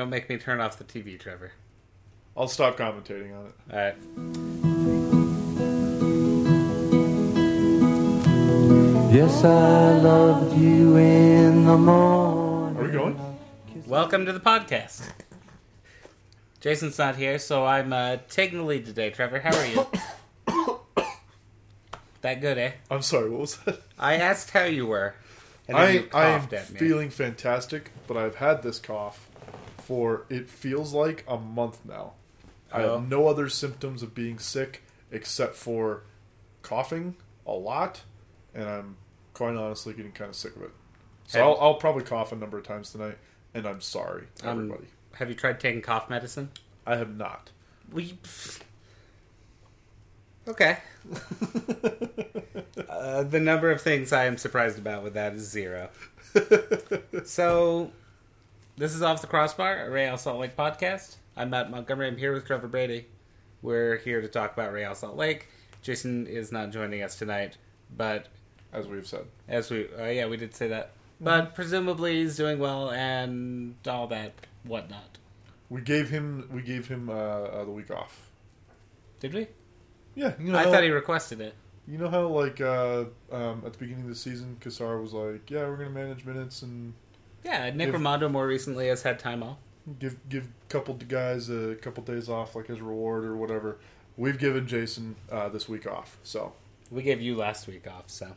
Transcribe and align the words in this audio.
Don't 0.00 0.08
make 0.08 0.30
me 0.30 0.38
turn 0.38 0.62
off 0.62 0.78
the 0.78 0.84
TV, 0.84 1.20
Trevor. 1.20 1.52
I'll 2.34 2.48
stop 2.48 2.78
commentating 2.78 3.38
on 3.38 3.48
it. 3.48 3.54
All 3.70 3.78
right. 3.78 3.94
Yes, 9.14 9.44
I 9.44 9.98
loved 9.98 10.56
you 10.56 10.96
in 10.96 11.66
the 11.66 11.76
morning. 11.76 12.78
Are 12.78 12.82
we 12.82 12.90
going? 12.90 13.20
Welcome 13.86 14.24
to 14.24 14.32
the 14.32 14.40
podcast. 14.40 15.06
Jason's 16.62 16.96
not 16.96 17.16
here, 17.16 17.38
so 17.38 17.66
I'm 17.66 17.92
uh, 17.92 18.16
taking 18.30 18.56
the 18.56 18.64
lead 18.64 18.86
today. 18.86 19.10
Trevor, 19.10 19.40
how 19.40 19.54
are 19.54 19.66
you? 19.66 19.86
that 22.22 22.40
good, 22.40 22.56
eh? 22.56 22.72
I'm 22.90 23.02
sorry. 23.02 23.28
What 23.28 23.40
was 23.40 23.56
that? 23.58 23.82
I 23.98 24.14
asked 24.14 24.52
how 24.52 24.64
you 24.64 24.86
were. 24.86 25.14
And 25.68 25.76
then 25.76 25.84
I 25.84 25.90
you 25.90 26.08
I 26.14 26.26
am 26.28 26.48
at 26.54 26.70
me. 26.72 26.78
feeling 26.78 27.10
fantastic, 27.10 27.90
but 28.06 28.16
I've 28.16 28.36
had 28.36 28.62
this 28.62 28.78
cough 28.78 29.29
for 29.90 30.24
it 30.30 30.48
feels 30.48 30.94
like 30.94 31.24
a 31.26 31.36
month 31.36 31.80
now. 31.84 32.12
I 32.72 32.82
have 32.82 33.08
no 33.08 33.26
other 33.26 33.48
symptoms 33.48 34.04
of 34.04 34.14
being 34.14 34.38
sick 34.38 34.84
except 35.10 35.56
for 35.56 36.04
coughing 36.62 37.16
a 37.44 37.50
lot, 37.50 38.02
and 38.54 38.68
I'm 38.68 38.96
quite 39.34 39.56
honestly 39.56 39.92
getting 39.92 40.12
kind 40.12 40.28
of 40.28 40.36
sick 40.36 40.54
of 40.54 40.62
it. 40.62 40.70
So 41.26 41.40
Have- 41.40 41.48
I'll, 41.48 41.58
I'll 41.60 41.74
probably 41.74 42.04
cough 42.04 42.30
a 42.30 42.36
number 42.36 42.56
of 42.56 42.62
times 42.64 42.92
tonight, 42.92 43.18
and 43.52 43.66
I'm 43.66 43.80
sorry, 43.80 44.26
Um, 44.44 44.50
everybody. 44.50 44.86
Have 45.14 45.28
you 45.28 45.34
tried 45.34 45.58
taking 45.58 45.82
cough 45.82 46.08
medicine? 46.08 46.50
I 46.86 46.94
have 46.94 47.16
not. 47.16 47.50
We. 47.90 48.16
Okay. 50.46 50.78
uh, 52.88 53.24
the 53.24 53.40
number 53.40 53.72
of 53.72 53.82
things 53.82 54.12
I 54.12 54.26
am 54.26 54.36
surprised 54.36 54.78
about 54.78 55.02
with 55.02 55.14
that 55.14 55.32
is 55.32 55.50
zero. 55.50 55.88
so, 57.24 57.90
this 58.80 58.94
is 58.94 59.02
Off 59.02 59.20
the 59.20 59.26
Crossbar, 59.26 59.84
a 59.84 59.90
Real 59.90 60.16
Salt 60.16 60.40
Lake 60.40 60.56
podcast. 60.56 61.16
I'm 61.36 61.50
Matt 61.50 61.70
Montgomery. 61.70 62.06
I'm 62.06 62.16
here 62.16 62.32
with 62.32 62.46
Trevor 62.46 62.66
Brady. 62.66 63.08
We're 63.60 63.98
here 63.98 64.22
to 64.22 64.26
talk 64.26 64.54
about 64.54 64.72
Real 64.72 64.94
Salt 64.94 65.18
Lake. 65.18 65.48
Jason 65.82 66.26
is 66.26 66.50
not 66.50 66.70
joining 66.70 67.02
us 67.02 67.14
tonight, 67.16 67.58
but 67.94 68.28
As 68.72 68.86
we've 68.86 69.06
said, 69.06 69.26
as 69.50 69.70
we, 69.70 69.86
uh, 69.98 70.06
yeah, 70.06 70.26
we 70.28 70.38
did 70.38 70.54
say 70.54 70.68
that. 70.68 70.92
But 71.20 71.54
presumably 71.54 72.22
he's 72.22 72.38
doing 72.38 72.58
well 72.58 72.90
and 72.90 73.74
all 73.86 74.06
that 74.06 74.32
whatnot. 74.64 75.18
we 75.68 75.82
gave 75.82 76.08
him 76.08 76.48
we 76.50 76.62
gave 76.62 76.88
him 76.88 77.10
uh, 77.10 77.12
uh, 77.12 77.64
the 77.66 77.70
week 77.72 77.90
off. 77.90 78.30
Did 79.18 79.34
we? 79.34 79.48
Yeah, 80.14 80.32
you 80.40 80.52
know. 80.52 80.58
I 80.58 80.64
thought 80.64 80.84
he 80.84 80.88
requested 80.88 81.42
it. 81.42 81.54
You 81.86 81.98
know 81.98 82.08
how 82.08 82.28
like 82.28 82.62
uh, 82.62 83.04
um, 83.30 83.62
at 83.66 83.74
the 83.74 83.78
beginning 83.78 84.04
of 84.04 84.08
the 84.08 84.14
season, 84.14 84.56
Cassar 84.58 85.02
was 85.02 85.12
like, 85.12 85.50
"Yeah, 85.50 85.68
we're 85.68 85.76
gonna 85.76 85.90
manage 85.90 86.24
minutes 86.24 86.62
and 86.62 86.94
Yeah, 87.44 87.70
Nick 87.70 87.90
Rimando 87.90 88.30
more 88.30 88.46
recently 88.46 88.88
has 88.88 89.02
had 89.02 89.18
time 89.18 89.42
off. 89.42 89.56
give 89.98 90.16
give 90.28 90.44
a 90.44 90.68
couple 90.68 90.94
guys 90.94 91.48
a 91.48 91.74
couple 91.76 92.02
days 92.02 92.28
off, 92.28 92.54
like 92.54 92.68
as 92.70 92.80
reward 92.80 93.24
or 93.24 93.36
whatever." 93.36 93.78
We've 94.16 94.38
given 94.38 94.66
Jason 94.66 95.16
uh, 95.32 95.48
this 95.48 95.68
week 95.68 95.86
off, 95.86 96.18
so 96.22 96.52
We 96.90 97.02
gave 97.02 97.20
you 97.22 97.36
last 97.36 97.66
week 97.66 97.86
off, 97.86 98.04
so 98.08 98.32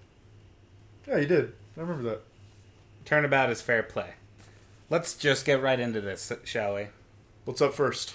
yeah, 1.07 1.17
you 1.17 1.25
did. 1.27 1.53
I 1.77 1.81
remember 1.81 2.03
that. 2.09 2.21
turnabout 3.03 3.49
is 3.49 3.61
fair 3.61 3.83
play. 3.83 4.11
Let's 4.89 5.15
just 5.15 5.45
get 5.45 5.61
right 5.61 5.79
into 5.79 5.99
this, 5.99 6.31
shall 6.45 6.75
we? 6.75 6.87
What's 7.45 7.61
up 7.61 7.73
first? 7.73 8.13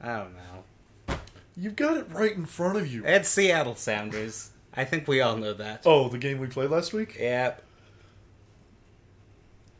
I 0.00 0.16
don't 0.18 0.34
know. 0.34 1.16
You've 1.56 1.76
got 1.76 1.96
it 1.96 2.06
right 2.10 2.34
in 2.34 2.46
front 2.46 2.78
of 2.78 2.92
you. 2.92 3.04
It's 3.04 3.28
Seattle 3.28 3.74
Sounders. 3.74 4.50
I 4.74 4.84
think 4.84 5.08
we 5.08 5.20
all 5.20 5.36
know 5.36 5.52
that. 5.54 5.82
Oh, 5.84 6.08
the 6.08 6.18
game 6.18 6.38
we 6.38 6.46
played 6.46 6.70
last 6.70 6.92
week. 6.92 7.16
Yep, 7.18 7.62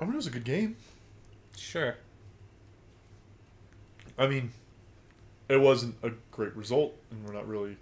I 0.00 0.04
mean, 0.04 0.14
it 0.14 0.16
was 0.16 0.26
a 0.26 0.30
good 0.30 0.44
game. 0.44 0.76
sure. 1.56 1.96
I 4.16 4.26
mean, 4.26 4.50
it 5.48 5.60
wasn't 5.60 5.96
a 6.02 6.10
great 6.32 6.54
result, 6.56 6.94
and 7.10 7.24
we're 7.24 7.32
not 7.34 7.46
really 7.46 7.76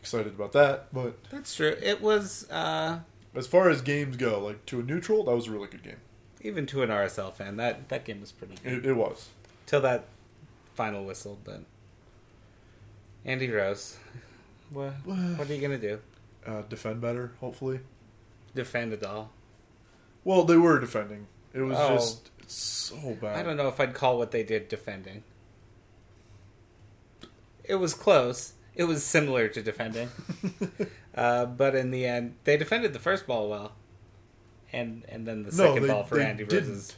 excited 0.00 0.34
about 0.34 0.52
that. 0.52 0.92
But 0.92 1.18
That's 1.30 1.54
true. 1.54 1.76
It 1.82 2.00
was, 2.00 2.48
uh, 2.50 3.00
as 3.34 3.46
far 3.46 3.68
as 3.68 3.82
games 3.82 4.16
go, 4.16 4.38
like 4.40 4.64
to 4.66 4.80
a 4.80 4.82
neutral, 4.82 5.24
that 5.24 5.34
was 5.34 5.48
a 5.48 5.50
really 5.50 5.66
good 5.68 5.82
game. 5.82 6.00
even 6.40 6.66
to 6.66 6.82
an 6.82 6.90
RSL 6.90 7.32
fan, 7.32 7.56
that, 7.56 7.88
that 7.88 8.04
game 8.04 8.20
was 8.20 8.30
pretty 8.32 8.54
good. 8.62 8.72
It, 8.72 8.86
it 8.86 8.92
was. 8.94 9.28
Till 9.66 9.80
that 9.80 10.04
final 10.74 11.04
whistle, 11.04 11.38
but. 11.44 11.62
Andy 13.24 13.50
Rose. 13.50 13.96
What, 14.70 14.92
what 15.04 15.50
are 15.50 15.54
you 15.54 15.60
going 15.60 15.80
to 15.80 15.88
do? 15.88 16.00
Uh, 16.46 16.62
defend 16.68 17.00
better, 17.00 17.32
hopefully. 17.40 17.80
Defend 18.54 18.92
it 18.92 19.04
all? 19.04 19.30
Well, 20.22 20.44
they 20.44 20.56
were 20.56 20.78
defending. 20.78 21.26
It 21.56 21.62
was 21.62 21.76
Oh. 21.78 21.94
just 21.94 22.30
so 22.50 23.16
bad. 23.20 23.36
I 23.38 23.42
don't 23.42 23.56
know 23.56 23.68
if 23.68 23.80
I'd 23.80 23.94
call 23.94 24.18
what 24.18 24.30
they 24.30 24.42
did 24.44 24.68
defending. 24.68 25.24
It 27.64 27.76
was 27.76 27.94
close. 27.94 28.52
It 28.74 28.84
was 28.84 29.02
similar 29.02 29.48
to 29.48 29.62
defending. 29.62 30.10
uh, 31.14 31.46
but 31.46 31.74
in 31.74 31.90
the 31.90 32.04
end, 32.06 32.34
they 32.44 32.56
defended 32.56 32.92
the 32.92 32.98
first 32.98 33.26
ball 33.26 33.48
well. 33.48 33.72
And 34.72 35.04
and 35.08 35.26
then 35.26 35.42
the 35.44 35.50
No, 35.56 35.68
second 35.68 35.82
they- 35.82 35.88
ball 35.88 36.04
for 36.04 36.20
Andy 36.20 36.44
didn't. 36.44 36.68
Rose's. 36.68 36.96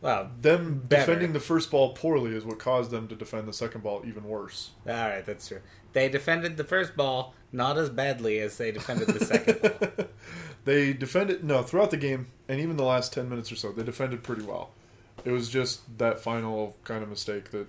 Well, 0.00 0.30
Them 0.40 0.80
Better. 0.86 1.06
defending 1.06 1.32
the 1.32 1.40
first 1.40 1.70
ball 1.70 1.94
poorly 1.94 2.34
is 2.36 2.44
what 2.44 2.58
caused 2.58 2.90
them 2.90 3.08
to 3.08 3.14
defend 3.16 3.48
the 3.48 3.52
second 3.52 3.82
ball 3.82 4.02
even 4.06 4.24
worse. 4.24 4.70
all 4.86 4.92
right, 4.94 5.24
that's 5.24 5.48
true. 5.48 5.60
They 5.94 6.08
defended 6.08 6.56
the 6.58 6.64
first 6.64 6.96
ball 6.96 7.34
not 7.50 7.78
as 7.78 7.88
badly 7.88 8.38
as 8.38 8.58
they 8.58 8.70
defended 8.72 9.08
the 9.08 9.24
second 9.24 9.62
ball. 9.62 10.06
They 10.66 10.92
defended 10.92 11.42
no 11.42 11.62
throughout 11.62 11.90
the 11.90 11.96
game 11.96 12.26
and 12.48 12.60
even 12.60 12.76
the 12.76 12.84
last 12.84 13.12
ten 13.14 13.30
minutes 13.30 13.50
or 13.50 13.56
so. 13.56 13.72
They 13.72 13.82
defended 13.84 14.22
pretty 14.22 14.42
well. 14.42 14.70
It 15.24 15.30
was 15.30 15.48
just 15.48 15.98
that 15.98 16.20
final 16.20 16.76
kind 16.84 17.02
of 17.02 17.08
mistake 17.08 17.50
that 17.52 17.66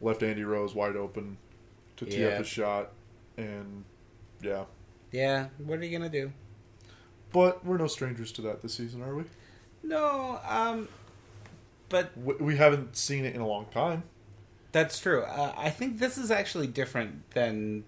left 0.00 0.22
Andy 0.22 0.44
Rose 0.44 0.74
wide 0.74 0.96
open 0.96 1.38
to 1.96 2.04
tee 2.04 2.20
Yeah. 2.20 2.28
up 2.28 2.38
his 2.38 2.48
shot, 2.48 2.90
and 3.38 3.84
yeah. 4.42 4.64
Yeah, 5.12 5.48
what 5.58 5.78
are 5.78 5.84
you 5.84 5.96
gonna 5.96 6.10
do? 6.10 6.32
But 7.32 7.64
we're 7.64 7.78
no 7.78 7.86
strangers 7.86 8.30
to 8.32 8.42
that 8.42 8.60
this 8.60 8.74
season, 8.74 9.02
are 9.02 9.14
we? 9.14 9.24
No, 9.82 10.38
um, 10.46 10.88
but 11.88 12.16
We, 12.16 12.34
we 12.34 12.56
haven't 12.56 12.96
seen 12.96 13.24
it 13.24 13.34
in 13.34 13.40
a 13.40 13.46
long 13.46 13.66
time. 13.66 14.02
That's 14.72 14.98
true. 15.00 15.22
Uh, 15.22 15.52
I 15.56 15.70
think 15.70 15.98
this 15.98 16.18
is 16.18 16.30
actually 16.30 16.66
different 16.66 17.30
than 17.30 17.84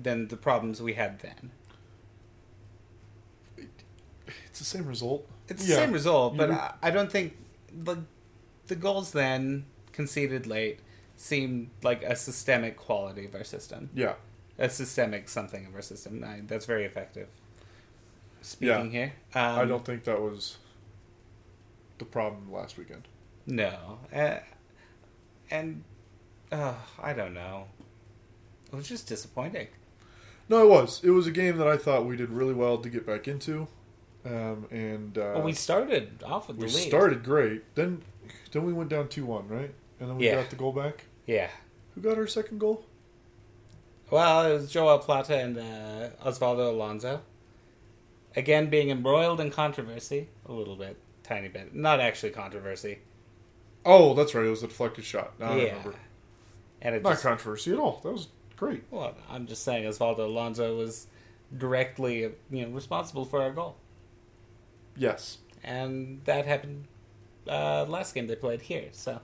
than 0.00 0.28
the 0.28 0.36
problems 0.36 0.80
we 0.82 0.94
had 0.94 1.20
then. 1.20 1.50
It's 4.54 4.60
the 4.60 4.64
same 4.78 4.86
result. 4.86 5.28
It's 5.48 5.66
Yeah. 5.66 5.74
the 5.74 5.80
same 5.82 5.90
result, 5.92 6.36
but 6.36 6.48
I, 6.52 6.74
I 6.80 6.90
don't 6.92 7.10
think 7.10 7.36
the 7.76 8.04
the 8.68 8.76
goals 8.76 9.10
then 9.10 9.66
conceded 9.90 10.46
late 10.46 10.78
seem 11.16 11.72
like 11.82 12.04
a 12.04 12.14
systemic 12.14 12.76
quality 12.76 13.24
of 13.26 13.34
our 13.34 13.42
system, 13.42 13.90
Yeah. 13.94 14.14
a 14.56 14.70
systemic 14.70 15.28
something 15.28 15.66
of 15.66 15.74
our 15.74 15.82
system. 15.82 16.22
I, 16.22 16.42
that's 16.46 16.66
very 16.66 16.84
effective. 16.84 17.26
Speaking 18.42 18.92
here, 18.92 19.14
um, 19.34 19.58
I 19.58 19.64
don't 19.64 19.84
think 19.84 20.04
that 20.04 20.20
was 20.20 20.58
the 21.98 22.04
problem 22.04 22.52
last 22.52 22.78
weekend. 22.78 23.08
No, 23.46 23.98
uh, 24.14 24.38
and 25.50 25.82
uh, 26.52 26.74
I 27.02 27.12
don't 27.12 27.34
know. 27.34 27.66
It 28.72 28.76
was 28.76 28.88
just 28.88 29.08
disappointing. 29.08 29.66
No, 30.48 30.62
it 30.64 30.68
was. 30.70 31.02
It 31.02 31.10
was 31.10 31.26
a 31.26 31.32
game 31.32 31.56
that 31.58 31.66
I 31.66 31.76
thought 31.76 32.06
we 32.06 32.16
did 32.16 32.30
really 32.30 32.54
well 32.54 32.78
to 32.78 32.88
get 32.88 33.04
back 33.04 33.26
into, 33.26 33.66
um, 34.24 34.66
and 34.70 35.16
uh, 35.18 35.32
well, 35.34 35.42
we 35.42 35.52
started 35.52 36.22
off 36.24 36.48
with 36.48 36.56
we 36.58 36.66
the 36.66 36.72
lead. 36.74 36.88
started 36.88 37.22
great. 37.24 37.74
Then, 37.74 38.02
then 38.52 38.64
we 38.64 38.72
went 38.72 38.90
down 38.90 39.08
two 39.08 39.26
one, 39.26 39.48
right? 39.48 39.72
And 40.00 40.10
then 40.10 40.16
we 40.18 40.26
Yeah. 40.26 40.36
got 40.36 40.50
the 40.50 40.56
goal 40.56 40.72
back. 40.72 41.04
Yeah. 41.26 41.48
Who 41.94 42.00
got 42.00 42.16
our 42.18 42.26
second 42.26 42.58
goal? 42.58 42.84
Well, 44.10 44.46
it 44.50 44.52
was 44.54 44.70
Joao 44.70 44.98
Plata 44.98 45.36
and 45.38 45.58
uh, 45.58 46.10
Osvaldo 46.24 46.68
Alonso. 46.70 47.20
Again, 48.36 48.68
being 48.68 48.90
embroiled 48.90 49.40
in 49.40 49.50
controversy 49.50 50.28
a 50.46 50.52
little 50.52 50.76
bit, 50.76 50.96
tiny 51.22 51.48
bit. 51.48 51.74
Not 51.74 52.00
actually 52.00 52.30
controversy. 52.30 52.98
Oh, 53.86 54.14
that's 54.14 54.34
right. 54.34 54.44
It 54.46 54.50
was 54.50 54.62
a 54.62 54.68
deflected 54.68 55.04
shot. 55.04 55.38
Now 55.38 55.52
I 55.52 55.56
yeah. 55.56 55.62
remember. 55.68 55.94
And 56.82 56.94
it 56.94 57.02
Not 57.02 57.10
just, 57.12 57.22
controversy 57.22 57.72
at 57.72 57.78
all. 57.78 58.00
That 58.02 58.12
was 58.12 58.28
great. 58.56 58.84
well, 58.90 59.14
I'm 59.30 59.46
just 59.46 59.62
saying, 59.62 59.84
Osvaldo 59.84 60.20
Alonso 60.20 60.76
was 60.76 61.06
directly, 61.56 62.30
you 62.50 62.66
know, 62.66 62.68
responsible 62.68 63.24
for 63.24 63.40
our 63.40 63.52
goal, 63.52 63.76
Yes. 64.96 65.38
and 65.62 66.20
that 66.24 66.46
happened 66.46 66.86
uh, 67.48 67.84
last 67.88 68.14
game 68.14 68.26
they 68.26 68.36
played 68.36 68.62
here. 68.62 68.88
So 68.92 69.20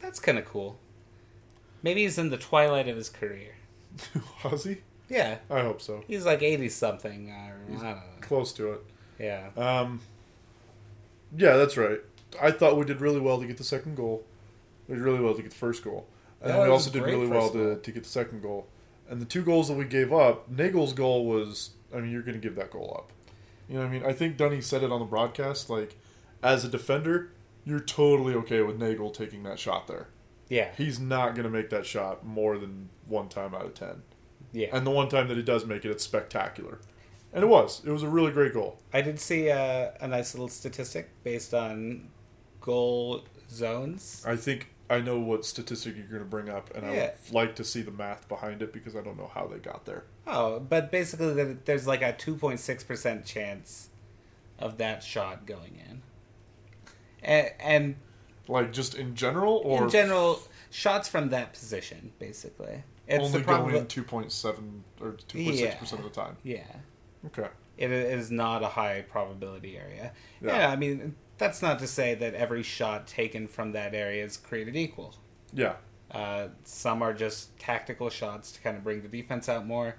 that's 0.00 0.20
kind 0.20 0.38
of 0.38 0.44
cool. 0.44 0.78
Maybe 1.82 2.02
he's 2.02 2.18
in 2.18 2.30
the 2.30 2.36
twilight 2.36 2.88
of 2.88 2.96
his 2.96 3.08
career. 3.08 3.54
Was 4.44 4.64
he? 4.64 4.78
Yeah, 5.08 5.38
I 5.50 5.62
hope 5.62 5.80
so. 5.82 6.04
he's 6.06 6.24
like 6.24 6.42
eighty 6.42 6.68
something. 6.68 7.32
I 7.32 7.50
don't 7.72 7.82
know. 7.82 7.98
Close 8.20 8.52
to 8.54 8.72
it. 8.74 8.84
Yeah. 9.18 9.48
Um, 9.56 10.00
yeah, 11.36 11.56
that's 11.56 11.76
right. 11.76 12.00
I 12.40 12.50
thought 12.52 12.76
we 12.76 12.84
did 12.84 13.00
really 13.00 13.20
well 13.20 13.40
to 13.40 13.46
get 13.46 13.56
the 13.56 13.64
second 13.64 13.96
goal. 13.96 14.24
We 14.88 14.94
did 14.94 15.02
really 15.02 15.20
well 15.20 15.34
to 15.34 15.42
get 15.42 15.50
the 15.50 15.56
first 15.56 15.82
goal. 15.82 16.06
And 16.40 16.50
That 16.52 16.62
we 16.62 16.68
also 16.68 16.90
did 16.90 17.02
really 17.02 17.26
well 17.26 17.50
to, 17.50 17.76
to 17.80 17.92
get 17.92 18.04
the 18.04 18.08
second 18.08 18.42
goal. 18.42 18.66
And 19.08 19.20
the 19.20 19.26
two 19.26 19.42
goals 19.42 19.68
that 19.68 19.74
we 19.74 19.84
gave 19.84 20.12
up, 20.12 20.48
Neagle's 20.50 20.92
goal 20.92 21.26
was, 21.26 21.70
I 21.94 21.98
mean, 21.98 22.12
you're 22.12 22.22
going 22.22 22.34
to 22.34 22.40
give 22.40 22.54
that 22.56 22.70
goal 22.70 22.94
up. 22.96 23.12
You 23.70 23.76
know 23.76 23.82
what 23.82 23.88
I 23.88 23.92
mean? 23.92 24.04
I 24.04 24.12
think 24.12 24.36
Dunny 24.36 24.60
said 24.60 24.82
it 24.82 24.90
on 24.90 24.98
the 24.98 25.06
broadcast. 25.06 25.70
Like, 25.70 25.96
as 26.42 26.64
a 26.64 26.68
defender, 26.68 27.30
you're 27.64 27.78
totally 27.78 28.34
okay 28.34 28.62
with 28.62 28.80
Neagle 28.80 29.10
taking 29.10 29.44
that 29.44 29.60
shot 29.60 29.86
there. 29.86 30.08
Yeah, 30.48 30.70
He's 30.76 30.98
not 30.98 31.36
going 31.36 31.44
to 31.44 31.50
make 31.50 31.70
that 31.70 31.86
shot 31.86 32.26
more 32.26 32.58
than 32.58 32.88
one 33.06 33.28
time 33.28 33.54
out 33.54 33.66
of 33.66 33.74
10. 33.74 34.02
yeah. 34.52 34.66
And 34.72 34.84
the 34.84 34.90
one 34.90 35.08
time 35.08 35.28
that 35.28 35.36
he 35.36 35.44
does 35.44 35.64
make 35.64 35.84
it, 35.84 35.90
it's 35.92 36.02
spectacular. 36.02 36.80
And 37.32 37.44
it 37.44 37.46
was. 37.46 37.80
It 37.84 37.92
was 37.92 38.02
a 38.02 38.08
really 38.08 38.32
great 38.32 38.52
goal. 38.52 38.80
I 38.92 39.02
did 39.02 39.20
see 39.20 39.48
uh, 39.50 39.92
a 40.00 40.08
nice 40.08 40.34
little 40.34 40.48
statistic 40.48 41.10
based 41.22 41.54
on 41.54 42.08
goal 42.60 43.22
zones. 43.48 44.24
I 44.26 44.34
think 44.34 44.66
I 44.90 45.00
know 45.00 45.20
what 45.20 45.44
statistic 45.44 45.96
you're 45.96 46.06
going 46.06 46.18
to 46.18 46.24
bring 46.24 46.48
up, 46.48 46.74
and 46.74 46.84
I 46.84 46.90
would 46.90 47.12
like 47.32 47.54
to 47.56 47.64
see 47.64 47.80
the 47.80 47.92
math 47.92 48.28
behind 48.28 48.60
it 48.60 48.72
because 48.72 48.96
I 48.96 49.00
don't 49.02 49.16
know 49.16 49.30
how 49.32 49.46
they 49.46 49.58
got 49.58 49.86
there. 49.86 50.02
Oh, 50.26 50.58
but 50.58 50.90
basically, 50.90 51.54
there's 51.64 51.86
like 51.86 52.02
a 52.02 52.12
2.6% 52.12 53.24
chance 53.24 53.90
of 54.58 54.78
that 54.78 55.04
shot 55.04 55.46
going 55.46 55.80
in. 55.88 56.02
And, 57.22 57.50
and 57.60 57.94
Like 58.48 58.72
just 58.72 58.96
in 58.96 59.14
general, 59.14 59.62
or 59.64 59.84
in 59.84 59.90
general, 59.90 60.40
shots 60.70 61.08
from 61.08 61.30
that 61.30 61.52
position, 61.52 62.12
basically. 62.18 62.82
It's 63.06 63.24
only 63.24 63.38
the 63.38 63.44
going 63.44 63.58
probably 63.58 63.78
in 63.78 63.86
2.7 63.86 64.80
or 65.00 65.12
2.6 65.12 65.78
percent 65.78 66.04
of 66.04 66.12
the 66.12 66.20
time. 66.20 66.36
Yeah. 66.42 66.64
Okay. 67.26 67.48
It 67.76 67.92
is 67.92 68.30
not 68.30 68.62
a 68.62 68.68
high 68.68 69.04
probability 69.08 69.78
area. 69.78 70.12
Yeah. 70.42 70.58
Yeah. 70.58 70.70
I 70.70 70.76
mean, 70.76 71.14
that's 71.40 71.60
not 71.62 71.78
to 71.80 71.86
say 71.88 72.14
that 72.14 72.34
every 72.34 72.62
shot 72.62 73.08
taken 73.08 73.48
from 73.48 73.72
that 73.72 73.94
area 73.94 74.24
is 74.24 74.36
created 74.36 74.76
equal. 74.76 75.16
Yeah. 75.52 75.74
Uh, 76.10 76.48
some 76.64 77.02
are 77.02 77.12
just 77.12 77.58
tactical 77.58 78.10
shots 78.10 78.52
to 78.52 78.60
kind 78.60 78.76
of 78.76 78.84
bring 78.84 79.02
the 79.02 79.08
defense 79.08 79.48
out 79.48 79.66
more. 79.66 79.96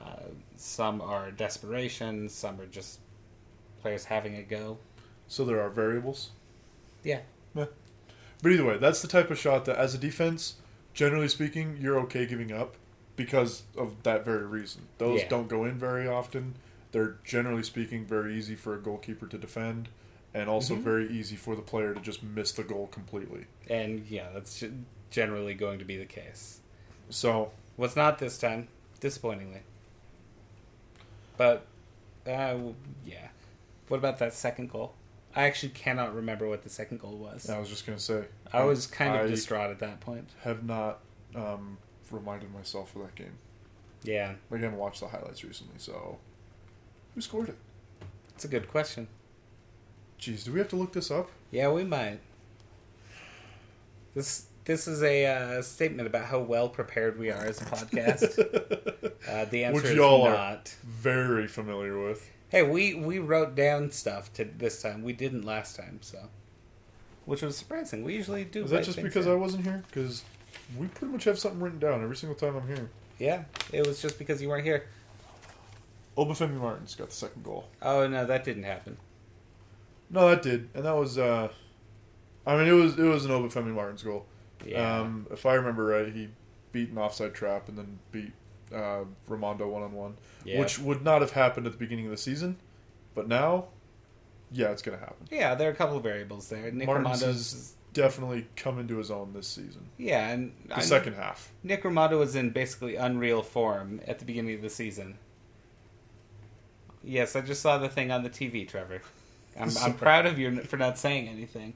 Uh, 0.00 0.30
some 0.56 1.00
are 1.02 1.30
desperation. 1.30 2.28
Some 2.28 2.60
are 2.60 2.66
just 2.66 3.00
players 3.82 4.04
having 4.06 4.36
a 4.36 4.42
go. 4.42 4.78
So 5.28 5.44
there 5.44 5.60
are 5.60 5.70
variables. 5.70 6.30
Yeah. 7.04 7.20
Yeah. 7.54 7.66
But 8.42 8.52
either 8.52 8.64
way, 8.64 8.78
that's 8.78 9.02
the 9.02 9.08
type 9.08 9.30
of 9.30 9.38
shot 9.38 9.64
that, 9.66 9.76
as 9.76 9.94
a 9.94 9.98
defense, 9.98 10.54
generally 10.94 11.28
speaking, 11.28 11.76
you're 11.80 11.98
okay 12.00 12.26
giving 12.26 12.52
up 12.52 12.76
because 13.16 13.64
of 13.76 14.02
that 14.04 14.24
very 14.24 14.46
reason. 14.46 14.82
Those 14.98 15.20
Yeah. 15.22 15.28
don't 15.28 15.48
go 15.48 15.64
in 15.64 15.78
very 15.78 16.08
often. 16.08 16.54
They're 16.92 17.18
generally 17.24 17.62
speaking 17.62 18.04
very 18.04 18.34
easy 18.36 18.54
for 18.54 18.74
a 18.74 18.80
goalkeeper 18.80 19.26
to 19.26 19.38
defend, 19.38 19.88
and 20.34 20.48
also 20.48 20.74
Mhm. 20.76 20.82
very 20.82 21.08
easy 21.10 21.36
for 21.36 21.56
the 21.56 21.62
player 21.62 21.92
to 21.94 22.00
just 22.00 22.22
miss 22.22 22.52
the 22.52 22.62
goal 22.62 22.86
completely. 22.88 23.46
And 23.68 24.06
yeah, 24.06 24.30
that's 24.32 24.62
generally 25.10 25.54
going 25.54 25.78
to 25.80 25.84
be 25.84 25.96
the 25.96 26.06
case. 26.06 26.60
So 27.08 27.52
Was 27.76 27.96
not 27.96 28.18
this 28.18 28.36
time, 28.38 28.68
disappointingly. 29.00 29.62
But, 31.36 31.66
uh, 32.26 32.58
yeah. 33.06 33.28
What 33.88 33.96
about 33.96 34.18
that 34.18 34.34
second 34.34 34.70
goal? 34.70 34.94
I 35.34 35.44
actually 35.44 35.70
cannot 35.70 36.14
remember 36.14 36.48
what 36.48 36.62
the 36.62 36.68
second 36.68 37.00
goal 37.00 37.16
was. 37.16 37.48
I 37.48 37.58
was 37.58 37.68
just 37.68 37.86
gonna 37.86 37.98
say, 37.98 38.24
I 38.52 38.64
was 38.64 38.86
kind 38.86 39.14
of 39.14 39.22
I 39.22 39.28
distraught 39.28 39.70
at 39.70 39.78
that 39.78 40.00
point. 40.00 40.28
have 40.42 40.64
not 40.64 41.00
um, 41.34 41.78
reminded 42.10 42.52
myself 42.52 42.94
of 42.96 43.02
that 43.02 43.14
game. 43.14 43.38
Yeah, 44.02 44.34
I 44.50 44.56
haven't 44.56 44.76
watched 44.76 45.00
the 45.00 45.08
highlights 45.08 45.44
recently, 45.44 45.78
so 45.78 46.18
who 47.14 47.20
scored 47.20 47.48
it? 47.48 47.56
it's 48.34 48.44
a 48.44 48.48
good 48.48 48.68
question. 48.68 49.06
Jeez, 50.20 50.44
do 50.44 50.52
we 50.52 50.58
have 50.58 50.68
to 50.68 50.76
look 50.76 50.92
this 50.92 51.10
up? 51.10 51.30
Yeah, 51.50 51.70
we 51.70 51.84
might. 51.84 52.20
This 54.14 54.46
this 54.64 54.86
is 54.86 55.02
a 55.02 55.26
uh, 55.26 55.62
statement 55.62 56.06
about 56.06 56.26
how 56.26 56.40
well 56.40 56.68
prepared 56.68 57.18
we 57.18 57.30
are 57.30 57.44
as 57.44 57.60
a 57.62 57.64
podcast. 57.64 58.38
uh, 59.28 59.44
the 59.46 59.64
answer 59.64 59.80
Which 59.80 59.84
is 59.90 59.96
y'all 59.96 60.22
are. 60.24 60.32
not. 60.32 60.76
Very 60.84 61.48
familiar 61.48 61.98
with. 61.98 62.30
Hey, 62.50 62.62
we 62.62 62.94
we 62.94 63.18
wrote 63.18 63.54
down 63.54 63.90
stuff 63.90 64.32
to 64.34 64.44
this 64.44 64.82
time. 64.82 65.02
We 65.02 65.14
didn't 65.14 65.42
last 65.42 65.76
time, 65.76 66.00
so 66.02 66.28
which 67.24 67.40
was 67.40 67.56
surprising. 67.56 68.04
We 68.04 68.14
usually 68.14 68.44
do. 68.44 68.64
Is 68.64 68.70
that 68.70 68.84
just 68.84 69.02
because 69.02 69.24
down. 69.24 69.34
I 69.34 69.38
wasn't 69.38 69.64
here? 69.64 69.82
Because 69.86 70.22
we 70.76 70.88
pretty 70.88 71.12
much 71.12 71.24
have 71.24 71.38
something 71.38 71.60
written 71.60 71.78
down 71.78 72.02
every 72.02 72.16
single 72.16 72.36
time 72.36 72.56
I'm 72.56 72.66
here. 72.66 72.90
Yeah, 73.18 73.44
it 73.72 73.86
was 73.86 74.02
just 74.02 74.18
because 74.18 74.42
you 74.42 74.50
weren't 74.50 74.64
here. 74.64 74.86
Obafemi 76.18 76.60
Martins 76.60 76.94
got 76.94 77.08
the 77.08 77.16
second 77.16 77.42
goal. 77.42 77.68
Oh 77.80 78.06
no, 78.06 78.26
that 78.26 78.44
didn't 78.44 78.64
happen. 78.64 78.98
No, 80.10 80.28
that 80.28 80.42
did, 80.42 80.68
and 80.74 80.84
that 80.84 80.96
was. 80.96 81.18
uh 81.18 81.48
I 82.46 82.56
mean, 82.56 82.66
it 82.66 82.72
was 82.72 82.98
it 82.98 83.02
was 83.04 83.24
an 83.24 83.30
Obafemi 83.30 83.72
Martins 83.74 84.02
goal. 84.02 84.26
Yeah, 84.66 85.00
Um, 85.00 85.26
if 85.30 85.46
I 85.46 85.54
remember 85.54 85.84
right, 85.86 86.12
he 86.12 86.28
beat 86.72 86.90
an 86.90 86.98
offside 86.98 87.34
trap 87.34 87.68
and 87.68 87.78
then 87.78 87.98
beat 88.12 88.32
uh, 88.74 89.04
Rimando 89.28 89.66
one 89.68 89.82
on 89.82 89.92
one, 89.92 90.16
which 90.44 90.78
would 90.78 91.02
not 91.02 91.20
have 91.22 91.30
happened 91.32 91.66
at 91.66 91.72
the 91.72 91.78
beginning 91.78 92.04
of 92.06 92.10
the 92.10 92.16
season, 92.16 92.56
but 93.14 93.26
now, 93.28 93.66
yeah, 94.52 94.68
it's 94.70 94.82
gonna 94.82 94.98
happen. 94.98 95.26
yeah, 95.30 95.54
there 95.54 95.68
are 95.68 95.72
a 95.72 95.76
couple 95.76 95.96
of 95.96 96.02
variables 96.02 96.48
there. 96.48 96.70
Nick 96.70 96.86
Martins 96.86 97.22
Rimando's 97.22 97.52
is 97.52 97.74
definitely 97.92 98.46
come 98.56 98.78
into 98.78 98.98
his 98.98 99.10
own 99.10 99.32
this 99.32 99.48
season. 99.48 99.88
yeah, 99.98 100.28
and 100.28 100.52
The 100.68 100.76
I- 100.76 100.80
second 100.80 101.14
half. 101.14 101.50
Nick 101.62 101.82
Rimando 101.82 102.18
was 102.18 102.34
in 102.36 102.50
basically 102.50 102.96
unreal 102.96 103.42
form 103.42 104.00
at 104.06 104.18
the 104.18 104.24
beginning 104.24 104.54
of 104.56 104.62
the 104.62 104.70
season. 104.70 105.18
Yes, 107.02 107.34
I 107.34 107.40
just 107.40 107.62
saw 107.62 107.78
the 107.78 107.88
thing 107.88 108.10
on 108.10 108.22
the 108.22 108.30
TV, 108.30 108.66
Trevor. 108.68 109.02
I'm, 109.58 109.70
I'm 109.82 109.94
proud 109.94 110.26
of 110.26 110.38
you 110.38 110.60
for 110.62 110.76
not 110.76 110.98
saying 110.98 111.28
anything. 111.28 111.74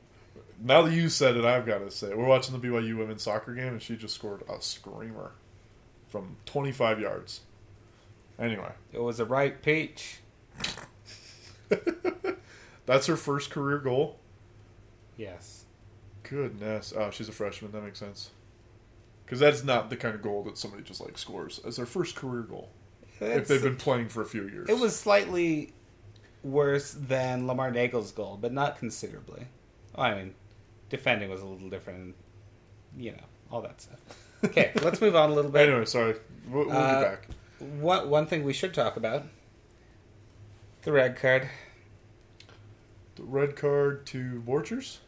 Now 0.63 0.83
that 0.83 0.93
you 0.93 1.09
said 1.09 1.37
it, 1.37 1.45
I've 1.45 1.67
got 1.67 1.79
to 1.79 1.91
say, 1.91 2.09
it. 2.11 2.19
we're 2.19 2.27
watching 2.27 2.59
the 2.59 2.67
BYU 2.67 2.97
women's 2.97 3.23
soccer 3.23 3.55
game, 3.55 3.69
and 3.73 3.83
she 3.83 3.97
just 3.97 4.15
scored 4.15 4.43
a 4.49 4.61
screamer 4.61 5.33
from 6.09 6.37
25 6.47 7.01
yards. 7.01 7.41
Anyway, 8.39 8.71
It 8.93 9.01
was 9.01 9.21
a 9.21 9.25
right 9.25 9.61
peach. 9.63 10.19
that's 12.87 13.07
her 13.07 13.17
first 13.17 13.51
career 13.51 13.79
goal. 13.79 14.19
Yes. 15.17 15.65
Goodness, 16.23 16.93
oh, 16.97 17.11
she's 17.11 17.29
a 17.29 17.33
freshman. 17.33 17.73
That 17.73 17.83
makes 17.83 17.99
sense. 17.99 18.31
Because 19.25 19.41
that's 19.41 19.65
not 19.65 19.91
the 19.91 19.97
kind 19.97 20.15
of 20.15 20.23
goal 20.23 20.43
that 20.45 20.59
somebody 20.59 20.83
just 20.83 21.01
like 21.01 21.19
scores 21.19 21.61
as 21.65 21.77
their 21.77 21.87
first 21.87 22.17
career 22.17 22.43
goal 22.43 22.71
if 23.21 23.49
they've 23.49 23.63
been 23.63 23.77
playing 23.77 24.09
for 24.09 24.23
a 24.23 24.27
few 24.27 24.49
years. 24.49 24.69
It 24.69 24.79
was 24.79 24.97
slightly 24.97 25.74
worse 26.45 26.93
than 26.93 27.47
Lamar 27.47 27.71
Neagle's 27.73 28.13
goal, 28.13 28.39
but 28.41 28.53
not 28.53 28.79
considerably. 28.79 29.47
Well, 29.97 30.07
I 30.07 30.15
mean, 30.15 30.35
defending 30.91 31.31
was 31.31 31.41
a 31.41 31.47
little 31.47 31.71
different, 31.71 32.15
you 32.97 33.13
know, 33.13 33.25
all 33.51 33.63
that 33.63 33.81
stuff. 33.81 33.99
Okay, 34.45 34.73
let's 34.83 35.01
move 35.01 35.17
on 35.17 35.31
a 35.31 35.35
little 35.35 35.51
bit. 35.51 35.69
Anyway, 35.69 35.85
sorry. 35.87 36.17
We'll, 36.49 36.67
we'll 36.67 36.77
Uh, 36.77 37.01
get 37.01 37.11
back. 37.11 37.29
One, 37.81 38.11
one 38.11 38.27
thing 38.27 38.45
we 38.45 38.53
should 38.53 38.75
talk 38.75 38.97
about 38.97 39.25
the 40.83 40.93
red 40.93 41.17
card. 41.17 41.49
The 43.17 43.23
red 43.23 43.57
card 43.57 44.05
to 44.07 44.43
Borchers. 44.47 44.99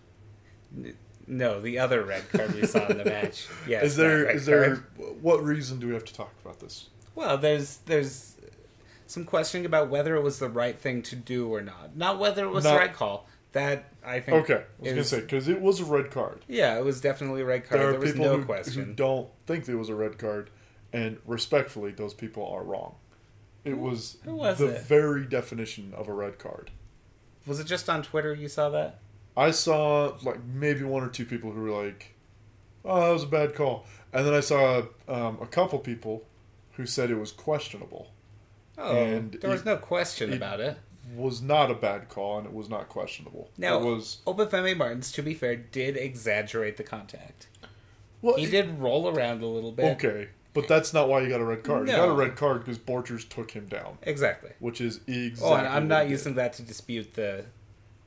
No, 1.27 1.61
the 1.61 1.78
other 1.78 2.05
red 2.05 2.28
card 2.31 2.55
we 2.55 2.66
saw 2.66 2.87
in 2.87 2.99
the 2.99 3.05
match. 3.05 3.47
Yes, 3.69 3.83
is 3.85 3.97
there 3.97 4.38
there 4.38 4.76
card. 4.76 4.85
what 5.21 5.43
reason 5.45 5.81
do 5.81 5.88
we 5.88 5.95
have 5.95 6.05
to 6.05 6.14
talk 6.14 6.33
about 6.45 6.61
this? 6.61 6.88
Well, 7.16 7.37
there's 7.37 7.78
there's 7.78 8.36
some 9.06 9.25
questioning 9.25 9.66
about 9.66 9.88
whether 9.88 10.16
it 10.16 10.22
was 10.22 10.38
the 10.38 10.48
right 10.48 10.78
thing 10.78 11.02
to 11.02 11.16
do 11.16 11.52
or 11.52 11.62
not. 11.62 11.96
Not 11.96 12.18
whether 12.18 12.44
it 12.44 12.50
was 12.50 12.64
the 12.64 12.75
right 12.75 12.92
call. 12.92 13.28
That 13.52 13.92
I 14.04 14.20
think. 14.20 14.44
Okay, 14.44 14.64
I 14.64 14.82
was 14.82 14.90
gonna 14.90 15.04
say 15.04 15.20
because 15.20 15.48
it 15.48 15.60
was 15.60 15.80
a 15.80 15.84
red 15.84 16.10
card. 16.10 16.44
Yeah, 16.46 16.78
it 16.78 16.84
was 16.84 17.00
definitely 17.00 17.42
a 17.42 17.46
red 17.46 17.66
card. 17.68 17.80
There 17.80 17.90
There, 17.92 18.00
was 18.00 18.14
no 18.16 18.38
who, 18.38 18.44
question. 18.44 18.84
who 18.84 18.92
don't 18.92 19.28
think 19.46 19.68
it 19.68 19.75
was 19.76 19.88
a 19.88 19.94
red 19.94 20.18
card, 20.18 20.50
and 20.92 21.18
respectfully, 21.25 21.92
those 21.92 22.12
people 22.12 22.46
are 22.46 22.62
wrong. 22.62 22.96
It 23.64 23.78
was, 23.78 24.18
was 24.25 24.58
the 24.58 24.76
it? 24.76 24.82
very 24.82 25.25
definition 25.25 25.92
of 25.96 26.06
a 26.06 26.12
red 26.12 26.38
card. 26.38 26.70
Was 27.46 27.58
it 27.58 27.64
just 27.66 27.88
on 27.88 28.02
Twitter 28.02 28.34
you 28.34 28.48
saw 28.48 28.68
that? 28.70 29.00
I 29.36 29.50
saw 29.50 30.16
like 30.22 30.44
maybe 30.44 30.82
one 30.82 31.02
or 31.02 31.08
two 31.08 31.25
people 31.25 31.50
who 31.52 31.62
were 31.62 31.84
like, 31.84 32.14
"Oh, 32.84 33.00
that 33.00 33.12
was 33.12 33.22
a 33.25 33.28
bad 33.28 33.54
call," 33.54 33.86
and 34.12 34.26
then 34.26 34.34
I 34.34 34.40
saw 34.40 34.82
um, 35.08 35.38
a 35.40 35.46
couple 35.46 35.78
people 35.78 36.26
who 36.72 36.84
said 36.86 37.10
it 37.10 37.18
was 37.18 37.32
questionable. 37.32 38.12
Oh, 38.78 38.97
And 38.97 39.33
there 39.35 39.50
was 39.50 39.61
it- 39.62 39.66
no 39.66 39.76
question 39.76 40.33
it- 40.33 40.37
about 40.37 40.61
it. 40.61 40.76
Was 41.14 41.40
not 41.40 41.71
a 41.71 41.75
bad 41.75 42.09
call, 42.09 42.38
and 42.38 42.47
it 42.49 42.52
was 42.52 42.68
not 42.68 42.88
questionable. 42.88 43.49
Now, 43.56 43.78
it 43.78 43.85
was 43.85 44.18
Obafemi 44.26 44.76
Martins, 44.76 45.12
to 45.12 45.23
be 45.23 45.35
fair, 45.35 45.54
did 45.54 45.97
exaggerate 45.97 46.76
the 46.76 46.83
contact. 46.83 47.47
well, 48.23 48.35
He 48.37 48.45
it- 48.45 48.50
did 48.50 48.78
roll 48.80 49.09
around 49.09 49.40
a 49.42 49.47
little 49.47 49.71
bit. 49.71 49.85
okay, 50.04 50.28
but 50.52 50.66
that's 50.66 50.92
not 50.92 51.09
why 51.09 51.23
he 51.23 51.28
got 51.28 51.40
a 51.40 51.45
red 51.45 51.62
card. 51.62 51.87
No. 51.87 51.97
got 51.97 52.09
a 52.09 52.12
red 52.12 52.35
card 52.35 52.64
because 52.64 52.78
Borchers 52.78 53.28
took 53.28 53.52
him 53.52 53.66
down, 53.66 53.99
Exactly. 54.02 54.50
which 54.59 54.80
is 54.80 54.97
exactly. 55.06 55.49
Oh, 55.49 55.54
and 55.54 55.68
I'm 55.68 55.87
not 55.87 56.06
he 56.06 56.11
using 56.11 56.35
that 56.35 56.54
to 56.54 56.62
dispute 56.62 57.14
the 57.14 57.45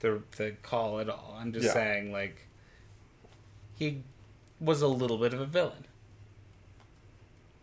the 0.01 0.21
the 0.37 0.51
call 0.61 0.99
at 0.99 1.09
all. 1.09 1.35
I'm 1.39 1.53
just 1.53 1.67
Yeah. 1.67 1.73
saying 1.73 2.11
like 2.11 2.47
he 3.75 4.03
was 4.59 4.81
a 4.81 4.87
little 4.87 5.17
bit 5.17 5.33
of 5.33 5.39
a 5.39 5.45
villain. 5.45 5.85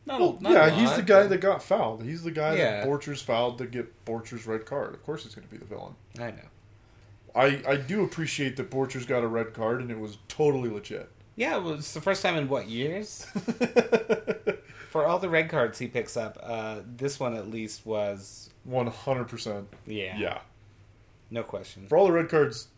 Not, 0.06 0.20
Well, 0.20 0.38
not 0.40 0.52
yeah, 0.52 0.70
he's 0.70 0.94
the 0.94 1.02
guy 1.02 1.22
but- 1.22 1.30
that 1.30 1.38
got 1.40 1.62
fouled. 1.62 2.02
He's 2.04 2.22
the 2.22 2.30
guy 2.30 2.54
Yeah. 2.56 2.80
that 2.84 2.86
Borchers 2.88 3.22
fouled 3.22 3.58
to 3.58 3.66
get 3.66 4.04
Borchers' 4.04 4.46
red 4.46 4.64
card. 4.64 4.94
Of 4.94 5.02
course, 5.04 5.24
he's 5.24 5.34
going 5.34 5.46
to 5.48 5.50
be 5.52 5.58
the 5.58 5.64
villain. 5.64 5.94
I 6.18 6.30
know. 6.30 6.48
I, 7.34 7.60
I 7.68 7.76
do 7.76 8.02
appreciate 8.04 8.56
that 8.56 8.70
Borchers 8.70 9.06
got 9.06 9.22
a 9.24 9.26
red 9.26 9.52
card 9.52 9.80
and 9.80 9.90
it 9.90 9.98
was 9.98 10.18
totally 10.28 10.70
legit. 10.70 11.10
Yeah, 11.34 11.56
it 11.56 11.62
was 11.64 11.92
the 11.92 12.00
first 12.00 12.22
time 12.22 12.36
in 12.36 12.48
what 12.48 12.66
years? 12.68 13.26
For 14.90 15.04
all 15.04 15.18
the 15.18 15.28
red 15.28 15.50
cards 15.50 15.78
he 15.78 15.88
picks 15.88 16.16
up, 16.16 16.38
uh, 16.42 16.80
this 16.96 17.20
one 17.20 17.34
at 17.36 17.50
least 17.50 17.84
was 17.84 18.48
One 18.64 18.86
hundred 18.86 19.24
percent. 19.28 19.68
yeah, 19.86 20.16
Yeah. 20.18 20.38
no 21.30 21.42
question. 21.42 21.86
For 21.88 21.98
all 21.98 22.06
the 22.06 22.12
red 22.12 22.28
cards 22.30 22.68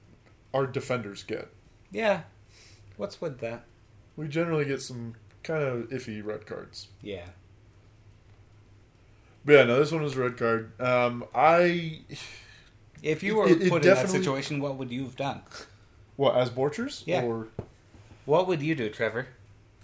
our 0.53 0.67
defenders 0.67 1.23
get. 1.23 1.49
Yeah. 1.93 2.23
What's 2.97 3.21
with 3.21 3.39
that? 3.41 3.65
We 4.17 4.27
generally 4.27 4.65
get 4.65 4.83
some 4.83 5.15
kind 5.49 5.63
of 5.65 5.89
iffy 5.91 6.25
red 6.25 6.47
cards. 6.47 6.89
Yeah. 7.03 7.25
But 9.45 9.53
yeah, 9.53 9.65
no, 9.65 9.79
this 9.79 9.91
one 9.93 10.03
was 10.03 10.17
a 10.17 10.21
red 10.21 10.37
card. 10.37 10.79
Um, 10.81 11.25
I 11.35 12.01
If 13.03 13.23
you 13.23 13.37
were 13.37 13.49
It- 13.49 13.63
it 13.63 13.69
put 13.71 13.85
in 13.85 13.95
that 13.95 14.09
situation, 14.09 14.61
what 14.61 14.77
would 14.77 14.91
you 14.91 15.03
have 15.05 15.17
done? 15.17 15.41
what 16.17 16.37
as 16.37 16.51
Borchers? 16.51 17.03
Yeah. 17.07 17.23
Or 17.23 17.47
What 18.27 18.47
would 18.49 18.61
you 18.63 18.75
do, 18.75 18.91
Trevor? 18.91 19.29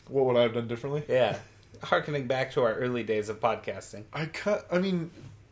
what 0.08 0.26
would 0.26 0.36
I 0.36 0.42
have 0.42 0.52
done 0.54 0.68
differently? 0.68 1.02
Yeah. 1.08 1.38
Harkening 1.82 2.26
back 2.26 2.50
to 2.52 2.62
our 2.62 2.74
early 2.74 3.02
days 3.02 3.28
of 3.30 3.40
podcasting. 3.40 4.04
I 4.12 4.26
cut. 4.26 4.66
I 4.70 4.78
mean, 4.78 5.10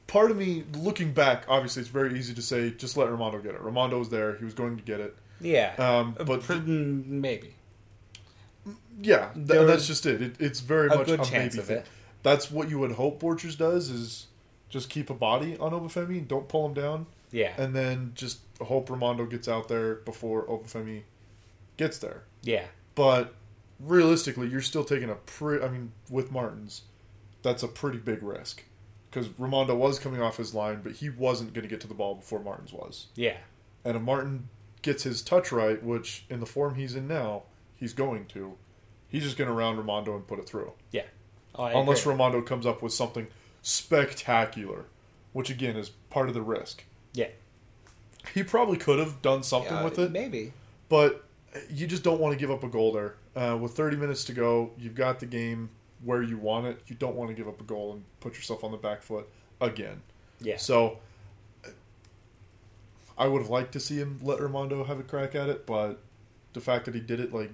part 0.08 0.30
of 0.30 0.36
me 0.36 0.64
looking 0.74 1.12
back, 1.12 1.44
obviously, 1.48 1.80
it's 1.82 1.88
very 1.90 2.18
easy 2.18 2.34
to 2.34 2.42
say 2.42 2.70
just 2.70 2.96
let 2.96 3.08
Rimando 3.08 3.42
get 3.42 3.54
it. 3.54 3.62
Rimando 3.62 3.98
was 3.98 4.08
there; 4.10 4.34
he 4.36 4.44
was 4.44 4.54
going 4.54 4.76
to 4.76 4.82
get 4.82 5.00
it. 5.00 5.16
Yeah. 5.40 5.74
Um, 5.78 6.16
Uh, 6.20 6.24
but 6.24 6.48
maybe. 6.66 7.54
Yeah, 9.00 9.30
th- 9.34 9.46
that's 9.66 9.86
just 9.86 10.06
it. 10.06 10.22
it. 10.22 10.36
It's 10.38 10.60
very 10.60 10.88
A 10.88 10.94
much 10.96 11.06
good 11.06 11.20
a 11.20 11.24
chance 11.24 11.54
maybe 11.54 11.58
of 11.58 11.64
thing. 11.66 11.76
it. 11.78 11.86
That's 12.22 12.50
what 12.50 12.70
you 12.70 12.78
would 12.78 12.92
hope 12.92 13.20
Borchers 13.20 13.56
does 13.58 13.88
is 13.90 14.26
just 14.68 14.88
keep 14.88 15.10
a 15.10 15.14
body 15.14 15.56
on 15.58 15.72
Obafemi, 15.72 16.26
don't 16.26 16.48
pull 16.48 16.66
him 16.66 16.74
down, 16.74 17.06
Yeah. 17.32 17.52
and 17.58 17.74
then 17.74 18.12
just 18.14 18.38
hope 18.60 18.88
Rimando 18.88 19.28
gets 19.28 19.48
out 19.48 19.68
there 19.68 19.96
before 19.96 20.44
Obafemi 20.46 21.02
gets 21.76 21.98
there. 21.98 22.22
yeah. 22.42 22.66
But 22.94 23.34
realistically, 23.80 24.48
you're 24.48 24.60
still 24.60 24.84
taking 24.84 25.10
a 25.10 25.14
pretty. 25.14 25.64
I 25.64 25.68
mean, 25.68 25.92
with 26.10 26.30
Martins, 26.30 26.82
that's 27.42 27.62
a 27.62 27.68
pretty 27.68 27.98
big 27.98 28.22
risk 28.22 28.62
because 29.10 29.28
Rimando 29.30 29.76
was 29.76 29.98
coming 29.98 30.20
off 30.22 30.36
his 30.36 30.54
line, 30.54 30.80
but 30.82 30.92
he 30.92 31.08
wasn't 31.10 31.54
going 31.54 31.62
to 31.62 31.68
get 31.68 31.80
to 31.80 31.88
the 31.88 31.94
ball 31.94 32.14
before 32.16 32.38
Martins 32.40 32.72
was. 32.72 33.06
Yeah. 33.14 33.38
And 33.84 33.96
if 33.96 34.02
Martin 34.02 34.48
gets 34.82 35.02
his 35.04 35.22
touch 35.22 35.50
right, 35.52 35.82
which 35.82 36.24
in 36.30 36.40
the 36.40 36.46
form 36.46 36.74
he's 36.76 36.94
in 36.94 37.08
now, 37.08 37.42
he's 37.82 37.92
going 37.92 38.24
to, 38.26 38.54
he's 39.08 39.24
just 39.24 39.36
going 39.36 39.48
to 39.48 39.54
round 39.54 39.76
Rimando 39.76 40.14
and 40.14 40.24
put 40.24 40.38
it 40.38 40.48
through. 40.48 40.72
Yeah. 40.92 41.02
Oh, 41.56 41.64
Unless 41.66 42.02
agree. 42.06 42.14
Rimando 42.14 42.46
comes 42.46 42.64
up 42.64 42.80
with 42.80 42.92
something 42.92 43.26
spectacular, 43.60 44.84
which 45.32 45.50
again 45.50 45.76
is 45.76 45.90
part 46.08 46.28
of 46.28 46.34
the 46.34 46.42
risk. 46.42 46.84
Yeah. 47.12 47.26
He 48.34 48.44
probably 48.44 48.76
could 48.76 49.00
have 49.00 49.20
done 49.20 49.42
something 49.42 49.72
Yeah, 49.72 49.82
with 49.84 49.98
it, 49.98 50.12
Maybe. 50.12 50.52
but 50.88 51.24
you 51.68 51.88
just 51.88 52.04
don't 52.04 52.20
want 52.20 52.32
to 52.32 52.38
give 52.38 52.52
up 52.52 52.62
a 52.62 52.68
goal 52.68 52.92
there. 52.92 53.16
Uh, 53.34 53.56
with 53.60 53.72
30 53.72 53.96
minutes 53.96 54.22
to 54.26 54.32
go, 54.32 54.70
you've 54.78 54.94
got 54.94 55.18
the 55.18 55.26
game 55.26 55.70
where 56.04 56.22
you 56.22 56.38
want 56.38 56.66
it. 56.66 56.80
You 56.86 56.94
don't 56.94 57.16
want 57.16 57.30
to 57.30 57.34
give 57.34 57.48
up 57.48 57.60
a 57.60 57.64
goal 57.64 57.92
and 57.94 58.04
put 58.20 58.34
yourself 58.36 58.62
on 58.62 58.70
the 58.70 58.76
back 58.76 59.02
foot 59.02 59.28
again. 59.60 60.02
Yeah. 60.40 60.56
So 60.58 60.98
I 63.18 63.26
would 63.26 63.42
have 63.42 63.50
liked 63.50 63.72
to 63.72 63.80
see 63.80 63.96
him 63.96 64.18
let 64.22 64.38
Rimando 64.38 64.86
have 64.86 64.98
a 65.00 65.02
crack 65.02 65.34
at 65.34 65.48
it, 65.48 65.66
but 65.66 65.98
the 66.52 66.60
fact 66.60 66.84
that 66.86 66.94
he 66.94 67.00
did 67.00 67.20
it, 67.20 67.32
like, 67.32 67.50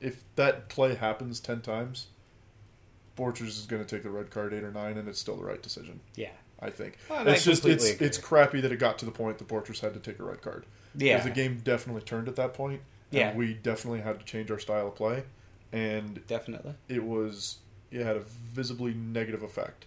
if 0.00 0.24
that 0.36 0.68
play 0.68 0.94
happens 0.94 1.40
10 1.40 1.60
times, 1.60 2.06
Borchers 3.16 3.48
is 3.48 3.66
going 3.66 3.84
to 3.84 3.88
take 3.88 4.02
the 4.02 4.10
red 4.10 4.30
card 4.30 4.52
8 4.54 4.62
or 4.64 4.70
9, 4.72 4.96
and 4.98 5.08
it's 5.08 5.18
still 5.18 5.36
the 5.36 5.44
right 5.44 5.62
decision, 5.62 6.00
Yeah. 6.16 6.30
I 6.62 6.70
think. 6.70 6.98
Well, 7.08 7.20
and 7.20 7.28
I 7.28 7.32
it's 7.32 7.44
just, 7.44 7.64
it's, 7.64 7.88
agree. 7.90 8.06
it's 8.06 8.18
crappy 8.18 8.60
that 8.60 8.70
it 8.72 8.76
got 8.76 8.98
to 8.98 9.04
the 9.06 9.10
point 9.10 9.38
that 9.38 9.48
Borchers 9.48 9.80
had 9.80 9.94
to 9.94 10.00
take 10.00 10.18
a 10.18 10.22
red 10.22 10.42
card. 10.42 10.66
Yeah. 10.94 11.14
Because 11.16 11.24
the 11.24 11.34
game 11.34 11.60
definitely 11.64 12.02
turned 12.02 12.28
at 12.28 12.36
that 12.36 12.52
point, 12.54 12.80
and 13.12 13.18
Yeah. 13.18 13.34
we 13.34 13.54
definitely 13.54 14.00
had 14.00 14.18
to 14.20 14.24
change 14.26 14.50
our 14.50 14.58
style 14.58 14.88
of 14.88 14.94
play, 14.94 15.24
and 15.72 16.26
Definitely. 16.26 16.74
it 16.88 17.04
was, 17.04 17.58
it 17.90 18.04
had 18.04 18.16
a 18.16 18.20
visibly 18.20 18.92
negative 18.94 19.42
effect 19.42 19.86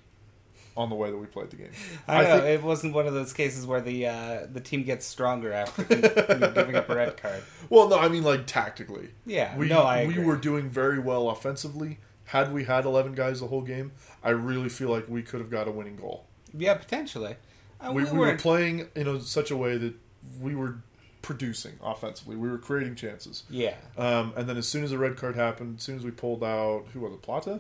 on 0.75 0.89
the 0.89 0.95
way 0.95 1.11
that 1.11 1.17
we 1.17 1.25
played 1.27 1.49
the 1.49 1.55
game. 1.57 1.71
I, 2.07 2.23
know 2.23 2.39
think- 2.39 2.59
it 2.61 2.63
wasn't 2.63 2.93
one 2.93 3.07
of 3.07 3.13
those 3.13 3.33
cases 3.33 3.65
where 3.65 3.81
the 3.81 4.07
uh, 4.07 4.47
the 4.51 4.59
team 4.61 4.83
gets 4.83 5.05
stronger 5.05 5.53
after 5.53 5.83
giving 6.55 6.75
up 6.75 6.89
a 6.89 6.95
red 6.95 7.17
card. 7.17 7.43
Well, 7.69 7.89
no, 7.89 7.97
I 7.99 8.07
mean 8.09 8.23
like 8.23 8.45
tactically. 8.47 9.09
Yeah, 9.25 9.55
we 9.57 9.67
no, 9.69 9.81
I 9.83 10.05
we 10.05 10.13
agree. 10.13 10.25
were 10.25 10.37
doing 10.37 10.69
very 10.69 10.99
well 10.99 11.29
offensively. 11.29 11.99
Had 12.25 12.53
we 12.53 12.63
had 12.63 12.85
eleven 12.85 13.13
guys 13.13 13.39
the 13.41 13.47
whole 13.47 13.61
game, 13.61 13.91
I 14.23 14.29
really 14.31 14.69
feel 14.69 14.89
like 14.89 15.07
we 15.09 15.21
could 15.21 15.39
have 15.41 15.49
got 15.51 15.67
a 15.67 15.71
winning 15.71 15.95
goal. 15.97 16.25
Yeah, 16.57 16.73
potentially. 16.75 17.35
Uh, 17.81 17.91
We, 17.93 18.05
we, 18.05 18.11
we 18.11 18.17
were 18.19 18.35
playing 18.37 18.87
in 18.95 19.07
a, 19.07 19.19
such 19.21 19.51
a 19.51 19.57
way 19.57 19.77
that 19.77 19.93
we 20.39 20.55
were 20.55 20.77
producing 21.21 21.73
offensively. 21.83 22.35
We 22.35 22.49
were 22.49 22.57
creating 22.57 22.95
chances. 22.95 23.43
yeah, 23.49 23.75
Um, 23.97 24.33
and 24.37 24.47
then 24.47 24.57
as 24.57 24.67
soon 24.67 24.83
as 24.83 24.91
the 24.91 24.97
red 24.97 25.15
card 25.17 25.35
happened, 25.35 25.77
as 25.79 25.83
soon 25.83 25.95
as 25.97 26.03
we 26.03 26.11
pulled 26.11 26.43
out, 26.43 26.85
who 26.93 26.99
was 27.01 27.13
it, 27.13 27.21
Plata? 27.21 27.59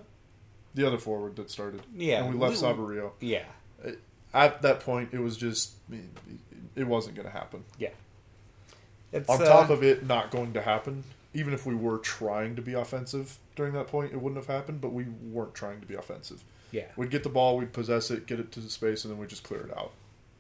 The 0.75 0.85
other 0.87 0.97
forward 0.97 1.35
that 1.35 1.49
started. 1.51 1.81
Yeah, 1.95 2.23
And 2.23 2.33
we 2.33 2.39
left 2.39 2.55
we- 2.61 2.67
Saborio. 2.67 3.11
yeah, 3.19 3.43
At 4.33 4.61
that 4.63 4.79
point, 4.79 5.09
it 5.13 5.19
was 5.19 5.37
just, 5.37 5.73
it 6.75 6.87
wasn't 6.87 7.15
going 7.15 7.27
to 7.27 7.31
happen. 7.33 7.63
yeah. 7.77 7.89
It's, 9.11 9.29
on 9.29 9.39
uh, 9.41 9.45
top 9.45 9.69
of 9.69 9.83
it 9.83 10.07
not 10.07 10.31
going 10.31 10.53
to 10.53 10.61
happen, 10.63 11.03
even 11.35 11.53
if 11.53 11.67
we 11.67 11.75
were 11.75 11.99
trying 11.99 12.55
to 12.55 12.63
be 12.63 12.73
offensive 12.73 13.37
during 13.55 13.73
that 13.73 13.85
point, 13.85 14.11
it 14.11 14.19
wouldn't 14.19 14.37
have 14.43 14.47
happened. 14.47 14.81
But 14.81 14.91
we 14.91 15.03
weren't 15.03 15.53
trying 15.53 15.79
to 15.81 15.85
be 15.85 15.93
offensive. 15.93 16.43
yeah, 16.71 16.85
We'd 16.95 17.11
get 17.11 17.21
the 17.21 17.29
ball, 17.29 17.57
we'd 17.57 17.73
possess 17.73 18.09
it, 18.09 18.25
get 18.25 18.39
it 18.39 18.51
to 18.53 18.59
the 18.59 18.71
space, 18.71 19.05
and 19.05 19.13
then 19.13 19.19
we'd 19.19 19.29
just 19.29 19.43
clear 19.43 19.61
it 19.61 19.77
out, 19.77 19.91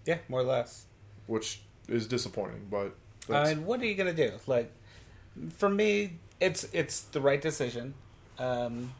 yeah, 0.05 0.17
more 0.27 0.39
or 0.39 0.43
less. 0.43 0.85
which 1.27 1.61
is 1.87 2.07
disappointing. 2.07 2.65
But 2.71 2.95
I 3.29 3.43
that's, 3.43 3.49
mean, 3.55 3.65
what 3.67 3.79
are 3.79 3.85
you 3.85 3.93
gonna 3.93 4.11
do? 4.11 4.31
Like, 4.47 4.71
for 5.51 5.69
me, 5.69 6.13
it's 6.39 6.63
it's 6.73 7.01
the 7.01 7.21
right 7.21 7.39
decision. 7.41 7.93
Um, 8.39 8.91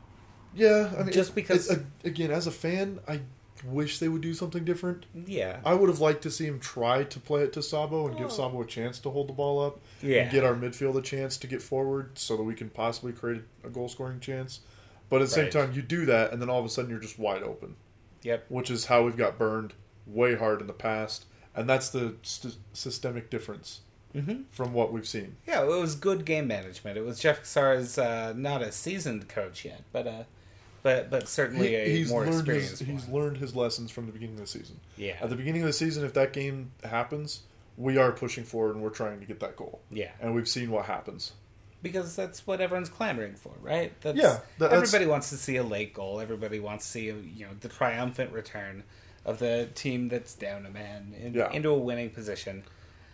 yeah, 0.55 0.91
I 0.98 1.03
mean, 1.03 1.13
just 1.13 1.31
it- 1.31 1.36
because- 1.36 1.69
it- 1.69 1.83
again, 2.03 2.31
as 2.31 2.48
a 2.48 2.51
fan, 2.51 3.00
I 3.07 3.22
wish 3.65 4.00
they 4.00 4.10
would 4.10 4.22
do 4.22 4.33
something 4.33 4.65
different. 4.65 5.05
yeah, 5.25 5.60
I 5.65 5.74
would 5.74 5.89
have 5.89 6.00
liked 6.01 6.22
to 6.24 6.31
see 6.31 6.45
him 6.45 6.60
try 6.60 7.03
to 7.05 7.19
play 7.19 7.43
it 7.43 7.53
to 7.53 7.62
Sabo 7.62 8.07
and 8.07 8.17
give 8.17 8.27
Oh. 8.27 8.29
Sabo 8.29 8.62
a 8.62 8.65
chance 8.65 9.00
to 9.00 9.10
hold 9.10 9.29
the 9.29 9.33
ball 9.33 9.63
up. 9.65 9.79
Yeah. 10.01 10.24
And 10.24 10.31
get 10.31 10.43
our 10.43 10.53
midfield 10.53 10.98
a 10.98 11.01
chance 11.01 11.38
to 11.38 11.48
get 11.48 11.62
forward 11.62 12.17
so 12.17 12.36
that 12.36 12.43
we 12.43 12.55
can 12.55 12.69
possibly 12.69 13.13
create 13.13 13.43
a 13.63 13.69
goal 13.69 13.88
scoring 13.88 14.19
chance. 14.19 14.60
But 15.10 15.22
at 15.22 15.27
the 15.29 15.33
same 15.33 15.50
time, 15.50 15.72
you 15.74 15.81
do 15.81 16.05
that, 16.07 16.33
and 16.33 16.41
then 16.41 16.50
all 16.50 16.60
of 16.60 16.65
a 16.65 16.69
sudden 16.69 16.89
you're 16.89 17.00
just 17.00 17.17
wide 17.19 17.43
open, 17.43 17.75
yep, 18.24 18.45
which 18.50 18.69
is 18.72 18.86
how 18.86 19.03
we've 19.03 19.15
got 19.17 19.38
burned 19.38 19.74
way 20.07 20.36
hard 20.36 20.60
in 20.60 20.67
the 20.67 20.74
past. 20.74 21.25
And 21.55 21.69
that's 21.69 21.89
the 21.89 22.15
st- 22.24 22.57
systemic 22.74 23.29
difference 23.29 23.81
hmm 24.12 24.41
from 24.51 24.74
what 24.74 24.91
we've 24.91 25.07
seen. 25.07 25.38
yeah. 25.48 25.63
It 25.63 25.67
was 25.67 25.95
good 25.95 26.25
game 26.25 26.48
management. 26.48 26.98
It 26.98 27.05
was 27.05 27.19
Jeff 27.19 27.39
Cassar's 27.39 27.98
uh, 27.98 28.33
not 28.36 28.62
a 28.62 28.72
seasoned 28.72 29.27
coach 29.29 29.63
yet, 29.65 29.83
but 29.91 30.05
uh, 30.07 30.24
but 30.83 31.09
but 31.09 31.27
certainly 31.27 31.69
He- 31.69 31.75
a 31.75 31.85
he's 31.89 32.09
more 32.09 32.21
learned 32.25 32.35
experienced 32.35 32.79
his, 32.79 32.87
he's 32.87 33.07
learned 33.09 33.37
his 33.37 33.55
lessons 33.55 33.89
from 33.89 34.05
the 34.05 34.11
beginning 34.11 34.35
of 34.35 34.41
the 34.41 34.47
season. 34.47 34.79
Yeah, 34.97 35.15
At 35.21 35.29
the 35.29 35.35
beginning 35.35 35.61
of 35.63 35.67
the 35.67 35.73
season, 35.73 36.05
if 36.05 36.13
that 36.13 36.31
game 36.33 36.71
happens, 36.83 37.41
we 37.77 37.97
are 37.97 38.11
pushing 38.11 38.43
forward 38.43 38.75
and 38.75 38.83
we're 38.83 38.89
trying 38.91 39.19
to 39.19 39.25
get 39.25 39.39
that 39.39 39.55
goal. 39.55 39.81
yeah. 39.89 40.11
And 40.21 40.35
we've 40.35 40.47
seen 40.47 40.69
what 40.69 40.85
happens. 40.85 41.31
because 41.81 42.15
that's 42.15 42.47
what 42.47 42.61
everyone's 42.61 42.87
clamoring 42.87 43.35
for, 43.35 43.51
right? 43.61 43.91
That's, 44.01 44.17
Yeah, 44.17 44.39
that- 44.59 44.71
everybody 44.71 45.05
wants 45.05 45.29
to 45.31 45.37
see 45.37 45.57
a 45.57 45.63
late 45.63 45.93
goal. 45.93 46.21
Everybody 46.21 46.59
wants 46.61 46.85
to 46.85 46.91
see, 46.91 47.05
you 47.07 47.45
know, 47.45 47.51
the 47.59 47.67
triumphant 47.67 48.31
return 48.31 48.83
of 49.25 49.39
the 49.39 49.67
team 49.75 50.07
that's 50.07 50.33
down 50.33 50.65
a 50.65 50.69
man 50.69 51.13
in, 51.19 51.33
Yeah. 51.33 51.51
into 51.51 51.69
a 51.69 51.77
winning 51.77 52.09
position. 52.11 52.63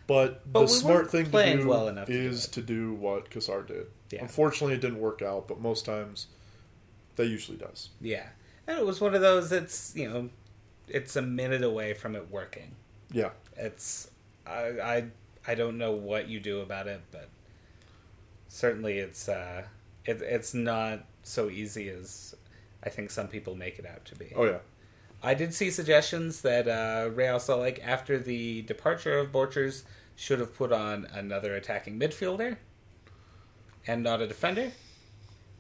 But, 0.06 0.52
But 0.52 0.62
the 0.62 0.68
smart 0.68 1.10
thing 1.12 1.32
to 1.32 1.58
do 1.58 1.68
well 1.68 1.88
enough 1.88 2.08
to 2.08 2.14
do 2.14 2.30
is 2.30 2.48
to 2.50 2.62
do 2.62 2.94
what 2.94 3.30
Cassar 3.32 3.62
did. 3.64 3.88
Yeah. 4.12 4.22
Unfortunately, 4.24 4.74
it 4.76 4.82
didn't 4.82 5.00
work 5.00 5.22
out, 5.22 5.48
but 5.48 5.60
most 5.60 5.86
times 5.86 6.28
that 7.20 7.28
usually 7.28 7.58
does. 7.58 7.90
Yeah, 8.00 8.28
and 8.66 8.80
it 8.80 8.86
was 8.86 9.02
one 9.02 9.14
of 9.14 9.20
those 9.20 9.50
that's 9.50 9.94
you 9.94 10.10
know, 10.10 10.30
it's 10.88 11.18
a 11.18 11.22
minute 11.22 11.64
away 11.64 11.94
from 11.94 12.16
it 12.16 12.32
working. 12.32 12.76
Yeah. 13.12 13.32
It's 13.58 14.10
I 14.48 14.62
I 14.82 15.06
I 15.46 15.56
don't 15.56 15.78
know 15.78 15.92
what 15.92 16.30
you 16.30 16.40
do 16.40 16.62
about 16.62 16.88
it, 16.88 17.02
but 17.12 17.28
certainly 18.48 19.00
it's 19.00 19.28
uh 19.28 19.64
it, 20.06 20.22
it's 20.22 20.54
not 20.54 21.04
so 21.24 21.50
easy 21.50 21.90
as 21.90 22.36
I 22.82 22.88
think 22.88 23.12
some 23.12 23.28
people 23.28 23.54
make 23.54 23.80
it 23.80 23.86
out 23.86 24.06
to 24.06 24.16
be. 24.16 24.32
Oh, 24.34 24.46
yeah. 24.46 24.60
I 25.22 25.34
did 25.34 25.54
see 25.54 25.70
suggestions 25.70 26.42
that 26.44 26.70
uh, 26.70 27.10
Real 27.10 27.42
Salt 27.42 27.60
Lake, 27.60 27.82
after 27.84 28.18
the 28.18 28.62
departure 28.62 29.20
of 29.20 29.34
Borchers, 29.34 29.84
should 30.16 30.40
have 30.40 30.56
put 30.56 30.72
on 30.72 31.06
another 31.14 31.54
attacking 31.56 32.00
midfielder 32.00 32.56
and 33.86 34.02
not 34.02 34.22
a 34.22 34.28
defender, 34.28 34.72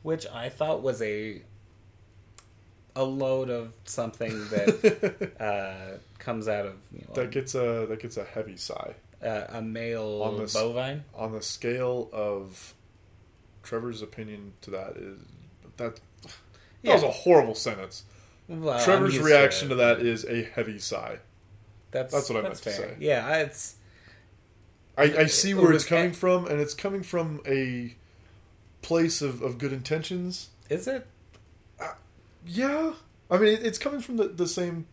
which 0.03 0.25
I 0.27 0.49
thought 0.49 0.81
was 0.81 1.01
a 1.01 1.41
a 2.95 3.03
load 3.03 3.49
of 3.49 3.73
something 3.85 4.31
that 4.49 5.31
uh, 5.39 5.97
comes 6.17 6.47
out 6.47 6.65
of 6.65 6.73
you 6.91 7.05
know, 7.07 7.13
That 7.13 7.31
gets 7.31 7.55
a 7.55 7.85
that 7.87 7.99
gets 8.01 8.17
a 8.17 8.23
heavy 8.23 8.57
sigh 8.57 8.95
a, 9.21 9.45
a 9.57 9.61
male 9.61 10.21
On 10.23 10.37
this- 10.37 10.53
bovine. 10.53 11.03
on 11.13 11.31
the 11.31 11.41
scale 11.41 12.09
of 12.11 12.73
Trevor's 13.63 14.01
opinion 14.01 14.53
to 14.61 14.71
that 14.71 14.97
is 14.97 15.19
that 15.61 15.77
that 15.77 15.99
Yeah. 16.81 16.93
was 16.93 17.03
a 17.03 17.11
horrible 17.11 17.55
sentence. 17.55 18.03
Well, 18.47 18.83
Trevor's 18.83 19.19
reaction 19.19 19.67
it. 19.67 19.69
to 19.69 19.75
that 19.75 19.99
is 19.99 20.25
a 20.25 20.43
heavy 20.43 20.79
sigh. 20.79 21.19
That's, 21.91 22.11
that's 22.13 22.29
what 22.29 22.39
I 22.43 22.49
that's 22.49 22.65
meant 22.65 22.77
to 22.77 22.81
say. 22.83 22.95
Yeah, 22.99 23.37
it's 23.37 23.75
I, 24.97 25.03
I 25.03 25.25
see 25.27 25.53
where 25.53 25.71
it's 25.71 25.85
coming 25.85 26.11
from, 26.13 26.45
and 26.47 26.59
it's 26.59 26.73
coming 26.73 27.03
from 27.03 27.41
a 27.45 27.95
place 28.81 29.21
of, 29.21 29.41
of 29.41 29.57
good 29.57 29.73
intentions. 29.73 30.49
is 30.69 30.87
it 30.87 31.05
uh, 31.79 31.93
Yeah, 32.45 32.93
I 33.29 33.37
mean 33.37 33.53
it, 33.53 33.65
it's 33.65 33.77
coming 33.77 33.99
from 34.01 34.17
the, 34.17 34.27
the 34.27 34.47
same 34.47 34.85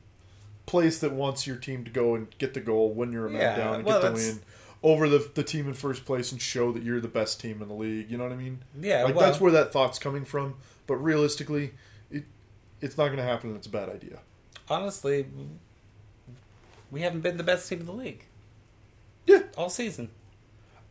place 0.67 0.99
that 0.99 1.13
wants 1.13 1.47
your 1.47 1.57
team 1.57 1.85
to 1.85 1.91
go 1.91 2.15
and 2.15 2.27
get 2.39 2.55
the 2.55 2.61
goal, 2.61 2.93
win 2.93 3.13
your 3.13 3.27
amount 3.27 3.43
Yeah, 3.43 3.57
down, 3.57 3.75
and 3.77 3.85
well, 3.85 4.01
get 4.01 4.09
the 4.09 4.13
that's- 4.15 4.35
win 4.35 4.43
over 4.83 5.09
the 5.09 5.31
the 5.35 5.43
team 5.43 5.67
in 5.69 5.75
first 5.75 6.05
place 6.05 6.31
and 6.33 6.41
show 6.41 6.71
that 6.73 6.83
you're 6.83 7.01
the 7.01 7.09
best 7.09 7.41
team 7.41 7.63
in 7.63 7.69
the 7.69 7.75
league. 7.75 8.11
You 8.11 8.19
know 8.19 8.25
what 8.25 8.33
I 8.33 8.37
mean? 8.37 8.59
Yeah, 8.81 9.05
like 9.05 9.15
well- 9.15 9.27
that's 9.27 9.41
where 9.41 9.53
that 9.53 9.73
thought's 9.73 9.99
coming 9.99 10.25
from. 10.25 10.55
But 10.87 10.97
realistically, 10.97 11.73
it 12.11 12.25
it's 12.81 12.97
not 12.99 13.07
going 13.07 13.17
to 13.19 13.23
happen. 13.25 13.51
and 13.51 13.57
It's 13.59 13.67
a 13.67 13.71
bad 13.71 13.89
idea. 13.89 14.19
Honestly, 14.69 15.27
we 16.91 17.01
haven't 17.03 17.21
been 17.23 17.37
the 17.37 17.43
best 17.43 17.69
team 17.69 17.81
in 17.81 17.87
the 17.87 17.93
league 17.93 18.25
Yeah, 19.27 19.43
all 19.57 19.71
season. 19.71 20.11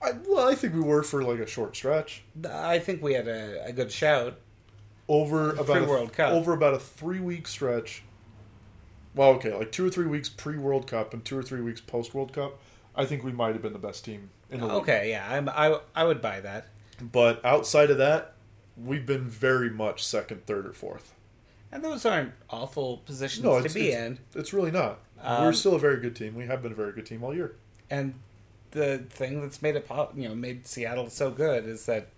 I, 0.06 0.12
well, 0.28 0.48
I 0.48 0.56
think 0.56 0.74
we 0.74 0.82
were 0.82 1.04
for 1.04 1.24
like 1.24 1.40
a 1.40 1.48
short 1.48 1.76
stretch. 1.76 2.24
I 2.50 2.80
think 2.80 3.02
we 3.02 3.14
had 3.14 3.28
a, 3.28 3.66
a 3.66 3.74
good 3.74 3.92
shout. 3.92 4.40
over 5.08 5.52
about 5.52 5.70
a, 5.70 5.74
Pre-World 5.82 6.14
Cup. 6.14 6.32
over 6.34 6.54
about 6.54 6.74
a 6.74 6.80
three 6.80 7.20
week 7.20 7.48
stretch. 7.48 8.04
Well, 9.14 9.30
okay, 9.32 9.54
like 9.54 9.72
two 9.72 9.86
or 9.86 9.90
three 9.90 10.08
weeks 10.08 10.30
pre 10.30 10.58
World 10.58 10.88
Cup 10.88 11.14
and 11.14 11.24
two 11.24 11.38
or 11.38 11.44
three 11.44 11.62
weeks 11.62 11.82
post 11.82 12.14
World 12.14 12.34
Cup. 12.34 12.60
I 12.96 13.06
think 13.06 13.24
we 13.24 13.32
might 13.32 13.54
have 13.54 13.62
been 13.62 13.74
the 13.74 13.80
best 13.80 14.06
team 14.06 14.30
in 14.50 14.60
the 14.60 14.66
league. 14.68 14.76
Okay, 14.76 15.10
yeah, 15.10 15.26
I'm, 15.30 15.50
I 15.50 15.80
I 15.96 16.04
would 16.06 16.22
buy 16.22 16.40
that. 16.42 16.68
but 17.02 17.44
outside 17.46 17.90
of 17.92 17.98
that, 17.98 18.34
we've 18.78 19.06
been 19.06 19.28
very 19.28 19.70
much 19.70 20.04
second, 20.06 20.46
third, 20.46 20.66
or 20.66 20.74
fourth. 20.74 21.14
And 21.72 21.84
those 21.84 22.06
aren't 22.06 22.32
awful 22.50 22.98
positions 23.06 23.44
No, 23.44 23.62
to 23.62 23.74
be 23.74 23.90
it's, 23.90 23.98
in. 23.98 24.20
it's 24.34 24.54
really 24.54 24.72
not. 24.72 25.00
Um, 25.22 25.44
We're 25.44 25.54
still 25.54 25.76
a 25.76 25.80
very 25.80 26.00
good 26.00 26.16
team. 26.16 26.36
We 26.36 26.46
have 26.46 26.62
been 26.62 26.72
a 26.72 26.76
very 26.76 26.94
good 26.94 27.06
team 27.06 27.22
all 27.24 27.34
year. 27.36 27.56
And 27.90 28.14
the 28.76 29.00
thing 29.10 29.42
that's 29.42 29.62
made 29.62 29.76
it 29.76 29.88
pop, 29.88 30.16
you 30.16 30.28
know, 30.30 30.36
made 30.36 30.68
Seattle 30.68 31.10
so 31.10 31.32
good 31.32 31.66
is 31.66 31.86
that 31.88 32.10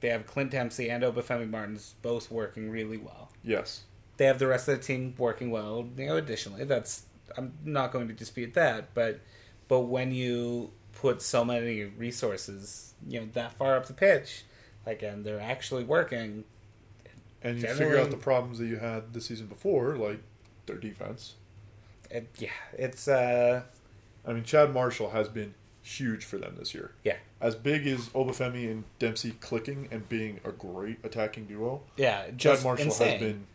they 0.00 0.08
have 0.08 0.26
Clint 0.26 0.52
Dempsey 0.52 0.88
and 0.88 1.02
Obafemi 1.02 1.48
Martins 1.50 1.94
both 2.00 2.30
working 2.30 2.70
really 2.70 2.96
well. 2.96 3.30
Yes, 3.42 3.82
They 4.16 4.26
have 4.26 4.38
the 4.38 4.46
rest 4.46 4.68
of 4.68 4.78
the 4.78 4.82
team 4.84 5.14
working 5.18 5.50
well. 5.50 5.86
You 5.96 6.06
know, 6.06 6.16
additionally, 6.16 6.64
that's 6.64 7.02
I'm 7.36 7.52
not 7.64 7.92
going 7.92 8.08
to 8.08 8.14
dispute 8.14 8.54
that, 8.54 8.94
but 8.94 9.20
but 9.68 9.80
when 9.80 10.12
you 10.12 10.70
put 10.92 11.20
so 11.20 11.44
many 11.44 11.84
resources, 11.84 12.94
you 13.08 13.20
know, 13.20 13.26
that 13.32 13.54
far 13.54 13.76
up 13.76 13.86
the 13.86 13.92
pitch, 13.94 14.44
like 14.86 15.02
and 15.02 15.24
they're 15.24 15.40
actually 15.40 15.84
working, 15.84 16.44
and 17.42 17.60
you 17.60 17.66
figure 17.66 17.98
out 17.98 18.10
the 18.10 18.16
problems 18.16 18.58
that 18.58 18.66
you 18.66 18.76
had 18.76 19.12
the 19.12 19.20
season 19.20 19.46
before, 19.46 19.96
like 19.96 20.20
their 20.66 20.76
defense. 20.76 21.34
it, 22.10 22.28
yeah, 22.38 22.48
it's 22.74 23.08
uh, 23.08 23.62
I 24.26 24.32
mean, 24.32 24.44
Chad 24.44 24.72
Marshall 24.72 25.10
has 25.10 25.28
been 25.28 25.54
huge 25.84 26.24
for 26.24 26.38
them 26.38 26.56
this 26.58 26.74
year. 26.74 26.92
yeah, 27.04 27.16
As 27.40 27.54
big 27.54 27.86
as 27.86 28.08
Obafemi 28.08 28.70
and 28.70 28.84
Dempsey 28.98 29.32
clicking 29.40 29.86
and 29.90 30.08
being 30.08 30.40
a 30.44 30.50
great 30.50 30.98
attacking 31.04 31.44
duo, 31.46 31.82
yeah, 31.96 32.30
Chad 32.38 32.64
Marshall 32.64 32.86
insane. 32.86 33.10
has 33.12 33.20
been 33.20 33.46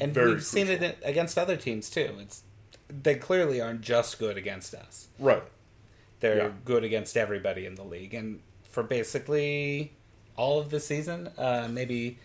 and 0.00 0.12
very 0.14 0.32
we've 0.34 0.44
seen 0.44 0.68
it 0.68 0.98
against 1.04 1.36
other 1.38 1.56
teams 1.56 1.88
too. 1.90 2.16
It's 2.20 2.42
they 2.88 3.14
clearly 3.14 3.60
aren't 3.60 3.82
just 3.82 4.18
good 4.18 4.36
against 4.36 4.74
us. 4.74 5.08
right. 5.18 5.42
They're 6.20 6.38
Yeah. 6.38 6.52
good 6.64 6.82
against 6.82 7.14
everybody 7.16 7.66
in 7.66 7.74
the 7.74 7.84
league, 7.84 8.14
and 8.14 8.40
for 8.70 8.82
basically 8.82 9.92
all 10.34 10.58
of 10.58 10.70
the 10.70 10.80
season, 10.80 11.28
uh, 11.36 11.68
maybe 11.70 12.18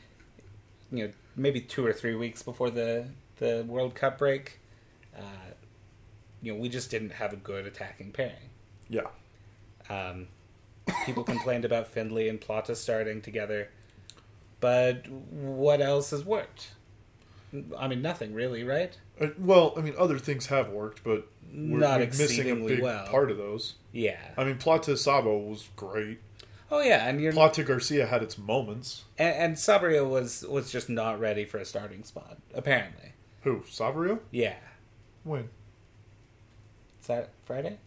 you 0.94 1.08
know 1.08 1.14
maybe 1.36 1.60
two 1.60 1.86
or 1.86 1.92
three 1.92 2.16
weeks 2.16 2.42
before 2.42 2.70
the 2.70 3.08
the 3.38 3.66
World 3.68 3.96
Cup 3.96 4.18
break, 4.18 4.60
uh, 5.18 5.22
you 6.42 6.54
know 6.54 6.60
we 6.60 6.70
just 6.70 6.90
didn't 6.90 7.12
have 7.12 7.34
a 7.34 7.36
good 7.36 7.66
attacking 7.68 8.12
pairing. 8.14 8.50
Yeah. 8.88 9.08
Um, 9.92 10.28
people 11.06 11.24
complained 11.24 11.66
about 11.66 11.88
Findley 11.88 12.30
and 12.30 12.40
Plata 12.40 12.76
starting 12.76 13.22
together, 13.22 13.70
but 14.60 15.08
what 15.10 15.82
else 15.82 16.12
has 16.12 16.24
worked? 16.24 16.72
I 17.78 17.88
mean, 17.88 18.02
nothing 18.02 18.34
really, 18.34 18.64
right? 18.64 18.98
Uh, 19.20 19.28
well, 19.38 19.74
I 19.76 19.82
mean, 19.82 19.94
other 19.98 20.18
things 20.18 20.46
have 20.48 20.70
worked, 20.70 21.04
but 21.04 21.28
we're, 21.54 21.80
Not 21.80 22.00
we're 22.00 22.06
missing 22.06 22.50
a 22.50 22.56
big 22.56 22.82
well. 22.82 23.06
part 23.08 23.30
of 23.30 23.38
those. 23.38 23.74
Yeah. 23.92 24.20
I 24.38 24.46
mean, 24.46 24.58
Plata 24.58 24.96
Sabo 24.96 25.38
was 25.38 25.68
great. 25.76 26.20
Oh 26.74 26.80
yeah, 26.80 27.06
and 27.10 27.20
you're 27.20 27.34
Plata 27.34 27.64
Garcia 27.64 28.06
had 28.06 28.24
its 28.24 28.38
moments. 28.38 29.04
and, 29.18 29.36
and 29.36 29.56
Saborio 29.58 30.10
was 30.10 30.46
was 30.48 30.72
just 30.72 30.88
not 30.88 31.20
ready 31.20 31.44
for 31.44 31.58
a 31.58 31.66
starting 31.66 32.06
spot. 32.06 32.38
Apparently, 32.54 33.12
Who? 33.42 33.64
Saborio? 33.70 34.20
yeah. 34.32 34.56
When? 35.26 35.50
Is 37.02 37.08
that 37.08 37.32
Friday? 37.44 37.78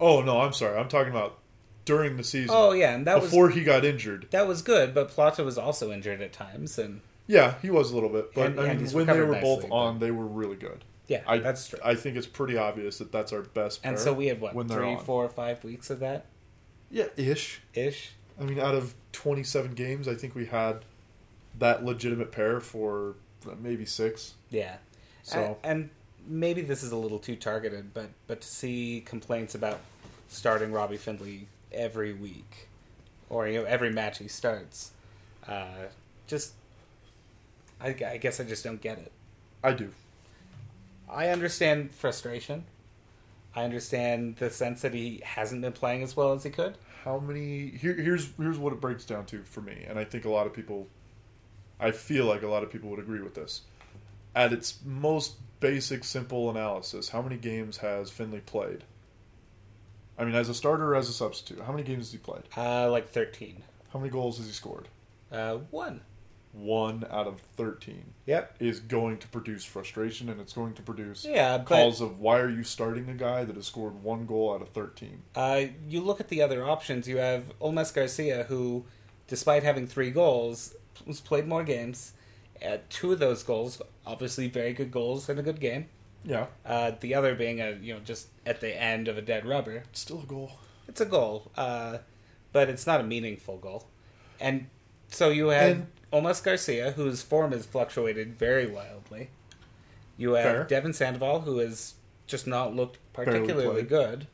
Oh 0.00 0.20
no, 0.22 0.40
I'm 0.40 0.52
sorry. 0.52 0.78
I'm 0.78 0.88
talking 0.88 1.10
about 1.12 1.38
during 1.84 2.16
the 2.16 2.24
season. 2.24 2.50
Oh 2.52 2.72
yeah, 2.72 2.94
and 2.94 3.06
that 3.06 3.20
before 3.20 3.46
was 3.46 3.54
he 3.54 3.64
got 3.64 3.84
injured. 3.84 4.28
that 4.30 4.46
was 4.46 4.62
good. 4.62 4.94
But 4.94 5.08
Plata 5.08 5.42
was 5.44 5.58
also 5.58 5.90
injured 5.92 6.20
at 6.20 6.32
times, 6.32 6.78
and 6.78 7.00
Yeah, 7.26 7.54
he 7.62 7.70
was 7.70 7.90
a 7.90 7.94
little 7.94 8.08
bit, 8.10 8.32
but 8.34 8.46
And- 8.46 8.60
I 8.60 8.74
mean, 8.74 8.88
when 8.90 9.06
they 9.06 9.20
were 9.20 9.34
both 9.40 9.60
nicely, 9.62 9.70
on, 9.70 9.98
they 9.98 10.10
were 10.10 10.26
really 10.26 10.56
good. 10.56 10.84
yeah, 11.08 11.22
I 11.26 11.38
that's 11.38 11.68
true. 11.68 11.78
I 11.84 11.94
think 11.94 12.16
it's 12.16 12.26
pretty 12.26 12.56
obvious 12.56 12.98
that 12.98 13.10
that's 13.12 13.32
our 13.32 13.42
best. 13.42 13.80
and 13.84 13.98
so 13.98 14.12
we 14.12 14.26
had 14.26 14.40
what 14.40 14.54
when 14.54 14.68
three, 14.68 14.96
four, 14.96 15.28
five 15.28 15.62
weeks 15.64 15.90
of 15.90 16.00
that 16.00 16.26
Yeah, 16.90 17.06
ish. 17.16 17.60
ish. 17.74 18.12
I 18.40 18.44
mean, 18.44 18.60
out 18.60 18.74
of 18.74 18.94
27 19.12 19.72
games, 19.74 20.06
I 20.06 20.14
think 20.14 20.34
we 20.34 20.46
had 20.46 20.84
that 21.58 21.84
legitimate 21.84 22.30
pair 22.30 22.60
for 22.60 23.16
maybe 23.60 23.84
six. 23.84 24.34
Yeah. 24.50 24.76
So- 25.22 25.58
and, 25.64 25.90
maybe 26.26 26.62
this 26.62 26.82
is 26.82 26.92
a 26.92 26.96
little 26.96 27.18
too 27.18 27.36
targeted, 27.36 27.94
but 27.94 28.08
but 28.26 28.40
to 28.40 28.48
see 28.48 29.02
complaints 29.04 29.54
about 29.54 29.80
starting 30.28 30.72
Robbie 30.72 30.96
Findley 30.96 31.48
every 31.72 32.12
week, 32.12 32.68
or 33.30 33.48
you 33.48 33.60
know 33.60 33.64
every 33.64 33.90
match 33.90 34.18
he 34.18 34.28
starts, 34.28 34.92
uh, 35.46 35.86
just 36.26 36.52
I, 37.80 37.88
I 37.88 38.16
guess 38.18 38.40
I 38.40 38.44
just 38.44 38.64
don't 38.64 38.80
get 38.80 38.98
it. 38.98 39.12
I 39.62 39.72
do. 39.72 39.90
I 41.10 41.28
understand 41.28 41.92
frustration. 41.92 42.64
I 43.54 43.64
understand 43.64 44.36
the 44.36 44.50
sense 44.50 44.82
that 44.82 44.94
he 44.94 45.22
hasn't 45.24 45.62
been 45.62 45.72
playing 45.72 46.02
as 46.02 46.16
well 46.16 46.32
as 46.32 46.44
he 46.44 46.50
could. 46.50 46.76
How 47.04 47.18
many? 47.18 47.70
Here, 47.70 47.94
here's 47.94 48.30
here's 48.36 48.58
what 48.58 48.72
it 48.72 48.80
breaks 48.80 49.04
down 49.04 49.26
to 49.26 49.42
for 49.42 49.60
me, 49.60 49.84
and 49.88 49.98
I 49.98 50.04
think 50.04 50.24
a 50.24 50.30
lot 50.30 50.46
of 50.46 50.52
people, 50.52 50.86
I 51.80 51.92
feel 51.92 52.26
like 52.26 52.42
a 52.42 52.48
lot 52.48 52.62
of 52.62 52.70
people 52.70 52.90
would 52.90 52.98
agree 52.98 53.20
with 53.20 53.34
this. 53.34 53.62
At 54.34 54.52
its 54.52 54.78
most 54.84 55.36
basic, 55.60 56.04
simple 56.04 56.50
analysis, 56.50 57.10
how 57.10 57.22
many 57.22 57.36
games 57.36 57.78
has 57.78 58.10
Findley 58.10 58.40
played? 58.40 58.84
I 60.18 60.24
mean, 60.24 60.34
as 60.34 60.48
a 60.48 60.54
starter 60.54 60.92
or 60.92 60.96
as 60.96 61.08
a 61.08 61.12
substitute, 61.12 61.62
how 61.64 61.72
many 61.72 61.84
games 61.84 62.06
has 62.06 62.12
he 62.12 62.18
played? 62.18 62.42
Uh, 62.56 62.90
like 62.90 63.08
thirteen. 63.08 63.62
How 63.92 63.98
many 63.98 64.10
goals 64.10 64.38
has 64.38 64.46
he 64.46 64.52
scored? 64.52 64.88
Uh, 65.30 65.58
one. 65.70 66.00
One 66.52 67.06
out 67.10 67.26
of 67.26 67.40
thirteen 67.40 68.14
Yep. 68.26 68.56
is 68.58 68.80
going 68.80 69.18
to 69.18 69.28
produce 69.28 69.64
frustration, 69.64 70.28
and 70.28 70.40
it's 70.40 70.54
going 70.54 70.72
to 70.74 70.82
produce 70.82 71.24
Yeah, 71.24 71.62
calls 71.62 72.00
of 72.00 72.18
why 72.18 72.40
are 72.40 72.48
you 72.50 72.64
starting 72.64 73.08
a 73.10 73.14
guy 73.14 73.44
that 73.44 73.54
has 73.54 73.66
scored 73.66 74.02
one 74.02 74.26
goal 74.26 74.52
out 74.54 74.62
of 74.62 74.70
thirteen? 74.70 75.22
Uh, 75.36 75.66
you 75.88 76.00
look 76.00 76.20
at 76.20 76.28
the 76.28 76.42
other 76.42 76.64
options. 76.66 77.06
You 77.06 77.18
have 77.18 77.52
Olmes 77.60 77.94
Garcia, 77.94 78.44
who, 78.44 78.84
despite 79.28 79.62
having 79.62 79.86
three 79.86 80.10
goals, 80.10 80.74
has 81.06 81.20
played 81.20 81.46
more 81.46 81.62
games. 81.62 82.14
Uh, 82.66 82.78
two 82.88 83.12
of 83.12 83.20
those 83.20 83.44
goals, 83.44 83.80
obviously 84.08 84.48
very 84.48 84.72
good 84.72 84.90
goals 84.90 85.28
in 85.28 85.38
a 85.38 85.42
good 85.42 85.60
game. 85.60 85.86
Yeah, 86.24 86.46
Uh, 86.66 86.92
the 87.00 87.14
other 87.14 87.34
being 87.34 87.60
a 87.60 87.72
you 87.80 87.94
know 87.94 88.00
just 88.00 88.28
at 88.44 88.60
the 88.60 88.74
end 88.80 89.06
of 89.08 89.16
a 89.16 89.22
dead 89.22 89.46
rubber. 89.46 89.76
it's 89.90 90.00
still 90.00 90.20
a 90.20 90.26
goal. 90.26 90.52
It's 90.88 91.00
a 91.00 91.06
goal, 91.06 91.50
uh, 91.56 91.98
but 92.52 92.68
it's 92.68 92.86
not 92.86 93.00
a 93.00 93.04
meaningful 93.04 93.58
goal. 93.58 93.86
And 94.40 94.66
so 95.08 95.28
you 95.30 95.48
had 95.48 95.70
And- 95.72 95.86
Olmes 96.12 96.42
Garcia, 96.42 96.92
whose 96.92 97.20
form 97.22 97.52
has 97.52 97.66
fluctuated 97.66 98.38
very 98.38 98.66
wildly. 98.66 99.28
You 100.16 100.32
have 100.32 100.44
Fair. 100.44 100.64
Devon 100.64 100.92
Sandoval, 100.94 101.42
who 101.42 101.58
has 101.58 101.94
just 102.26 102.46
not 102.46 102.74
looked 102.74 102.98
particularly 103.12 103.82
good. 103.82 104.26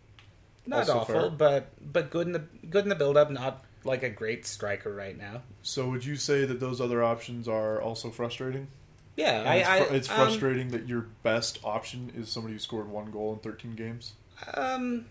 Not 0.67 0.81
Also 0.89 0.99
awful, 1.01 1.15
fair. 1.15 1.31
but 1.31 1.93
but 1.93 2.11
good 2.11 2.27
in 2.29 2.33
the 2.33 2.45
good 2.71 2.85
in 2.85 2.89
the 2.89 2.95
build 2.95 3.17
up. 3.19 3.31
Not 3.31 3.65
like 3.85 4.03
a 4.03 4.09
great 4.09 4.47
striker 4.47 4.95
right 4.95 5.19
now. 5.19 5.43
So 5.63 5.91
would 5.91 6.05
you 6.07 6.17
say 6.17 6.47
that 6.47 6.59
those 6.61 6.81
other 6.81 7.03
options 7.05 7.47
are 7.49 7.83
also 7.83 8.11
frustrating? 8.11 8.69
Yeah, 9.17 9.45
I, 9.47 9.55
it's, 9.57 9.69
I 9.69 9.81
fr- 9.81 9.95
it's 9.95 10.11
um, 10.11 10.17
frustrating 10.17 10.69
that 10.71 10.89
your 10.89 11.07
best 11.23 11.59
option 11.63 12.13
is 12.17 12.29
somebody 12.29 12.55
who 12.55 12.59
scored 12.59 12.89
one 12.89 13.11
goal 13.11 13.33
in 13.33 13.39
13 13.39 13.75
games. 13.75 14.15
Um, 14.55 15.07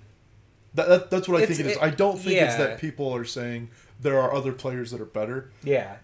That, 0.74 0.90
that, 0.90 1.12
that's 1.12 1.30
what 1.30 1.42
I 1.42 1.46
think 1.46 1.60
it 1.60 1.66
is. 1.68 1.72
it- 1.78 1.84
I 1.84 1.90
don't 1.90 2.20
think 2.20 2.40
it's 2.40 2.56
that 2.56 2.80
people 2.80 3.16
are 3.16 3.26
saying 3.26 3.70
there 4.02 4.20
are 4.20 4.34
other 4.34 4.52
players 4.52 4.92
that 4.92 5.00
are 5.00 5.06
better 5.06 5.52
yeah, 5.64 5.98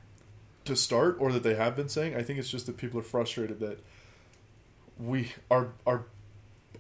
to 0.66 0.76
start, 0.76 1.18
or 1.20 1.32
that 1.34 1.44
they 1.44 1.56
have 1.56 1.76
been 1.76 1.90
saying. 1.90 2.16
I 2.16 2.22
think 2.24 2.40
it's 2.40 2.50
just 2.50 2.66
that 2.68 2.78
people 2.78 3.00
are 3.00 3.04
frustrated 3.04 3.60
that 3.60 3.84
we 4.98 5.32
our 5.50 5.70
our 5.86 6.06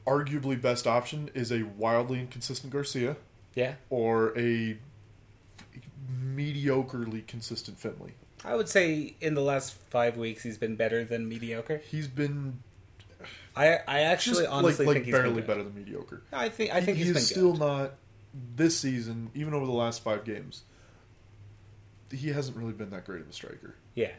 arguably 0.05 0.59
best 0.59 0.87
option 0.87 1.29
is 1.33 1.51
a 1.51 1.63
wildly 1.63 2.19
inconsistent 2.19 2.71
Garcia 2.71 3.17
yeah. 3.55 3.75
or 3.89 4.37
a 4.37 4.77
mediocrely 6.35 7.25
consistent 7.27 7.79
Findley. 7.79 8.13
I 8.43 8.55
would 8.55 8.69
say 8.69 9.15
in 9.19 9.33
the 9.33 9.41
last 9.41 9.73
five 9.89 10.17
weeks 10.17 10.43
he's 10.43 10.57
been 10.57 10.75
better 10.75 11.03
than 11.03 11.27
mediocre. 11.27 11.81
He's 11.89 12.07
been 12.07 12.59
I 13.55 13.79
I 13.87 13.99
actually 14.01 14.43
just 14.43 14.49
honestly 14.49 14.85
like, 14.85 14.95
like 14.95 15.03
think 15.03 15.05
he's 15.07 15.15
barely 15.15 15.41
better 15.41 15.63
than 15.63 15.75
mediocre. 15.75 16.21
I 16.31 16.49
think 16.49 16.73
I 16.73 16.81
think 16.81 16.97
he, 16.97 17.05
he's 17.05 17.27
still 17.27 17.51
good. 17.51 17.59
not 17.59 17.93
this 18.55 18.77
season, 18.79 19.31
even 19.35 19.53
over 19.53 19.65
the 19.65 19.71
last 19.71 20.03
five 20.03 20.23
games. 20.23 20.63
He 22.11 22.29
hasn't 22.29 22.57
really 22.57 22.73
been 22.73 22.89
that 22.91 23.05
great 23.05 23.21
of 23.21 23.29
a 23.29 23.33
striker. 23.33 23.75
Yeah. 23.95 24.11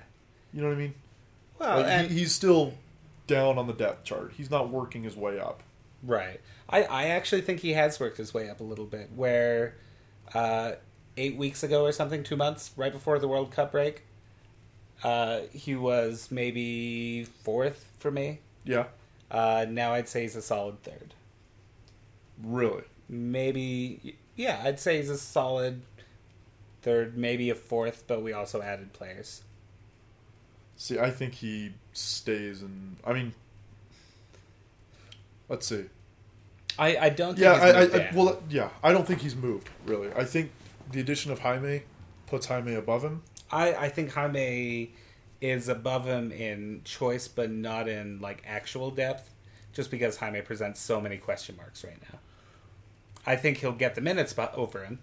You 0.52 0.62
know 0.62 0.68
what 0.68 0.74
I 0.74 0.78
mean? 0.78 0.94
Well, 1.58 1.76
Like, 1.78 1.86
and, 1.86 2.08
he, 2.08 2.20
he's 2.20 2.32
still 2.32 2.74
down 3.26 3.58
on 3.58 3.66
the 3.66 3.72
depth 3.72 4.04
chart. 4.04 4.32
He's 4.36 4.50
not 4.50 4.70
working 4.70 5.02
his 5.02 5.16
way 5.16 5.40
up. 5.40 5.62
Right. 6.02 6.40
I, 6.68 6.84
I 6.84 7.04
actually 7.06 7.40
think 7.42 7.60
he 7.60 7.72
has 7.72 7.98
worked 7.98 8.16
his 8.16 8.32
way 8.32 8.48
up 8.48 8.60
a 8.60 8.64
little 8.64 8.84
bit. 8.84 9.10
Where 9.14 9.74
uh, 10.34 10.72
eight 11.20 11.36
weeks 11.36 11.62
ago 11.62 11.84
or 11.84 11.92
something, 11.92 12.22
two 12.22 12.36
months, 12.36 12.70
right 12.76 12.92
before 12.92 13.18
the 13.18 13.28
World 13.28 13.50
Cup 13.52 13.72
break, 13.72 14.02
uh, 15.02 15.40
he 15.52 15.74
was 15.74 16.28
maybe 16.30 17.24
fourth 17.24 17.86
for 17.98 18.10
me. 18.10 18.40
Yeah, 18.64 18.86
Uh, 19.30 19.64
now 19.68 19.92
I'd 19.94 20.08
say 20.08 20.22
he's 20.22 20.36
a 20.36 20.42
solid 20.42 20.82
third. 20.82 21.14
really. 22.42 22.84
Maybe, 23.08 24.16
yeah, 24.36 24.60
I'd 24.64 24.78
say 24.80 24.98
he's 24.98 25.10
a 25.10 25.18
solid 25.18 25.82
third, 26.82 27.16
maybe 27.16 27.50
a 27.50 27.54
fourth, 27.54 28.04
but 28.06 28.22
we 28.22 28.32
also 28.32 28.62
added 28.62 28.92
players. 28.92 29.42
See, 30.76 30.98
I 30.98 31.10
think 31.10 31.34
he 31.34 31.72
stays 31.92 32.62
in. 32.62 32.96
I 33.04 33.12
mean, 33.12 33.34
let's 35.48 35.66
see. 35.66 35.84
I, 36.78 36.96
I 36.96 37.08
don't 37.10 37.34
think 37.34 37.40
Yeah, 37.44 37.82
he's 37.82 37.92
I, 37.92 37.98
I, 37.98 38.08
I 38.08 38.10
well, 38.14 38.42
yeah, 38.48 38.70
I 38.82 38.92
don't 38.92 39.06
think 39.06 39.20
he's 39.20 39.36
moved 39.36 39.68
really. 39.84 40.10
I 40.16 40.24
think 40.24 40.50
the 40.90 41.00
addition 41.00 41.32
of 41.32 41.40
Jaime 41.40 41.82
puts 42.26 42.46
Jaime 42.46 42.74
above 42.74 43.02
him. 43.04 43.22
I, 43.50 43.74
I 43.74 43.88
think 43.88 44.12
Jaime 44.12 44.92
is 45.40 45.68
above 45.68 46.06
him 46.06 46.30
in 46.32 46.82
choice, 46.84 47.28
but 47.28 47.50
not 47.50 47.88
in 47.88 48.20
like 48.20 48.42
actual 48.46 48.90
depth, 48.90 49.34
just 49.72 49.90
because 49.90 50.16
Jaime 50.16 50.40
presents 50.42 50.80
so 50.80 51.00
many 51.00 51.16
question 51.16 51.56
marks 51.56 51.84
right 51.84 52.00
now. 52.12 52.18
I 53.26 53.36
think 53.36 53.58
he'll 53.58 53.72
get 53.72 53.94
the 53.94 54.00
minutes 54.00 54.34
over 54.54 54.84
him. 54.84 54.98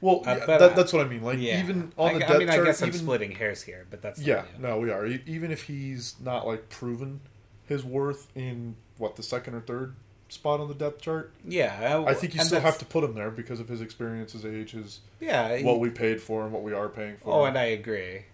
Well, 0.00 0.22
Uh, 0.26 0.36
yeah, 0.38 0.44
but, 0.46 0.58
that, 0.58 0.76
that's 0.76 0.92
what 0.92 1.06
I 1.06 1.08
mean. 1.08 1.22
Like 1.22 1.38
yeah, 1.38 1.60
even 1.60 1.92
on 1.96 2.16
I, 2.16 2.18
the 2.18 2.24
I 2.24 2.28
depth 2.28 2.38
mean, 2.38 2.48
chart, 2.48 2.60
I 2.60 2.64
guess 2.64 2.82
I'm 2.82 2.88
even, 2.88 3.00
splitting 3.00 3.30
hairs 3.32 3.62
here, 3.62 3.86
but 3.90 4.02
that's 4.02 4.20
Yeah, 4.20 4.44
no, 4.58 4.78
we 4.78 4.90
are. 4.90 5.06
Even 5.06 5.50
if 5.50 5.62
he's 5.62 6.16
not 6.20 6.46
like 6.46 6.68
proven 6.68 7.20
his 7.66 7.84
worth 7.84 8.28
in 8.34 8.76
what 8.98 9.16
the 9.16 9.22
second 9.22 9.54
or 9.54 9.60
third 9.60 9.94
spot 10.34 10.60
on 10.60 10.68
the 10.68 10.74
depth 10.74 11.00
chart, 11.00 11.32
yeah. 11.46 12.02
I 12.06 12.12
think 12.14 12.34
you 12.34 12.42
still 12.42 12.60
have 12.60 12.78
to 12.78 12.84
put 12.84 13.02
him 13.04 13.14
there 13.14 13.30
because 13.30 13.60
of 13.60 13.68
his 13.68 13.80
experience, 13.80 14.32
his 14.32 14.44
age, 14.44 14.72
his 14.72 15.00
Yeah. 15.20 15.62
what 15.62 15.80
we 15.80 15.90
paid 15.90 16.20
for 16.20 16.44
and 16.44 16.52
what 16.52 16.62
we 16.62 16.72
are 16.72 16.88
paying 16.88 17.16
for. 17.16 17.32
oh, 17.32 17.44
and 17.46 17.56
I 17.56 17.64
agree. 17.64 18.24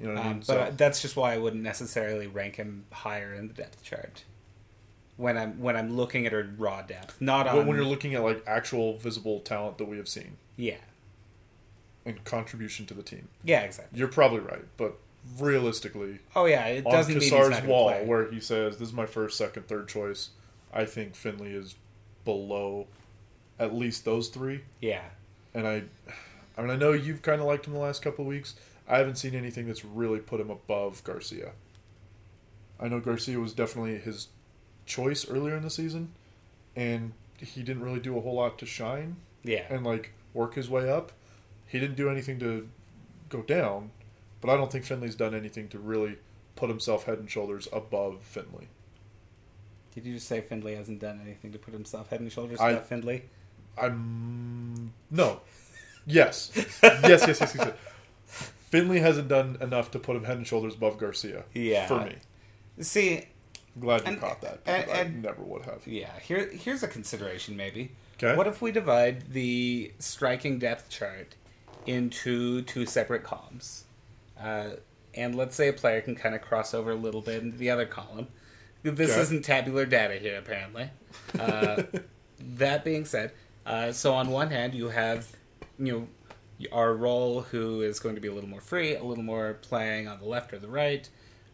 you 0.00 0.08
know 0.08 0.14
what 0.14 0.22
I 0.22 0.26
Um, 0.26 0.30
mean? 0.30 0.38
but 0.40 0.46
So- 0.46 0.74
that's 0.76 1.00
just 1.02 1.14
why 1.16 1.34
I 1.34 1.38
wouldn't 1.38 1.62
necessarily 1.62 2.26
rank 2.26 2.56
him 2.56 2.84
higher 2.90 3.32
in 3.32 3.46
the 3.48 3.54
depth 3.54 3.84
chart. 3.84 4.24
When 5.16 5.36
I'm 5.36 5.60
when 5.60 5.76
I'm 5.76 5.94
looking 5.96 6.26
at 6.26 6.32
a 6.32 6.42
raw 6.58 6.82
depth, 6.82 7.20
not 7.20 7.46
on 7.46 7.56
when, 7.58 7.66
when 7.68 7.76
you're 7.76 7.84
looking 7.84 8.14
at 8.14 8.22
like 8.22 8.42
actual 8.46 8.96
visible 8.98 9.38
talent 9.40 9.78
that 9.78 9.84
we 9.84 9.98
have 9.98 10.08
seen 10.08 10.38
yeah 10.56 10.78
and 12.04 12.24
contribution 12.24 12.86
to 12.86 12.94
the 12.94 13.02
team, 13.02 13.28
yeah 13.44 13.60
exactly. 13.60 13.98
you're 13.98 14.08
probably 14.08 14.40
right. 14.40 14.64
But 14.76 14.94
realistically, 15.38 16.18
Oh 16.34 16.46
yeah, 16.46 16.66
it 16.66 16.84
doesn't 16.84 17.12
mean 17.14 17.22
he's 17.22 17.30
not 17.50 17.64
wall, 17.66 17.90
play. 17.90 18.04
where 18.04 18.30
he 18.32 18.40
says, 18.40 18.78
"This 18.78 18.88
is 18.88 18.94
my 18.94 19.06
first, 19.06 19.36
second, 19.38 19.68
third 19.68 19.86
choice," 19.88 20.30
I 20.72 20.84
think 20.84 21.14
Findley 21.14 21.52
is 21.52 21.76
below 22.24 22.86
at 23.58 23.74
least 23.74 24.04
those 24.04 24.28
three. 24.28 24.62
Yeah. 24.80 25.02
And 25.54 25.66
I, 25.66 25.82
I 26.56 26.62
mean, 26.62 26.70
I 26.70 26.76
know 26.76 26.92
you've 26.92 27.22
kind 27.22 27.40
of 27.40 27.46
liked 27.46 27.66
him 27.66 27.72
the 27.74 27.78
last 27.78 28.02
couple 28.02 28.24
of 28.24 28.28
weeks. 28.28 28.54
I 28.88 28.98
haven't 28.98 29.16
seen 29.16 29.34
anything 29.34 29.66
that's 29.66 29.84
really 29.84 30.18
put 30.18 30.40
him 30.40 30.50
above 30.50 31.02
Garcia. 31.04 31.52
I 32.80 32.88
know 32.88 33.00
Garcia 33.00 33.38
was 33.38 33.52
definitely 33.52 33.98
his 33.98 34.28
choice 34.86 35.28
earlier 35.28 35.56
in 35.56 35.62
the 35.62 35.70
season, 35.70 36.12
and 36.74 37.12
he 37.38 37.62
didn't 37.62 37.82
really 37.82 38.00
do 38.00 38.16
a 38.16 38.20
whole 38.20 38.34
lot 38.34 38.58
to 38.58 38.66
shine 38.66 39.16
Yeah. 39.44 39.64
and 39.70 39.84
like 39.84 40.12
work 40.34 40.54
his 40.54 40.68
way 40.68 40.90
up. 40.90 41.12
He 41.66 41.78
didn't 41.78 41.96
do 41.96 42.08
anything 42.10 42.38
to 42.40 42.68
go 43.28 43.42
down, 43.42 43.90
but 44.40 44.50
I 44.50 44.56
don't 44.56 44.70
think 44.72 44.84
Findley's 44.84 45.14
done 45.14 45.34
anything 45.34 45.68
to 45.68 45.78
really 45.78 46.16
put 46.56 46.68
himself 46.68 47.04
head 47.04 47.18
and 47.18 47.30
shoulders 47.30 47.68
above 47.72 48.22
Findley. 48.22 48.68
Did 49.94 50.06
you 50.06 50.14
just 50.14 50.26
say 50.28 50.40
Findley 50.40 50.74
hasn't 50.74 51.00
done 51.00 51.20
anything 51.22 51.52
to 51.52 51.58
put 51.58 51.74
himself 51.74 52.08
head 52.10 52.20
and 52.20 52.32
shoulders 52.32 52.58
above 52.60 52.86
Findley? 52.86 53.24
I'm 53.78 54.92
no, 55.10 55.40
yes, 56.06 56.50
yes, 56.54 56.78
yes, 56.82 57.02
yes, 57.26 57.40
yes. 57.40 57.54
yes. 57.58 57.72
Findley 58.70 59.00
hasn't 59.00 59.28
done 59.28 59.58
enough 59.60 59.90
to 59.90 59.98
put 59.98 60.16
him 60.16 60.24
head 60.24 60.36
and 60.38 60.46
shoulders 60.46 60.74
above 60.74 60.98
Garcia. 60.98 61.44
Yeah. 61.54 61.86
for 61.86 62.00
me. 62.04 62.16
See, 62.80 63.18
I'm 63.76 63.80
glad 63.80 64.00
you 64.02 64.06
And- 64.08 64.20
caught 64.20 64.40
that. 64.42 64.60
and- 64.66 64.90
I 64.90 64.94
and- 64.94 65.22
never 65.22 65.42
would 65.42 65.64
have. 65.66 65.86
yeah. 65.86 66.18
Here, 66.20 66.50
here's 66.50 66.82
a 66.82 66.88
consideration. 66.88 67.56
Maybe. 67.56 67.92
Okay. 68.22 68.34
What 68.36 68.46
if 68.46 68.62
we 68.62 68.72
divide 68.72 69.32
the 69.32 69.92
striking 69.98 70.58
depth 70.58 70.88
chart 70.88 71.34
into 71.86 72.62
two 72.62 72.86
separate 72.86 73.24
columns, 73.24 73.84
uh, 74.40 74.70
and 75.14 75.34
let's 75.34 75.56
say 75.56 75.68
a 75.68 75.72
player 75.72 76.00
can 76.00 76.14
kind 76.14 76.34
of 76.34 76.40
cross 76.40 76.72
over 76.72 76.92
a 76.92 76.94
little 76.94 77.20
bit 77.20 77.42
into 77.42 77.56
the 77.58 77.68
other 77.70 77.84
column. 77.86 78.28
This 78.82 79.10
Okay. 79.12 79.20
isn't 79.20 79.42
tabular 79.44 79.86
data 79.86 80.14
here, 80.14 80.38
apparently. 80.38 80.90
Uh, 81.38 81.82
that 82.56 82.84
being 82.84 83.04
said, 83.04 83.32
uh, 83.64 83.92
so 83.92 84.14
on 84.14 84.30
one 84.30 84.50
hand 84.50 84.74
you 84.74 84.88
have, 84.88 85.28
you 85.78 85.92
know, 85.92 86.68
our 86.72 86.94
role 86.94 87.42
who 87.42 87.80
is 87.82 87.98
going 88.00 88.14
to 88.14 88.20
be 88.20 88.28
a 88.28 88.32
little 88.32 88.48
more 88.50 88.60
free, 88.60 88.94
a 88.94 89.02
little 89.02 89.24
more 89.24 89.54
playing 89.62 90.06
on 90.08 90.18
the 90.18 90.24
left 90.26 90.52
or 90.52 90.58
the 90.58 90.68
right, 90.68 91.08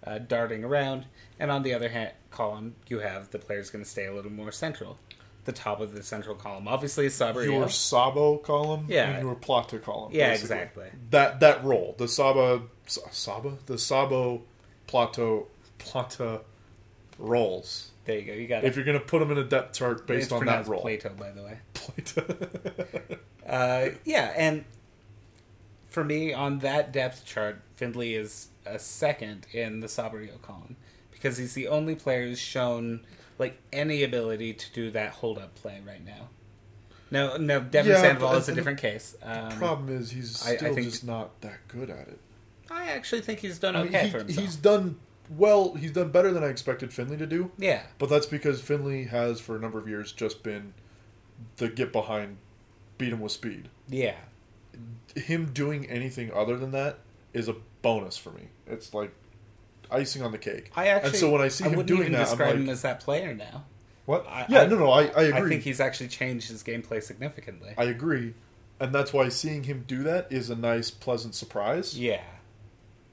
uh, 0.06 0.18
darting 0.18 0.64
around, 0.64 1.06
and 1.38 1.50
on 1.50 1.62
the 1.62 1.74
other 1.74 1.88
hand 1.88 2.12
column 2.30 2.74
you 2.88 2.98
have 3.00 3.30
the 3.30 3.38
player's 3.38 3.70
going 3.70 3.82
to 3.84 3.88
stay 3.90 4.06
a 4.06 4.14
little 4.14 4.30
more 4.32 4.52
central. 4.52 4.98
The 5.44 5.52
top 5.52 5.80
of 5.80 5.94
the 5.94 6.02
central 6.02 6.34
column, 6.34 6.68
obviously, 6.68 7.06
Saborio. 7.06 7.44
Your 7.46 7.68
Sabo 7.70 8.36
column 8.36 8.84
Yeah. 8.88 9.08
and 9.10 9.22
your 9.24 9.34
Plata 9.34 9.78
column. 9.78 10.12
Yeah, 10.12 10.30
basically. 10.30 10.56
exactly. 10.56 10.88
That 11.10 11.40
that 11.40 11.64
role, 11.64 11.94
the 11.96 12.06
Saba, 12.08 12.62
Saba, 12.86 13.54
the 13.64 13.78
Sabo, 13.78 14.42
Plato, 14.86 15.46
Plata 15.78 16.42
roles. 17.18 17.90
There 18.04 18.18
you 18.18 18.24
go. 18.24 18.32
You 18.32 18.46
got 18.48 18.64
If 18.64 18.72
it. 18.72 18.76
you're 18.76 18.84
gonna 18.86 19.00
put 19.04 19.18
them 19.18 19.30
in 19.30 19.38
a 19.38 19.44
depth 19.44 19.74
chart 19.76 20.06
based 20.06 20.24
it's 20.24 20.32
on 20.32 20.46
that 20.46 20.66
role, 20.66 20.80
Plato, 20.80 21.10
by 21.10 21.30
the 21.30 21.42
way. 21.42 21.58
Plata. 21.74 23.18
Uh, 23.48 23.88
yeah, 24.04 24.34
and 24.36 24.62
for 25.86 26.04
me, 26.04 26.34
on 26.34 26.58
that 26.58 26.92
depth 26.92 27.24
chart, 27.24 27.62
Findley 27.76 28.14
is 28.14 28.48
a 28.66 28.78
second 28.78 29.46
in 29.54 29.80
the 29.80 29.86
Saborio 29.86 30.38
column 30.42 30.76
because 31.10 31.38
he's 31.38 31.54
the 31.54 31.66
only 31.68 31.94
player 31.94 32.26
who's 32.26 32.38
shown 32.38 33.00
like 33.38 33.58
any 33.72 34.02
ability 34.02 34.52
to 34.52 34.70
do 34.74 34.90
that 34.90 35.12
hold 35.12 35.38
up 35.38 35.54
play 35.54 35.80
right 35.86 36.04
now. 36.04 36.28
No, 37.10 37.38
no, 37.38 37.60
Devon 37.60 37.90
Yeah, 37.92 38.02
Sandoval 38.02 38.32
but- 38.32 38.38
is 38.38 38.48
a 38.50 38.54
different 38.54 38.80
case. 38.80 39.16
Um, 39.22 39.50
Problem 39.52 39.96
is, 39.96 40.10
he's 40.10 40.46
I- 40.46 40.52
I 40.52 40.56
think- 40.58 40.82
just 40.82 41.04
not 41.06 41.40
that 41.40 41.66
good 41.68 41.88
at 41.88 42.06
it. 42.08 42.18
I 42.70 42.90
actually 42.90 43.22
think 43.22 43.38
he's 43.38 43.58
done 43.58 43.76
I 43.76 43.78
mean, 43.84 43.88
okay 43.88 44.04
he- 44.04 44.10
for 44.10 44.18
himself. 44.18 44.44
he's 44.46 44.56
done 44.56 44.98
well. 45.30 45.74
He's 45.74 45.92
done 45.92 46.10
better 46.10 46.32
than 46.32 46.42
I 46.44 46.48
expected 46.48 46.92
Findley 46.92 47.16
to 47.18 47.26
do. 47.26 47.50
yeah, 47.58 47.82
But 47.98 48.08
that's 48.08 48.26
because 48.26 48.60
Findley 48.60 49.04
has, 49.04 49.40
for 49.40 49.56
a 49.56 49.58
number 49.60 49.78
of 49.78 49.88
years, 49.88 50.12
just 50.12 50.42
been 50.42 50.74
the 51.56 51.68
get 51.68 51.92
behind, 51.92 52.38
beat 52.98 53.12
him 53.12 53.20
with 53.20 53.32
speed. 53.32 53.68
yeah, 53.88 54.16
Him 55.14 55.52
doing 55.52 55.86
anything 55.88 56.32
other 56.32 56.56
than 56.56 56.70
that 56.72 56.98
is 57.32 57.48
a 57.48 57.56
bonus 57.82 58.16
for 58.16 58.30
me. 58.30 58.48
It's 58.66 58.92
like 58.94 59.12
icing 59.90 60.22
on 60.22 60.32
the 60.32 60.38
cake. 60.38 60.70
I 60.76 60.88
actually. 60.88 61.10
and 61.10 61.18
so 61.18 61.30
when 61.30 61.40
I 61.40 61.48
see 61.48 61.64
him 61.64 61.70
wouldn't 61.70 61.86
doing 61.88 62.12
that, 62.12 62.18
I'm 62.20 62.24
describe 62.26 62.48
like, 62.54 62.56
him 62.56 62.68
as 62.68 62.82
that 62.82 63.00
player 63.00 63.34
now. 63.34 63.64
what? 64.06 64.26
I- 64.28 64.46
yeah, 64.48 64.62
I- 64.62 64.66
no, 64.66 64.76
no, 64.78 64.90
I, 64.90 65.02
I 65.04 65.22
agree. 65.24 65.32
I 65.32 65.48
think 65.48 65.62
he's 65.62 65.80
actually 65.80 66.08
changed 66.08 66.48
his 66.50 66.62
gameplay 66.62 67.02
significantly. 67.02 67.74
I 67.78 67.84
agree, 67.84 68.34
and 68.80 68.94
that's 68.94 69.12
why 69.12 69.28
seeing 69.28 69.64
him 69.64 69.84
do 69.86 70.02
that 70.04 70.26
is 70.30 70.50
a 70.50 70.56
nice, 70.56 70.90
pleasant 70.90 71.34
surprise. 71.34 71.98
yeah, 71.98 72.22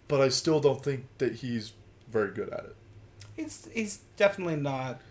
But 0.08 0.22
I 0.22 0.30
still 0.30 0.60
don't 0.60 0.84
think 0.84 1.06
that 1.20 1.36
he's 1.36 1.74
very 2.16 2.32
good 2.32 2.50
at 2.50 2.64
it. 2.66 2.76
he's 3.36 3.68
he's 3.74 3.98
definitely 4.18 4.56
not. 4.56 5.02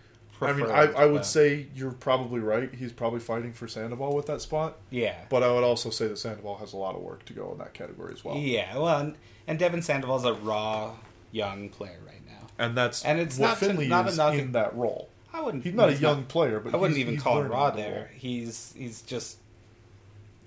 I 0.41 0.51
mean, 0.51 0.65
I, 0.65 0.87
I 0.91 1.05
would 1.05 1.19
but- 1.19 1.25
say 1.25 1.67
you're 1.73 1.93
probably 1.93 2.41
right. 2.41 2.73
He's 2.73 2.91
probably 2.91 3.21
fighting 3.21 3.53
for 3.53 3.67
Sandoval 3.69 4.13
with 4.15 4.25
that 4.25 4.41
spot. 4.41 4.77
yeah. 4.89 5.15
But 5.29 5.43
I 5.43 5.51
would 5.53 5.63
also 5.63 5.89
say 5.89 6.07
that 6.09 6.17
Sandoval 6.17 6.57
has 6.57 6.73
a 6.73 6.77
lot 6.77 6.93
of 6.95 7.01
work 7.01 7.23
to 7.25 7.33
go 7.33 7.51
in 7.53 7.57
that 7.59 7.73
category 7.73 8.11
as 8.13 8.25
well. 8.25 8.35
Yeah, 8.35 8.77
well, 8.77 8.97
and, 8.99 9.15
and 9.47 9.57
Devon 9.57 9.81
Sandoval's 9.81 10.25
a 10.25 10.33
raw 10.33 10.95
young 11.31 11.69
player 11.69 11.99
right 12.05 12.25
now. 12.27 12.47
And 12.59 12.75
that's 12.77 13.05
And 13.05 13.17
it's 13.19 13.37
not 13.39 13.57
Findley 13.59 13.87
not 13.87 14.07
is 14.09 14.17
knock 14.17 14.33
in 14.35 14.51
that 14.53 14.75
role. 14.75 15.07
I 15.33 15.39
wouldn't. 15.41 15.63
He's 15.63 15.73
not 15.73 15.89
a 15.89 15.93
young 15.95 16.25
player, 16.25 16.59
but 16.59 16.73
I 16.73 16.77
wouldn't 16.77 16.97
he's- 16.97 17.05
even 17.05 17.13
he's 17.15 17.23
call 17.23 17.41
him 17.41 17.47
raw 17.49 17.69
the 17.71 17.77
there. 17.81 18.11
He's 18.15 18.73
he's 18.77 19.01
just 19.03 19.37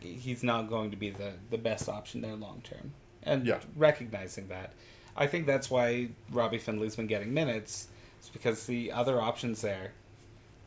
he's 0.01 0.43
not 0.43 0.69
going 0.69 0.91
to 0.91 0.97
be 0.97 1.11
the 1.11 1.33
the 1.51 1.59
best 1.59 1.89
option 1.89 2.21
there 2.21 2.35
long 2.35 2.61
term. 2.63 2.93
And 3.23 3.47
Yeah. 3.47 3.61
recognizing 3.77 4.49
that, 4.49 4.73
I 5.19 5.27
think 5.27 5.47
that's 5.47 5.71
why 5.71 6.09
Robbie 6.31 6.59
Findley's 6.59 6.97
been 6.97 7.07
getting 7.07 7.35
minutes. 7.35 7.89
It's 8.21 8.29
because 8.29 8.67
the 8.67 8.93
other 8.93 9.21
options 9.21 9.61
there 9.61 9.93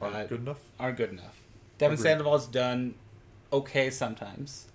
Aren't 0.01 0.15
uh, 0.15 0.25
good 0.25 0.41
enough. 0.41 0.59
aren't 0.79 0.97
good 0.97 1.11
enough. 1.11 1.41
Devon 1.77 1.93
Agreed. 1.95 2.03
Sandoval's 2.03 2.47
done 2.47 2.95
okay 3.51 3.89
sometimes, 3.89 4.67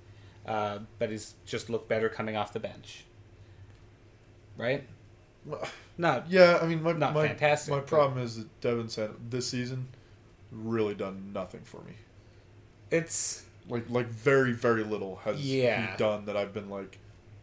uh, 0.47 0.79
but 0.99 1.11
he's 1.11 1.35
just 1.47 1.71
looked 1.71 1.89
better 1.89 2.09
coming 2.09 2.37
off 2.37 2.53
the 2.53 2.61
bench. 2.61 3.05
Right? 4.57 4.85
Not 5.97 6.29
Yeah, 6.31 6.59
I 6.61 6.67
mean, 6.67 6.83
my 6.83 6.93
Not 6.93 7.15
my, 7.15 7.29
fantastic, 7.29 7.73
My 7.73 7.81
problem 7.81 8.23
is 8.23 8.37
that 8.37 8.61
Devon 8.61 8.89
said 8.89 9.11
this 9.31 9.49
season 9.49 9.89
really 10.51 10.95
done 10.95 11.33
nothing 11.33 11.61
for 11.65 11.83
me. 11.83 11.93
it's 12.91 13.45
Like, 13.69 13.89
like 13.91 14.07
very, 14.09 14.53
very 14.53 14.83
little 14.85 15.17
has 15.25 15.41
Yeah. 15.41 15.93
he 15.93 15.97
done 15.97 16.25
that 16.27 16.37
I've 16.37 16.53
been 16.53 16.69
like, 16.71 16.99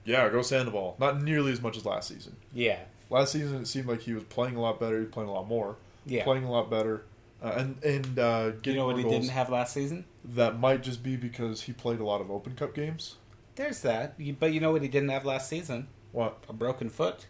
yeah, 0.06 0.28
go 0.30 0.42
Sandoval. 0.42 0.96
Not 1.00 1.22
nearly 1.22 1.52
as 1.52 1.62
much 1.62 1.78
as 1.78 1.86
last 1.86 2.08
season. 2.10 2.36
yeah. 2.54 2.80
Last 3.10 3.34
season, 3.34 3.62
it 3.62 3.68
seemed 3.68 3.88
like 3.88 4.02
he 4.02 4.14
was 4.14 4.24
playing 4.24 4.56
a 4.56 4.62
lot 4.62 4.80
better. 4.80 4.96
He 4.96 5.02
was 5.06 5.12
playing 5.14 5.30
a 5.30 5.34
lot 5.34 5.48
more. 5.48 5.76
Yeah. 6.06 6.24
Playing 6.24 6.46
a 6.46 6.52
lot 6.52 6.72
better. 6.72 7.04
uh, 7.44 7.54
and 7.58 7.84
and 7.84 8.18
uh, 8.18 8.50
getting 8.52 8.74
you 8.74 8.80
know 8.80 8.88
what 8.88 8.98
he 8.98 9.04
didn't 9.04 9.30
have 9.30 9.50
last 9.50 9.74
season? 9.74 10.06
That 10.26 10.60
might 10.60 10.82
just 10.82 11.04
be 11.04 11.16
because 11.16 11.62
he 11.64 11.74
played 11.74 12.00
a 12.00 12.06
lot 12.06 12.22
of 12.22 12.32
Open 12.32 12.56
Cup 12.56 12.74
games. 12.74 13.18
There's 13.56 13.82
that. 13.82 14.16
But 14.40 14.52
you 14.54 14.60
know 14.60 14.72
what 14.72 14.82
he 14.82 14.88
didn't 14.88 15.10
have 15.10 15.26
last 15.26 15.48
season? 15.48 15.88
What? 16.12 16.44
A 16.50 16.54
broken 16.54 16.90
foot. 16.90 17.28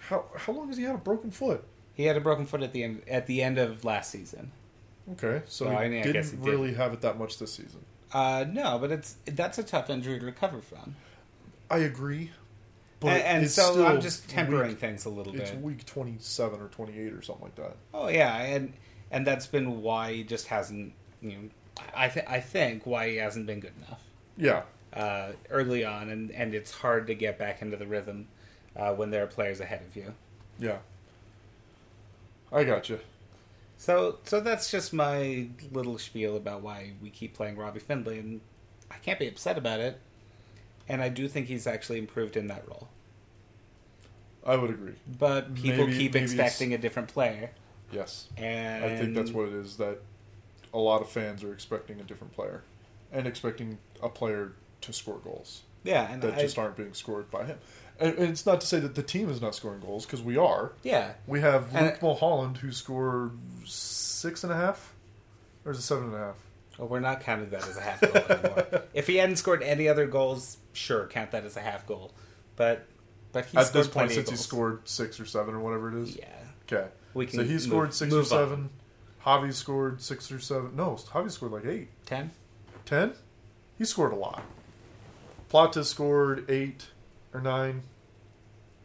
How 0.00 0.24
how 0.36 0.52
long 0.52 0.68
has 0.68 0.76
he 0.76 0.84
had 0.84 0.94
a 0.94 0.98
broken 0.98 1.30
foot? 1.30 1.64
He 1.94 2.04
had 2.04 2.16
a 2.16 2.20
broken 2.20 2.46
foot 2.46 2.62
at 2.62 2.72
the 2.72 2.82
end 2.84 3.02
at 3.08 3.26
the 3.26 3.42
end 3.42 3.58
of 3.58 3.84
last 3.84 4.10
season. 4.10 4.50
Okay, 5.12 5.42
so 5.46 5.68
he 5.70 5.76
I 5.76 5.88
mean, 5.88 6.00
I 6.00 6.10
guess 6.10 6.30
didn't 6.30 6.40
he 6.44 6.50
did. 6.50 6.50
really 6.58 6.74
have 6.74 6.92
it 6.92 7.00
that 7.02 7.16
much 7.18 7.38
this 7.38 7.52
season. 7.52 7.84
Uh, 8.12 8.44
no, 8.50 8.78
but 8.78 8.90
it's 8.90 9.16
that's 9.26 9.58
a 9.58 9.62
tough 9.62 9.88
injury 9.90 10.18
to 10.18 10.24
recover 10.26 10.60
from. 10.60 10.96
I 11.70 11.78
agree, 11.78 12.30
but 13.00 13.08
and 13.20 13.42
and 13.42 13.50
so 13.50 13.84
I'm 13.86 14.00
just 14.00 14.28
tempering 14.28 14.68
week- 14.70 14.78
things 14.78 15.04
a 15.04 15.10
little 15.10 15.34
It's 15.34 15.50
bit. 15.50 15.60
week 15.60 15.84
twenty 15.86 16.16
seven 16.18 16.60
or 16.60 16.68
twenty 16.68 16.98
eight 16.98 17.12
or 17.12 17.22
something 17.22 17.44
like 17.44 17.56
that. 17.56 17.76
Oh 17.92 18.08
yeah, 18.08 18.36
and 18.42 18.72
and 19.10 19.26
that's 19.26 19.46
been 19.46 19.82
why 19.82 20.12
he 20.12 20.24
just 20.24 20.46
hasn't. 20.48 20.92
You 21.20 21.30
know, 21.30 21.38
I 21.94 22.08
th- 22.08 22.26
I 22.28 22.40
think 22.40 22.86
why 22.86 23.10
he 23.10 23.16
hasn't 23.16 23.46
been 23.46 23.60
good 23.60 23.72
enough 23.86 24.02
Yeah, 24.36 24.62
uh, 24.92 25.32
early 25.50 25.84
on, 25.84 26.08
and 26.10 26.30
and 26.30 26.54
it's 26.54 26.70
hard 26.70 27.06
to 27.08 27.14
get 27.14 27.38
back 27.38 27.62
into 27.62 27.76
the 27.76 27.86
rhythm 27.86 28.28
uh, 28.76 28.92
when 28.94 29.10
there 29.10 29.24
are 29.24 29.28
players 29.28 29.60
ahead 29.60 29.82
of 29.88 29.96
you. 29.96 30.14
yeah. 30.58 30.78
I 32.52 32.64
got 32.64 32.88
you. 32.88 33.00
So 33.78 34.18
so 34.24 34.40
that's 34.40 34.70
just 34.70 34.92
my 34.94 35.48
little 35.72 35.98
spiel 35.98 36.36
about 36.36 36.62
why 36.62 36.92
we 37.02 37.10
keep 37.10 37.34
playing 37.34 37.56
Robbie 37.56 37.80
Findley, 37.80 38.18
and 38.18 38.40
I 38.90 38.94
can't 38.98 39.18
be 39.18 39.26
upset 39.28 39.58
about 39.58 39.80
it. 39.80 40.00
And 40.88 41.02
I 41.02 41.08
do 41.08 41.26
think 41.28 41.46
he's 41.48 41.66
actually 41.66 41.98
improved 41.98 42.36
in 42.36 42.46
that 42.48 42.66
role. 42.68 42.88
I 44.44 44.56
would 44.56 44.70
agree. 44.70 44.94
But 45.18 45.54
people 45.54 45.86
Maybe- 45.86 45.98
keep 45.98 46.14
maybe 46.14 46.24
it's- 46.24 46.32
expecting 46.32 46.72
a 46.74 46.78
different 46.78 47.08
player, 47.08 47.50
Yes, 47.92 48.28
and 48.36 48.84
I 48.84 48.96
think 48.96 49.14
that's 49.14 49.30
what 49.30 49.48
it 49.48 49.54
is. 49.54 49.76
That 49.76 49.98
a 50.74 50.78
lot 50.78 51.00
of 51.02 51.08
fans 51.08 51.42
are 51.44 51.52
expecting 51.52 52.00
a 52.00 52.04
different 52.04 52.32
player, 52.34 52.62
and 53.12 53.26
expecting 53.26 53.78
a 54.02 54.08
player 54.08 54.52
to 54.82 54.92
score 54.92 55.18
goals 55.18 55.62
Yeah, 55.84 56.10
and 56.12 56.20
that 56.22 56.34
I, 56.34 56.42
just 56.42 56.58
aren't 56.58 56.76
being 56.76 56.94
scored 56.94 57.30
by 57.30 57.44
him. 57.44 57.58
And, 57.98 58.14
and 58.18 58.28
it's 58.30 58.44
not 58.46 58.60
to 58.60 58.66
say 58.66 58.78
that 58.80 58.94
the 58.94 59.02
team 59.02 59.30
is 59.30 59.40
not 59.40 59.54
scoring 59.54 59.80
goals 59.80 60.04
because 60.06 60.20
we 60.22 60.36
are. 60.36 60.72
yeah, 60.82 61.14
We 61.26 61.40
have 61.40 61.74
And- 61.74 61.86
Luke 61.86 62.02
Mulholland 62.02 62.58
who 62.58 62.70
scored 62.72 63.32
six 63.64 64.44
and 64.44 64.52
a 64.52 64.56
half, 64.56 64.92
or 65.64 65.72
is 65.72 65.78
it 65.78 65.82
seven 65.82 66.04
and 66.06 66.14
a 66.14 66.18
half? 66.18 66.36
well, 66.78 66.88
we're 66.88 67.00
not 67.00 67.20
counting 67.22 67.48
that 67.50 67.66
as 67.66 67.76
a 67.76 67.80
half 67.80 68.00
goal 68.00 68.16
anymore. 68.16 68.82
if 68.94 69.06
he 69.06 69.16
hadn't 69.16 69.36
scored 69.36 69.62
any 69.62 69.88
other 69.88 70.06
goals, 70.06 70.58
sure, 70.76 71.06
count 71.06 71.30
that 71.32 71.44
as 71.44 71.56
a 71.56 71.60
half 71.60 71.86
goal. 71.86 72.12
But 72.56 72.86
but 73.32 73.46
he 73.46 73.58
At 73.58 73.66
scored 73.66 73.84
this 73.84 73.92
point, 73.92 74.10
since 74.12 74.28
of 74.28 74.32
he 74.34 74.38
scored 74.38 74.88
six 74.88 75.18
or 75.20 75.26
seven 75.26 75.54
or 75.54 75.60
whatever 75.60 75.88
it 75.96 76.02
is. 76.02 76.16
yeah, 76.16 76.28
Okay. 76.72 76.88
we 77.14 77.26
can. 77.26 77.38
So 77.40 77.44
he 77.44 77.58
scored 77.58 77.88
move- 77.88 77.94
six 77.94 78.12
or 78.12 78.16
move 78.16 78.24
on. 78.32 78.38
seven. 78.38 78.70
Javi 79.24 79.52
scored 79.52 80.00
six 80.00 80.30
or 80.30 80.38
seven. 80.38 80.76
No, 80.76 80.92
Javi 80.92 81.30
scored 81.30 81.52
like 81.52 81.64
eight. 81.66 81.88
Ten. 82.06 82.30
Ten? 82.84 83.12
He 83.76 83.84
scored 83.84 84.12
a 84.12 84.16
lot. 84.16 84.42
Plata 85.48 85.84
scored 85.84 86.48
eight 86.50 86.86
or 87.34 87.40
nine 87.40 87.82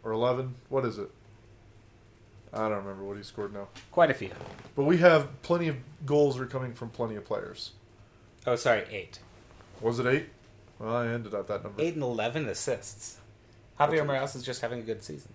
or 0.03 0.11
eleven. 0.11 0.55
What 0.69 0.85
is 0.85 0.97
it? 0.97 1.11
I 2.53 2.67
don't 2.67 2.79
remember 2.83 3.03
what 3.03 3.15
he 3.17 3.23
scored 3.23 3.53
now. 3.53 3.67
Quite 3.91 4.11
a 4.11 4.13
few. 4.13 4.31
But 4.75 4.83
we 4.83 4.97
have 4.97 5.41
plenty 5.41 5.67
of 5.69 5.77
goals 6.05 6.37
are 6.39 6.45
coming 6.45 6.73
from 6.73 6.89
plenty 6.89 7.15
of 7.15 7.23
players. 7.23 7.71
Oh, 8.45 8.55
sorry, 8.57 8.83
eight. 8.91 9.19
Was 9.79 9.99
it 9.99 10.05
eight? 10.07 10.25
Well, 10.81 10.95
I 10.95 11.07
ended 11.07 11.35
up 11.35 11.47
that 11.47 11.63
number. 11.63 11.81
Eight 11.81 11.93
and 11.93 12.03
eleven 12.03 12.47
assists. 12.47 13.17
Javier 13.79 14.05
Morales 14.05 14.35
is 14.35 14.43
just 14.43 14.61
having 14.61 14.79
a 14.79 14.83
good 14.83 15.03
season. 15.03 15.31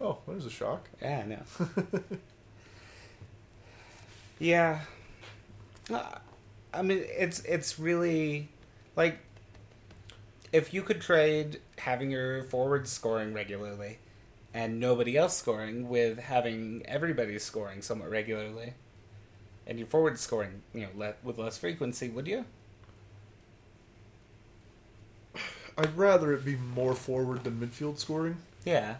Oh, 0.00 0.18
there's 0.26 0.46
a 0.46 0.50
shock. 0.50 0.88
Yeah, 1.02 1.22
I 1.24 1.26
know. 1.26 1.68
yeah. 4.38 4.80
Uh, 5.92 6.08
I 6.72 6.82
mean, 6.82 7.04
it's 7.06 7.40
it's 7.40 7.78
really 7.78 8.48
like 8.96 9.18
if 10.52 10.72
you 10.72 10.82
could 10.82 11.00
trade 11.00 11.60
having 11.76 12.10
your 12.10 12.44
forwards 12.44 12.90
scoring 12.90 13.34
regularly 13.34 13.98
and 14.54 14.80
nobody 14.80 15.16
else 15.16 15.36
scoring 15.36 15.88
with 15.88 16.18
having 16.18 16.82
everybody 16.86 17.38
scoring 17.38 17.82
somewhat 17.82 18.10
regularly 18.10 18.72
and 19.66 19.78
your 19.78 19.86
forwards 19.86 20.20
scoring, 20.22 20.62
you 20.72 20.82
know, 20.82 20.88
le- 20.96 21.14
with 21.22 21.36
less 21.36 21.58
frequency, 21.58 22.08
would 22.08 22.26
you? 22.26 22.46
I'd 25.78 25.96
rather 25.96 26.32
it 26.32 26.44
be 26.44 26.56
more 26.56 26.94
forward 26.94 27.44
than 27.44 27.54
midfield 27.60 27.98
scoring, 27.98 28.36
Yeah. 28.64 28.96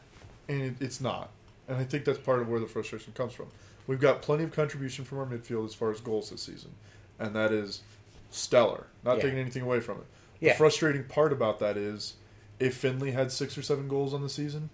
and 0.48 0.62
it, 0.62 0.74
it's 0.80 1.00
not. 1.00 1.30
And 1.66 1.76
I 1.76 1.84
think 1.84 2.04
that's 2.04 2.18
part 2.20 2.40
of 2.40 2.48
where 2.48 2.60
the 2.60 2.66
frustration 2.66 3.12
comes 3.14 3.32
from. 3.34 3.48
We've 3.88 4.00
got 4.00 4.22
plenty 4.22 4.44
of 4.44 4.52
contribution 4.52 5.04
from 5.04 5.18
our 5.18 5.26
midfield 5.26 5.66
as 5.66 5.74
far 5.74 5.90
as 5.90 6.00
goals 6.00 6.30
this 6.30 6.42
season, 6.42 6.70
and 7.18 7.34
that 7.34 7.52
is 7.52 7.82
stellar. 8.30 8.86
Not 9.04 9.16
Yeah. 9.16 9.22
taking 9.24 9.38
anything 9.38 9.62
away 9.62 9.80
from 9.80 9.98
it. 9.98 10.04
Yeah. 10.40 10.52
The 10.52 10.58
frustrating 10.58 11.04
part 11.04 11.32
about 11.32 11.58
that 11.58 11.76
is 11.76 12.14
if 12.60 12.76
Findley 12.76 13.10
had 13.10 13.32
six 13.32 13.58
or 13.58 13.62
seven 13.62 13.88
goals 13.88 14.14
on 14.14 14.22
the 14.22 14.28
season, 14.28 14.70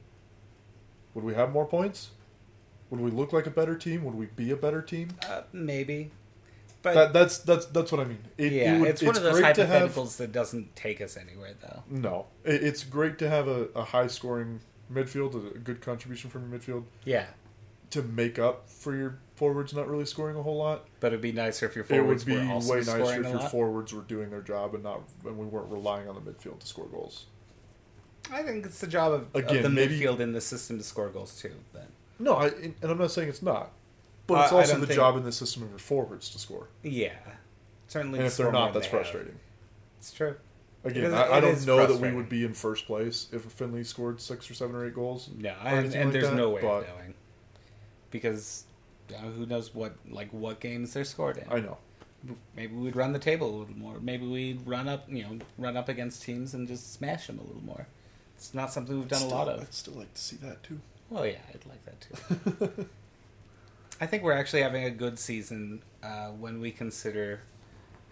would 1.14 1.24
we 1.24 1.34
have 1.34 1.52
more 1.52 1.64
points? 1.64 2.10
Would 2.90 3.00
we 3.00 3.10
look 3.10 3.32
like 3.32 3.46
a 3.46 3.50
better 3.50 3.76
team? 3.76 4.04
Would 4.04 4.14
we 4.14 4.26
be 4.26 4.50
a 4.50 4.56
better 4.56 4.82
team? 4.82 5.08
Uh, 5.26 5.42
maybe. 5.54 6.10
But 6.84 6.94
That, 6.94 7.12
that's 7.14 7.38
that's 7.38 7.66
that's 7.66 7.90
what 7.90 8.00
I 8.00 8.04
mean. 8.04 8.18
It, 8.38 8.52
it 8.52 8.52
yeah, 8.52 8.78
would- 8.78 8.88
it's 8.90 9.02
one 9.02 9.16
of 9.16 9.22
those 9.24 9.38
to 9.40 9.44
have- 9.66 9.90
hypotheticals 9.90 10.18
that 10.18 10.30
doesn't 10.32 10.76
take 10.76 11.00
us 11.00 11.16
anywhere, 11.16 11.54
though. 11.60 11.82
No, 11.90 12.26
it, 12.44 12.62
it's 12.62 12.84
great 12.84 13.18
to 13.18 13.28
have 13.28 13.48
a, 13.48 13.68
a 13.74 13.82
high 13.84 14.06
scoring 14.06 14.60
midfield, 14.92 15.34
a 15.56 15.58
good 15.58 15.80
contribution 15.80 16.28
from 16.30 16.48
your 16.50 16.60
midfield 16.60 16.84
Yeah, 17.04 17.24
to 17.90 18.02
make 18.02 18.38
up 18.38 18.68
for 18.68 18.94
your 18.94 19.18
forwards 19.34 19.72
not 19.74 19.88
really 19.88 20.04
scoring 20.04 20.36
a 20.36 20.42
whole 20.42 20.58
lot. 20.58 20.84
but 21.00 21.08
it'd 21.08 21.20
be 21.22 21.32
nicer 21.32 21.66
if 21.66 21.74
your 21.74 21.84
it 21.84 21.88
forwards 21.88 22.24
would 22.26 22.34
be 22.34 22.46
were 22.46 22.52
also 22.52 22.72
way 22.72 22.78
nicer 22.80 22.90
scoring 22.90 23.20
if 23.24 23.30
your 23.30 23.40
lot. 23.40 23.50
forwards 23.50 23.92
were 23.94 24.02
doing 24.02 24.28
their 24.30 24.42
job 24.42 24.74
and 24.74 24.84
not 24.84 25.00
and 25.24 25.36
we 25.38 25.46
weren't 25.46 25.70
relying 25.72 26.06
on 26.08 26.14
the 26.14 26.20
midfield 26.20 26.60
to 26.60 26.66
score 26.66 26.86
goals. 26.86 27.24
I 28.30 28.42
think 28.42 28.64
it's 28.66 28.78
the 28.80 28.86
job 28.86 29.12
of, 29.12 29.20
of 29.34 29.44
Again, 29.44 29.62
the 29.62 29.70
maybe- 29.70 29.98
midfield 30.00 30.20
in 30.20 30.32
the 30.32 30.40
system 30.42 30.76
to 30.78 30.84
score 30.84 31.08
goals 31.08 31.40
too. 31.40 31.52
But 31.72 31.88
No, 32.18 32.34
I, 32.36 32.48
and 32.48 32.74
I'm 32.82 32.98
not 32.98 33.10
saying 33.10 33.28
it's 33.30 33.42
not, 33.42 33.72
but 34.26 34.44
it's 34.44 34.52
I 34.52 34.56
also 34.56 34.78
the 34.78 34.87
think- 34.87 34.96
job 34.98 35.16
in 35.16 35.22
the 35.24 35.32
system 35.32 35.62
of 35.62 35.70
your 35.70 35.78
forwards 35.78 36.28
to 36.30 36.38
score. 36.38 36.68
yeah, 36.82 37.12
certainly. 37.88 38.18
And 38.18 38.26
if 38.26 38.37
they're 38.37 38.50
not, 38.52 38.72
that's 38.74 38.87
they 38.87 38.90
have. 38.96 39.00
frustrating. 39.06 39.38
It's 39.98 40.12
true. 40.12 40.37
Again, 40.84 41.04
is- 41.04 41.12
I, 41.14 41.34
I 41.37 41.40
don't 41.40 41.66
know 41.66 41.87
that 41.87 41.98
we 42.00 42.12
would 42.12 42.28
be 42.28 42.44
in 42.44 42.52
first 42.54 42.87
place 42.87 43.28
if 43.32 43.42
Findley 43.42 43.84
scored 43.84 44.20
six 44.20 44.50
or 44.50 44.54
seven 44.54 44.76
or 44.76 44.87
eight 44.87 44.94
goals. 44.94 45.30
No, 45.37 45.54
and, 45.64 45.87
and 45.94 46.04
like 46.04 46.12
there's 46.12 46.28
that, 46.28 46.37
no 46.37 46.50
way 46.50 46.60
but 46.60 46.68
of 46.84 46.88
knowing 46.88 47.14
because 48.10 48.64
uh, 49.10 49.18
who 49.18 49.46
knows 49.46 49.74
what 49.74 49.94
like 50.10 50.30
what 50.32 50.60
games 50.60 50.92
they're 50.94 51.04
scored 51.04 51.38
in. 51.38 51.44
I 51.50 51.60
know. 51.60 51.78
Maybe 52.56 52.74
we'd 52.74 52.96
run 52.96 53.12
the 53.12 53.18
table 53.18 53.48
a 53.48 53.54
little 53.60 53.76
more. 53.76 53.98
Maybe 54.00 54.26
we'd 54.26 54.66
run 54.66 54.88
up, 54.88 55.04
you 55.08 55.24
know, 55.24 55.38
run 55.58 55.76
up 55.76 55.90
against 55.90 56.22
teams 56.22 56.54
and 56.54 56.66
just 56.66 56.94
smash 56.94 57.26
them 57.26 57.38
a 57.38 57.42
little 57.42 57.62
more. 57.62 57.87
It's 58.37 58.54
not 58.54 58.72
something 58.72 58.98
we've 58.98 59.08
done 59.08 59.20
Still- 59.20 59.32
a 59.32 59.34
lot 59.37 59.48
of. 59.48 59.60
I'd 59.60 59.74
still 59.74 59.94
like 59.94 60.12
to 60.14 60.20
see 60.22 60.37
that 60.37 60.62
too. 60.62 60.80
Well, 61.10 61.26
yeah, 61.26 61.38
I'd 61.50 61.66
like 61.66 61.84
that 61.84 62.00
too. 62.70 62.87
I 64.00 64.07
think 64.07 64.22
we're 64.22 64.33
actually 64.33 64.62
having 64.62 64.85
a 64.85 64.90
good 64.90 65.18
season 65.18 65.83
uh, 66.02 66.28
when 66.28 66.61
we 66.61 66.70
consider 66.70 67.40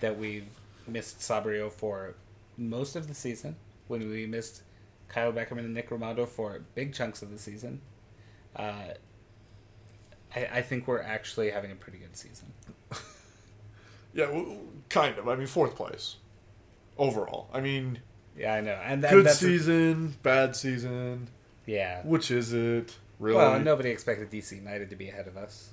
that 0.01 0.17
we've 0.19 0.47
missed 0.87 1.19
Saborio 1.21 1.71
for 1.71 2.15
most 2.57 2.97
of 2.97 3.09
the 3.09 3.15
season, 3.15 3.57
when 3.89 4.09
we 4.09 4.27
missed 4.27 4.63
Kyle 5.09 5.33
Beckerman 5.33 5.59
and 5.61 5.75
Nick 5.75 5.91
Rimando 5.91 6.27
for 6.29 6.61
big 6.75 6.95
chunks 6.95 7.23
of 7.23 7.31
the 7.31 7.39
season. 7.39 7.81
Uh, 8.55 8.95
I, 10.35 10.47
I 10.55 10.63
think 10.63 10.87
we're 10.87 11.03
actually 11.03 11.51
having 11.51 11.71
a 11.73 11.75
pretty 11.77 11.99
good 11.99 12.17
season. 12.17 12.53
Yeah, 14.15 14.27
w- 14.27 14.59
kind 14.91 15.17
of. 15.17 15.27
I 15.27 15.37
mean, 15.37 15.47
fourth 15.47 15.75
place 15.75 16.17
overall. 16.99 17.49
I 17.51 17.63
mean, 17.63 18.01
Yeah, 18.37 18.53
I 18.53 18.61
know, 18.61 18.79
and 18.85 19.03
that, 19.05 19.11
good 19.11 19.25
that's 19.25 19.41
a- 19.41 19.47
season, 19.47 20.17
bad 20.23 20.55
season. 20.55 21.29
yeah. 21.65 22.03
Which 22.05 22.31
is 22.31 22.53
it? 22.53 22.95
Really? 23.23 23.37
Well, 23.37 23.61
nobody 23.61 23.91
expected 23.91 24.31
DC 24.31 24.57
United 24.57 24.91
to 24.91 24.97
be 24.97 25.09
ahead 25.09 25.29
of 25.29 25.37
us, 25.37 25.71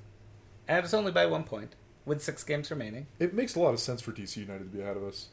and 0.68 0.84
it's 0.86 0.94
only 0.94 1.12
by 1.12 1.26
one 1.26 1.44
point 1.44 1.76
with 2.06 2.24
six 2.24 2.44
games 2.44 2.70
remaining. 2.70 3.08
It 3.18 3.34
makes 3.34 3.56
a 3.56 3.60
lot 3.60 3.74
of 3.74 3.80
sense 3.80 4.02
for 4.02 4.12
DC 4.12 4.38
United 4.38 4.72
to 4.72 4.78
be 4.78 4.82
ahead 4.82 4.98
of 4.98 5.04
us. 5.04 5.30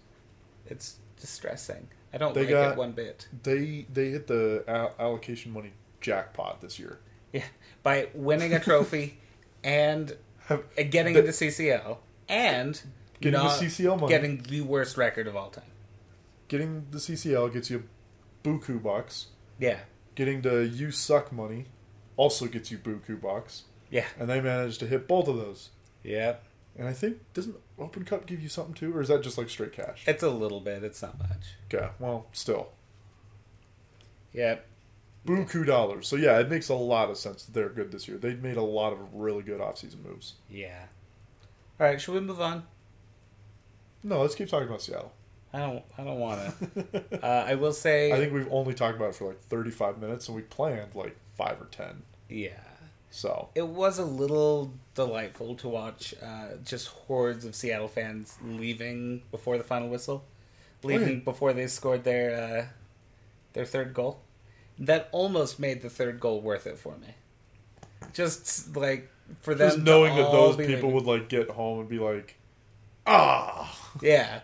It's 0.67 0.97
distressing. 1.21 1.89
I 2.15 2.19
don't 2.19 2.33
They 2.35 2.41
like 2.43 2.51
got- 2.51 2.73
it 2.73 2.79
one 2.79 2.93
bit. 2.93 3.29
They 3.43 3.87
they 3.93 4.11
hit 4.11 4.27
the 4.29 4.65
allocation 4.99 5.53
money 5.53 5.73
jackpot 6.01 6.61
this 6.63 6.79
year. 6.79 7.01
Yeah, 7.35 7.45
by 7.83 8.09
winning 8.15 8.55
a 8.55 8.61
trophy 8.61 9.19
and 9.63 10.17
uh, 10.49 10.57
getting 10.91 11.13
The- 11.13 11.21
into 11.21 11.33
CCL 11.33 11.99
and 12.31 12.81
Getting 13.21 13.41
the 13.41 13.47
CCL 13.49 14.01
money. 14.01 14.09
getting 14.09 14.43
the 14.43 14.61
worst 14.63 14.97
record 14.97 15.27
of 15.27 15.37
all 15.37 15.51
time. 15.51 15.65
getting 16.49 16.87
the 16.91 16.99
CCL 16.99 17.53
gets 17.53 17.69
you 17.71 17.83
buku 18.43 18.83
bucks. 18.83 19.27
Yeah, 19.59 19.81
Getting 20.15 20.41
the 20.43 20.67
you 20.67 20.91
suck 20.91 21.31
money 21.33 21.67
also 22.17 22.47
gets 22.47 22.71
you 22.71 22.79
buku 22.79 23.21
Box. 23.21 23.65
yeah, 23.91 24.07
And 24.19 24.29
they 24.29 24.41
managed 24.41 24.81
to 24.81 24.87
hit 24.87 25.07
both 25.09 25.29
of 25.29 25.37
those. 25.37 25.71
yeah. 26.03 26.37
And 26.79 26.87
I 26.87 26.93
think 26.93 27.17
doesn't 27.33 27.57
Open 27.79 28.05
Cup 28.05 28.27
give 28.27 28.43
you 28.43 28.51
something 28.51 28.75
too, 28.75 28.95
or 28.95 29.01
is 29.01 29.09
that 29.09 29.23
just 29.23 29.39
like 29.39 29.49
straight 29.49 29.73
cash? 29.73 30.03
It's 30.07 30.23
a 30.23 30.29
little 30.29 30.61
bit. 30.61 30.85
It's 30.85 31.01
not 31.01 31.19
much. 31.19 31.55
Okay, 31.73 31.89
well, 31.99 32.27
still. 32.33 32.69
Yeah, 34.35 34.57
buku 35.27 35.65
dollars. 35.67 36.07
So 36.07 36.17
yeah, 36.17 36.39
it 36.39 36.51
makes 36.51 36.69
a 36.69 36.75
lot 36.75 37.09
of 37.09 37.17
sense 37.17 37.45
that 37.45 37.55
they're 37.55 37.71
good 37.71 37.93
this 37.93 38.07
year. 38.07 38.19
They've 38.19 38.43
made 38.43 38.59
a 38.59 38.63
lot 38.63 38.93
of 38.93 38.99
really 39.15 39.43
good 39.43 39.59
offseason 39.59 40.05
moves. 40.05 40.35
Yeah. 40.51 40.85
All 41.81 41.87
right, 41.87 41.99
should 41.99 42.13
we 42.15 42.21
move 42.21 42.43
on? 42.43 42.65
No, 44.03 44.21
let's 44.21 44.35
keep 44.35 44.51
talking 44.51 44.69
about 44.69 44.83
Seattle. 44.83 45.13
I 45.53 45.59
don't. 45.61 45.83
I 45.97 46.05
don't 46.05 46.19
want 46.19 46.41
to. 46.75 47.05
uh, 47.23 47.45
I 47.49 47.55
will 47.55 47.73
say. 47.73 48.13
I 48.13 48.17
think 48.19 48.33
we've 48.33 48.51
only 48.53 48.75
talked 48.75 48.97
about 48.97 49.11
it 49.11 49.15
for 49.15 49.29
like 49.29 49.41
35 49.41 49.99
minutes, 49.99 50.29
and 50.29 50.37
we 50.37 50.43
planned 50.43 50.95
like 50.95 51.17
five 51.37 51.61
or 51.61 51.67
ten. 51.67 52.03
Yeah. 52.29 52.51
So 53.11 53.49
It 53.55 53.67
was 53.67 53.99
a 53.99 54.05
little 54.05 54.73
delightful 54.95 55.55
to 55.57 55.69
watch 55.69 56.13
uh, 56.23 56.57
just 56.65 56.89
hordes 56.89 57.47
of 57.47 57.55
Seattle 57.55 57.89
fans 57.89 58.37
leaving 58.45 59.23
before 59.31 59.57
the 59.57 59.65
final 59.65 59.89
whistle, 59.89 60.25
leaving 60.83 61.09
Okay. 61.09 61.17
before 61.21 61.55
they 61.55 61.67
scored 61.69 62.05
their 62.05 62.35
uh, 62.35 62.67
their 63.55 63.65
third 63.65 63.95
goal. 63.95 64.21
That 64.79 65.09
almost 65.13 65.59
made 65.59 65.81
the 65.81 65.89
third 65.89 66.21
goal 66.21 66.43
worth 66.43 66.67
it 66.67 66.77
for 66.77 66.97
me. 66.99 67.15
Just 68.13 68.77
like 68.77 69.11
for 69.41 69.55
them, 69.55 69.69
just 69.71 69.79
knowing 69.83 70.15
that 70.17 70.31
those 70.31 70.57
people 70.57 70.91
leaving. 70.91 70.93
would 70.93 71.05
like 71.07 71.29
get 71.31 71.49
home 71.51 71.81
and 71.81 71.89
be 71.89 71.99
like, 71.99 72.35
ah, 73.07 73.75
yeah, 74.03 74.41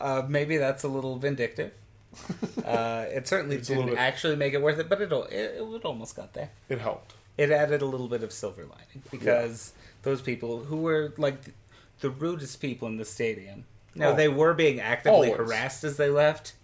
uh, 0.00 0.22
maybe 0.28 0.56
that's 0.56 0.84
a 0.84 0.88
little 0.88 1.16
vindictive. 1.18 1.72
uh, 2.64 3.04
it 3.08 3.28
certainly 3.28 3.56
It's 3.56 3.68
a 3.68 3.72
little 3.72 3.84
didn't 3.86 3.96
bit- 3.96 4.02
actually 4.02 4.36
make 4.36 4.54
it 4.54 4.62
worth 4.62 4.78
it, 4.78 4.88
but 4.88 5.00
it, 5.02 5.12
al- 5.12 5.24
it 5.24 5.56
it 5.60 5.84
almost 5.84 6.16
got 6.16 6.32
there. 6.34 6.50
it 6.68 6.78
helped. 6.80 7.14
it 7.36 7.50
added 7.50 7.82
a 7.82 7.86
little 7.86 8.08
bit 8.08 8.22
of 8.22 8.32
silver 8.32 8.62
lining 8.62 9.02
because 9.10 9.72
those 10.02 10.22
people 10.22 10.60
who 10.64 10.78
were 10.78 11.12
like 11.18 11.42
the, 11.44 11.52
the 12.00 12.10
rudest 12.10 12.60
people 12.60 12.88
in 12.88 12.96
the 12.96 13.04
stadium. 13.04 13.64
Now 13.94 14.10
Oh. 14.10 14.16
they 14.16 14.28
were 14.28 14.54
being 14.54 14.80
actively 14.80 15.30
Always. 15.32 15.36
harassed 15.36 15.84
as 15.84 15.96
they 15.96 16.08
left 16.08 16.54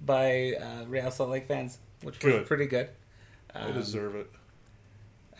by 0.00 0.54
uh, 0.54 0.84
Real 0.86 1.10
Salt 1.10 1.30
Lake 1.30 1.46
fans, 1.48 1.78
which 2.02 2.22
was 2.24 2.46
pretty 2.46 2.66
good. 2.66 2.88
They 3.52 3.60
Um, 3.60 3.74
deserve 3.74 4.14
it. 4.16 4.30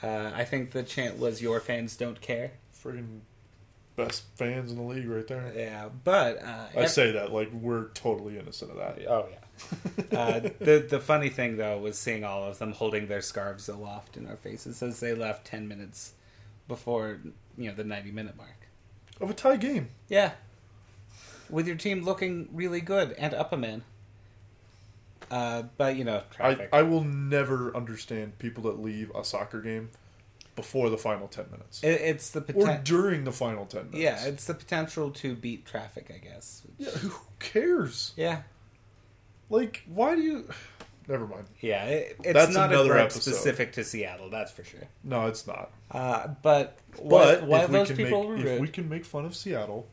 uh, 0.02 0.30
I 0.34 0.44
think 0.44 0.72
the 0.72 0.82
chant 0.82 1.18
was 1.18 1.40
"Your 1.40 1.58
fans 1.60 1.96
don't 1.96 2.20
care." 2.20 2.52
Friggin' 2.82 3.20
best 3.96 4.24
fans 4.36 4.70
in 4.70 4.76
the 4.76 4.82
league 4.82 5.08
right 5.08 5.26
there. 5.26 5.52
Yeah, 5.56 5.88
but 6.02 6.42
uh, 6.42 6.66
I 6.76 6.86
say 6.86 7.12
that 7.12 7.32
like 7.32 7.52
we're 7.52 7.88
totally 7.88 8.38
innocent 8.38 8.70
of 8.70 8.76
that. 8.78 9.06
Oh 9.08 9.26
yeah. 9.30 9.38
uh, 10.18 10.40
the 10.58 10.86
the 10.88 11.00
funny 11.00 11.28
thing 11.28 11.56
though 11.56 11.78
was 11.78 11.98
seeing 11.98 12.24
all 12.24 12.44
of 12.44 12.58
them 12.58 12.72
holding 12.72 13.06
their 13.06 13.22
scarves 13.22 13.68
aloft 13.68 14.16
in 14.16 14.26
our 14.26 14.36
faces 14.36 14.82
as 14.82 15.00
they 15.00 15.14
left 15.14 15.46
ten 15.46 15.68
minutes 15.68 16.12
before 16.66 17.20
you 17.56 17.68
know 17.68 17.74
the 17.74 17.84
ninety 17.84 18.10
minute 18.10 18.36
mark. 18.36 18.68
Of 19.20 19.30
a 19.30 19.34
tie 19.34 19.56
game. 19.56 19.88
Yeah. 20.08 20.32
With 21.48 21.66
your 21.66 21.76
team 21.76 22.04
looking 22.04 22.48
really 22.52 22.80
good 22.80 23.12
and 23.12 23.32
up 23.34 23.52
a 23.52 23.56
man. 23.56 23.84
Uh, 25.30 25.62
but, 25.76 25.96
you 25.96 26.04
know, 26.04 26.22
I. 26.38 26.68
I 26.72 26.82
will 26.82 27.04
never 27.04 27.74
understand 27.76 28.38
people 28.38 28.64
that 28.64 28.80
leave 28.80 29.10
a 29.14 29.24
soccer 29.24 29.60
game 29.60 29.90
before 30.56 30.88
the 30.90 30.98
final 30.98 31.28
10 31.28 31.46
minutes. 31.50 31.82
It- 31.82 32.00
it's 32.00 32.30
the 32.30 32.40
or 32.40 32.42
potential. 32.44 32.82
during 32.84 33.24
the 33.24 33.32
final 33.32 33.66
10 33.66 33.90
minutes. 33.90 33.98
Yeah, 33.98 34.24
it's 34.26 34.44
the 34.46 34.54
potential 34.54 35.10
to 35.10 35.34
beat 35.34 35.66
traffic, 35.66 36.10
I 36.14 36.18
guess. 36.18 36.62
Yeah, 36.78 36.90
who 36.90 37.12
cares? 37.38 38.12
Yeah. 38.16 38.42
Like, 39.50 39.82
why 39.86 40.14
do 40.14 40.22
you. 40.22 40.48
Never 41.08 41.26
mind. 41.26 41.44
Yeah, 41.60 41.84
it, 41.84 42.16
it's 42.24 42.32
That's 42.32 42.54
not 42.54 42.70
another 42.72 42.96
episode. 42.96 43.20
specific 43.20 43.72
to 43.74 43.84
Seattle, 43.84 44.30
that's 44.30 44.50
for 44.52 44.64
sure. 44.64 44.80
No, 45.02 45.26
it's 45.26 45.46
not. 45.46 45.70
Uh, 45.90 46.28
but 46.42 46.78
But 46.92 47.42
why, 47.46 47.64
if, 47.64 47.68
we 47.68 47.76
those 47.78 47.88
can 47.88 47.96
people 47.98 48.30
make, 48.30 48.46
if 48.46 48.60
we 48.60 48.68
can 48.68 48.88
make 48.88 49.04
fun 49.04 49.26
of 49.26 49.36
Seattle, 49.36 49.86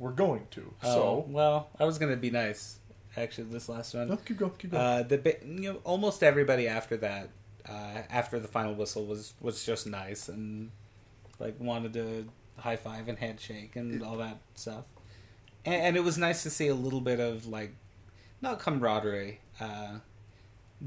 we're 0.00 0.10
going 0.10 0.48
to. 0.52 0.74
Oh, 0.82 0.92
So, 0.94 1.24
well, 1.28 1.68
I 1.78 1.84
was 1.84 1.98
going 1.98 2.10
to 2.10 2.16
be 2.16 2.30
nice, 2.32 2.78
actually, 3.16 3.44
this 3.44 3.68
last 3.68 3.94
one. 3.94 4.08
no, 4.08 4.16
keep 4.16 4.38
going, 4.38 4.50
keep 4.58 4.72
going. 4.72 4.82
Uh, 4.82 5.02
the 5.04 5.36
you 5.46 5.72
know, 5.74 5.78
almost 5.84 6.24
everybody 6.24 6.66
after 6.66 6.96
that, 6.96 7.28
uh, 7.70 8.02
after 8.10 8.38
the 8.40 8.48
final 8.48 8.74
whistle, 8.74 9.06
was 9.06 9.34
was 9.40 9.64
just 9.64 9.86
nice 9.86 10.28
and 10.28 10.70
like 11.38 11.54
wanted 11.60 11.92
to 11.94 12.26
high 12.58 12.76
five 12.76 13.08
and 13.08 13.18
handshake 13.18 13.76
and 13.76 14.02
all 14.02 14.16
that 14.18 14.38
stuff. 14.54 14.84
And, 15.64 15.74
and 15.74 15.96
it 15.96 16.04
was 16.04 16.18
nice 16.18 16.42
to 16.42 16.50
see 16.50 16.68
a 16.68 16.74
little 16.74 17.00
bit 17.00 17.20
of 17.20 17.46
like 17.46 17.74
not 18.42 18.58
camaraderie, 18.58 19.40
uh, 19.60 19.98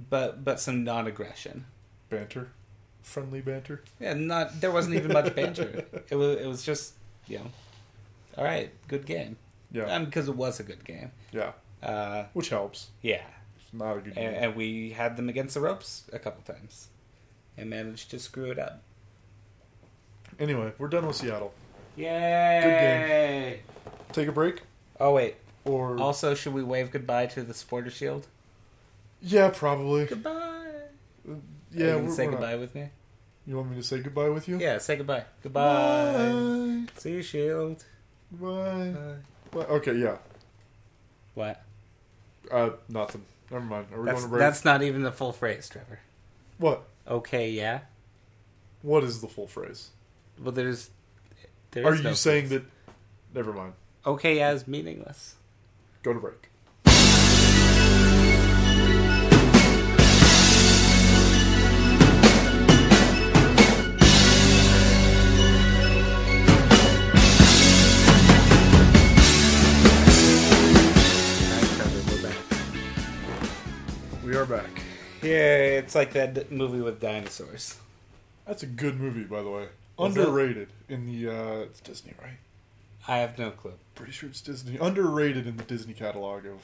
but 0.09 0.43
but 0.43 0.59
some 0.59 0.83
non 0.83 1.07
aggression. 1.07 1.65
banter. 2.09 2.49
Friendly 3.01 3.41
banter. 3.41 3.81
Yeah, 3.99 4.13
not 4.13 4.61
there 4.61 4.71
wasn't 4.71 4.95
even 4.95 5.11
much 5.13 5.35
banter. 5.35 5.85
It 6.09 6.15
was 6.15 6.37
it 6.37 6.47
was 6.47 6.63
just 6.63 6.93
you 7.27 7.39
know, 7.39 7.45
all 8.37 8.43
right, 8.43 8.71
good 8.87 9.05
game. 9.05 9.37
Yeah. 9.71 9.85
and 9.85 10.05
because 10.05 10.27
it 10.29 10.35
was 10.35 10.59
a 10.59 10.63
good 10.63 10.83
game. 10.85 11.11
yeah. 11.31 11.53
Uh, 11.81 12.25
Which 12.33 12.49
helps. 12.49 12.91
yeah, 13.01 13.23
not 13.73 13.97
a 13.97 14.01
good 14.01 14.17
and, 14.17 14.35
and 14.35 14.55
we 14.55 14.91
had 14.91 15.17
them 15.17 15.29
against 15.29 15.55
the 15.55 15.61
ropes 15.61 16.03
a 16.13 16.19
couple 16.19 16.41
times 16.53 16.87
and 17.57 17.69
managed 17.69 18.11
to 18.11 18.19
screw 18.19 18.51
it 18.51 18.59
up. 18.59 18.81
Anyway, 20.39 20.71
we're 20.77 20.87
done 20.87 21.05
with 21.05 21.15
Seattle. 21.15 21.53
Yay! 21.95 22.61
Good 22.63 22.79
game. 22.79 23.59
Take 24.11 24.27
a 24.27 24.31
break? 24.31 24.61
Oh 24.99 25.13
wait. 25.13 25.35
Or. 25.65 25.99
Also, 25.99 26.33
should 26.35 26.53
we 26.53 26.63
wave 26.63 26.91
goodbye 26.91 27.27
to 27.27 27.43
the 27.43 27.53
supporter 27.53 27.89
shield? 27.89 28.27
yeah, 29.21 29.49
probably. 29.53 30.05
Goodbye. 30.05 30.65
Yeah, 31.25 31.31
Are 31.31 31.35
you 31.77 31.85
we're, 31.85 31.95
gonna 32.01 32.11
say 32.11 32.25
we're 32.25 32.31
not- 32.31 32.39
goodbye 32.41 32.55
with 32.57 32.75
me. 32.75 32.89
You 33.45 33.57
want 33.57 33.71
me 33.71 33.75
to 33.77 33.83
say 33.83 33.99
goodbye 33.99 34.29
with 34.29 34.47
you? 34.47 34.57
Yeah, 34.59 34.77
say 34.77 34.95
goodbye. 34.95 35.23
Goodbye. 35.41 36.13
Bye. 36.13 36.85
See 36.97 37.11
you, 37.11 37.21
shield. 37.21 37.83
Bye. 38.31 38.91
Bye. 38.91 39.15
Bye. 39.51 39.65
Okay, 39.65 39.93
yeah. 39.95 40.17
What? 41.33 41.61
Uh, 42.51 42.71
nothing. 42.89 43.23
Never 43.53 43.63
mind. 43.65 43.87
Are 43.93 43.99
we 43.99 44.05
That's, 44.05 44.15
going 44.21 44.23
to 44.23 44.29
break? 44.31 44.39
that's 44.39 44.65
not 44.65 44.81
even 44.81 45.03
the 45.03 45.11
full 45.11 45.31
phrase, 45.31 45.69
Trevor. 45.69 45.99
What? 46.57 46.83
Okay, 47.07 47.51
yeah. 47.51 47.81
What 48.81 49.03
is 49.03 49.21
the 49.21 49.27
full 49.27 49.47
phrase? 49.47 49.91
Well, 50.41 50.51
there's. 50.51 50.89
there 51.71 51.85
Are 51.85 51.93
is 51.93 51.99
you 51.99 52.03
no 52.05 52.13
saying 52.13 52.49
that? 52.49 52.63
Never 53.33 53.53
mind. 53.53 53.73
okay 54.05 54.37
yeah 54.37 54.51
is 54.51 54.67
meaningless? 54.67 55.35
Go 56.03 56.13
to 56.13 56.19
break. 56.19 56.49
Yeah, 75.23 75.57
it's 75.79 75.95
like 75.95 76.13
that 76.13 76.51
movie 76.51 76.81
with 76.81 76.99
dinosaurs. 76.99 77.77
That's 78.45 78.63
a 78.63 78.67
good 78.67 78.99
movie, 78.99 79.23
by 79.23 79.41
the 79.41 79.49
way. 79.49 79.67
Underrated 79.97 80.69
in 80.89 81.05
the 81.05 81.29
uh, 81.31 81.53
it's 81.61 81.79
Disney, 81.79 82.13
right? 82.21 82.37
I 83.07 83.17
have 83.17 83.37
no 83.37 83.51
clue. 83.51 83.73
Pretty 83.95 84.11
sure 84.11 84.29
it's 84.29 84.41
Disney. 84.41 84.77
Underrated 84.77 85.45
in 85.47 85.57
the 85.57 85.63
Disney 85.63 85.93
catalog 85.93 86.45
of. 86.45 86.59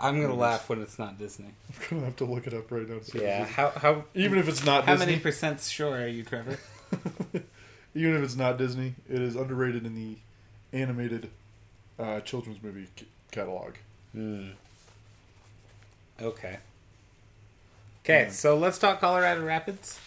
I'm 0.00 0.14
gonna 0.14 0.28
Movies. 0.28 0.40
laugh 0.40 0.68
when 0.68 0.80
it's 0.80 0.98
not 0.98 1.18
Disney. 1.18 1.48
I'm 1.90 1.96
gonna 1.98 2.04
have 2.06 2.16
to 2.16 2.24
look 2.24 2.46
it 2.46 2.54
up 2.54 2.70
right 2.70 2.88
now. 2.88 2.98
to 2.98 3.04
see 3.04 3.18
if 3.18 3.24
Yeah, 3.24 3.44
how 3.44 3.70
how 3.70 4.04
Even 4.14 4.38
if 4.38 4.48
it's 4.48 4.64
not 4.64 4.82
Disney 4.82 4.86
how 4.86 4.96
Disney, 4.96 5.06
many 5.12 5.22
percent 5.22 5.60
sure 5.60 5.96
are 6.00 6.06
you, 6.06 6.22
Trevor? 6.22 6.58
even 7.94 8.14
if 8.16 8.22
it's 8.22 8.36
not 8.36 8.58
Disney, 8.58 8.94
it 9.10 9.20
is 9.20 9.34
underrated 9.36 9.84
in 9.84 9.94
the 9.94 10.16
animated 10.72 11.30
uh, 11.98 12.20
children's 12.20 12.62
movie 12.62 12.86
c- 12.98 13.06
catalog. 13.32 13.74
Hmm. 14.12 14.50
Okay. 16.22 16.58
Okay, 18.08 18.24
Yeah. 18.24 18.30
so 18.30 18.56
let's 18.56 18.78
talk 18.78 19.00
Colorado 19.00 19.44
Rapids. 19.44 19.98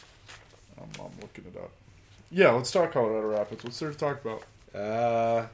I'm, 0.77 0.89
I'm 0.99 1.11
looking 1.21 1.45
it 1.45 1.55
up. 1.57 1.69
Yeah, 2.31 2.51
let's 2.51 2.71
talk 2.71 2.93
Colorado 2.93 3.27
Rapids. 3.27 3.63
What's 3.63 3.77
there 3.79 3.91
to 3.91 3.97
talk 3.97 4.21
about? 4.25 4.43
Uh, 4.73 5.47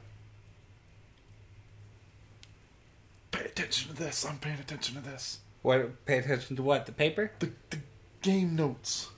Pay 3.30 3.44
attention 3.44 3.90
to 3.94 3.96
this. 4.02 4.24
I'm 4.24 4.38
paying 4.38 4.58
attention 4.58 4.94
to 4.94 5.02
this. 5.02 5.40
what? 5.62 6.06
Pay 6.06 6.18
attention 6.18 6.56
to 6.56 6.62
what? 6.62 6.86
The 6.86 6.92
paper 6.92 7.32
The, 7.40 7.50
the 7.70 7.78
game 8.22 8.56
notes. 8.56 9.10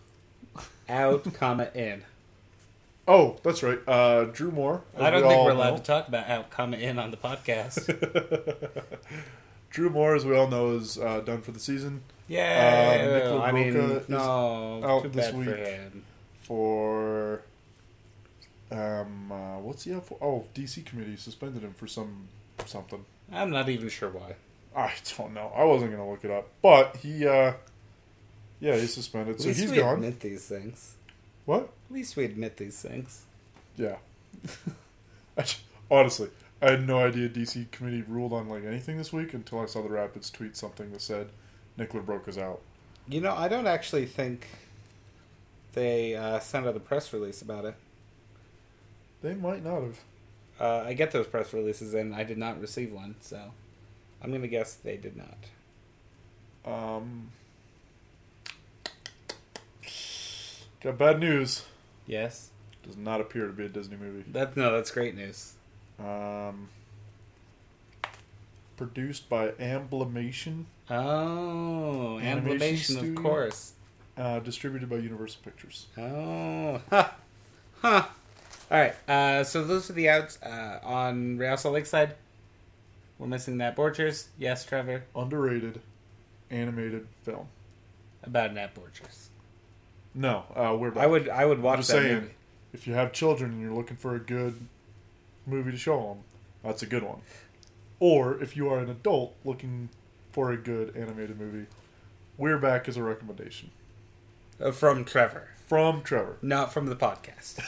out, 0.88 1.32
comma 1.34 1.68
in. 1.74 2.02
Oh, 3.06 3.36
that's 3.44 3.62
right. 3.62 3.78
Uh, 3.86 4.24
Drew 4.24 4.50
Moor. 4.50 4.82
I 4.98 5.10
don't 5.10 5.22
we 5.22 5.28
think 5.28 5.44
we're 5.44 5.52
allowed 5.52 5.70
know. 5.70 5.76
to 5.78 5.82
talk 5.82 6.08
about 6.08 6.28
out, 6.28 6.50
comma 6.50 6.76
in 6.78 6.98
on 6.98 7.10
the 7.12 7.16
podcast. 7.16 7.86
Drew 9.70 9.90
Moor, 9.90 10.16
as 10.16 10.24
we 10.26 10.36
all 10.36 10.48
know, 10.48 10.74
is 10.76 10.98
uh, 10.98 11.20
done 11.20 11.42
for 11.42 11.52
the 11.52 11.60
season 11.60 12.02
Yeah, 12.30 13.32
Uh, 13.32 13.40
I 13.40 13.50
mean, 13.50 13.74
is 13.76 14.08
no, 14.08 14.80
out 14.84 15.12
this 15.12 15.30
for 15.30 15.36
week. 15.36 15.48
him. 15.48 16.04
for. 16.42 17.42
Um, 18.70 19.32
uh, 19.32 19.58
what's 19.58 19.82
he 19.82 19.92
out 19.92 20.06
for? 20.06 20.16
Oh, 20.22 20.44
DC 20.54 20.86
committee 20.86 21.16
suspended 21.16 21.62
him 21.62 21.74
for 21.74 21.88
some 21.88 22.28
something. 22.66 23.04
I'm 23.32 23.50
not 23.50 23.68
even 23.68 23.88
sure 23.88 24.10
why. 24.10 24.36
I 24.76 24.92
don't 25.18 25.34
know. 25.34 25.50
I 25.56 25.64
wasn't 25.64 25.90
gonna 25.90 26.08
look 26.08 26.24
it 26.24 26.30
up, 26.30 26.46
but 26.62 26.94
he, 26.98 27.26
uh, 27.26 27.54
yeah, 28.60 28.76
he's 28.76 28.94
suspended, 28.94 29.34
At 29.34 29.40
so 29.40 29.48
least 29.48 29.60
he's 29.60 29.70
we 29.72 29.78
gone. 29.78 29.94
admit 29.94 30.20
these 30.20 30.46
things. 30.46 30.94
What? 31.46 31.62
At 31.62 31.94
least 31.94 32.14
we 32.16 32.24
admit 32.26 32.58
these 32.58 32.80
things. 32.80 33.24
Yeah. 33.76 33.96
Honestly, 35.90 36.28
I 36.62 36.70
had 36.72 36.86
no 36.86 36.98
idea 37.04 37.28
DC 37.28 37.70
committee 37.72 38.02
ruled 38.06 38.32
on 38.32 38.48
like 38.48 38.64
anything 38.64 38.98
this 38.98 39.12
week 39.12 39.34
until 39.34 39.58
I 39.60 39.66
saw 39.66 39.82
the 39.82 39.88
Rapids 39.88 40.30
tweet 40.30 40.56
something 40.56 40.92
that 40.92 41.00
said 41.02 41.30
Nick 41.80 41.92
LaBrocca's 41.92 42.36
out. 42.36 42.60
You 43.08 43.22
know, 43.22 43.34
I 43.34 43.48
don't 43.48 43.66
actually 43.66 44.04
think 44.04 44.46
they 45.72 46.14
uh, 46.14 46.38
sent 46.38 46.66
out 46.66 46.76
a 46.76 46.80
press 46.80 47.10
release 47.12 47.40
about 47.40 47.64
it. 47.64 47.74
They 49.22 49.34
might 49.34 49.64
not 49.64 49.82
have. 49.82 50.00
Uh, 50.60 50.84
I 50.86 50.92
get 50.92 51.10
those 51.10 51.26
press 51.26 51.54
releases, 51.54 51.94
and 51.94 52.14
I 52.14 52.22
did 52.22 52.36
not 52.36 52.60
receive 52.60 52.92
one, 52.92 53.14
so 53.20 53.40
I'm 54.22 54.30
gonna 54.30 54.46
guess 54.46 54.74
they 54.74 54.98
did 54.98 55.16
not. 55.16 55.38
Um, 56.70 57.30
got 60.82 60.98
bad 60.98 61.18
news. 61.18 61.64
Yes, 62.06 62.50
Does 62.82 62.98
not 62.98 63.22
appear 63.22 63.46
to 63.46 63.52
be 63.54 63.64
a 63.64 63.68
Disney 63.70 63.96
movie. 63.96 64.24
that 64.32 64.54
no, 64.54 64.70
that's 64.72 64.90
great 64.90 65.14
news. 65.14 65.54
Um, 65.98 66.68
produced 68.84 69.28
by 69.28 69.48
Amblimation, 69.50 70.64
Oh, 70.88 72.18
Animation 72.18 72.96
animation, 72.96 73.16
of 73.18 73.22
course. 73.22 73.74
uh, 74.16 74.38
distributed 74.40 74.88
by 74.88 74.96
Universal 74.96 75.42
Pictures. 75.44 75.86
Oh, 75.98 76.80
huh, 76.88 77.10
huh. 77.82 78.04
All 78.70 78.78
right. 78.78 78.94
Uh, 79.06 79.44
so 79.44 79.62
those 79.64 79.90
are 79.90 79.92
the 79.92 80.08
outs 80.08 80.40
uh, 80.42 80.80
on 80.82 81.36
Real 81.36 81.58
Salt 81.58 81.74
Lake 81.74 81.84
side. 81.84 82.14
We're 83.18 83.26
missing 83.26 83.58
Nat 83.58 83.76
Borchers. 83.76 84.28
Yes, 84.38 84.64
Trevor. 84.64 85.04
Underrated 85.14 85.80
animated 86.50 87.06
film. 87.22 87.48
About 88.22 88.54
Nat 88.54 88.74
Borchers. 88.74 89.26
No, 90.14 90.44
uh, 90.56 90.74
we're 90.80 90.90
back. 90.90 91.04
I 91.04 91.06
would 91.06 91.28
I 91.28 91.44
would 91.44 91.58
I'm 91.58 91.62
watch 91.62 91.78
just 91.80 91.90
that 91.90 92.02
saying, 92.02 92.14
movie. 92.14 92.34
if 92.72 92.86
you 92.86 92.94
have 92.94 93.12
children 93.12 93.50
and 93.52 93.60
you're 93.60 93.74
looking 93.74 93.96
for 93.98 94.14
a 94.16 94.18
good 94.18 94.54
movie 95.46 95.70
to 95.70 95.76
show 95.76 95.98
them, 96.00 96.24
that's 96.64 96.82
a 96.82 96.86
good 96.86 97.02
one. 97.02 97.20
Or 98.00 98.42
if 98.42 98.56
you 98.56 98.68
are 98.70 98.78
an 98.80 98.88
adult 98.90 99.36
looking 99.44 99.90
for 100.32 100.50
a 100.52 100.56
good 100.56 100.96
animated 100.96 101.38
movie, 101.38 101.66
We're 102.38 102.58
Back 102.58 102.88
is 102.88 102.96
a 102.96 103.02
recommendation 103.02 103.70
Uh, 104.60 104.70
from 104.72 105.04
Trevor, 105.04 105.48
from 105.66 106.02
Trevor. 106.02 106.36
not 106.42 106.72
from 106.72 106.86
the 106.86 106.96
podcast. 106.96 107.58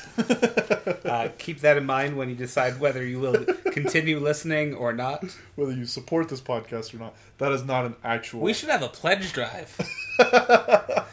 uh, 1.07 1.29
keep 1.39 1.61
that 1.61 1.77
in 1.77 1.85
mind 1.85 2.17
when 2.17 2.29
you 2.31 2.35
decide 2.35 2.81
whether 2.81 3.05
you 3.05 3.21
will 3.21 3.45
continue 3.73 4.19
listening 4.19 4.75
or 4.75 4.93
not. 4.93 5.25
Whether 5.57 5.73
you 5.73 5.85
support 5.87 6.29
this 6.31 6.41
podcast 6.41 6.95
or 6.95 6.99
not, 6.99 7.15
that 7.39 7.53
is 7.53 7.65
not 7.65 7.85
an 7.85 7.97
actual. 8.03 8.41
We 8.41 8.55
should 8.55 8.71
have 8.71 8.83
a 8.83 8.89
pledge 8.89 9.33
drive. 9.33 9.77
that 10.19 11.07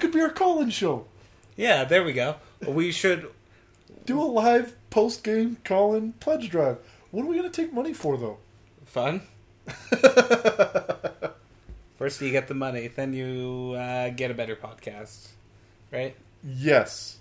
could 0.00 0.12
be 0.12 0.20
our 0.20 0.30
call-in 0.30 0.70
show. 0.70 1.06
Yeah, 1.56 1.84
there 1.84 2.04
we 2.04 2.12
go. 2.12 2.36
We 2.66 2.92
should. 2.92 3.28
Do 4.06 4.20
a 4.20 4.24
live 4.24 4.74
post-game 4.88 5.58
call-in 5.64 6.12
pledge 6.14 6.48
drive. 6.48 6.78
What 7.10 7.24
are 7.24 7.26
we 7.26 7.36
going 7.36 7.50
to 7.50 7.62
take 7.62 7.72
money 7.72 7.92
for, 7.94 8.16
though? 8.16 8.38
Fun. 8.84 9.22
First, 11.98 12.20
you 12.20 12.30
get 12.30 12.46
the 12.48 12.54
money, 12.54 12.86
then 12.88 13.12
you 13.12 13.74
uh, 13.76 14.10
get 14.10 14.30
a 14.30 14.34
better 14.34 14.54
podcast, 14.54 15.28
right? 15.92 16.14
Yes. 16.44 17.18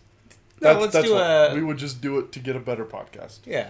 No, 0.62 0.74
let's 0.80 0.94
do 0.94 1.14
what- 1.16 1.52
a- 1.52 1.52
We 1.56 1.64
would 1.64 1.78
just 1.78 2.00
do 2.00 2.20
it 2.20 2.32
to 2.34 2.40
get 2.40 2.56
a 2.56 2.60
better 2.60 2.86
podcast. 2.86 3.40
Yeah. 3.46 3.70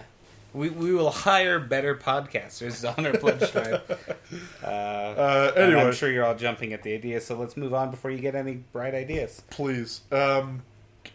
We, 0.54 0.68
we 0.70 0.92
will 0.94 1.10
hire 1.10 1.58
better 1.60 1.94
podcasters 1.94 2.84
on 2.96 3.06
our 3.06 3.12
pledge 3.16 3.50
drive. 3.52 3.82
Uh, 4.62 4.66
Uh, 4.66 5.52
anyway, 5.56 5.80
I'm 5.82 5.92
sure 5.92 6.10
you're 6.10 6.24
all 6.26 6.34
jumping 6.34 6.72
at 6.74 6.82
the 6.82 6.92
idea, 6.92 7.20
so 7.22 7.38
let's 7.38 7.56
move 7.56 7.72
on 7.72 7.90
before 7.90 8.10
you 8.10 8.18
get 8.18 8.34
any 8.34 8.54
bright 8.72 8.94
ideas. 8.94 9.42
please. 9.48 10.02
Um, 10.12 10.62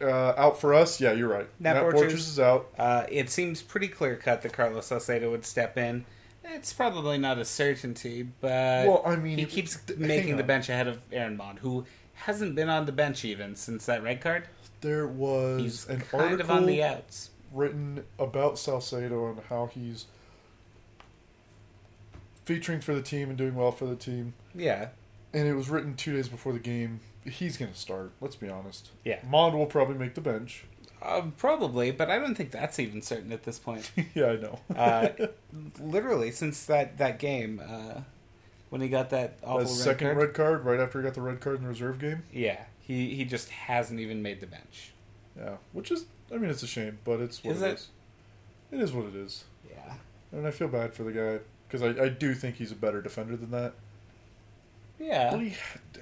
uh, 0.04 0.34
out 0.38 0.60
for 0.60 0.74
us? 0.74 1.00
Yeah, 1.02 1.14
you're 1.14 1.28
right. 1.30 1.48
Nat 1.60 1.74
Nat, 1.74 1.84
Borchers. 1.84 1.94
Borchers 1.94 2.14
is 2.14 2.40
out. 2.40 2.68
Uh, 2.78 3.06
it 3.10 3.30
seems 3.30 3.62
pretty 3.62 3.88
clear 3.88 4.16
cut 4.16 4.42
that 4.44 4.54
Carlos 4.54 4.86
Salcedo 4.88 5.32
would 5.32 5.46
step 5.46 5.78
in. 5.78 6.06
It's 6.46 6.74
probably 6.74 7.18
not 7.18 7.38
a 7.38 7.46
certainty, 7.46 8.28
but 8.42 8.86
well, 8.88 9.02
I 9.06 9.16
mean, 9.16 9.38
he 9.38 9.46
keeps 9.46 9.80
making 9.98 10.36
the 10.38 10.44
bench 10.44 10.68
ahead 10.70 10.88
of 10.88 11.00
Aaron 11.12 11.38
Maund, 11.38 11.60
who 11.60 11.86
hasn't 12.14 12.54
been 12.56 12.68
on 12.70 12.86
the 12.86 12.92
bench 12.92 13.24
even 13.24 13.56
since 13.56 13.86
that 13.86 14.04
red 14.04 14.20
card. 14.22 14.48
There 14.82 15.08
was 15.08 15.62
He's 15.62 15.88
an 15.88 16.02
kind 16.02 16.24
article 16.34 16.42
of 16.42 16.52
on 16.52 16.66
the 16.66 16.84
outs. 16.84 17.30
written 17.54 18.04
about 18.20 18.60
Salcedo 18.60 19.30
and 19.30 19.40
how 19.50 19.68
he's 19.68 20.06
featuring 22.44 22.82
for 22.82 22.94
the 22.94 23.02
team 23.02 23.30
and 23.30 23.38
doing 23.38 23.56
well 23.56 23.72
for 23.72 23.86
the 23.86 23.96
team. 23.96 24.34
Yeah, 24.54 24.90
And 25.34 25.48
it 25.48 25.54
was 25.54 25.70
written 25.70 25.96
two 25.96 26.14
days 26.14 26.28
before 26.28 26.52
the 26.54 26.60
game. 26.60 27.00
He's 27.26 27.58
going 27.58 27.72
to 27.72 27.78
start. 27.78 28.12
Let's 28.22 28.36
be 28.36 28.50
honest. 28.50 28.90
Yeah. 29.06 29.20
Maund 29.28 29.58
will 29.58 29.66
probably 29.66 29.96
make 29.96 30.16
the 30.16 30.22
bench. 30.22 30.66
uh, 31.02 31.22
probably, 31.38 31.92
but 31.92 32.10
I 32.10 32.20
don't 32.20 32.36
think 32.36 32.52
that's 32.52 32.80
even 32.80 33.02
certain 33.02 33.32
at 33.32 33.44
this 33.44 33.60
point. 33.60 33.92
yeah, 34.14 34.28
I 34.28 34.36
know. 34.38 34.60
Uh, 34.76 35.10
literally, 35.80 36.32
since 36.32 36.66
that 36.66 36.98
that 36.98 37.20
game, 37.20 37.62
uh, 37.66 38.02
when 38.70 38.82
he 38.82 38.90
got 38.90 39.10
that 39.12 39.38
awful 39.44 39.60
That 39.60 39.66
red 39.66 39.70
second 39.70 40.08
card, 40.08 40.18
red 40.18 40.34
card 40.34 40.66
right 40.66 40.80
after 40.80 41.00
he 41.00 41.04
got 41.04 41.14
the 41.14 41.22
red 41.22 41.40
card 41.40 41.58
in 41.58 41.64
the 41.64 41.70
reserve 41.70 42.00
game. 42.00 42.24
yeah, 42.32 42.64
he 42.80 43.16
he 43.16 43.26
just 43.26 43.50
hasn't 43.50 44.00
even 44.00 44.22
made 44.22 44.40
the 44.42 44.48
bench. 44.48 44.92
Yeah, 45.38 45.58
which 45.72 45.92
is, 45.92 46.06
I 46.34 46.38
mean, 46.38 46.50
it's 46.52 46.64
a 46.64 46.68
shame, 46.68 47.00
but 47.04 47.20
it's 47.20 47.44
what 47.44 47.56
Is 47.56 47.62
it 47.62 47.68
it? 47.70 47.74
is. 47.76 47.88
It 48.72 48.80
is 48.82 48.92
what 48.94 49.06
it 49.06 49.16
is. 49.16 49.44
Yeah, 49.70 49.94
And 50.32 50.46
I 50.48 50.52
feel 50.52 50.68
bad 50.68 50.94
for 50.94 51.04
the 51.04 51.12
guy 51.12 51.40
because 51.68 51.82
I, 51.82 52.04
I 52.04 52.10
do 52.10 52.34
think 52.36 52.56
he's 52.58 52.72
a 52.72 52.76
better 52.76 53.02
defender 53.02 53.36
than 53.36 53.52
that. 53.52 53.74
yeah. 55.00 55.32
But 55.32 55.40
he 55.42 55.54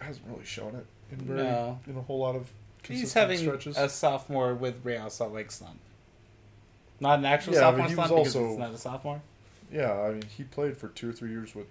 hasn't 0.02 0.26
really 0.30 0.46
shown 0.46 0.76
it 0.76 0.86
in 1.12 1.18
very 1.20 1.44
No. 1.44 1.80
in 1.88 1.98
a 1.98 2.02
whole 2.02 2.20
lot 2.20 2.36
of 2.36 2.50
He's 2.88 3.14
having 3.14 3.38
stretches. 3.38 3.78
a 3.78 3.88
sophomore 3.90 4.54
with 4.56 4.84
Real 4.84 5.10
Salt 5.10 5.34
Lake 5.34 5.52
slump. 5.52 5.80
Not 7.00 7.20
an 7.20 7.26
actual 7.26 7.54
Yeah, 7.54 7.60
sophomore 7.62 7.88
he 7.88 7.96
was 7.96 8.08
slump 8.08 8.24
because 8.24 8.36
also- 8.36 8.50
it's 8.52 8.60
not 8.60 8.74
a 8.74 8.78
sophomore. 8.78 9.22
Yeah, 9.72 9.94
I 10.02 10.12
mean, 10.12 10.24
he 10.36 10.44
played 10.44 10.78
for 10.78 10.90
two 10.90 11.10
or 11.10 11.14
three 11.14 11.30
years 11.30 11.56
with 11.56 11.68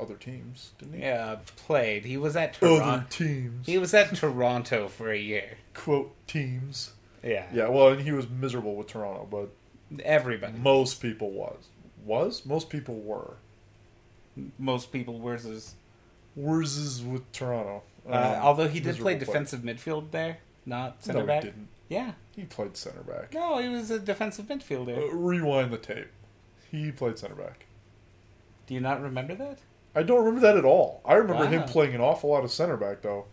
other 0.00 0.14
teams, 0.14 0.72
didn't 0.78 0.94
he? 0.94 1.00
Yeah, 1.00 1.36
played. 1.56 2.04
He 2.04 2.16
was 2.16 2.34
at 2.36 2.56
Other 2.62 2.78
Toronto. 2.78 3.06
teams. 3.10 3.66
He 3.66 3.78
was 3.78 3.94
at 3.94 4.14
Toronto 4.14 4.88
for 4.88 5.10
a 5.12 5.18
year. 5.18 5.58
Quote 5.74 6.14
teams. 6.26 6.92
Yeah, 7.22 7.46
Yeah, 7.52 7.68
well, 7.68 7.88
and 7.88 8.00
he 8.02 8.12
was 8.12 8.28
miserable 8.28 8.74
with 8.76 8.86
Toronto, 8.88 9.26
but 9.30 9.50
Everybody. 10.04 10.56
most 10.58 11.00
people 11.00 11.30
was 11.30 11.68
was 12.04 12.46
most 12.46 12.70
people 12.70 12.94
were. 12.96 13.34
Most 14.58 14.92
people 14.92 15.18
versus. 15.20 15.74
Where's 16.34 17.02
with 17.02 17.30
Toronto? 17.32 17.82
Uh, 18.08 18.12
Um, 18.12 18.42
although 18.42 18.68
he 18.68 18.80
did 18.80 18.96
play 18.96 19.18
defensive 19.18 19.60
midfield 19.60 20.10
there, 20.10 20.38
not 20.66 21.02
center 21.04 21.20
No, 21.20 21.26
back. 21.26 21.42
he 21.44 21.50
didn't. 21.50 21.68
Yeah. 21.88 22.12
He 22.34 22.44
played 22.44 22.76
center 22.76 23.02
back. 23.02 23.32
No, 23.34 23.58
he 23.58 23.68
was 23.68 23.90
a 23.90 23.98
defensive 23.98 24.50
Uh, 24.50 24.54
midfielder. 24.54 25.08
rewind 25.12 25.72
the 25.72 25.78
tape. 25.78 26.08
He 26.70 26.92
played 26.92 27.18
center 27.18 27.34
back. 27.34 27.66
Do 28.66 28.74
you 28.74 28.80
not 28.80 29.00
remember 29.02 29.34
that? 29.34 29.58
I 29.94 30.02
don't 30.02 30.18
remember 30.18 30.40
that 30.40 30.56
at 30.56 30.64
all. 30.64 31.00
I 31.04 31.14
remember 31.14 31.46
him 31.46 31.64
playing 31.64 31.94
an 31.94 32.00
awful 32.00 32.30
lot 32.30 32.44
of 32.44 32.50
center 32.50 32.76
back 32.76 33.00
though. 33.02 33.24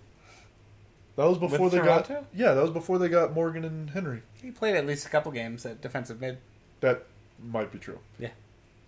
That 1.17 1.26
was 1.28 1.38
before 1.38 1.59
With 1.69 1.73
they 1.73 1.80
got 1.80 2.09
yeah, 2.34 2.53
that 2.53 2.61
was 2.61 2.71
before 2.71 2.97
they 2.97 3.07
got 3.09 3.34
Morgan 3.34 3.63
and 3.63 3.89
Henry. 3.91 4.21
He 4.41 4.51
played 4.51 4.76
at 4.76 4.86
least 4.86 5.05
a 5.05 5.09
couple 5.09 5.32
games 5.32 5.65
at 5.65 5.82
defensive 5.82 6.19
mid. 6.19 6.38
That 6.82 7.03
might 7.41 7.71
be 7.71 7.80
true. 7.80 7.99
Yeah. 8.19 8.32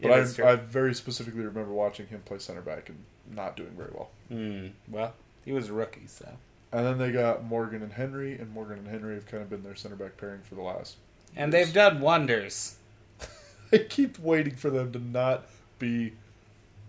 But 0.02 0.12
It 0.12 0.18
is 0.20 0.36
true. 0.36 0.46
I, 0.46 0.52
I 0.52 0.56
very 0.56 0.94
specifically 0.94 1.42
remember 1.44 1.72
watching 1.72 2.08
him 2.08 2.22
play 2.26 2.40
center 2.40 2.62
back 2.62 2.90
and 2.90 2.98
not 3.34 3.56
doing 3.58 3.72
very 3.78 3.92
well. 3.94 4.10
Hmm. 4.30 4.68
Well, 4.90 5.14
he 5.48 5.54
was 5.54 5.70
a 5.70 5.74
rookie, 5.74 6.08
so. 6.08 6.28
And 6.74 6.86
then 6.86 6.98
they 6.98 7.10
got 7.10 7.46
Morgan 7.46 7.82
and 7.82 7.94
Henry, 7.94 8.38
and 8.38 8.52
Morgan 8.52 8.80
and 8.80 8.88
Henry 8.90 9.16
have 9.16 9.26
kind 9.28 9.42
of 9.42 9.50
been 9.50 9.64
their 9.64 9.76
center 9.76 9.96
back 9.96 10.18
pairing 10.18 10.42
for 10.44 10.56
the 10.56 10.62
last. 10.62 10.98
And 11.38 11.54
years. 11.54 11.68
they've 11.68 11.74
done 11.74 12.02
wonders. 12.02 12.76
I 13.72 13.78
keep 13.78 14.20
waiting 14.20 14.58
for 14.58 14.70
them 14.70 14.92
to 14.92 15.00
not 15.00 15.46
be 15.80 16.16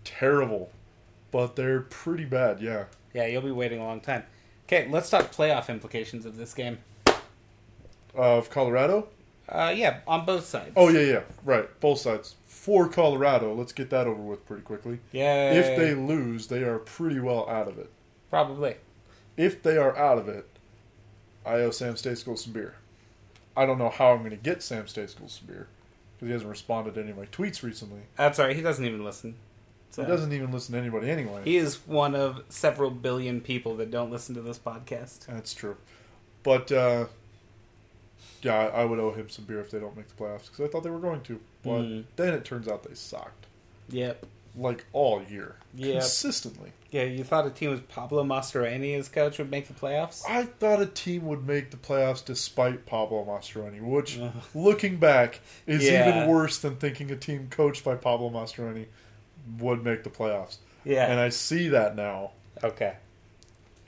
terrible, 0.03 0.71
but 1.31 1.55
they're 1.55 1.79
pretty 1.79 2.25
bad. 2.25 2.59
Yeah. 2.59 2.85
Yeah, 3.13 3.27
you'll 3.27 3.43
be 3.43 3.51
waiting 3.51 3.79
a 3.79 3.85
long 3.85 4.01
time. 4.01 4.23
Okay, 4.65 4.89
let's 4.91 5.09
talk 5.09 5.31
playoff 5.31 5.69
implications 5.69 6.25
of 6.25 6.35
this 6.35 6.53
game. 6.53 6.79
Of 8.13 8.49
Colorado. 8.49 9.07
Uh, 9.47 9.73
yeah, 9.73 9.99
on 10.05 10.25
both 10.25 10.45
sides. 10.45 10.73
Oh 10.75 10.89
yeah, 10.89 10.99
yeah, 10.99 11.21
right. 11.45 11.79
Both 11.79 11.99
sides 11.99 12.35
for 12.45 12.89
Colorado. 12.89 13.53
Let's 13.53 13.71
get 13.71 13.89
that 13.91 14.05
over 14.05 14.21
with 14.21 14.45
pretty 14.45 14.63
quickly. 14.63 14.99
yeah. 15.13 15.53
If 15.53 15.77
they 15.77 15.93
lose, 15.93 16.47
they 16.47 16.63
are 16.63 16.77
pretty 16.77 17.21
well 17.21 17.49
out 17.49 17.69
of 17.69 17.79
it. 17.79 17.89
Probably, 18.29 18.75
If 19.37 19.61
they 19.63 19.77
are 19.77 19.95
out 19.97 20.17
of 20.17 20.27
it, 20.29 20.47
I 21.45 21.55
owe 21.55 21.71
Sam 21.71 21.93
Stejskal 21.95 22.37
some 22.37 22.53
beer. 22.53 22.75
I 23.57 23.65
don't 23.65 23.77
know 23.77 23.89
how 23.89 24.11
I'm 24.11 24.19
going 24.19 24.29
to 24.31 24.35
get 24.37 24.61
Sam 24.63 24.85
Stejskal 24.85 25.29
some 25.29 25.47
beer 25.47 25.67
because 26.15 26.27
he 26.27 26.31
hasn't 26.31 26.49
responded 26.49 26.93
to 26.95 27.01
any 27.01 27.11
of 27.11 27.17
my 27.17 27.25
tweets 27.25 27.63
recently. 27.63 28.01
that's 28.15 28.39
all 28.39 28.47
right. 28.47 28.55
He 28.55 28.61
doesn't 28.61 28.85
even 28.85 29.03
listen. 29.03 29.35
So. 29.91 30.03
He 30.03 30.07
doesn't 30.07 30.31
even 30.33 30.51
listen 30.51 30.73
to 30.73 30.79
anybody 30.79 31.09
anyway. 31.09 31.41
He 31.43 31.57
is 31.57 31.77
one 31.87 32.13
of 32.15 32.43
several 32.49 32.91
billion 32.91 33.41
people 33.41 33.75
that 33.77 33.89
don't 33.89 34.11
listen 34.11 34.35
to 34.35 34.41
this 34.41 34.59
podcast. 34.59 35.25
That's 35.25 35.53
true. 35.53 35.77
But 36.43 36.71
uh, 36.71 37.05
yeah, 38.43 38.53
I 38.55 38.81
I 38.81 38.85
would 38.85 38.99
owe 38.99 39.11
him 39.11 39.29
some 39.29 39.45
beer 39.45 39.59
if 39.59 39.71
they 39.71 39.79
don't 39.79 39.97
make 39.97 40.07
the 40.07 40.13
playoffs 40.23 40.45
because 40.51 40.61
I 40.61 40.67
thought 40.67 40.83
they 40.83 40.89
were 40.91 40.99
going 40.99 41.21
to. 41.21 41.39
But 41.63 41.81
Mm. 41.81 42.03
then 42.17 42.33
it 42.35 42.45
turns 42.45 42.67
out 42.67 42.83
they 42.83 42.93
sucked 42.93 43.47
Yep. 43.89 44.25
Like 44.59 44.85
all 44.93 45.23
year, 45.23 45.55
Yep. 45.75 46.01
consistently. 46.01 46.71
Yeah, 46.91 47.03
you 47.03 47.23
thought 47.23 47.45
a 47.45 47.49
team 47.51 47.69
with 47.69 47.87
Pablo 47.87 48.23
Mastroeni 48.23 48.97
as 48.97 49.09
coach 49.09 49.37
would 49.37 49.51
make 49.51 49.67
the 49.67 49.73
playoffs? 49.73 50.23
I 50.27 50.43
thought 50.45 50.81
a 50.81 50.85
team 50.87 51.25
would 51.27 51.45
make 51.47 51.71
the 51.71 51.77
playoffs 51.77 52.23
despite 52.25 52.85
Pablo 52.85 53.23
Mastroeni, 53.25 53.79
which, 53.81 54.19
Ugh. 54.19 54.31
looking 54.55 54.97
back, 54.97 55.39
is 55.67 55.83
Yeah. 55.87 56.09
even 56.17 56.29
worse 56.29 56.57
than 56.57 56.77
thinking 56.77 57.11
a 57.11 57.15
team 57.15 57.47
coached 57.49 57.83
by 57.83 57.95
Pablo 57.95 58.29
Mastroeni 58.29 58.87
would 59.59 59.83
make 59.83 60.03
the 60.03 60.09
playoffs. 60.09 60.57
Yeah. 60.83 61.05
And 61.11 61.19
I 61.19 61.29
see 61.29 61.67
that 61.69 61.95
now. 61.95 62.31
okay. 62.63 62.95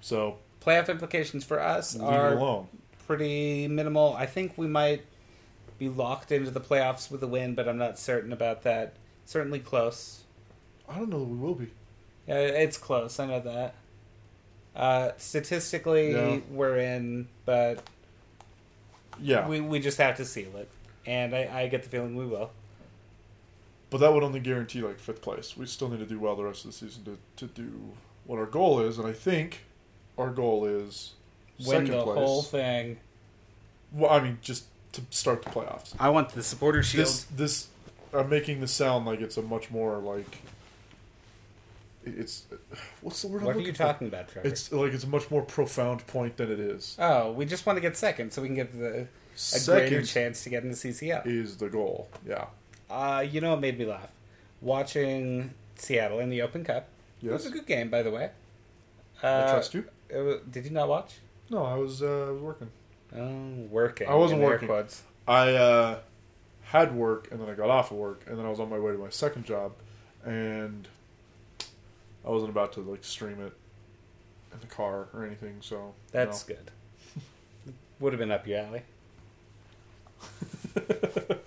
So 0.01 0.37
Playoff 0.65 0.89
implications 0.89 1.43
for 1.43 1.59
us 1.59 1.97
are 1.99 2.65
pretty 3.07 3.67
minimal. 3.67 4.13
I 4.15 4.25
think 4.27 4.57
we 4.57 4.67
might 4.67 5.03
be 5.79 5.89
locked 5.89 6.31
into 6.31 6.51
the 6.51 6.61
playoffs 6.61 7.09
with 7.09 7.23
a 7.23 7.27
win, 7.27 7.55
but 7.55 7.67
I'm 7.67 7.77
not 7.79 7.97
certain 7.97 8.31
about 8.31 8.61
that. 8.63 8.93
Certainly 9.25 9.59
close. 9.59 10.21
I 10.91 10.97
don't 10.97 11.09
know 11.09 11.19
that 11.19 11.25
we 11.25 11.37
will 11.37 11.55
be. 11.55 11.67
Yeah, 12.27 12.35
it's 12.39 12.77
close. 12.77 13.19
I 13.19 13.25
know 13.25 13.39
that. 13.39 13.75
Uh, 14.75 15.11
statistically, 15.17 16.11
Yeah. 16.13 16.39
we're 16.49 16.77
in, 16.77 17.27
but 17.45 17.83
Yeah, 19.19 19.47
we 19.47 19.59
we 19.61 19.79
just 19.79 19.97
have 19.97 20.17
to 20.17 20.25
seal 20.25 20.55
it, 20.57 20.69
and 21.05 21.35
I, 21.35 21.49
I 21.63 21.67
get 21.67 21.83
the 21.83 21.89
feeling 21.89 22.15
we 22.15 22.25
will. 22.25 22.51
but 23.89 23.97
that 23.99 24.13
would 24.13 24.23
only 24.23 24.39
guarantee 24.39 24.81
like 24.81 24.99
fifth 24.99 25.21
place. 25.21 25.57
We 25.57 25.65
still 25.65 25.89
need 25.89 25.99
to 25.99 26.05
do 26.05 26.17
well 26.19 26.35
the 26.37 26.43
rest 26.45 26.63
of 26.65 26.71
the 26.71 26.77
season 26.77 27.03
to, 27.03 27.17
to 27.45 27.53
do 27.53 27.69
what 28.25 28.39
our 28.39 28.45
goal 28.45 28.79
is, 28.79 28.97
and 28.97 29.05
I 29.07 29.11
think 29.13 29.65
our 30.17 30.29
goal 30.29 30.65
is 30.65 31.11
Win 31.59 31.67
second 31.67 31.87
the 31.91 32.03
place. 32.03 32.17
whole 32.17 32.41
thing. 32.41 32.97
Well, 33.91 34.09
I 34.11 34.21
mean, 34.21 34.37
just 34.41 34.65
to 34.93 35.01
start 35.09 35.43
the 35.43 35.49
playoffs. 35.49 35.93
I 35.99 36.09
want 36.09 36.29
the 36.29 36.43
supporter 36.43 36.81
shield. 36.83 37.05
This 37.07 37.23
this 37.25 37.67
I'm 38.13 38.29
making 38.29 38.61
this 38.61 38.71
sound 38.71 39.05
like 39.05 39.19
it's 39.19 39.35
a 39.37 39.41
much 39.41 39.69
more 39.69 39.97
like 39.97 40.33
it- 40.33 40.39
it's 42.05 42.45
what's 43.01 43.21
the 43.21 43.27
word? 43.27 43.39
I'm 43.39 43.45
what 43.45 43.51
are 43.51 43.53
looking 43.59 43.67
you 43.67 43.73
for? 43.73 43.77
talking 43.83 44.07
about, 44.07 44.29
Trevor? 44.29 44.47
It's 44.47 44.71
like 44.71 44.93
it's 44.93 45.03
a 45.03 45.07
much 45.07 45.29
more 45.31 45.41
profound 45.43 46.05
point 46.07 46.37
than 46.37 46.51
it 46.51 46.59
is. 46.59 46.95
oh, 46.99 47.31
we 47.31 47.45
just 47.45 47.65
want 47.65 47.77
to 47.77 47.81
get 47.81 47.95
second, 47.97 48.31
so 48.33 48.41
we 48.41 48.47
can 48.49 48.55
get 48.55 48.71
the 48.73 48.87
a 48.87 48.93
greater 48.93 49.07
Second 49.35 50.05
chance 50.05 50.43
to 50.43 50.49
get 50.49 50.63
in 50.63 50.69
the 50.69 50.75
CCL. 50.75 51.25
is 51.25 51.57
the 51.57 51.69
goal. 51.69 52.09
Yeah. 52.27 52.45
Uh, 52.89 53.25
you 53.27 53.39
know 53.41 53.51
what 53.51 53.61
made 53.61 53.79
me 53.79 53.85
laugh? 53.85 54.09
Watching 54.61 55.53
Seattle 55.75 56.19
in 56.19 56.29
the 56.29 56.41
Open 56.41 56.63
Cup. 56.63 56.87
Yes. 57.21 57.29
It 57.29 57.33
was 57.33 57.45
a 57.47 57.49
good 57.51 57.65
game, 57.65 57.89
by 57.89 58.03
the 58.03 58.11
way. 58.11 58.31
I 59.23 59.27
Uh, 59.27 59.51
trust 59.53 59.73
you. 59.73 59.85
it 60.09 60.21
wa- 60.21 60.37
did 60.49 60.65
you 60.65 60.71
not 60.71 60.87
watch? 60.87 61.19
No, 61.49 61.63
I 61.63 61.75
was 61.75 62.01
uh, 62.03 62.27
I 62.27 62.31
was 62.31 62.41
working. 62.41 62.69
Oh, 63.15 63.67
working. 63.69 64.07
I 64.07 64.15
wasn't 64.15 64.41
working. 64.41 64.67
quotes. 64.67 65.03
I 65.27 65.53
uh, 65.53 65.99
had 66.63 66.95
work 66.95 67.29
and 67.31 67.39
then 67.41 67.49
I 67.49 67.53
got 67.53 67.69
off 67.69 67.91
of 67.91 67.97
work 67.97 68.23
and 68.27 68.37
then 68.37 68.45
I 68.45 68.49
was 68.49 68.59
on 68.59 68.69
my 68.69 68.79
way 68.79 68.91
to 68.91 68.97
my 68.97 69.09
second 69.09 69.45
job 69.45 69.73
and 70.25 70.87
I 72.25 72.29
wasn't 72.29 72.51
about 72.51 72.73
to 72.73 72.81
like 72.81 73.03
stream 73.03 73.39
it 73.41 73.53
in 74.53 74.59
the 74.59 74.67
car 74.67 75.07
or 75.13 75.25
anything. 75.25 75.57
So 75.61 75.93
That's 76.11 76.43
good. 76.43 76.71
Would 77.99 78.13
have 78.13 78.19
been 78.19 78.31
up 78.31 78.47
your 78.47 78.59
alley. 78.59 78.83
no. 80.75 81.35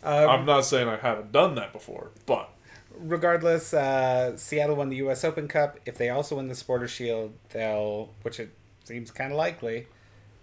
Uh, 0.00 0.26
I'm 0.30 0.46
not 0.46 0.64
saying 0.64 0.88
I 0.88 0.96
haven't 0.96 1.32
done 1.32 1.56
that 1.56 1.72
before, 1.72 2.12
but 2.24 2.50
regardless, 2.96 3.74
uh, 3.74 4.36
Seattle 4.36 4.76
won 4.76 4.90
the 4.90 4.96
U.S. 4.98 5.24
Open 5.24 5.48
Cup. 5.48 5.78
If 5.84 5.98
they 5.98 6.08
also 6.08 6.36
win 6.36 6.46
the 6.46 6.54
Supporter 6.54 6.86
Shield, 6.86 7.32
they'll, 7.50 8.08
which 8.22 8.38
it 8.38 8.54
seems 8.84 9.10
kind 9.10 9.32
of 9.32 9.36
likely, 9.38 9.88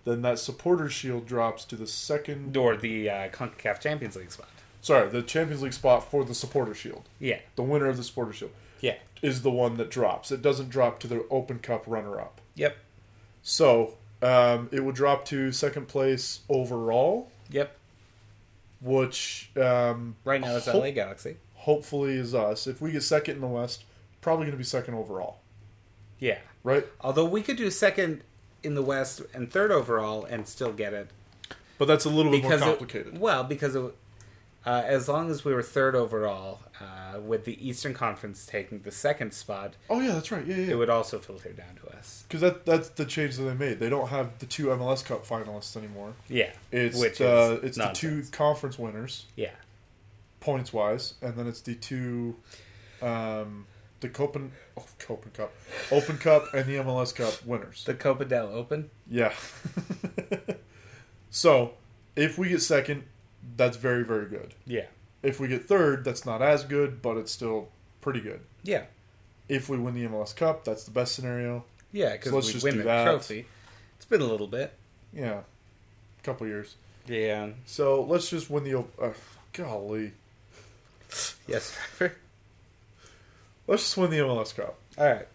then 0.04 0.22
that 0.24 0.40
supporter 0.40 0.90
shield 0.90 1.26
drops 1.26 1.64
to 1.66 1.76
the 1.78 1.88
second 1.88 2.56
or 2.58 2.76
the 2.76 3.10
uh, 3.10 3.30
Concacaf 3.30 3.80
Champions 3.80 4.18
League 4.18 4.32
spot. 4.32 4.50
sorry, 4.82 5.10
the 5.10 5.24
Champions 5.24 5.64
League 5.64 5.74
spot 5.74 6.12
for 6.12 6.24
the 6.26 6.36
supporter 6.36 6.76
shield. 6.76 7.04
Yeah, 7.20 7.40
The 7.56 7.64
winner 7.64 7.88
of 7.88 7.96
the 7.98 8.04
supporter 8.04 8.34
shield 8.34 8.52
yeah, 8.86 8.96
is 9.22 9.42
the 9.42 9.52
one 9.52 9.78
that 9.78 9.90
drops. 9.90 10.32
It 10.32 10.42
doesn't 10.42 10.70
drop 10.70 11.00
to 11.02 11.08
the 11.08 11.26
Open 11.30 11.60
Cup 11.60 11.84
runner 11.88 12.20
up. 12.20 12.42
yep, 12.56 12.78
So 13.42 13.96
um, 14.22 14.70
it 14.72 14.84
would 14.84 14.96
drop 14.96 15.26
to 15.26 15.52
second 15.52 15.88
place 15.88 16.42
overall, 16.50 17.30
yep. 17.50 17.76
which 18.82 19.50
um, 19.58 20.16
Right 20.24 20.42
now 20.42 20.56
it's 20.56 20.66
hope- 20.68 20.84
LA 20.84 20.92
Galaxy. 20.92 21.38
hopefully 21.54 22.14
is 22.16 22.36
us. 22.36 22.68
If 22.68 22.82
we 22.82 22.92
get 22.92 23.04
second 23.04 23.36
in 23.36 23.42
the 23.42 23.48
West, 23.48 23.84
probably 24.22 24.46
going 24.46 24.52
to 24.54 24.58
be 24.58 24.64
second 24.64 24.94
overall, 24.96 25.40
Yeah. 26.20 26.40
right? 26.64 26.86
Although 27.02 27.26
we 27.26 27.42
could 27.42 27.58
do 27.58 27.70
second 27.72 28.22
in 28.64 28.76
the 28.76 28.82
West 28.82 29.22
and 29.34 29.52
third 29.52 29.72
overall 29.72 30.26
and 30.26 30.48
still 30.48 30.74
get 30.74 30.94
it 30.94 31.10
But 31.78 31.86
that's 31.88 32.06
a 32.06 32.10
little 32.10 32.32
bit 32.32 32.42
more 32.44 32.58
complicated. 32.58 33.16
It, 33.16 33.20
well, 33.20 33.44
because 33.44 33.76
it, 33.76 33.96
uh, 34.66 34.84
as 34.86 35.08
long 35.08 35.30
as 35.30 35.46
we 35.46 35.54
were 35.54 35.62
third 35.62 35.96
overall, 35.96 36.60
uh, 36.82 37.20
with 37.20 37.46
the 37.46 37.68
Eastern 37.68 37.94
Conference 37.94 38.46
taking 38.46 38.80
the 38.80 38.92
second 38.92 39.34
spot, 39.34 39.76
oh 39.90 40.00
yeah, 40.00 40.14
that's 40.14 40.32
right. 40.32 40.46
Yeah, 40.46 40.56
yeah. 40.56 40.72
it 40.72 40.76
would 40.76 40.90
also 40.90 41.20
filter 41.20 41.52
down 41.52 41.76
to 41.84 41.98
us. 41.98 42.26
Because 42.28 42.42
that 42.42 42.66
that's 42.66 42.90
the 42.90 43.06
change 43.06 43.38
that 43.38 43.44
they 43.44 43.54
made. 43.54 43.80
They 43.80 43.90
don't 43.90 44.08
have 44.10 44.40
the 44.40 44.46
two 44.46 44.68
MLS 44.68 45.06
Cup 45.06 45.26
finalists 45.26 45.78
anymore. 45.78 46.14
Yeah, 46.28 46.52
It's 46.72 47.00
which 47.00 47.22
uh, 47.22 47.60
is 47.62 47.64
it's 47.64 47.78
the 47.78 47.92
two 47.94 48.24
conference 48.32 48.80
winners 48.80 49.26
Yeah, 49.36 49.52
points 50.40 50.74
wise, 50.74 51.14
and 51.22 51.36
then 51.36 51.48
it's 51.48 51.62
the 51.62 51.76
two, 51.76 52.36
um, 53.02 53.68
the 54.00 54.10
Copen 54.10 54.50
oh, 54.78 54.86
Copen 55.00 55.32
Cup, 55.34 55.54
Open 55.92 56.18
Cup, 56.18 56.54
and 56.54 56.66
the 56.66 56.76
MLS 56.76 57.14
Cup 57.14 57.46
winners. 57.46 57.84
the 57.86 57.94
Copa 57.94 58.26
del 58.26 58.48
Open. 58.48 58.90
Yeah. 59.10 59.34
so, 61.30 61.74
if 62.16 62.38
we 62.38 62.50
get 62.50 62.62
second, 62.62 63.04
that's 63.56 63.78
very 63.78 64.04
very 64.04 64.28
good. 64.28 64.54
Yeah, 64.66 64.86
If 65.24 65.40
we 65.40 65.48
get 65.48 65.66
third, 65.68 66.04
that's 66.04 66.26
not 66.26 66.42
as 66.42 66.64
good, 66.64 67.02
but 67.02 67.18
it's 67.18 67.32
still 67.32 67.70
pretty 68.02 68.20
good. 68.22 68.42
yeah, 68.64 68.84
If 69.50 69.70
we 69.70 69.78
win 69.78 69.94
the 69.96 70.06
MLS 70.06 70.36
Cup, 70.36 70.64
that's 70.66 70.84
the 70.84 70.92
best 70.92 71.16
scenario. 71.16 71.64
yeah. 71.92 72.14
Because 72.14 72.32
So 72.32 72.38
we 72.38 72.54
just 72.54 72.64
win 72.64 72.78
the 72.78 72.84
that. 72.84 73.04
trophy. 73.06 73.46
It's 73.98 74.06
been 74.06 74.22
a 74.22 74.26
little 74.26 74.48
bit. 74.48 74.74
Yeah, 75.14 75.42
couple 76.24 76.46
years. 76.48 76.76
Yeah. 77.08 77.50
So 77.66 78.02
let's 78.02 78.30
just 78.30 78.50
win 78.50 78.64
the. 78.64 78.80
Uh, 79.02 79.14
golly, 79.54 80.12
Yes, 81.48 81.78
let's 83.68 83.84
just 83.84 83.98
win 83.98 84.10
the 84.12 84.18
MLS 84.18 84.56
Cup. 84.56 84.76
All 84.98 85.06
right, 85.06 85.28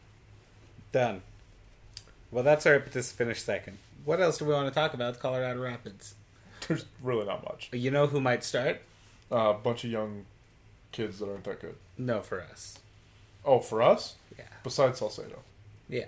done. 0.93 1.23
Well, 2.31 2.45
that's 2.45 2.67
our 2.67 2.75
impetus 2.75 3.11
to 3.11 3.17
finish 3.17 3.43
second. 3.43 3.79
What 4.05 4.21
else 4.21 4.39
do 4.39 4.45
we 4.45 4.53
want 4.53 4.69
to 4.69 4.75
talk 4.75 4.95
about? 4.95 5.19
Colorado 5.21 5.61
Rapids. 5.61 6.15
There's 6.71 6.87
really 7.03 7.27
not 7.27 7.43
much. 7.43 7.69
You 7.73 7.91
know 7.91 8.07
who 8.07 8.21
might 8.21 8.45
start? 8.45 8.81
Uh, 9.33 9.51
a 9.51 9.55
bunch 9.55 9.83
of 9.83 9.91
young 9.91 10.25
kids 10.93 11.19
that 11.19 11.29
aren't 11.29 11.43
that 11.43 11.61
good. 11.61 11.75
No, 11.99 12.21
for 12.21 12.41
us. 12.41 12.79
Oh, 13.45 13.59
for 13.59 13.83
us, 13.83 14.15
Yeah. 14.39 14.45
besides 14.63 15.01
Salcedo, 15.01 15.41
Yeah. 15.89 16.05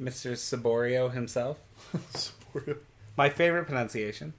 Mr. 0.00 0.32
Saborio 0.32 1.12
himself. 1.12 1.58
Saborio. 2.14 2.78
My 3.14 3.28
favorite 3.28 3.66
pronunciation. 3.66 4.32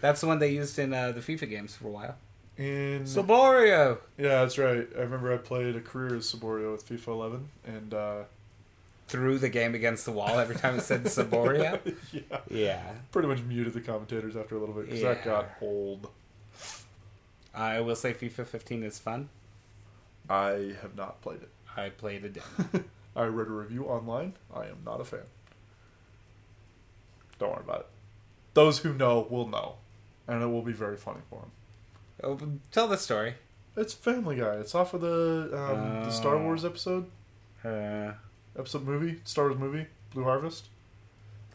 That's 0.00 0.22
the 0.22 0.26
one 0.26 0.38
they 0.38 0.52
used 0.52 0.78
in 0.78 0.94
uh, 0.94 1.12
the 1.12 1.20
FIFA 1.20 1.50
games 1.50 1.76
for 1.76 1.88
a 1.88 1.90
while. 1.90 2.16
and 2.56 3.04
Saborio! 3.06 3.98
yeah, 4.16 4.28
that's 4.40 4.56
right. 4.56 4.88
I 4.96 5.00
remember 5.00 5.34
I 5.34 5.36
played 5.36 5.76
a 5.76 5.80
career 5.82 6.14
as 6.16 6.32
Saborio 6.32 6.72
with 6.72 6.88
FIFA 6.88 7.08
11, 7.08 7.48
and 7.66 7.92
uh, 7.94 8.22
Threw 9.08 9.38
the 9.38 9.48
game 9.48 9.74
against 9.74 10.04
the 10.04 10.12
wall 10.12 10.38
every 10.38 10.54
time 10.56 10.76
it 10.78 10.82
said 10.82 11.04
Saborio. 11.04 11.80
yeah, 12.12 12.38
yeah. 12.50 12.82
pretty 13.10 13.26
much 13.28 13.40
muted 13.42 13.72
the 13.72 13.80
commentators 13.80 14.36
after 14.36 14.54
a 14.56 14.58
little 14.60 14.74
bit 14.74 14.84
because 14.86 15.00
Yeah. 15.00 15.14
that 15.14 15.24
got 15.24 15.48
old. 15.62 16.08
I 17.54 17.80
will 17.80 17.96
say 17.96 18.12
FIFA 18.14 18.46
15 18.46 18.82
is 18.84 18.98
fun. 18.98 19.30
I 20.28 20.74
have 20.82 20.94
not 20.96 21.20
played 21.22 21.40
it. 21.42 21.48
I 21.76 21.88
played 21.88 22.24
a 22.24 22.28
demo. 22.70 22.84
I 23.16 23.24
read 23.24 23.48
a 23.48 23.50
review 23.50 23.84
online. 23.86 24.34
I 24.54 24.66
am 24.66 24.78
not 24.84 25.00
a 25.00 25.04
fan. 25.04 25.20
Don't 27.38 27.50
worry 27.50 27.62
about 27.64 27.80
it. 27.80 27.86
Those 28.54 28.80
who 28.80 28.92
know 28.92 29.26
will 29.30 29.46
know, 29.48 29.76
and 30.26 30.42
it 30.42 30.46
will 30.46 30.62
be 30.62 30.72
very 30.72 30.96
funny 30.96 31.20
for 31.30 31.40
them. 31.40 31.50
oh, 32.24 32.38
tell 32.72 32.88
the 32.88 32.96
story. 32.98 33.34
It's 33.76 33.94
Family 33.94 34.36
Guy. 34.36 34.54
It's 34.56 34.74
off 34.74 34.92
of 34.94 35.00
the 35.00 35.50
um, 35.54 36.04
the 36.04 36.10
Star 36.10 36.34
Oh. 36.34 36.42
Wars 36.42 36.64
episode, 36.64 37.06
Uh, 37.64 38.12
episode 38.58 38.84
movie, 38.84 39.20
Star 39.24 39.46
Wars 39.48 39.58
movie, 39.58 39.86
Blue 40.12 40.24
Harvest. 40.24 40.66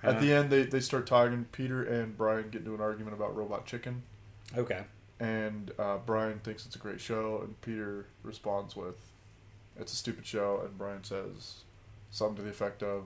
uh, 0.03 0.07
At 0.07 0.21
the 0.21 0.31
end, 0.33 0.49
they, 0.49 0.63
they 0.63 0.79
start 0.79 1.05
talking. 1.07 1.45
Peter 1.51 1.83
and 1.83 2.17
Brian 2.17 2.49
get 2.49 2.61
into 2.61 2.73
an 2.73 2.81
argument 2.81 3.15
about 3.15 3.35
Robot 3.35 3.65
Chicken, 3.65 4.03
okay. 4.57 4.83
and 5.19 5.71
uh, 5.77 5.97
Brian 6.05 6.39
thinks 6.39 6.65
it's 6.65 6.75
a 6.75 6.79
great 6.79 7.01
show, 7.01 7.41
and 7.43 7.59
Peter 7.61 8.05
responds 8.23 8.75
with, 8.75 8.95
"It's 9.79 9.93
a 9.93 9.95
stupid 9.95 10.25
show," 10.25 10.61
and 10.63 10.77
Brian 10.77 11.03
says 11.03 11.61
something 12.11 12.37
to 12.37 12.41
the 12.43 12.49
effect 12.49 12.81
of, 12.83 13.03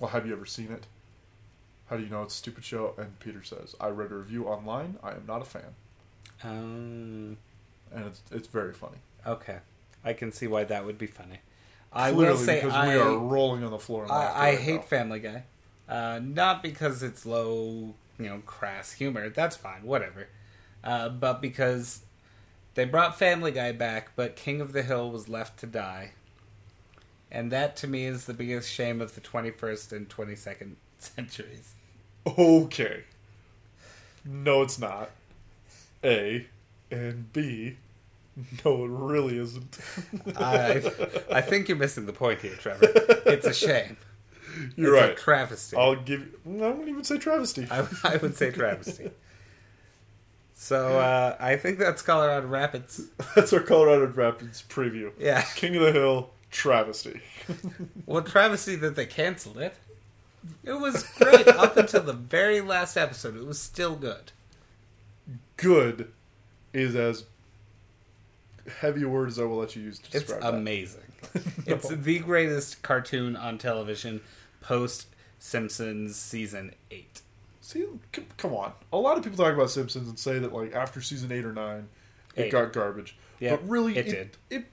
"Well, 0.00 0.10
have 0.10 0.26
you 0.26 0.32
ever 0.32 0.46
seen 0.46 0.70
it? 0.72 0.86
How 1.90 1.96
do 1.96 2.02
you 2.02 2.08
know 2.10 2.22
it's 2.22 2.34
a 2.34 2.38
stupid 2.38 2.64
show?" 2.64 2.94
And 2.98 3.18
Peter 3.20 3.42
says, 3.42 3.74
"I 3.80 3.88
read 3.88 4.10
a 4.12 4.16
review 4.16 4.46
online. 4.46 4.98
I 5.02 5.12
am 5.12 5.24
not 5.26 5.42
a 5.42 5.44
fan," 5.46 5.74
Um, 6.44 7.36
and 7.92 8.04
it's 8.06 8.22
it's 8.30 8.48
very 8.48 8.72
funny. 8.72 8.98
okay. 9.26 9.58
I 10.04 10.12
can 10.12 10.30
see 10.30 10.46
why 10.46 10.62
that 10.64 10.84
would 10.86 10.96
be 10.96 11.08
funny. 11.08 11.40
I 11.92 12.12
Clearly, 12.12 12.32
will 12.32 12.38
say 12.38 12.56
because 12.56 12.74
I, 12.74 12.88
we 12.88 12.94
are 13.00 13.16
rolling 13.16 13.64
on 13.64 13.70
the 13.70 13.78
floor. 13.78 14.10
I, 14.10 14.14
I 14.14 14.50
right 14.50 14.58
hate 14.58 14.76
now. 14.76 14.82
Family 14.82 15.20
Guy. 15.20 15.44
Uh, 15.88 16.20
not 16.22 16.62
because 16.62 17.02
it's 17.02 17.24
low, 17.24 17.94
you 18.18 18.26
know, 18.26 18.42
crass 18.44 18.92
humor. 18.92 19.30
That's 19.30 19.56
fine, 19.56 19.82
whatever. 19.82 20.28
Uh, 20.84 21.08
but 21.08 21.40
because 21.40 22.02
they 22.74 22.84
brought 22.84 23.18
Family 23.18 23.52
Guy 23.52 23.72
back, 23.72 24.10
but 24.16 24.36
King 24.36 24.60
of 24.60 24.72
the 24.72 24.82
Hill 24.82 25.10
was 25.10 25.28
left 25.28 25.58
to 25.60 25.66
die. 25.66 26.12
And 27.30 27.50
that 27.52 27.76
to 27.78 27.86
me 27.86 28.04
is 28.04 28.26
the 28.26 28.34
biggest 28.34 28.70
shame 28.70 29.00
of 29.00 29.14
the 29.14 29.20
21st 29.20 29.92
and 29.92 30.08
22nd 30.08 30.74
centuries. 30.98 31.74
Okay. 32.26 33.04
No, 34.24 34.62
it's 34.62 34.78
not. 34.78 35.10
A 36.04 36.46
and 36.90 37.32
B. 37.32 37.76
No, 38.64 38.84
it 38.84 38.90
really 38.90 39.38
isn't. 39.38 39.78
I, 40.36 40.82
I 41.30 41.40
think 41.40 41.68
you're 41.68 41.76
missing 41.76 42.06
the 42.06 42.12
point 42.12 42.40
here, 42.40 42.54
Trevor. 42.54 42.86
It's 43.26 43.46
a 43.46 43.54
shame. 43.54 43.96
You're 44.76 44.96
it's 44.96 45.02
right. 45.02 45.10
A 45.12 45.14
travesty. 45.14 45.76
I'll 45.76 45.96
give. 45.96 46.26
You, 46.44 46.64
I 46.64 46.68
wouldn't 46.70 46.88
even 46.88 47.04
say 47.04 47.18
travesty. 47.18 47.68
I, 47.70 47.86
I 48.02 48.16
would 48.16 48.36
say 48.36 48.50
travesty. 48.50 49.10
So 50.54 50.98
uh, 50.98 51.36
I 51.38 51.56
think 51.56 51.78
that's 51.78 52.02
Colorado 52.02 52.48
Rapids. 52.48 53.02
That's 53.36 53.52
our 53.52 53.60
Colorado 53.60 54.06
Rapids 54.06 54.64
preview. 54.68 55.12
Yeah. 55.16 55.42
King 55.54 55.76
of 55.76 55.82
the 55.82 55.92
Hill, 55.92 56.30
travesty. 56.50 57.20
Well, 58.06 58.22
travesty 58.22 58.74
that 58.76 58.96
they 58.96 59.06
canceled 59.06 59.58
it. 59.58 59.76
It 60.64 60.80
was 60.80 61.04
great 61.18 61.46
up 61.46 61.76
until 61.76 62.02
the 62.02 62.12
very 62.12 62.60
last 62.60 62.96
episode. 62.96 63.36
It 63.36 63.46
was 63.46 63.60
still 63.60 63.94
good. 63.94 64.32
Good 65.56 66.10
is 66.72 66.96
as 66.96 67.24
heavy 68.68 69.04
words 69.04 69.38
I 69.38 69.44
will 69.44 69.56
let 69.58 69.74
you 69.76 69.82
use 69.82 69.98
to 69.98 70.04
It's 70.06 70.12
describe 70.26 70.42
that. 70.42 70.54
amazing. 70.54 71.02
It's 71.66 71.88
the 71.88 72.18
greatest 72.20 72.82
cartoon 72.82 73.36
on 73.36 73.58
television 73.58 74.20
post 74.60 75.06
Simpsons 75.38 76.16
season 76.16 76.74
eight. 76.90 77.20
See, 77.60 77.84
c- 78.14 78.22
come 78.38 78.54
on. 78.54 78.72
A 78.92 78.96
lot 78.96 79.18
of 79.18 79.24
people 79.24 79.44
talk 79.44 79.52
about 79.52 79.70
Simpsons 79.70 80.08
and 80.08 80.18
say 80.18 80.38
that 80.38 80.52
like 80.54 80.74
after 80.74 81.00
season 81.02 81.30
eight 81.32 81.44
or 81.44 81.52
nine, 81.52 81.88
it 82.34 82.44
Eight. 82.44 82.52
got 82.52 82.72
garbage. 82.72 83.16
Yeah, 83.40 83.56
but 83.56 83.68
really, 83.68 83.96
it 83.98 84.06
it, 84.06 84.10
did. 84.10 84.30
It, 84.50 84.64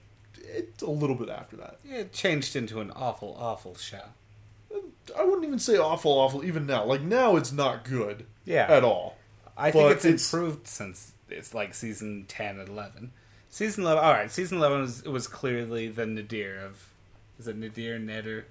it's 0.48 0.84
a 0.84 0.89
little 0.89 1.16
bit 1.16 1.30
after 1.30 1.58
that. 1.58 1.80
It 1.84 2.14
changed 2.14 2.56
into 2.56 2.80
an 2.80 2.91
awful, 2.91 3.36
awful 3.39 3.76
show. 3.76 4.02
I 5.18 5.24
wouldn't 5.24 5.46
even 5.46 5.60
say 5.60 5.78
awful, 5.78 6.12
awful. 6.14 6.43
Even 6.46 6.66
now, 6.66 6.86
like 6.86 7.02
now, 7.02 7.36
it's 7.36 7.52
not 7.52 7.84
good. 7.84 8.26
Yeah. 8.46 8.68
at 8.70 8.84
all. 8.84 9.18
I 9.58 9.72
think 9.72 9.84
But 9.86 9.91
it's, 9.93 10.06
it's- 10.06 10.34
improved 10.34 10.68
since 10.68 11.12
it's 11.30 11.54
like 11.54 11.74
season 11.74 12.26
ten 12.28 12.60
and 12.60 12.70
eleven. 12.70 13.12
Season 13.56 13.86
eleven, 13.86 14.03
all 14.03 14.12
right. 14.12 14.30
Season 14.30 14.58
eleven 14.58 14.82
was 14.82 15.03
was 15.06 15.28
clearly 15.28 15.88
the 15.88 16.06
nadir 16.06 16.58
of 16.58 16.89
is 17.39 17.47
it 17.47 17.56
nadir 17.56 17.97
netter, 17.97 18.43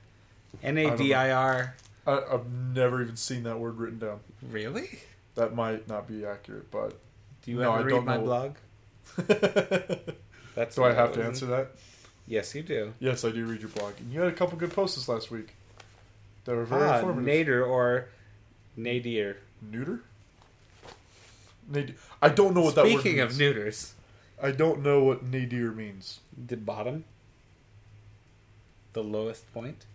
N 0.63 0.79
A 0.79 0.97
D 0.97 1.13
I 1.13 1.31
R. 1.31 1.75
I've 2.07 2.51
never 2.51 3.03
even 3.03 3.15
seen 3.17 3.43
that 3.43 3.59
word 3.59 3.77
written 3.77 3.99
down. 3.99 4.21
Really? 4.51 5.01
That 5.35 5.55
might 5.55 5.87
not 5.89 6.09
be 6.09 6.25
accurate, 6.25 6.71
but 6.71 6.99
Do 7.43 7.51
you 7.51 7.59
No, 7.59 7.75
ever 7.75 7.81
I 7.91 7.93
read 7.93 8.05
my 8.05 8.17
know. 8.17 8.23
blog? 8.23 8.55
That's 10.55 10.75
do 10.77 10.85
I 10.85 10.95
have 10.95 11.13
to 11.13 11.23
answer 11.23 11.45
that? 11.47 11.73
Yes, 12.27 12.55
you 12.55 12.63
do. 12.63 12.95
Yes, 12.99 13.27
I 13.27 13.31
do 13.31 13.45
read 13.45 13.61
your 13.61 13.69
blog, 13.71 13.93
and 13.99 14.11
you 14.11 14.21
had 14.21 14.33
a 14.33 14.35
couple 14.35 14.57
good 14.57 14.73
posts 14.73 14.97
this 14.97 15.07
last 15.07 15.31
week 15.31 15.55
that 16.47 16.57
were 16.57 16.65
very 16.65 16.83
Ah, 16.89 16.95
informative. 17.01 17.27
nadir 17.27 17.63
or 17.63 18.07
nadir. 18.75 19.37
Neuter. 19.71 20.01
Nadir. 21.69 21.95
I 22.23 22.31
don't 22.31 22.55
know 22.55 22.63
what 22.63 22.75
that 22.77 22.85
word 22.87 23.01
Speaking 23.01 23.21
of 23.21 23.37
neuters, 23.39 23.94
I 24.43 24.51
don't 24.51 24.82
know 24.82 25.03
what 25.03 25.22
nadir 25.22 25.70
means. 25.72 26.20
the 26.37 26.57
bottom, 26.57 27.05
the 28.93 29.03
lowest 29.03 29.53
point. 29.53 29.87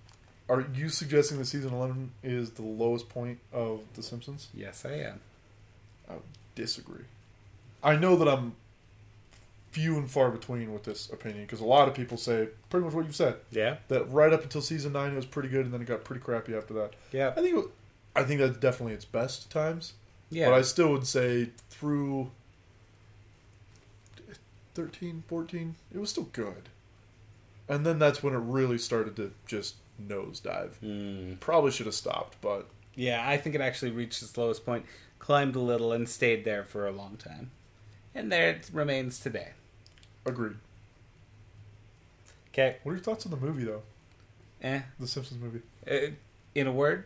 Are 0.48 0.66
you 0.74 0.90
suggesting 0.90 1.38
that 1.38 1.46
season 1.46 1.74
eleven 1.74 2.12
is 2.24 2.52
the 2.52 2.64
lowest 2.64 3.08
point 3.10 3.40
of 3.54 3.82
The 3.96 4.02
Simpsons? 4.02 4.48
Yes, 4.54 4.84
I 4.86 4.94
am. 4.94 5.20
I 6.10 6.14
disagree. 6.56 7.04
I 7.84 7.96
know 7.96 8.16
that 8.16 8.28
I'm 8.28 8.56
few 9.72 9.98
and 9.98 10.10
far 10.10 10.32
between 10.32 10.74
with 10.74 10.84
this 10.84 11.10
opinion 11.12 11.44
because 11.46 11.60
a 11.60 11.66
lot 11.66 11.88
of 11.88 11.94
people 11.94 12.18
say 12.18 12.50
pretty 12.72 12.84
much 12.84 12.94
what 12.96 13.06
you've 13.06 13.16
said 13.16 13.36
Yeah, 13.52 13.78
that 13.88 14.12
right 14.12 14.34
up 14.34 14.42
until 14.42 14.62
season 14.62 14.94
nine 14.94 15.12
it 15.12 15.16
was 15.16 15.28
pretty 15.28 15.48
good 15.48 15.64
and 15.66 15.72
then 15.72 15.80
it 15.82 15.86
got 15.86 16.04
pretty 16.04 16.22
crappy 16.22 16.56
after 16.56 16.74
that. 16.74 16.94
yeah, 17.12 17.34
I 17.38 17.42
think 17.42 17.56
it, 17.56 17.66
I 18.16 18.24
think 18.24 18.40
that's 18.42 18.58
definitely 18.58 18.94
its 18.96 19.06
best 19.06 19.52
times, 19.52 19.94
yeah. 20.32 20.50
but 20.50 20.56
I 20.56 20.64
still 20.64 20.92
would 20.92 21.06
say 21.06 21.52
through 21.70 22.32
13, 24.84 25.24
14, 25.28 25.76
it 25.94 25.98
was 26.00 26.10
still 26.10 26.30
good. 26.32 26.70
And 27.68 27.86
then 27.86 28.00
that's 28.00 28.24
when 28.24 28.34
it 28.34 28.38
really 28.38 28.78
started 28.78 29.16
to 29.18 29.34
just 29.46 29.76
nosedive. 30.02 30.72
Mm. 30.84 31.40
Probably 31.42 31.72
should 31.72 31.86
have 31.86 31.96
stopped, 31.96 32.38
but 32.42 32.68
Yeah, 32.96 33.28
I 33.28 33.36
think 33.38 33.56
it 33.56 33.62
actually 33.62 33.92
reached 33.92 34.24
its 34.24 34.38
lowest 34.38 34.66
point, 34.66 34.86
climbed 35.20 35.56
a 35.56 35.60
little, 35.60 35.92
and 35.92 36.08
stayed 36.08 36.46
there 36.46 36.64
for 36.64 36.88
a 36.88 36.92
long 36.92 37.18
time. 37.18 37.52
And 38.16 38.32
there 38.32 38.50
it 38.52 38.70
remains 38.74 39.20
today. 39.20 39.50
agreed. 40.26 40.56
Okay, 42.54 42.78
What 42.84 42.94
are 42.94 42.96
your 42.96 43.04
thoughts 43.04 43.26
on 43.26 43.32
the 43.32 43.38
movie 43.38 43.66
though? 43.66 43.84
eh. 44.62 44.82
The 45.00 45.08
Simpsons 45.08 45.42
movie. 45.42 45.62
Uh, 45.90 46.12
in 46.56 46.68
a 46.68 46.72
word, 46.72 47.04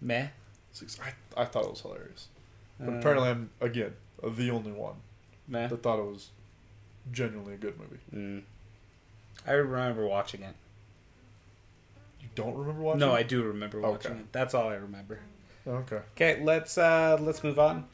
meh. 0.00 0.28
I, 1.36 1.42
I 1.42 1.44
thought 1.44 1.64
it 1.64 1.70
was 1.70 1.80
hilarious. 1.82 2.28
But 2.80 2.88
Uh, 2.88 2.92
apparently, 2.98 3.28
I'm 3.28 3.50
again 3.60 3.92
the 4.22 4.50
only 4.50 4.72
one 4.72 4.96
meh. 5.46 5.68
that 5.68 5.82
thought 5.82 5.98
it 6.00 6.04
was 6.04 6.30
genuinely 7.10 7.54
a 7.54 7.56
good 7.56 7.74
movie. 7.78 7.98
Mm. 8.14 8.42
I 9.46 9.52
remember 9.52 10.06
watching 10.06 10.42
it. 10.42 10.54
You 12.20 12.28
don't 12.34 12.54
remember 12.54 12.80
watching? 12.82 13.02
It? 13.02 13.04
No, 13.06 13.14
it? 13.14 13.18
I 13.18 13.22
do 13.24 13.42
remember 13.42 13.80
watching 13.80 14.12
Okay. 14.12 14.20
it. 14.20 14.32
That's 14.32 14.54
all 14.54 14.68
I 14.68 14.74
remember. 14.74 15.20
Okay. 15.66 16.00
Okay, 16.16 16.42
let's 16.42 16.78
uh 16.78 17.16
let's 17.20 17.42
move 17.42 17.58
on. 17.58 17.84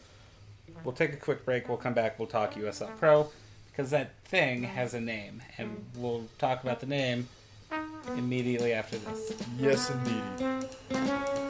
We'll 0.85 0.95
take 0.95 1.13
a 1.13 1.17
quick 1.17 1.45
break. 1.45 1.69
We'll 1.69 1.79
come 1.79 1.95
back. 1.95 2.19
We'll 2.19 2.29
talk 2.29 2.55
USL 2.55 2.97
Pro 2.99 3.31
because 3.71 3.91
that 3.91 4.13
thing 4.25 4.63
has 4.63 4.95
a 4.95 5.01
name, 5.01 5.43
and 5.57 5.85
we'll 5.97 6.25
talk 6.39 6.63
about 6.63 6.81
the 6.81 6.87
name 6.87 7.29
immediately 8.17 8.73
after 8.73 8.99
this. 8.99 9.33
Yes, 9.59 9.91
indeed. 9.91 11.48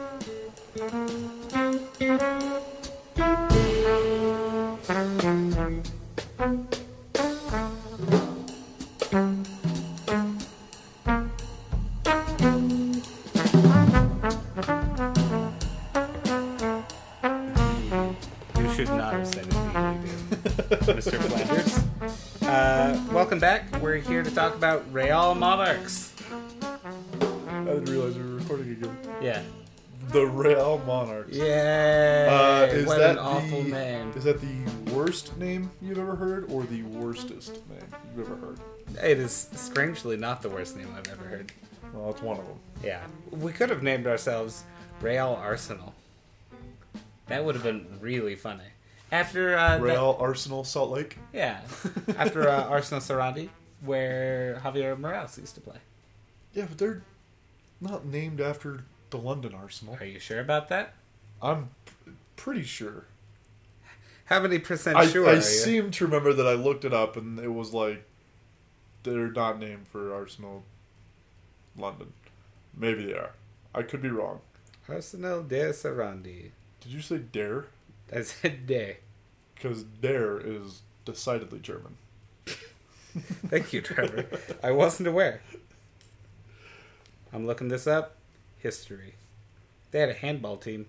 Talk 24.49 24.57
about 24.57 24.93
Real 24.93 25.35
Monarchs. 25.35 26.13
I 26.61 27.63
didn't 27.65 27.85
realize 27.85 28.17
we 28.17 28.23
were 28.23 28.37
recording 28.37 28.71
again. 28.71 28.97
Yeah. 29.21 29.41
The 30.11 30.25
Real 30.25 30.79
Monarchs. 30.87 31.35
Yeah. 31.35 32.67
Uh, 32.71 32.73
is 32.73 32.87
what 32.87 32.97
that 32.97 33.11
an 33.11 33.19
awful 33.19 33.61
the, 33.63 33.69
name. 33.69 34.11
Is 34.15 34.23
that 34.23 34.41
the 34.41 34.91
worst 34.91 35.37
name 35.37 35.69
you've 35.81 35.99
ever 35.99 36.15
heard, 36.15 36.51
or 36.51 36.63
the 36.63 36.81
worstest 36.83 37.53
name 37.69 37.79
you've 38.15 38.25
ever 38.25 38.35
heard? 38.37 38.59
It 39.03 39.19
is 39.19 39.49
strangely 39.53 40.17
not 40.17 40.41
the 40.41 40.49
worst 40.49 40.75
name 40.75 40.87
I've 40.97 41.11
ever 41.11 41.25
heard. 41.25 41.51
Well, 41.93 42.09
it's 42.09 42.21
one 42.21 42.39
of 42.39 42.47
them. 42.47 42.59
Yeah. 42.83 43.05
We 43.31 43.51
could 43.51 43.69
have 43.69 43.83
named 43.83 44.07
ourselves 44.07 44.63
Real 45.01 45.37
Arsenal. 45.39 45.93
That 47.27 47.45
would 47.45 47.53
have 47.53 47.63
been 47.63 47.85
really 48.01 48.35
funny. 48.35 48.63
After 49.11 49.55
uh, 49.55 49.77
that- 49.77 49.81
Real 49.81 50.17
Arsenal 50.19 50.63
Salt 50.63 50.89
Lake. 50.89 51.17
yeah, 51.33 51.61
after 52.17 52.49
uh, 52.49 52.63
Arsenal 52.65 53.01
Sarandi, 53.01 53.49
where 53.81 54.59
Javier 54.63 54.97
Morales 54.97 55.37
used 55.37 55.55
to 55.55 55.61
play. 55.61 55.77
Yeah, 56.53 56.65
but 56.67 56.77
they're 56.77 57.01
not 57.81 58.05
named 58.05 58.41
after 58.41 58.83
the 59.09 59.17
London 59.17 59.53
Arsenal. 59.53 59.97
Are 59.99 60.05
you 60.05 60.19
sure 60.19 60.39
about 60.39 60.69
that? 60.69 60.93
I'm 61.41 61.69
p- 61.85 62.11
pretty 62.35 62.63
sure. 62.63 63.05
How 64.25 64.39
many 64.41 64.59
percent 64.59 64.97
I, 64.97 65.07
sure 65.07 65.27
I 65.27 65.31
are 65.31 65.35
you? 65.35 65.41
seem 65.41 65.91
to 65.91 66.05
remember 66.05 66.33
that 66.33 66.47
I 66.47 66.53
looked 66.53 66.85
it 66.85 66.93
up 66.93 67.17
and 67.17 67.39
it 67.39 67.47
was 67.53 67.73
like 67.73 68.03
they're 69.03 69.31
not 69.31 69.59
named 69.59 69.87
for 69.87 70.13
Arsenal 70.13 70.63
London. 71.77 72.13
Maybe 72.77 73.05
they 73.05 73.13
are. 73.13 73.31
I 73.73 73.81
could 73.83 74.01
be 74.01 74.09
wrong. 74.09 74.41
Arsenal 74.87 75.43
de 75.43 75.69
Sarandi. 75.71 76.51
Did 76.81 76.91
you 76.91 77.01
say 77.01 77.17
Dare? 77.19 77.67
I 78.15 78.21
said 78.23 78.67
de. 78.67 78.97
Because 79.55 79.83
Dare 79.83 80.39
is 80.39 80.81
decidedly 81.05 81.59
German. 81.59 81.97
Thank 83.47 83.73
you, 83.73 83.81
Trevor. 83.81 84.25
I 84.63 84.71
wasn't 84.71 85.07
aware. 85.07 85.41
I'm 87.33 87.45
looking 87.45 87.67
this 87.67 87.87
up. 87.87 88.15
History. 88.57 89.15
They 89.91 89.99
had 89.99 90.09
a 90.09 90.13
handball 90.13 90.57
team. 90.57 90.87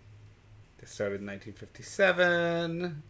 They 0.78 0.86
started 0.86 1.20
in 1.20 1.26
1957. 1.26 3.02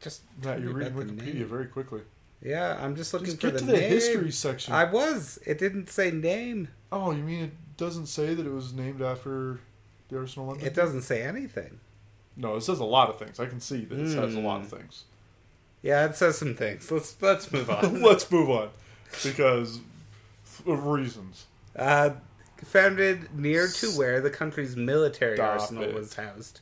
Just 0.00 0.22
tell 0.42 0.60
you're 0.60 0.72
reading 0.72 0.94
the 0.96 1.04
Wikipedia 1.04 1.44
very 1.44 1.66
quickly. 1.66 2.00
Yeah, 2.42 2.78
I'm 2.82 2.96
just 2.96 3.12
looking 3.12 3.26
Just 3.26 3.40
for 3.40 3.48
get 3.48 3.52
the 3.54 3.58
to 3.60 3.66
the 3.66 3.72
name. 3.72 3.90
history 3.90 4.30
section. 4.30 4.72
I 4.72 4.84
was. 4.84 5.38
It 5.46 5.58
didn't 5.58 5.90
say 5.90 6.10
name. 6.10 6.68
Oh, 6.90 7.10
you 7.10 7.22
mean 7.22 7.44
it 7.44 7.52
doesn't 7.76 8.06
say 8.06 8.34
that 8.34 8.46
it 8.46 8.52
was 8.52 8.72
named 8.72 9.02
after 9.02 9.60
the 10.08 10.18
Arsenal 10.18 10.48
London? 10.48 10.66
It 10.66 10.74
doesn't 10.74 11.02
say 11.02 11.22
anything. 11.22 11.80
No, 12.36 12.56
it 12.56 12.62
says 12.62 12.78
a 12.78 12.84
lot 12.84 13.10
of 13.10 13.18
things. 13.18 13.38
I 13.38 13.46
can 13.46 13.60
see 13.60 13.84
that 13.84 13.98
it 13.98 14.08
says 14.10 14.34
a 14.34 14.40
lot 14.40 14.62
of 14.62 14.70
Hmm. 14.70 14.76
things. 14.78 15.04
Yeah, 15.82 16.04
it 16.06 16.16
says 16.16 16.38
some 16.38 16.54
things. 16.54 16.90
Let's 16.90 17.16
let's 17.22 17.50
move 17.52 17.70
on. 17.70 18.02
Let's 18.02 18.30
move 18.30 18.50
on. 18.50 18.68
Because 19.22 19.80
of 20.66 20.86
reasons. 20.86 21.46
Uh, 21.74 22.10
founded 22.64 23.34
near 23.34 23.66
to 23.66 23.86
where 23.92 24.20
the 24.20 24.30
country's 24.30 24.76
military 24.76 25.36
Stop 25.36 25.60
arsenal 25.60 25.84
it. 25.84 25.94
was 25.94 26.14
housed. 26.14 26.60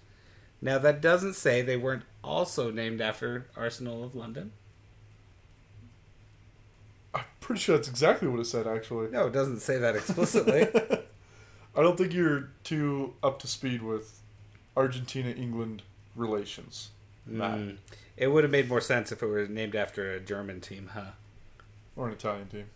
Now, 0.60 0.78
that 0.78 1.00
doesn't 1.00 1.34
say 1.34 1.62
they 1.62 1.76
weren't 1.76 2.02
also 2.22 2.70
named 2.70 3.00
after 3.00 3.46
Arsenal 3.56 4.02
of 4.04 4.14
London. 4.14 4.52
I'm 7.14 7.24
pretty 7.40 7.60
sure 7.60 7.76
that's 7.76 7.88
exactly 7.88 8.28
what 8.28 8.40
it 8.40 8.46
said. 8.46 8.66
Actually, 8.66 9.10
No, 9.10 9.26
it 9.26 9.32
doesn't 9.32 9.60
say 9.60 9.78
that 9.78 9.94
explicitly. 9.96 10.62
I 11.76 11.82
don't 11.82 11.96
think 11.96 12.12
you're 12.12 12.50
too 12.64 13.14
up 13.22 13.38
to 13.40 13.46
speed 13.46 13.82
with 13.82 14.20
Argentina 14.76 15.30
England 15.30 15.82
relations. 16.16 16.90
Matt. 17.24 17.58
Mm. 17.58 17.76
It 18.18 18.28
would 18.32 18.42
have 18.42 18.50
made 18.50 18.68
more 18.68 18.80
sense 18.80 19.12
if 19.12 19.22
it 19.22 19.26
were 19.26 19.46
named 19.46 19.76
after 19.76 20.10
a 20.12 20.18
German 20.20 20.60
team, 20.60 20.90
huh? 20.92 21.12
or 21.96 22.08
an 22.08 22.12
Italian 22.12 22.48
team. 22.48 22.66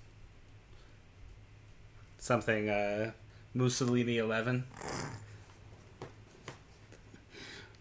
Something 2.18 2.68
uh, 2.68 3.11
Mussolini 3.55 4.18
11. 4.18 4.64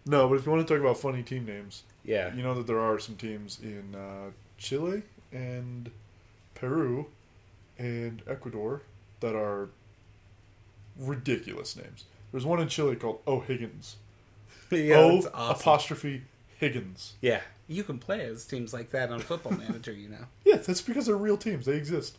No, 0.06 0.28
but 0.28 0.36
if 0.36 0.46
you 0.46 0.52
want 0.52 0.68
to 0.68 0.74
talk 0.74 0.82
about 0.82 0.98
funny 0.98 1.22
team 1.24 1.46
names, 1.46 1.84
Yeah. 2.04 2.34
you 2.34 2.42
know 2.44 2.56
that 2.56 2.66
there 2.68 2.80
are 2.80 3.00
some 3.00 3.16
teams 3.16 3.60
in 3.62 3.94
uh, 3.96 4.32
Chile 4.58 5.04
and 5.32 5.92
Peru 6.56 7.06
and 7.78 8.22
Ecuador 8.28 8.82
that 9.20 9.36
are 9.36 9.70
ridiculous 11.00 11.76
names. 11.76 12.06
There's 12.32 12.46
one 12.46 12.60
in 12.60 12.68
Chile 12.68 12.96
called 12.96 13.20
O'Higgins. 13.28 13.98
yeah, 14.72 14.96
o 14.98 15.18
awesome. 15.18 15.32
apostrophe 15.36 16.24
Higgins. 16.62 17.16
yeah. 17.22 17.42
You 17.68 17.84
can 17.84 18.00
play 18.00 18.22
as 18.26 18.46
teams 18.46 18.74
like 18.74 18.90
that 18.92 19.10
on 19.12 19.20
Football 19.22 19.54
Manager, 19.58 19.92
you 19.94 20.10
know. 20.10 20.26
Yeah, 20.46 20.58
that's 20.58 20.82
because 20.82 21.06
they're 21.08 21.16
real 21.16 21.38
teams. 21.38 21.66
They 21.66 21.76
exist. 21.78 22.18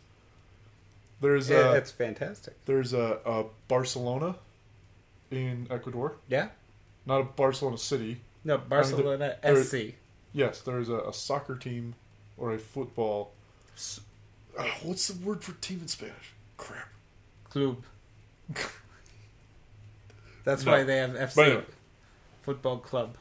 There's 1.21 1.49
Yeah, 1.49 1.57
uh, 1.57 1.73
that's 1.73 1.91
fantastic. 1.91 2.55
there's 2.65 2.91
a, 2.93 3.19
a 3.25 3.45
Barcelona 3.67 4.35
in 5.31 5.67
Ecuador, 5.69 6.15
Yeah? 6.27 6.49
not 7.05 7.21
a 7.21 7.23
Barcelona 7.23 7.77
city. 7.77 8.21
No, 8.43 8.57
Barcelona 8.57 9.37
there- 9.41 9.63
SC. 9.63 9.93
Yes, 10.33 10.59
there's 10.61 10.89
a, 10.89 10.97
a 11.01 11.13
soccer 11.13 11.55
team 11.55 11.93
or 12.37 12.51
a 12.53 12.59
football. 12.59 13.31
Uh, 14.57 14.63
what's 14.81 15.07
the 15.07 15.25
word 15.25 15.43
for 15.43 15.53
team 15.61 15.79
in 15.81 15.87
Spanish? 15.87 16.33
Crap. 16.57 16.89
Club. 17.49 17.83
That's 20.43 20.65
No. 20.65 20.71
why 20.73 20.83
they 20.83 20.97
have 20.97 21.11
FC. 21.11 21.37
Anyway. 21.45 21.63
Football 22.41 22.77
Club. 22.79 23.15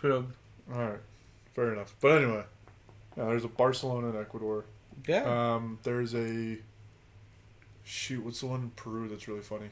Club. 0.00 0.32
All 0.72 0.80
right, 0.80 1.00
fair 1.54 1.72
enough. 1.72 1.94
But 2.00 2.22
anyway, 2.22 2.44
yeah, 3.16 3.24
there's 3.26 3.44
a 3.44 3.48
Barcelona 3.48 4.08
in 4.10 4.16
Ecuador. 4.20 4.64
Yeah. 5.06 5.54
Um, 5.54 5.78
there's 5.82 6.14
a 6.14 6.58
shoot. 7.84 8.24
What's 8.24 8.40
the 8.40 8.46
one 8.46 8.60
in 8.60 8.70
Peru 8.70 9.08
that's 9.08 9.26
really 9.28 9.40
funny? 9.42 9.70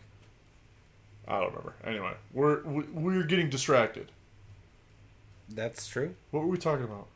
I 1.28 1.40
don't 1.40 1.48
remember. 1.48 1.74
Anyway, 1.84 2.12
we're 2.32 2.62
we, 2.62 2.82
we're 2.92 3.22
getting 3.24 3.50
distracted. 3.50 4.10
that's 5.48 5.86
true. 5.88 6.14
What 6.30 6.40
were 6.42 6.48
we 6.48 6.58
talking 6.58 6.84
about? 6.84 7.08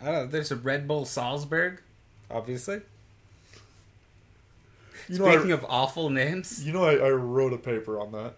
I 0.00 0.04
don't 0.06 0.14
know. 0.14 0.26
There's 0.26 0.50
a 0.50 0.56
Red 0.56 0.86
Bull 0.86 1.04
Salzburg, 1.06 1.80
obviously. 2.30 2.80
You 5.08 5.18
know, 5.18 5.30
Speaking 5.30 5.52
I, 5.52 5.54
of 5.54 5.64
awful 5.68 6.08
names, 6.10 6.64
you 6.64 6.72
know, 6.72 6.84
I, 6.84 6.94
I 6.94 7.10
wrote 7.10 7.52
a 7.52 7.58
paper 7.58 8.00
on 8.00 8.12
that. 8.12 8.34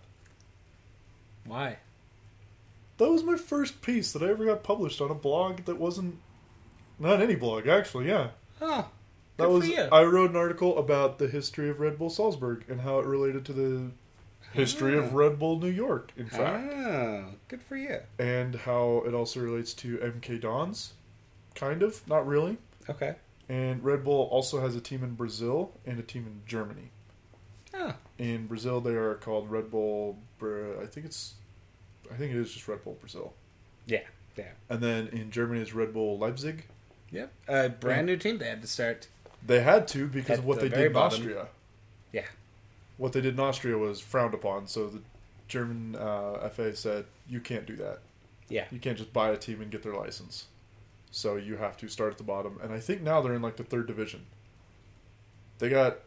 why? 1.44 1.78
That 2.99 3.11
was 3.11 3.22
my 3.22 3.36
first 3.36 3.82
piece 3.82 4.12
that 4.12 4.22
I 4.22 4.28
ever 4.28 4.44
got 4.44 4.62
published 4.62 5.01
on 5.01 5.11
a 5.11 5.14
blog 5.14 5.64
that 5.66 5.78
wasn't 5.78 6.18
not 6.99 7.20
any 7.20 7.34
blog 7.34 7.66
actually. 7.66 8.09
Yeah, 8.09 8.30
Oh, 8.61 8.88
that 9.36 9.51
was. 9.51 9.64
for 9.64 9.70
you. 9.70 9.82
I 9.92 10.03
wrote 10.05 10.30
an 10.30 10.36
article 10.36 10.78
about 10.78 11.18
the 11.18 11.28
history 11.28 11.68
of 11.68 11.78
Red 11.80 11.99
Bull 11.99 12.09
Salzburg 12.11 12.64
and 12.68 12.80
how 12.80 12.99
it 13.01 13.07
related 13.07 13.44
to 13.47 13.53
the 13.53 13.90
history 14.53 14.97
of 14.97 15.12
Ah. 15.12 15.16
Red 15.16 15.38
Bull 15.38 15.59
New 15.59 15.68
York. 15.68 16.12
In 16.16 16.26
fact. 16.28 16.72
Oh, 16.74 17.24
good 17.49 17.62
for 17.62 17.76
you. 17.76 17.99
and 18.18 18.55
how 18.55 19.03
it 19.07 19.12
also 19.12 19.40
relates 19.40 19.74
to 19.74 19.99
MK 19.99 20.40
Dons, 20.40 20.94
kind 21.55 21.82
of, 21.82 22.07
not 22.09 22.26
really. 22.26 22.57
Okay. 22.88 23.16
And 23.49 23.84
Red 23.84 24.05
Bull 24.05 24.28
also 24.32 24.61
has 24.61 24.74
a 24.74 24.80
team 24.80 25.05
in 25.05 25.14
Brazil 25.14 25.72
and 25.84 25.99
a 25.99 26.03
team 26.03 26.24
in 26.26 26.40
Germany. 26.47 26.90
Oh, 27.74 27.94
In 28.18 28.47
Brazil, 28.47 28.80
they 28.80 28.94
are 28.94 29.14
called 29.16 29.51
Red 29.51 29.70
Bull. 29.70 30.16
I 30.40 30.86
think 30.86 31.05
it's, 31.05 31.34
I 32.12 32.16
think 32.16 32.32
it 32.32 32.38
is 32.38 32.52
just 32.52 32.68
Red 32.68 32.82
Bull 32.84 32.96
Brazil. 33.00 33.32
yeah, 33.86 34.00
yeah. 34.36 34.50
And 34.68 34.80
then 34.80 35.09
in 35.09 35.30
Germany 35.30 35.61
is 35.61 35.72
Red 35.74 35.92
Bull 35.92 36.18
Leipzig. 36.18 36.66
Yep. 37.11 37.32
A 37.48 37.68
brand 37.68 38.07
new 38.07 38.16
team 38.16 38.38
they 38.38 38.48
had 38.48 38.62
to 38.62 38.68
start. 38.68 39.09
They 39.44 39.62
had 39.62 39.86
to 39.88 40.09
because 40.09 40.40
of 40.40 40.44
what 40.44 40.61
the 40.61 40.68
they 40.68 40.76
did 40.76 40.86
in 40.86 40.92
bottom. 40.92 41.20
Austria. 41.20 41.46
Yeah. 42.12 42.26
What 42.96 43.12
they 43.12 43.20
did 43.20 43.34
in 43.34 43.40
Austria 43.40 43.78
was 43.78 44.00
frowned 44.00 44.34
upon, 44.34 44.66
so 44.66 44.88
the 44.88 45.00
German 45.48 45.96
uh, 45.96 46.48
FA 46.48 46.74
said 46.74 47.04
you 47.28 47.40
can't 47.40 47.66
do 47.66 47.76
that. 47.76 48.00
Yeah. 48.48 48.64
You 48.70 48.78
can't 48.78 48.96
just 48.98 49.12
buy 49.12 49.30
a 49.30 49.36
team 49.36 49.61
and 49.61 49.70
get 49.70 49.82
their 49.82 49.94
license. 49.94 50.46
So 51.11 51.36
you 51.36 51.57
have 51.57 51.76
to 51.78 51.88
start 51.88 52.12
at 52.12 52.18
the 52.18 52.24
bottom. 52.24 52.59
And 52.62 52.72
I 52.72 52.80
think 52.80 53.02
now 53.02 53.20
they're 53.20 53.34
in 53.34 53.42
like 53.42 53.57
the 53.57 53.64
third 53.64 53.86
division. 53.86 54.26
They 55.59 55.68
got 55.68 55.98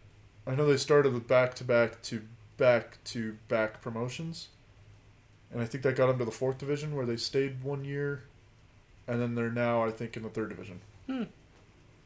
I 0.46 0.56
know 0.56 0.66
they 0.66 0.78
started 0.78 1.14
with 1.14 1.28
back 1.28 1.54
to 1.56 1.64
back 1.64 2.02
to 2.04 2.22
back 2.58 2.98
to 3.06 3.38
back 3.48 3.82
promotions. 3.82 4.48
And 5.52 5.62
I 5.62 5.66
think 5.66 5.84
that 5.84 5.96
got 5.96 6.08
them 6.08 6.20
to 6.20 6.26
the 6.26 6.32
fourth 6.32 6.58
division 6.58 6.96
where 6.96 7.06
they 7.06 7.18
stayed 7.18 7.64
one 7.64 7.84
year. 7.84 8.24
And 9.08 9.22
then 9.22 9.36
they're 9.36 9.52
now 9.52 9.84
I 9.84 9.92
think 9.92 10.16
in 10.16 10.24
the 10.24 10.30
third 10.30 10.50
division. 10.50 10.82
Hmm. 11.08 11.24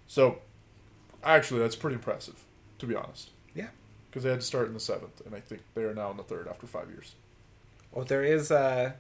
So 0.08 0.40
actually 1.24 1.60
that's 1.60 1.76
pretty 1.76 1.96
impressive, 1.96 2.44
to 2.80 2.86
be 2.86 2.96
honest. 2.96 3.30
Yeah. 3.54 3.68
Because 4.10 4.24
they 4.24 4.30
had 4.30 4.42
to 4.42 4.46
start 4.46 4.68
in 4.68 4.74
the 4.74 4.80
seventh, 4.80 5.22
and 5.26 5.34
I 5.36 5.40
think 5.40 5.62
they 5.74 5.84
are 5.84 5.94
now 5.94 6.12
in 6.12 6.18
the 6.18 6.24
third 6.24 6.48
after 6.48 6.68
five 6.68 6.88
years. 6.90 7.16
Well, 7.92 8.06
there 8.06 8.24
is 8.24 8.52
uh, 8.52 8.94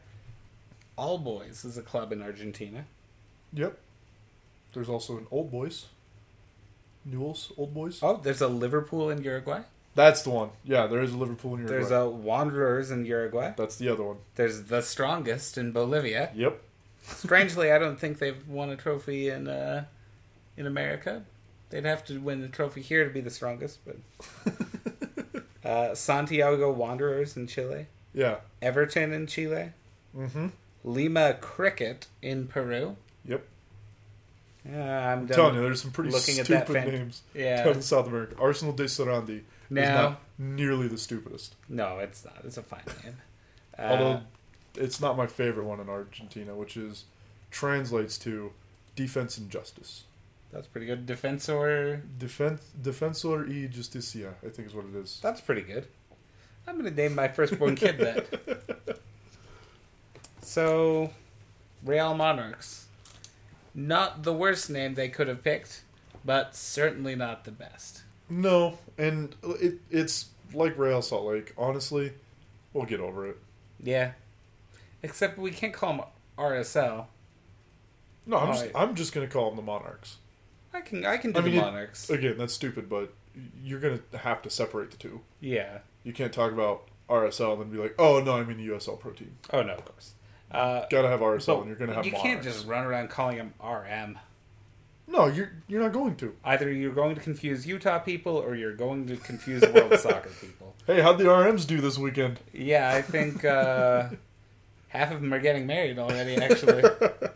All 0.96 1.18
Boys 1.18 1.66
is 1.66 1.78
a 1.78 1.82
club 1.82 2.12
in 2.12 2.22
Argentina. 2.22 2.86
Yep. 3.54 3.78
There's 4.74 4.90
also 4.90 5.18
an 5.18 5.28
Old 5.30 5.52
Boys. 5.52 5.86
Newell's 7.06 7.52
Old 7.58 7.74
Boys. 7.74 8.00
Oh, 8.02 8.18
there's 8.18 8.42
a 8.42 8.48
Liverpool 8.48 9.10
in 9.10 9.22
Uruguay. 9.22 9.62
That's 9.96 10.24
the 10.24 10.32
one. 10.32 10.50
Yeah, 10.64 10.88
there 10.88 11.02
is 11.02 11.14
a 11.14 11.18
Liverpool 11.18 11.54
in 11.54 11.60
Uruguay. 11.62 11.78
There's 11.80 11.92
a 11.92 12.10
Wanderers 12.10 12.90
in 12.92 13.06
Uruguay. 13.06 13.54
That's 13.56 13.76
the 13.76 13.90
other 13.90 14.04
one. 14.04 14.18
There's 14.36 14.64
the 14.64 14.82
strongest 14.82 15.58
in 15.58 15.72
Bolivia. 15.72 16.32
Yep. 16.36 16.60
Strangely, 17.04 17.72
I 17.72 17.78
don't 17.78 18.00
think 18.00 18.18
they've 18.20 18.48
won 18.48 18.70
a 18.70 18.76
trophy 18.76 19.30
in 19.30 19.48
uh, 19.48 19.86
in 20.58 20.66
America. 20.66 21.24
They'd 21.70 21.86
have 21.86 22.04
to 22.06 22.20
win 22.20 22.42
the 22.42 22.48
trophy 22.48 22.82
here 22.82 23.04
to 23.04 23.10
be 23.14 23.20
the 23.22 23.30
strongest. 23.30 23.80
But 23.86 23.98
uh, 25.66 25.96
Santiago 25.96 26.72
Wanderers 26.72 27.36
in 27.38 27.48
Chile, 27.48 27.88
Yeah. 28.14 28.38
Everton 28.62 29.12
in 29.14 29.28
Chile, 29.28 29.72
Mm-hmm. 30.16 30.48
Lima 30.84 31.34
Cricket 31.42 32.08
in 32.22 32.48
Peru. 32.48 32.96
Yep. 33.26 33.44
Yeah, 34.70 35.12
I'm 35.12 35.20
I'm 35.22 35.28
telling 35.28 35.56
you, 35.56 35.62
there's 35.62 35.82
some 35.82 35.92
pretty 35.92 36.12
looking 36.12 36.40
at 36.40 36.46
that 36.48 36.66
stupid 36.68 36.84
fan- 36.84 36.92
names 36.94 37.22
Yeah. 37.34 37.64
down 37.64 37.74
in 37.76 37.82
South 37.82 38.08
America. 38.08 38.36
Arsenal 38.40 38.74
de 38.74 38.84
Sarandi 38.86 39.42
is 39.78 39.88
No. 39.90 39.96
not 40.10 40.22
nearly 40.38 40.88
the 40.88 40.98
stupidest. 40.98 41.56
No, 41.70 42.00
it's 42.00 42.24
not. 42.26 42.38
It's 42.44 42.58
a 42.58 42.64
fine 42.64 42.82
name. 43.04 43.16
Uh, 43.78 43.82
Although 43.82 44.22
it's 44.76 45.02
not 45.02 45.18
my 45.18 45.26
favorite 45.26 45.66
one 45.66 45.80
in 45.80 45.90
Argentina, 45.90 46.54
which 46.54 46.78
is 46.78 47.06
translates 47.50 48.20
to 48.20 48.52
defense 48.96 49.38
and 49.40 49.50
justice. 49.50 50.04
that's 50.52 50.68
pretty 50.68 50.86
good. 50.86 51.08
Defensor. 51.08 52.02
Defense, 52.20 52.62
defensor 52.80 53.48
y 53.48 53.68
justicia, 53.72 54.36
I 54.46 54.50
think 54.50 54.68
is 54.68 54.76
what 54.76 54.86
it 54.86 54.96
is. 54.96 55.20
That's 55.24 55.42
pretty 55.42 55.62
good. 55.64 55.88
I'm 56.68 56.76
going 56.80 56.86
to 56.88 56.96
name 56.96 57.16
my 57.16 57.28
firstborn 57.30 57.76
kid 57.76 57.98
that. 57.98 59.00
So, 60.42 61.12
Real 61.84 62.14
Monarchs. 62.14 62.86
Not 63.74 64.24
the 64.24 64.34
worst 64.34 64.70
name 64.70 64.94
they 64.94 65.10
could 65.10 65.28
have 65.28 65.44
picked, 65.44 65.82
but 66.24 66.56
certainly 66.56 67.16
not 67.16 67.44
the 67.46 67.52
best. 67.52 68.03
No, 68.42 68.78
and 68.98 69.36
it, 69.44 69.76
it's 69.92 70.28
like 70.54 70.78
Real 70.78 71.02
Salt 71.02 71.26
Lake. 71.26 71.54
Honestly, 71.58 72.14
we'll 72.74 72.86
get 72.86 73.00
over 73.00 73.28
it. 73.28 73.38
Yeah. 73.82 74.12
Except 75.02 75.38
we 75.38 75.52
can't 75.52 75.74
call 75.74 75.94
them 75.98 76.06
RSL. 76.38 77.06
No, 78.26 78.38
I'm 78.38 78.50
Oh, 78.50 78.52
just, 78.54 78.66
yeah. 78.66 78.72
I'm 78.76 78.96
just 78.96 79.14
gonna 79.14 79.28
call 79.28 79.48
them 79.50 79.58
the 79.58 79.62
Monarchs. 79.62 80.18
I 80.74 80.82
can 80.82 81.06
I 81.06 81.18
can 81.18 81.32
do 81.34 81.40
I 81.40 81.44
mean, 81.44 81.54
the 81.56 81.60
it- 81.60 81.64
Monarchs. 81.66 82.10
Again, 82.10 82.38
that's 82.38 82.54
stupid, 82.54 82.90
but 82.90 83.14
you're 83.64 83.80
gonna 83.80 84.00
have 84.20 84.42
to 84.44 84.50
separate 84.50 84.92
the 84.92 84.98
two. 84.98 85.22
yeah. 85.42 85.80
You 86.06 86.12
can't 86.12 86.34
talk 86.34 86.52
about 86.52 86.88
RSL 87.10 87.54
and 87.54 87.62
then 87.62 87.70
be 87.70 87.78
like, 87.78 87.96
oh 87.98 88.20
no, 88.22 88.34
I 88.38 88.44
mean 88.44 88.58
the 88.58 88.68
USL 88.74 89.00
Pro 89.00 89.12
Team. 89.12 89.36
Oh 89.52 89.62
no, 89.62 89.74
of 89.76 89.86
course. 89.86 90.14
Uh, 90.52 90.86
Gotta 90.90 91.08
have 91.08 91.22
RSL, 91.22 91.60
and 91.60 91.68
you're 91.68 91.76
gonna 91.78 91.94
have 91.94 92.06
you 92.06 92.12
Monarchs. 92.12 92.30
can't 92.30 92.44
just 92.44 92.68
run 92.68 92.86
around 92.86 93.10
calling 93.10 93.38
them 93.38 93.54
RM. 93.64 94.20
No, 95.14 95.28
you're 95.28 95.52
you're 95.68 95.82
not 95.82 95.94
going 95.94 96.16
to. 96.18 96.36
Either 96.44 96.72
you're 96.72 96.92
going 96.92 97.14
to 97.16 97.22
confuse 97.22 97.68
Utah 97.68 98.00
people 98.00 98.36
or 98.36 98.56
you're 98.56 98.74
going 98.76 99.06
to 99.08 99.16
confuse 99.18 99.62
world 99.62 99.98
soccer 100.00 100.32
people. 100.42 100.74
Hey, 100.88 101.02
how'd 101.02 101.20
the 101.20 101.26
RMs 101.26 101.68
do 101.68 101.80
this 101.80 101.98
weekend? 102.00 102.40
Yeah, 102.52 102.90
I 102.90 103.02
think 103.04 103.46
uh, 103.46 104.10
half 104.88 105.12
of 105.12 105.22
them 105.22 105.32
are 105.34 105.40
getting 105.40 105.68
married 105.68 106.00
already. 106.00 106.36
Actually, 106.38 106.84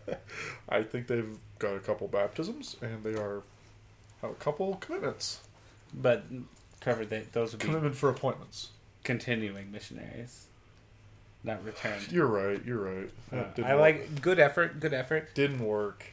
I 0.69 0.82
think 0.82 1.05
they've 1.07 1.38
got 1.59 1.75
a 1.75 1.80
couple 1.80 2.07
baptisms 2.07 2.75
and 2.82 3.03
they 3.03 3.13
are 3.13 3.43
have 4.21 4.32
a 4.32 4.36
couple 4.36 4.75
commitments. 4.78 5.41
but 5.93 6.25
Trevor, 6.82 7.05
they, 7.05 7.25
those 7.32 7.51
would 7.51 7.59
be 7.59 7.65
Commitment 7.67 7.95
for 7.95 8.09
appointments. 8.09 8.69
continuing 9.03 9.71
missionaries, 9.71 10.47
not 11.43 11.63
returned. 11.63 12.11
You're 12.11 12.25
right. 12.28 12.59
You're 12.65 12.80
right. 12.80 13.09
Uh, 13.32 13.61
I 13.63 13.73
work. 13.75 13.82
like 13.82 14.21
good 14.21 14.39
effort. 14.39 14.80
Good 14.80 14.93
effort. 14.95 15.36
Didn't 15.36 15.59
work. 15.63 16.05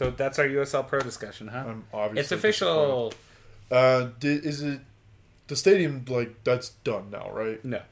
So 0.00 0.10
that's 0.10 0.38
our 0.38 0.46
USL 0.46 0.88
Pro 0.88 1.00
discussion, 1.00 1.48
huh? 1.48 1.64
I'm 1.68 1.84
obviously 1.92 2.20
it's 2.20 2.32
official. 2.32 3.12
Uh, 3.70 4.08
di- 4.18 4.30
is 4.30 4.62
it 4.62 4.80
the 5.46 5.54
stadium? 5.54 6.06
Like 6.08 6.42
that's 6.42 6.70
done 6.70 7.10
now, 7.10 7.30
right? 7.30 7.62
No. 7.62 7.82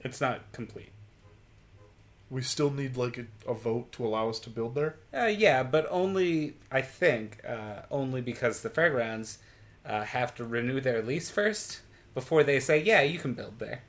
It's 0.00 0.22
not 0.22 0.50
complete. 0.52 0.92
We 2.30 2.40
still 2.40 2.70
need 2.70 2.96
like 2.96 3.18
a, 3.18 3.26
a 3.46 3.52
vote 3.52 3.92
to 3.92 4.06
allow 4.06 4.30
us 4.30 4.38
to 4.40 4.50
build 4.50 4.74
there. 4.74 4.96
Uh, 5.12 5.26
yeah, 5.26 5.62
but 5.62 5.86
only 5.90 6.54
I 6.72 6.80
think 6.80 7.42
uh, 7.46 7.82
only 7.90 8.22
because 8.22 8.62
the 8.62 8.70
fairgrounds 8.70 9.40
uh, 9.84 10.04
have 10.04 10.34
to 10.36 10.46
renew 10.46 10.80
their 10.80 11.02
lease 11.02 11.30
first 11.30 11.82
before 12.14 12.42
they 12.42 12.60
say, 12.60 12.82
yeah, 12.82 13.02
you 13.02 13.18
can 13.18 13.34
build 13.34 13.58
there 13.58 13.82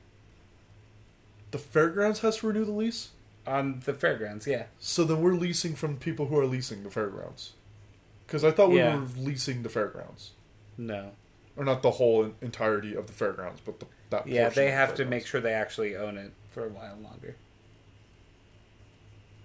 The 1.50 1.58
fairgrounds 1.58 2.20
has 2.20 2.36
to 2.38 2.48
renew 2.48 2.66
the 2.66 2.72
lease. 2.72 3.08
On 3.46 3.80
the 3.84 3.94
fairgrounds. 3.94 4.46
Yeah, 4.46 4.64
So 4.78 5.04
then 5.04 5.20
we're 5.20 5.34
leasing 5.34 5.74
from 5.74 5.96
people 5.96 6.26
who 6.26 6.38
are 6.38 6.46
leasing 6.46 6.82
the 6.82 6.90
fairgrounds. 6.90 7.52
Because 8.26 8.42
I 8.44 8.50
thought 8.50 8.70
we 8.70 8.78
Yeah. 8.78 8.96
were 8.96 9.06
leasing 9.16 9.62
the 9.62 9.68
fairgrounds, 9.68 10.32
no, 10.76 11.12
or 11.56 11.64
not 11.64 11.82
the 11.82 11.92
whole 11.92 12.32
entirety 12.42 12.94
of 12.94 13.06
the 13.06 13.12
fairgrounds, 13.12 13.60
but 13.64 13.78
the, 13.80 13.86
that. 14.10 14.26
yeah, 14.26 14.44
portion 14.46 14.60
they 14.62 14.66
of 14.68 14.72
the 14.72 14.76
have 14.76 14.88
to 14.90 14.96
fairgrounds. 14.96 15.10
make 15.10 15.26
sure 15.26 15.40
they 15.40 15.52
actually 15.52 15.96
own 15.96 16.16
it 16.18 16.32
for 16.50 16.64
a 16.66 16.68
while 16.68 16.96
longer. 16.96 17.36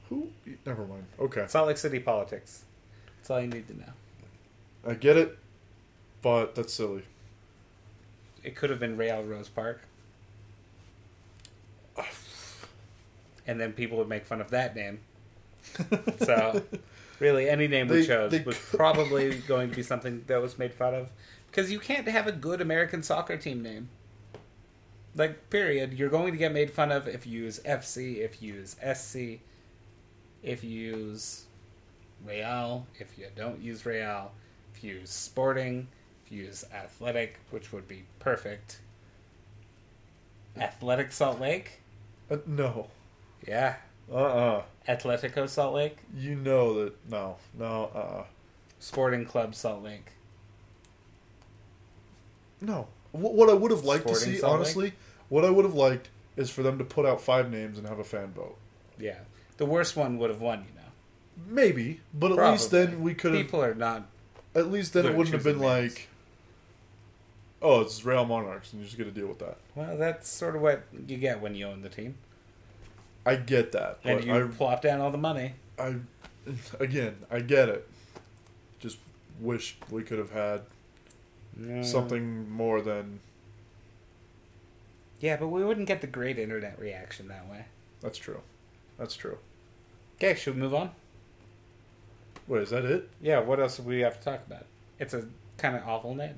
Who? 0.09 0.29
Never 0.65 0.85
mind. 0.85 1.05
Okay, 1.19 1.45
Salt 1.47 1.67
Lake 1.67 1.77
City 1.77 1.99
politics. 1.99 2.63
That's 3.17 3.29
all 3.29 3.39
you 3.41 3.47
need 3.47 3.67
to 3.67 3.77
know. 3.77 3.93
I 4.85 4.95
get 4.95 5.15
it, 5.15 5.37
but 6.21 6.55
that's 6.55 6.73
silly. 6.73 7.03
It 8.43 8.55
could 8.55 8.71
have 8.71 8.79
been 8.79 8.97
Real 8.97 9.23
Rose 9.23 9.47
Park. 9.47 9.81
And 13.51 13.59
then 13.59 13.73
people 13.73 13.97
would 13.97 14.07
make 14.07 14.25
fun 14.25 14.39
of 14.39 14.49
that 14.51 14.75
name. 14.77 14.99
So, 16.25 16.63
really, 17.19 17.49
any 17.49 17.67
name 17.67 17.87
we 17.89 18.01
They- 18.01 18.07
chose 18.07 18.31
they 18.31 18.39
was 18.41 18.57
probably 18.73 19.39
going 19.39 19.69
to 19.69 19.75
be 19.75 19.83
something 19.83 20.23
that 20.27 20.41
was 20.41 20.57
made 20.57 20.73
fun 20.73 20.95
of. 20.95 21.09
Because 21.49 21.69
you 21.69 21.79
can't 21.79 22.07
have 22.07 22.27
a 22.27 22.31
good 22.31 22.61
American 22.61 23.03
soccer 23.03 23.35
team 23.35 23.61
name. 23.61 23.89
Like, 25.15 25.49
period. 25.49 25.93
You're 25.93 26.09
going 26.09 26.31
to 26.31 26.37
get 26.37 26.53
made 26.53 26.71
fun 26.71 26.91
of 26.93 27.09
if 27.09 27.27
you 27.27 27.43
use 27.43 27.59
FC, 27.65 28.19
if 28.19 28.41
you 28.41 28.53
use 28.53 28.77
SC, 28.95 29.41
if 30.41 30.63
you 30.63 30.69
use 30.69 31.43
Real, 32.25 32.87
if 32.97 33.17
you 33.17 33.27
don't 33.35 33.59
use 33.61 33.85
Real, 33.85 34.31
if 34.73 34.81
you 34.83 34.93
use 34.95 35.09
Sporting, 35.09 35.87
if 36.25 36.31
you 36.31 36.45
use 36.45 36.63
Athletic, 36.73 37.37
which 37.49 37.73
would 37.73 37.87
be 37.87 38.03
perfect. 38.19 38.79
Athletic 40.57 41.11
Salt 41.11 41.39
Lake? 41.41 41.81
Uh, 42.29 42.37
no. 42.45 42.87
Yeah. 43.47 43.75
Uh. 44.11 44.15
uh 44.15 44.63
Atletico 44.87 45.47
Salt 45.47 45.75
Lake? 45.75 45.97
You 46.15 46.35
know 46.35 46.83
that. 46.83 46.93
No. 47.09 47.37
No. 47.57 47.91
Uh. 47.93 47.97
uh 47.97 48.23
Sporting 48.79 49.25
Club 49.25 49.53
Salt 49.53 49.83
Lake. 49.83 50.11
No. 52.59 52.87
What, 53.11 53.33
what 53.33 53.49
I 53.49 53.53
would 53.53 53.71
have 53.71 53.83
liked 53.83 54.07
to 54.07 54.15
see, 54.15 54.37
Salt 54.37 54.53
Lake? 54.53 54.59
honestly, 54.59 54.93
what 55.29 55.45
I 55.45 55.49
would 55.49 55.65
have 55.65 55.75
liked 55.75 56.09
is 56.35 56.49
for 56.49 56.63
them 56.63 56.77
to 56.77 56.83
put 56.83 57.05
out 57.05 57.21
five 57.21 57.51
names 57.51 57.77
and 57.77 57.87
have 57.87 57.99
a 57.99 58.03
fan 58.03 58.31
vote. 58.31 58.57
Yeah. 58.99 59.19
The 59.57 59.65
worst 59.65 59.95
one 59.95 60.17
would 60.17 60.29
have 60.29 60.41
won, 60.41 60.59
you 60.59 60.75
know. 60.75 60.81
Maybe, 61.47 62.01
but 62.13 62.31
at 62.31 62.51
least 62.51 62.71
then 62.71 63.01
we 63.01 63.13
could 63.13 63.33
have. 63.33 63.43
People 63.43 63.63
are 63.63 63.75
not. 63.75 64.07
At 64.55 64.71
least 64.71 64.93
then 64.93 65.05
it 65.05 65.15
wouldn't 65.15 65.33
have 65.33 65.43
been 65.43 65.59
names. 65.59 65.93
like, 65.93 66.07
oh, 67.61 67.81
it's 67.81 68.03
Real 68.03 68.25
Monarchs, 68.25 68.73
and 68.73 68.81
you 68.81 68.85
just 68.85 68.97
got 68.97 69.05
to 69.05 69.11
deal 69.11 69.27
with 69.27 69.39
that. 69.39 69.57
Well, 69.75 69.97
that's 69.97 70.29
sort 70.29 70.55
of 70.55 70.61
what 70.61 70.83
you 71.07 71.17
get 71.17 71.41
when 71.41 71.55
you 71.55 71.67
own 71.67 71.81
the 71.81 71.89
team. 71.89 72.15
I 73.25 73.35
get 73.35 73.71
that, 73.73 73.99
And 74.03 74.19
but 74.19 74.25
you 74.27 74.47
plop 74.57 74.81
down 74.81 74.99
all 74.99 75.11
the 75.11 75.17
money. 75.17 75.53
I, 75.77 75.87
I, 75.87 75.95
again, 76.79 77.17
I 77.29 77.39
get 77.41 77.69
it. 77.69 77.87
Just 78.79 78.97
wish 79.39 79.77
we 79.89 80.03
could 80.03 80.19
have 80.19 80.31
had 80.31 80.61
Mm. 81.59 81.83
something 81.83 82.49
more 82.49 82.81
than 82.81 83.19
Yeah, 85.19 85.35
but 85.35 85.49
we 85.49 85.63
wouldn't 85.65 85.85
get 85.85 85.99
the 85.99 86.07
great 86.07 86.39
internet 86.39 86.79
reaction 86.79 87.27
that 87.27 87.47
way. 87.49 87.65
that's 87.99 88.17
true. 88.17 88.39
That's 88.97 89.15
true. 89.15 89.37
Okay, 90.15 90.33
should 90.33 90.55
we 90.55 90.61
move 90.61 90.73
on? 90.73 90.91
Wait, 92.47 92.61
is 92.63 92.69
that 92.69 92.85
it? 92.85 93.09
Yeah, 93.21 93.39
what 93.39 93.59
else 93.59 93.75
do 93.77 93.83
we 93.83 93.99
have 93.99 94.17
to 94.19 94.23
talk 94.23 94.47
about? 94.47 94.65
It's 94.97 95.13
a 95.13 95.25
kind 95.57 95.75
of 95.75 95.85
awful 95.87 96.15
name. 96.15 96.35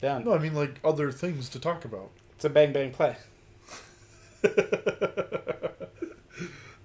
Done. 0.00 0.24
No, 0.24 0.32
I 0.34 0.38
mean 0.38 0.54
like 0.54 0.80
other 0.82 1.12
things 1.12 1.48
to 1.50 1.60
talk 1.60 1.84
about. 1.84 2.10
It's 2.34 2.44
a 2.46 2.50
bang 2.50 2.72
bang 2.72 2.90
play. 2.90 3.16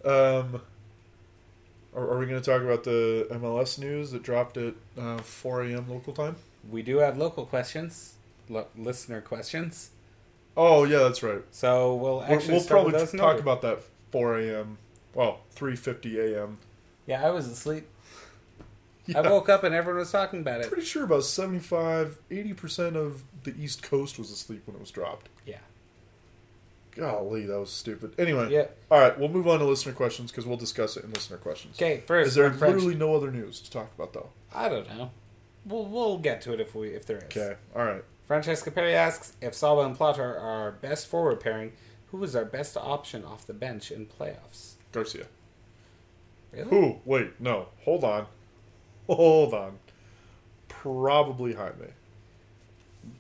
Um, 0.07 0.61
are, 1.95 2.11
are 2.11 2.17
we 2.19 2.25
going 2.25 2.41
to 2.41 2.51
talk 2.51 2.61
about 2.61 2.83
the 2.83 3.27
MLS 3.31 3.77
news 3.77 4.11
that 4.11 4.23
dropped 4.23 4.57
at 4.57 4.73
uh, 4.97 5.17
4 5.17 5.63
a.m. 5.63 5.89
local 5.89 6.13
time? 6.13 6.35
We 6.69 6.81
do 6.81 6.97
have 6.97 7.17
local 7.17 7.45
questions, 7.45 8.15
lo- 8.49 8.67
listener 8.77 9.21
questions. 9.21 9.91
Oh 10.55 10.85
yeah, 10.85 10.99
that's 10.99 11.21
right. 11.21 11.43
So 11.51 11.95
we'll 11.95 12.23
actually 12.23 12.53
we'll 12.53 12.61
start 12.61 12.89
probably 12.89 13.17
talk 13.19 13.39
about 13.39 13.61
that 13.61 13.79
4 14.11 14.39
a.m. 14.39 14.77
Well, 15.13 15.41
3:50 15.55 16.35
a.m. 16.35 16.57
Yeah, 17.05 17.25
I 17.25 17.29
was 17.31 17.47
asleep. 17.47 17.85
Yeah, 19.09 19.19
I 19.19 19.29
woke 19.29 19.47
up 19.47 19.63
and 19.63 19.73
everyone 19.73 19.99
was 19.99 20.11
talking 20.11 20.41
about 20.41 20.59
it. 20.59 20.67
pretty 20.67 20.83
sure 20.83 21.05
about 21.05 21.23
75, 21.23 22.19
80 22.29 22.53
percent 22.55 22.95
of 22.97 23.23
the 23.43 23.55
East 23.57 23.81
Coast 23.81 24.19
was 24.19 24.29
asleep 24.31 24.63
when 24.65 24.75
it 24.75 24.81
was 24.81 24.91
dropped. 24.91 25.29
Yeah. 25.45 25.59
Golly, 26.97 27.45
that 27.45 27.59
was 27.59 27.69
stupid. 27.69 28.13
Anyway, 28.17 28.49
Yeah. 28.51 28.65
all 28.89 28.99
right, 28.99 29.17
we'll 29.19 29.29
move 29.29 29.47
on 29.47 29.59
to 29.59 29.65
listener 29.65 29.93
questions 29.93 30.31
because 30.31 30.45
we'll 30.45 30.57
discuss 30.57 30.97
it 30.97 31.03
in 31.03 31.11
listener 31.13 31.37
questions. 31.37 31.75
Okay, 31.77 32.01
first 32.07 32.29
Is 32.29 32.35
there 32.35 32.49
literally 32.49 32.95
no 32.95 33.15
other 33.15 33.31
news 33.31 33.59
to 33.61 33.71
talk 33.71 33.89
about 33.95 34.13
though? 34.13 34.29
I 34.53 34.67
don't 34.69 34.87
know. 34.89 35.11
We'll 35.65 35.85
we'll 35.85 36.17
get 36.17 36.41
to 36.41 36.53
it 36.53 36.59
if 36.59 36.73
we 36.75 36.89
if 36.89 37.05
there 37.05 37.17
is. 37.17 37.23
Okay, 37.25 37.55
all 37.75 37.85
right. 37.85 38.03
Francesca 38.25 38.71
Perry 38.71 38.93
asks 38.93 39.37
if 39.41 39.53
Salva 39.53 39.81
and 39.83 39.95
Plata 39.95 40.21
are 40.21 40.37
our 40.37 40.71
best 40.71 41.07
forward 41.07 41.39
pairing. 41.39 41.71
Who 42.11 42.23
is 42.23 42.35
our 42.35 42.45
best 42.45 42.75
option 42.77 43.23
off 43.23 43.45
the 43.45 43.53
bench 43.53 43.91
in 43.91 44.05
playoffs? 44.05 44.73
Garcia. 44.91 45.27
Really? 46.51 46.69
Who? 46.69 46.95
Wait, 47.05 47.39
no. 47.39 47.67
Hold 47.83 48.03
on. 48.03 48.27
Hold 49.07 49.53
on. 49.53 49.79
Probably 50.69 51.53
Jaime. 51.53 51.87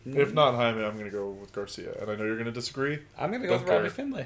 If 0.05 0.33
not 0.33 0.55
Jaime, 0.55 0.83
I'm 0.83 0.93
going 0.93 1.05
to 1.05 1.11
go 1.11 1.29
with 1.29 1.53
Garcia. 1.53 1.93
And 2.01 2.09
I 2.11 2.15
know 2.15 2.23
you're 2.25 2.35
going 2.35 2.45
to 2.45 2.51
disagree. 2.51 2.99
I'm 3.17 3.31
gonna 3.31 3.43
go 3.45 3.51
Don't 3.51 3.61
with 3.61 3.69
Robbie 3.69 3.81
care. 3.83 3.89
Findley. 3.91 4.25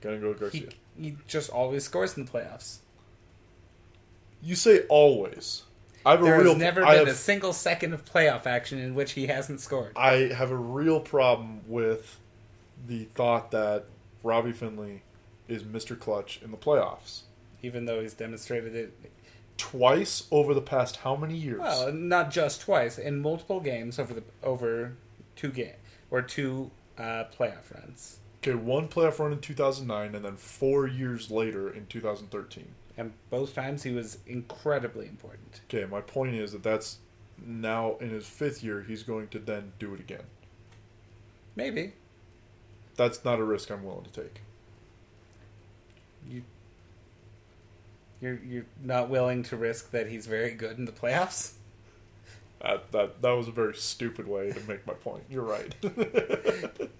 Going 0.00 0.20
to 0.20 0.22
go 0.22 0.28
with 0.30 0.52
He, 0.52 0.60
Garcia. 0.60 0.78
he 0.98 1.16
just 1.26 1.50
always 1.50 1.84
scores 1.84 2.16
in 2.16 2.24
the 2.24 2.30
playoffs. 2.30 2.78
You 4.42 4.54
say 4.56 4.86
always. 4.88 5.62
I 6.04 6.12
have 6.12 6.22
There 6.22 6.34
a 6.36 6.38
real. 6.42 6.52
has 6.54 6.58
never 6.58 6.84
I 6.84 6.96
been 6.96 7.06
have, 7.06 7.14
a 7.14 7.18
single 7.18 7.52
second 7.52 7.92
of 7.92 8.04
playoff 8.06 8.46
action 8.46 8.78
in 8.78 8.94
which 8.94 9.12
he 9.12 9.26
hasn't 9.26 9.60
scored. 9.60 9.92
I 9.96 10.32
have 10.34 10.50
a 10.50 10.56
real 10.56 10.98
problem 11.00 11.60
with 11.66 12.18
the 12.86 13.04
thought 13.14 13.50
that 13.50 13.84
Robbie 14.22 14.52
Findley 14.52 15.02
is 15.46 15.62
Mr. 15.62 15.98
Clutch 15.98 16.40
in 16.42 16.50
the 16.52 16.56
playoffs. 16.56 17.22
Even 17.62 17.84
though 17.84 18.00
he's 18.00 18.14
demonstrated 18.14 18.74
it, 18.74 18.94
Twice 19.60 20.26
over 20.30 20.54
the 20.54 20.62
past 20.62 20.96
how 20.96 21.14
many 21.14 21.36
years? 21.36 21.60
well, 21.60 21.92
not 21.92 22.30
just 22.30 22.62
twice, 22.62 22.98
in 22.98 23.20
multiple 23.20 23.60
games 23.60 23.98
over 23.98 24.14
the 24.14 24.22
over 24.42 24.96
two 25.36 25.50
game 25.50 25.74
or 26.10 26.22
two 26.22 26.70
uh, 26.98 27.24
playoff 27.38 27.72
runs. 27.74 28.18
okay, 28.42 28.54
one 28.54 28.88
playoff 28.88 29.18
run 29.18 29.32
in 29.32 29.38
2009 29.38 30.14
and 30.14 30.24
then 30.24 30.36
four 30.36 30.86
years 30.86 31.30
later 31.30 31.70
in 31.70 31.86
2013. 31.86 32.68
And 32.96 33.12
both 33.30 33.54
times 33.54 33.82
he 33.82 33.92
was 33.92 34.18
incredibly 34.26 35.06
important. 35.06 35.60
Okay, 35.68 35.84
my 35.84 36.00
point 36.00 36.34
is 36.34 36.52
that 36.52 36.62
that's 36.62 36.98
now 37.44 37.96
in 38.00 38.10
his 38.10 38.26
fifth 38.26 38.62
year, 38.62 38.82
he's 38.82 39.02
going 39.02 39.28
to 39.28 39.38
then 39.38 39.72
do 39.78 39.94
it 39.94 40.00
again. 40.00 40.24
Maybe. 41.56 41.92
That's 42.96 43.24
not 43.24 43.38
a 43.38 43.44
risk 43.44 43.70
I'm 43.70 43.84
willing 43.84 44.04
to 44.04 44.10
take. 44.10 44.40
You 46.28 46.42
you're 48.20 48.38
you're 48.44 48.66
not 48.82 49.08
willing 49.08 49.42
to 49.44 49.56
risk 49.56 49.90
that 49.92 50.08
he's 50.08 50.26
very 50.26 50.52
good 50.52 50.78
in 50.78 50.84
the 50.84 50.92
playoffs? 50.92 51.52
That 52.62 52.90
that 52.92 53.22
that 53.22 53.32
was 53.32 53.48
a 53.48 53.52
very 53.52 53.74
stupid 53.74 54.28
way 54.28 54.52
to 54.52 54.60
make 54.68 54.86
my 54.86 54.94
point. 54.94 55.24
You're 55.30 55.42
right. 55.44 55.74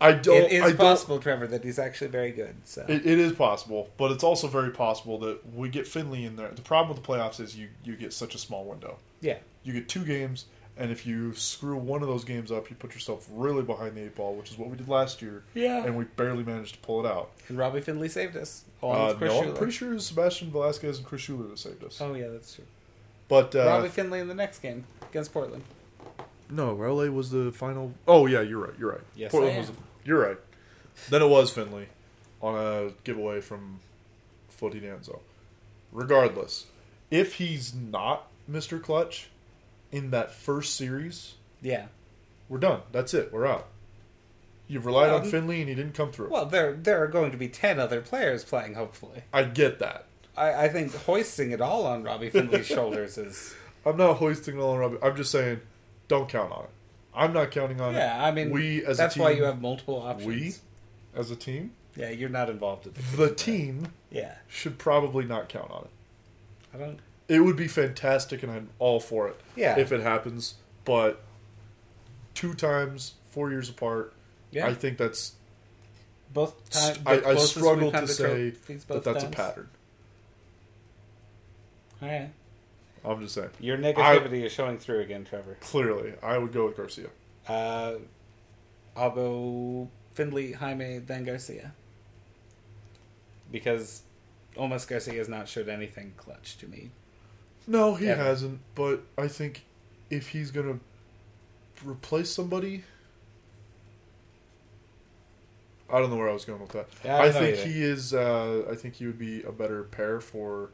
I 0.00 0.12
don't. 0.12 0.36
it 0.36 0.52
is 0.52 0.62
I 0.64 0.72
possible, 0.72 1.20
Trevor, 1.20 1.46
that 1.46 1.62
he's 1.62 1.78
actually 1.78 2.08
very 2.08 2.32
good. 2.32 2.56
So 2.64 2.84
It, 2.88 3.06
it 3.06 3.18
is 3.20 3.32
possible, 3.32 3.88
but 3.96 4.10
it's 4.10 4.24
also 4.24 4.48
very 4.48 4.70
possible 4.70 5.18
that 5.20 5.54
we 5.54 5.68
get 5.68 5.86
Findley 5.86 6.24
in 6.24 6.34
there. 6.34 6.50
The 6.50 6.62
problem 6.62 6.96
with 6.96 7.04
the 7.04 7.12
playoffs 7.12 7.38
is 7.38 7.56
you 7.56 7.68
you 7.84 7.96
get 7.96 8.12
such 8.12 8.34
a 8.34 8.38
small 8.38 8.64
window. 8.64 8.98
yeah. 9.20 9.38
You 9.64 9.72
get 9.72 9.88
two 9.88 10.04
games, 10.04 10.46
and 10.76 10.90
if 10.90 11.06
you 11.06 11.34
screw 11.34 11.76
one 11.76 12.02
of 12.02 12.08
those 12.08 12.24
games 12.24 12.50
up, 12.50 12.70
you 12.70 12.76
put 12.76 12.94
yourself 12.94 13.26
really 13.30 13.62
behind 13.62 13.94
the 13.94 14.02
eight 14.04 14.14
ball, 14.14 14.34
which 14.34 14.50
is 14.50 14.58
what 14.58 14.70
we 14.70 14.76
did 14.76 14.88
last 14.88 15.20
year. 15.22 15.44
Yeah. 15.54 15.84
and 15.84 15.96
we 15.96 16.04
barely 16.04 16.44
managed 16.44 16.74
to 16.74 16.80
pull 16.80 17.04
it 17.04 17.08
out. 17.08 17.30
And 17.48 17.58
Robbie 17.58 17.80
Findley 17.80 18.08
saved 18.08 18.36
us. 18.36 18.64
Uh, 18.82 19.06
with 19.08 19.18
Chris 19.18 19.32
I'm 19.32 19.54
pretty 19.54 19.72
sure 19.72 19.90
it 19.90 19.94
was 19.94 20.06
Sebastian 20.06 20.50
Velasquez 20.50 20.98
and 20.98 21.06
Chris 21.06 21.20
Schuler 21.22 21.46
that 21.48 21.58
saved 21.58 21.84
us. 21.84 22.00
Oh 22.00 22.14
yeah, 22.14 22.28
that's 22.28 22.54
true. 22.54 22.64
But 23.28 23.54
uh, 23.54 23.66
Robbie 23.66 23.88
Findley 23.88 24.18
in 24.20 24.28
the 24.28 24.34
next 24.34 24.58
game 24.60 24.84
against 25.10 25.32
Portland. 25.32 25.62
no, 26.50 26.74
LA 26.74 27.04
was 27.10 27.30
the 27.30 27.52
final. 27.52 27.92
Oh 28.08 28.26
yeah, 28.26 28.40
you're 28.40 28.58
right. 28.60 28.74
You're 28.78 28.92
right. 28.92 29.00
Yes, 29.14 29.30
Portland 29.30 29.56
I 29.56 29.60
was. 29.60 29.68
am. 29.68 29.74
The, 29.76 29.80
you're 30.08 30.20
right. 30.20 30.38
Then 31.10 31.22
it 31.22 31.28
was 31.28 31.50
Findley 31.50 31.88
on 32.42 32.54
a 32.56 32.90
giveaway 33.04 33.40
from 33.40 33.80
Futty 34.50 34.82
Danso. 34.82 35.20
Regardless, 35.92 36.66
if 37.10 37.34
he's 37.34 37.74
not 37.74 38.28
Mr. 38.50 38.82
Clutch 38.82 39.28
in 39.92 40.10
that 40.10 40.32
first 40.32 40.74
series, 40.74 41.34
Yeah. 41.60 41.86
we're 42.48 42.58
done. 42.58 42.80
That's 42.90 43.14
it. 43.14 43.32
We're 43.32 43.46
out. 43.46 43.68
You've 44.66 44.86
relied 44.86 45.10
on 45.10 45.22
um, 45.22 45.30
Findley 45.30 45.60
and 45.60 45.68
he 45.68 45.74
didn't 45.74 45.92
come 45.94 46.10
through. 46.12 46.30
Well, 46.30 46.46
there 46.46 46.72
there 46.72 47.02
are 47.02 47.06
going 47.08 47.30
to 47.32 47.36
be 47.36 47.48
ten 47.48 47.78
other 47.78 48.00
players 48.00 48.42
playing. 48.44 48.74
Hopefully, 48.74 49.22
I 49.32 49.42
get 49.44 49.78
that. 49.80 50.06
I, 50.36 50.64
I 50.64 50.68
think 50.68 50.94
hoisting 50.94 51.50
it 51.50 51.60
all 51.60 51.84
on 51.86 52.02
Robbie 52.04 52.30
Findley's 52.30 52.66
shoulders 52.78 53.18
is. 53.18 53.54
I'm 53.84 53.96
not 53.98 54.14
hoisting 54.14 54.56
it 54.56 54.60
all 54.60 54.72
on 54.72 54.78
Robbie. 54.78 54.96
I'm 55.02 55.14
just 55.16 55.30
saying, 55.30 55.60
don't 56.08 56.28
count 56.28 56.52
on 56.52 56.64
it. 56.64 56.70
I'm 57.14 57.32
not 57.34 57.50
counting 57.50 57.80
on 57.82 57.94
it. 57.94 57.98
Yeah, 57.98 58.24
I 58.24 58.30
mean, 58.30 58.50
we 58.50 58.82
as 58.86 58.96
that's 58.96 59.14
a 59.14 59.18
team, 59.18 59.24
why 59.24 59.30
you 59.32 59.42
have 59.42 59.60
multiple 59.60 60.00
options. 60.00 60.26
we 60.26 60.54
as 61.14 61.30
a 61.30 61.36
team, 61.36 61.72
Yeah, 61.96 62.08
you're 62.08 62.30
not 62.30 62.48
involved 62.48 62.86
in 62.86 62.94
the. 62.94 63.26
the 63.28 63.34
team 63.34 63.88
Yeah, 64.10 64.36
should 64.48 64.78
probably 64.78 65.26
not 65.26 65.50
count 65.50 65.70
on 65.70 65.82
it. 65.84 65.90
I 66.74 66.78
don't. 66.78 66.98
It 67.28 67.40
would 67.40 67.56
be 67.56 67.68
fantastic, 67.68 68.42
and 68.42 68.52
I'm 68.52 68.68
all 68.78 69.00
for 69.00 69.28
it. 69.28 69.40
Yeah. 69.56 69.78
if 69.78 69.92
it 69.92 70.00
happens, 70.00 70.54
but 70.84 71.22
two 72.34 72.54
times, 72.54 73.14
four 73.30 73.50
years 73.50 73.68
apart, 73.70 74.12
Yeah, 74.50 74.66
I 74.66 74.74
think 74.74 74.98
that's. 74.98 75.34
both 76.32 76.68
times. 76.70 76.98
I, 77.06 77.22
I 77.30 77.34
struggle 77.36 77.90
to 77.92 78.06
say 78.08 78.50
that 78.88 79.04
that's 79.04 79.24
a 79.24 79.28
pattern. 79.28 79.68
All 82.02 82.08
right, 82.08 82.30
I'm 83.04 83.20
just 83.20 83.34
saying. 83.34 83.50
your 83.60 83.78
negativity 83.78 84.44
is 84.44 84.50
showing 84.52 84.78
through 84.78 85.00
again, 85.00 85.24
Trevor. 85.24 85.56
Clearly, 85.60 86.14
I 86.22 86.36
would 86.38 86.52
go 86.52 86.66
with 86.66 86.76
Garcia. 86.76 87.08
Uh, 87.46 87.94
I'll 88.96 89.10
go 89.10 89.88
Findley, 90.14 90.52
Jaime, 90.52 90.98
then 90.98 91.24
Garcia. 91.24 91.72
Because 93.50 94.02
Almost 94.56 94.88
Garcia 94.88 95.14
has 95.14 95.28
not 95.28 95.48
showed 95.48 95.68
anything 95.68 96.14
clutch 96.16 96.58
to 96.58 96.66
me. 96.66 96.90
No, 97.66 97.94
he 97.94 98.08
Ever. 98.08 98.22
hasn't. 98.22 98.60
But 98.74 99.02
I 99.16 99.28
think 99.28 99.64
if 100.10 100.28
he's 100.28 100.50
gonna 100.50 100.78
replace 101.84 102.30
somebody, 102.30 102.84
I 105.90 105.98
don't 105.98 106.10
know 106.10 106.16
where 106.16 106.28
I 106.28 106.32
was 106.32 106.44
going 106.44 106.60
with 106.60 106.70
that. 106.72 106.88
Yeah, 107.04 107.16
I 107.18 107.26
I, 107.26 107.32
think 107.32 107.58
either. 107.58 107.66
he 107.68 107.82
is. 107.82 108.14
Uh, 108.14 108.64
I 108.70 108.74
think 108.74 108.94
he 108.94 109.06
would 109.06 109.18
be 109.18 109.42
a 109.42 109.52
better 109.52 109.82
pair 109.84 110.20
for 110.20 110.70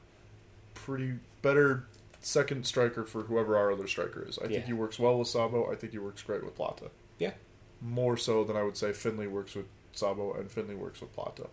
pretty 0.74 1.14
better 1.42 1.84
second 2.20 2.66
striker 2.66 3.04
for 3.04 3.22
whoever 3.22 3.56
our 3.56 3.72
other 3.72 3.86
striker 3.88 4.24
is. 4.28 4.38
I 4.38 4.44
Yeah. 4.44 4.48
think 4.50 4.66
he 4.66 4.72
works 4.72 4.98
well 4.98 5.18
with 5.18 5.28
Sabo. 5.28 5.70
I 5.70 5.74
think 5.74 5.92
he 5.92 5.98
works 5.98 6.22
great 6.22 6.44
with 6.44 6.54
Plata. 6.54 6.90
Yeah. 7.18 7.32
More 7.80 8.16
so 8.16 8.44
than 8.44 8.56
I 8.56 8.62
would 8.62 8.76
say 8.76 8.92
Findley 8.92 9.26
works 9.26 9.54
with 9.54 9.66
Sabo 9.92 10.32
and 10.34 10.50
Findley 10.50 10.74
works 10.76 11.00
with 11.00 11.12
Plata. 11.14 11.48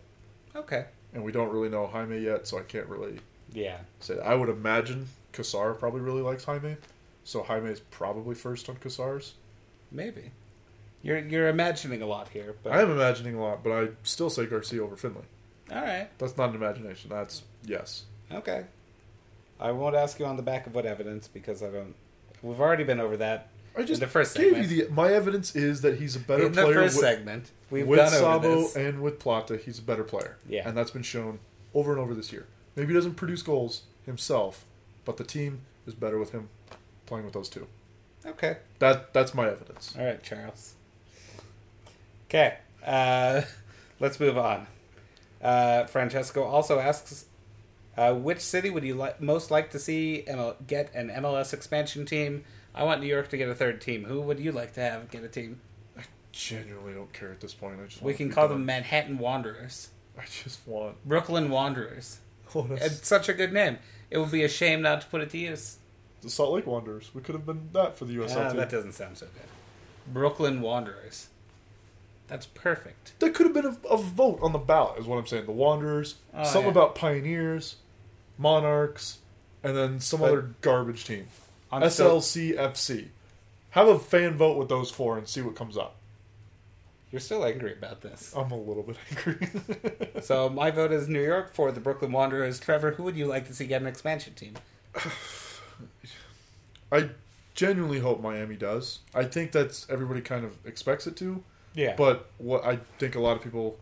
Okay. 0.54 0.86
And 1.12 1.24
we 1.24 1.32
don't 1.32 1.50
really 1.50 1.68
know 1.68 1.86
Jaime 1.86 2.18
yet, 2.18 2.46
so 2.46 2.58
I 2.58 2.62
can't 2.62 2.86
really 2.86 3.20
Yeah. 3.52 3.78
say 4.00 4.14
that. 4.14 4.26
I 4.26 4.34
would 4.34 4.48
imagine 4.48 5.08
Cassar 5.36 5.74
probably 5.74 6.00
really 6.00 6.22
likes 6.22 6.44
Jaime, 6.44 6.76
so 7.24 7.42
Jaime 7.42 7.70
is 7.70 7.80
probably 7.80 8.34
first 8.34 8.68
on 8.68 8.76
Cassar's. 8.76 9.34
Maybe. 9.90 10.32
You're 11.02 11.18
you're 11.18 11.48
imagining 11.48 12.02
a 12.02 12.06
lot 12.06 12.28
here, 12.30 12.56
but 12.62 12.72
I 12.72 12.82
am 12.82 12.90
imagining 12.90 13.36
a 13.36 13.42
lot, 13.42 13.62
but 13.62 13.70
I 13.70 13.88
still 14.02 14.30
say 14.30 14.46
Garcia 14.46 14.82
over 14.82 14.96
Findley. 14.96 15.22
all 15.70 15.80
right. 15.82 16.08
That's 16.18 16.36
not 16.36 16.50
an 16.50 16.56
imagination. 16.56 17.10
That's 17.10 17.42
yes. 17.64 18.04
Okay. 18.32 18.64
I 19.60 19.72
won't 19.72 19.94
ask 19.94 20.18
you 20.18 20.26
on 20.26 20.36
the 20.36 20.42
back 20.42 20.66
of 20.66 20.74
what 20.74 20.84
evidence 20.84 21.28
because 21.28 21.62
I 21.62 21.70
don't. 21.70 21.94
We've 22.42 22.60
already 22.60 22.84
been 22.84 23.00
over 23.00 23.16
that 23.18 23.48
I 23.76 23.82
just 23.82 24.00
in 24.02 24.08
the 24.08 24.12
first 24.12 24.36
gave 24.36 24.52
segment. 24.54 24.70
you 24.70 24.86
the. 24.86 24.92
My 24.92 25.12
evidence 25.12 25.54
is 25.54 25.82
that 25.82 25.98
he's 25.98 26.16
a 26.16 26.20
better 26.20 26.46
in 26.46 26.52
the 26.52 26.62
player 26.62 26.74
first 26.74 26.96
with, 26.96 27.04
segment, 27.04 27.50
we've 27.70 27.86
with 27.86 28.08
Sabo 28.08 28.68
and 28.74 29.02
with 29.02 29.18
Plata. 29.18 29.56
He's 29.56 29.78
a 29.78 29.82
better 29.82 30.04
player. 30.04 30.38
Yeah. 30.48 30.66
and 30.66 30.76
that's 30.76 30.90
been 30.90 31.02
shown 31.02 31.38
over 31.74 31.92
and 31.92 32.00
over 32.00 32.14
this 32.14 32.32
year. 32.32 32.46
Maybe 32.74 32.88
he 32.88 32.94
doesn't 32.94 33.14
produce 33.14 33.42
goals 33.42 33.82
himself, 34.04 34.64
but 35.06 35.16
the 35.16 35.24
team 35.24 35.60
is 35.86 35.94
better 35.94 36.18
with 36.18 36.32
him 36.32 36.50
playing 37.06 37.24
with 37.24 37.32
those 37.32 37.48
two. 37.48 37.66
Okay. 38.26 38.58
That 38.80 39.14
that's 39.14 39.32
my 39.32 39.48
evidence. 39.48 39.94
All 39.98 40.04
right, 40.04 40.22
Charles. 40.22 40.74
Okay. 42.28 42.58
Uh, 42.84 43.42
let's 44.00 44.20
move 44.20 44.36
on. 44.36 44.66
Uh, 45.40 45.84
Francesco 45.86 46.42
also 46.42 46.78
asks, 46.78 47.26
uh, 47.96 48.12
which 48.14 48.40
city 48.40 48.68
would 48.70 48.84
you 48.84 48.94
li- 49.00 49.10
most 49.20 49.50
like 49.50 49.70
to 49.70 49.78
see 49.78 50.24
ML- 50.28 50.56
get 50.66 50.92
an 50.94 51.08
MLS 51.10 51.52
expansion 51.54 52.04
team? 52.04 52.44
I 52.74 52.82
want 52.84 53.00
New 53.00 53.06
York 53.06 53.28
to 53.30 53.36
get 53.36 53.48
a 53.48 53.54
third 53.54 53.80
team. 53.80 54.04
Who 54.04 54.20
would 54.22 54.38
you 54.40 54.52
like 54.52 54.74
to 54.74 54.80
have 54.80 55.10
get 55.10 55.22
a 55.24 55.28
team? 55.28 55.60
I 55.96 56.02
genuinely 56.32 56.92
don't 56.94 57.12
care 57.12 57.30
at 57.30 57.40
this 57.40 57.54
point. 57.54 57.78
I 57.82 57.86
just 57.86 58.02
We 58.02 58.12
can 58.14 58.30
call 58.30 58.48
done. 58.48 58.58
them 58.58 58.66
Manhattan 58.66 59.18
Wanderers, 59.18 59.90
I 60.18 60.24
just 60.42 60.60
want. 60.66 60.96
Brooklyn 61.06 61.48
Wanderers. 61.50 62.18
Oh, 62.54 62.62
that's- 62.62 62.98
It's 62.98 63.08
such 63.08 63.28
a 63.28 63.34
good 63.34 63.52
name. 63.52 63.78
It 64.10 64.18
would 64.18 64.30
be 64.30 64.44
a 64.44 64.48
shame 64.48 64.82
not 64.82 65.00
to 65.02 65.06
put 65.08 65.20
it 65.20 65.30
to 65.30 65.38
use. 65.38 65.76
the 66.22 66.30
Salt 66.30 66.52
Lake 66.54 66.66
Wanderers. 66.66 67.10
We 67.14 67.20
could 67.22 67.34
have 67.34 67.46
been 67.46 67.68
that 67.72 67.96
for 67.98 68.04
the 68.04 68.14
USL 68.16 68.36
Ah, 68.36 68.48
team. 68.48 68.56
that 68.58 68.70
doesn't 68.70 68.92
sound 68.92 69.18
so 69.18 69.26
good. 69.26 70.12
Brooklyn 70.12 70.60
Wanderers. 70.60 71.28
That's 72.28 72.46
perfect. 72.46 73.12
That 73.20 73.34
could 73.34 73.46
have 73.46 73.54
been 73.54 73.66
a, 73.66 73.76
a 73.88 73.96
vote 73.96 74.38
on 74.42 74.52
the 74.52 74.58
ballot, 74.58 74.98
is 74.98 75.06
what 75.06 75.18
I'm 75.18 75.26
saying. 75.26 75.46
The 75.46 75.52
Wanderers, 75.52 76.16
Oh, 76.34 76.44
something 76.44 76.64
yeah. 76.64 76.70
about 76.70 76.94
Pioneers, 76.96 77.76
Monarchs, 78.38 79.18
and 79.62 79.76
then 79.76 80.00
some 80.00 80.20
But- 80.20 80.30
other 80.32 80.50
garbage 80.60 81.04
team. 81.04 81.28
I'm 81.70 81.88
still- 81.90 82.18
SLCFC. 82.20 83.08
Have 83.70 83.88
a 83.88 83.98
fan 83.98 84.36
vote 84.36 84.56
with 84.56 84.68
those 84.68 84.90
four 84.90 85.18
and 85.18 85.28
see 85.28 85.42
what 85.42 85.54
comes 85.54 85.76
up. 85.76 85.96
You're 87.12 87.20
still 87.20 87.44
angry 87.44 87.72
about 87.72 88.00
this. 88.00 88.32
I'm 88.36 88.50
a 88.50 88.56
little 88.58 88.82
bit 88.82 88.96
angry. 89.10 89.48
So 90.22 90.48
my 90.48 90.70
vote 90.70 90.92
is 90.92 91.08
New 91.08 91.22
York 91.22 91.54
for 91.54 91.70
the 91.70 91.78
Brooklyn 91.80 92.10
Wanderers. 92.10 92.58
Trevor, 92.58 92.92
who 92.92 93.02
would 93.04 93.16
you 93.16 93.26
like 93.26 93.46
to 93.46 93.54
see 93.54 93.66
get 93.66 93.80
an 93.82 93.86
expansion 93.86 94.34
team? 94.34 94.54
I 96.92 97.10
genuinely 97.54 98.00
hope 98.00 98.20
Miami 98.20 98.56
does. 98.56 99.00
I 99.14 99.24
think 99.24 99.52
that's 99.52 99.86
everybody 99.90 100.20
kind 100.20 100.44
of 100.44 100.56
expects 100.64 101.06
it 101.06 101.16
to. 101.16 101.42
Yeah. 101.74 101.94
But 101.96 102.30
what 102.38 102.64
I 102.64 102.78
think 102.98 103.14
a 103.14 103.20
lot 103.20 103.36
of 103.36 103.42
people 103.42 103.78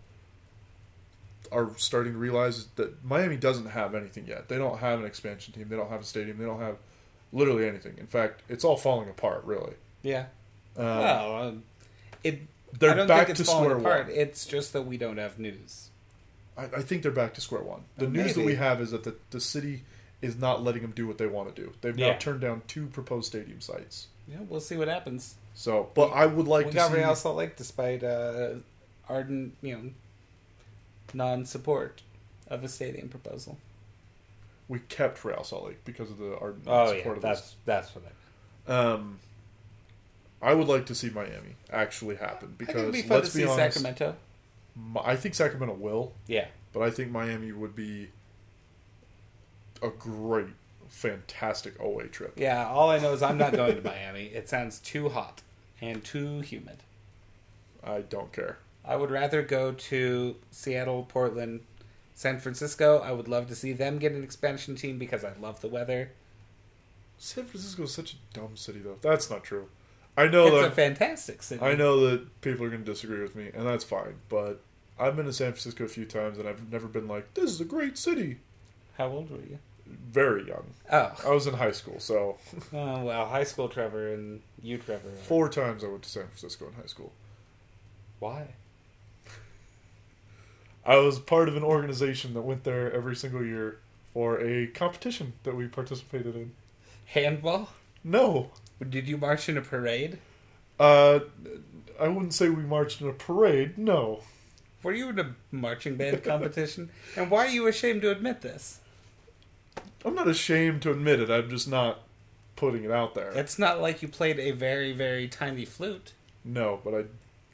are 1.52 1.70
starting 1.76 2.12
to 2.14 2.18
realize 2.18 2.58
is 2.58 2.66
that 2.76 3.04
Miami 3.04 3.36
doesn't 3.36 3.66
have 3.66 3.94
anything 3.94 4.26
yet. 4.26 4.48
They 4.48 4.58
don't 4.58 4.78
have 4.78 4.98
an 5.00 5.06
expansion 5.06 5.54
team. 5.54 5.68
They 5.68 5.76
don't 5.76 5.90
have 5.90 6.00
a 6.00 6.04
stadium. 6.04 6.38
They 6.38 6.44
don't 6.44 6.60
have 6.60 6.76
literally 7.32 7.66
anything. 7.68 7.94
In 7.98 8.06
fact, 8.06 8.42
it's 8.48 8.64
all 8.64 8.76
falling 8.76 9.08
apart. 9.08 9.44
Really. 9.44 9.74
yeah. 10.02 10.26
Um, 10.76 10.84
well, 10.84 11.42
um, 11.42 11.62
it. 12.24 12.40
They're 12.78 12.90
I 12.92 12.94
don't 12.94 13.06
back 13.08 13.26
think 13.26 13.36
to 13.36 13.42
it's 13.42 13.50
falling 13.50 13.70
square 13.70 13.78
apart. 13.80 14.06
one. 14.08 14.16
It's 14.16 14.46
just 14.46 14.72
that 14.72 14.82
we 14.82 14.96
don't 14.96 15.16
have 15.18 15.38
news. 15.38 15.88
I, 16.56 16.64
I 16.64 16.82
think 16.82 17.02
they're 17.02 17.10
back 17.12 17.34
to 17.34 17.40
square 17.40 17.62
one. 17.62 17.82
The 17.98 18.06
Uh, 18.06 18.10
news 18.10 18.34
that 18.34 18.40
maybe. 18.40 18.52
we 18.52 18.54
have 18.56 18.80
is 18.80 18.90
that 18.92 19.04
the, 19.04 19.16
the 19.30 19.40
city 19.40 19.82
is 20.22 20.36
not 20.36 20.62
letting 20.62 20.82
them 20.82 20.92
do 20.92 21.06
what 21.06 21.18
they 21.18 21.26
want 21.26 21.54
to 21.54 21.62
do. 21.62 21.72
They've 21.80 21.96
now 21.96 22.06
Yeah. 22.08 22.18
turned 22.18 22.40
down 22.40 22.62
two 22.68 22.86
proposed 22.86 23.26
stadium 23.26 23.60
sites. 23.60 24.06
Yeah, 24.28 24.38
we'll 24.48 24.60
see 24.60 24.76
what 24.76 24.88
happens. 24.88 25.34
So, 25.54 25.90
but 25.94 26.08
I 26.08 26.26
would 26.26 26.46
like 26.48 26.66
we 26.66 26.70
to 26.72 26.76
got 26.76 26.90
see. 26.90 26.96
Real 26.98 27.14
Salt 27.14 27.36
Lake 27.36 27.56
despite 27.56 28.02
uh, 28.02 28.54
ardent, 29.08 29.54
you 29.62 29.74
know, 29.76 29.90
non-support 31.12 32.02
of 32.48 32.64
a 32.64 32.68
stadium 32.68 33.08
proposal. 33.08 33.58
we 34.68 34.78
kept 34.80 35.24
Real 35.24 35.44
Salt 35.44 35.66
Lake 35.66 35.84
because 35.84 36.10
of 36.10 36.18
the 36.18 36.36
ardent 36.38 36.64
Oh 36.66 36.86
support 36.88 37.04
yeah, 37.06 37.12
of 37.16 37.22
that's 37.22 37.56
that's 37.64 37.90
what 37.94 38.04
I. 38.66 38.72
Um, 38.72 39.18
I 40.44 40.52
would 40.54 40.68
like 40.68 40.86
to 40.86 40.94
see 40.94 41.08
Miami 41.10 41.56
actually 41.72 42.16
happen 42.16 42.54
because 42.58 42.92
be 42.92 43.02
let's 43.08 43.34
be 43.34 43.40
see 43.42 43.46
honest, 43.46 43.76
Sacramento. 43.78 44.16
I 45.04 45.16
think 45.16 45.34
Sacramento 45.34 45.74
will, 45.74 46.12
Yeah. 46.26 46.48
but 46.72 46.82
I 46.82 46.90
think 46.90 47.10
Miami 47.10 47.52
would 47.52 47.74
be 47.74 48.08
a 49.82 49.88
great, 49.88 50.48
fantastic 50.88 51.80
OA 51.80 52.08
trip. 52.08 52.34
Yeah, 52.36 52.66
all 52.68 52.90
I 52.90 52.98
know 52.98 53.12
is 53.12 53.22
I'm 53.22 53.38
not 53.38 53.52
going 53.52 53.76
to 53.76 53.82
Miami. 53.84 54.24
It 54.26 54.48
sounds 54.48 54.78
too 54.80 55.08
hot 55.08 55.42
and 55.80 56.04
too 56.04 56.40
humid. 56.40 56.78
I 57.82 58.00
don't 58.00 58.32
care. 58.32 58.58
I 58.84 58.96
would 58.96 59.10
rather 59.10 59.42
go 59.42 59.72
to 59.72 60.36
Seattle, 60.50 61.04
Portland, 61.08 61.60
San 62.14 62.38
Francisco. 62.38 62.98
I 62.98 63.12
would 63.12 63.28
love 63.28 63.48
to 63.48 63.54
see 63.54 63.72
them 63.72 63.98
get 63.98 64.12
an 64.12 64.22
expansion 64.22 64.76
team 64.76 64.98
because 64.98 65.24
I 65.24 65.32
love 65.40 65.60
the 65.60 65.68
weather. 65.68 66.10
San 67.18 67.44
Francisco 67.44 67.84
is 67.84 67.92
such 67.94 68.12
a 68.14 68.16
dumb 68.38 68.56
city, 68.56 68.80
though. 68.80 68.98
That's 69.00 69.30
not 69.30 69.44
true. 69.44 69.68
I 70.16 70.28
know 70.28 70.46
it's 70.46 70.56
a 70.56 70.68
that 70.68 70.74
fantastic 70.74 71.42
city. 71.42 71.60
I 71.62 71.74
know 71.74 72.08
that 72.08 72.40
people 72.40 72.64
are 72.64 72.70
going 72.70 72.84
to 72.84 72.90
disagree 72.92 73.20
with 73.20 73.34
me, 73.34 73.50
and 73.52 73.66
that's 73.66 73.84
fine. 73.84 74.14
But 74.28 74.60
I've 74.98 75.16
been 75.16 75.26
to 75.26 75.32
San 75.32 75.52
Francisco 75.52 75.84
a 75.84 75.88
few 75.88 76.04
times, 76.04 76.38
and 76.38 76.48
I've 76.48 76.70
never 76.70 76.86
been 76.86 77.08
like, 77.08 77.34
"This 77.34 77.50
is 77.50 77.60
a 77.60 77.64
great 77.64 77.98
city." 77.98 78.38
How 78.96 79.08
old 79.08 79.30
were 79.30 79.38
you? 79.38 79.58
Very 79.86 80.46
young. 80.46 80.66
Oh, 80.90 81.12
I 81.26 81.30
was 81.30 81.46
in 81.48 81.54
high 81.54 81.72
school, 81.72 81.98
so 81.98 82.38
oh 82.72 83.04
well, 83.04 83.26
high 83.26 83.44
school 83.44 83.68
Trevor 83.68 84.12
and 84.14 84.40
you 84.62 84.78
Trevor. 84.78 85.08
are- 85.08 85.12
four 85.16 85.48
times 85.48 85.82
I 85.82 85.88
went 85.88 86.02
to 86.04 86.08
San 86.08 86.26
Francisco 86.26 86.68
in 86.68 86.74
high 86.74 86.86
school. 86.86 87.12
Why? 88.20 88.54
I 90.86 90.96
was 90.96 91.18
part 91.18 91.48
of 91.48 91.56
an 91.56 91.62
organization 91.64 92.34
that 92.34 92.42
went 92.42 92.64
there 92.64 92.92
every 92.92 93.16
single 93.16 93.44
year 93.44 93.78
for 94.12 94.38
a 94.40 94.66
competition 94.68 95.32
that 95.42 95.56
we 95.56 95.66
participated 95.66 96.36
in. 96.36 96.52
Handball? 97.06 97.70
No, 98.04 98.50
Did 98.88 99.08
you 99.08 99.16
march 99.16 99.48
in 99.48 99.56
a 99.56 99.62
parade? 99.62 100.18
uh, 100.80 101.20
I 102.00 102.08
wouldn't 102.08 102.34
say 102.34 102.48
we 102.48 102.62
marched 102.64 103.00
in 103.00 103.08
a 103.08 103.12
parade. 103.12 103.78
No, 103.78 104.20
Were 104.82 104.92
you 104.92 105.08
in 105.10 105.18
a 105.20 105.34
marching 105.52 105.96
band 105.96 106.24
competition? 106.24 106.90
and 107.16 107.30
why 107.30 107.46
are 107.46 107.50
you 107.50 107.66
ashamed 107.68 108.02
to 108.02 108.10
admit 108.10 108.40
this? 108.40 108.80
I'm 110.04 110.14
not 110.14 110.26
ashamed 110.28 110.82
to 110.82 110.90
admit 110.90 111.20
it. 111.20 111.30
I'm 111.30 111.48
just 111.48 111.68
not 111.68 112.00
putting 112.56 112.84
it 112.84 112.90
out 112.90 113.14
there. 113.14 113.30
It's 113.32 113.58
not 113.58 113.80
like 113.80 114.02
you 114.02 114.08
played 114.08 114.38
a 114.40 114.50
very, 114.50 114.92
very 114.92 115.28
tiny 115.28 115.64
flute. 115.64 116.12
no, 116.44 116.80
but 116.84 116.94
I 116.94 117.04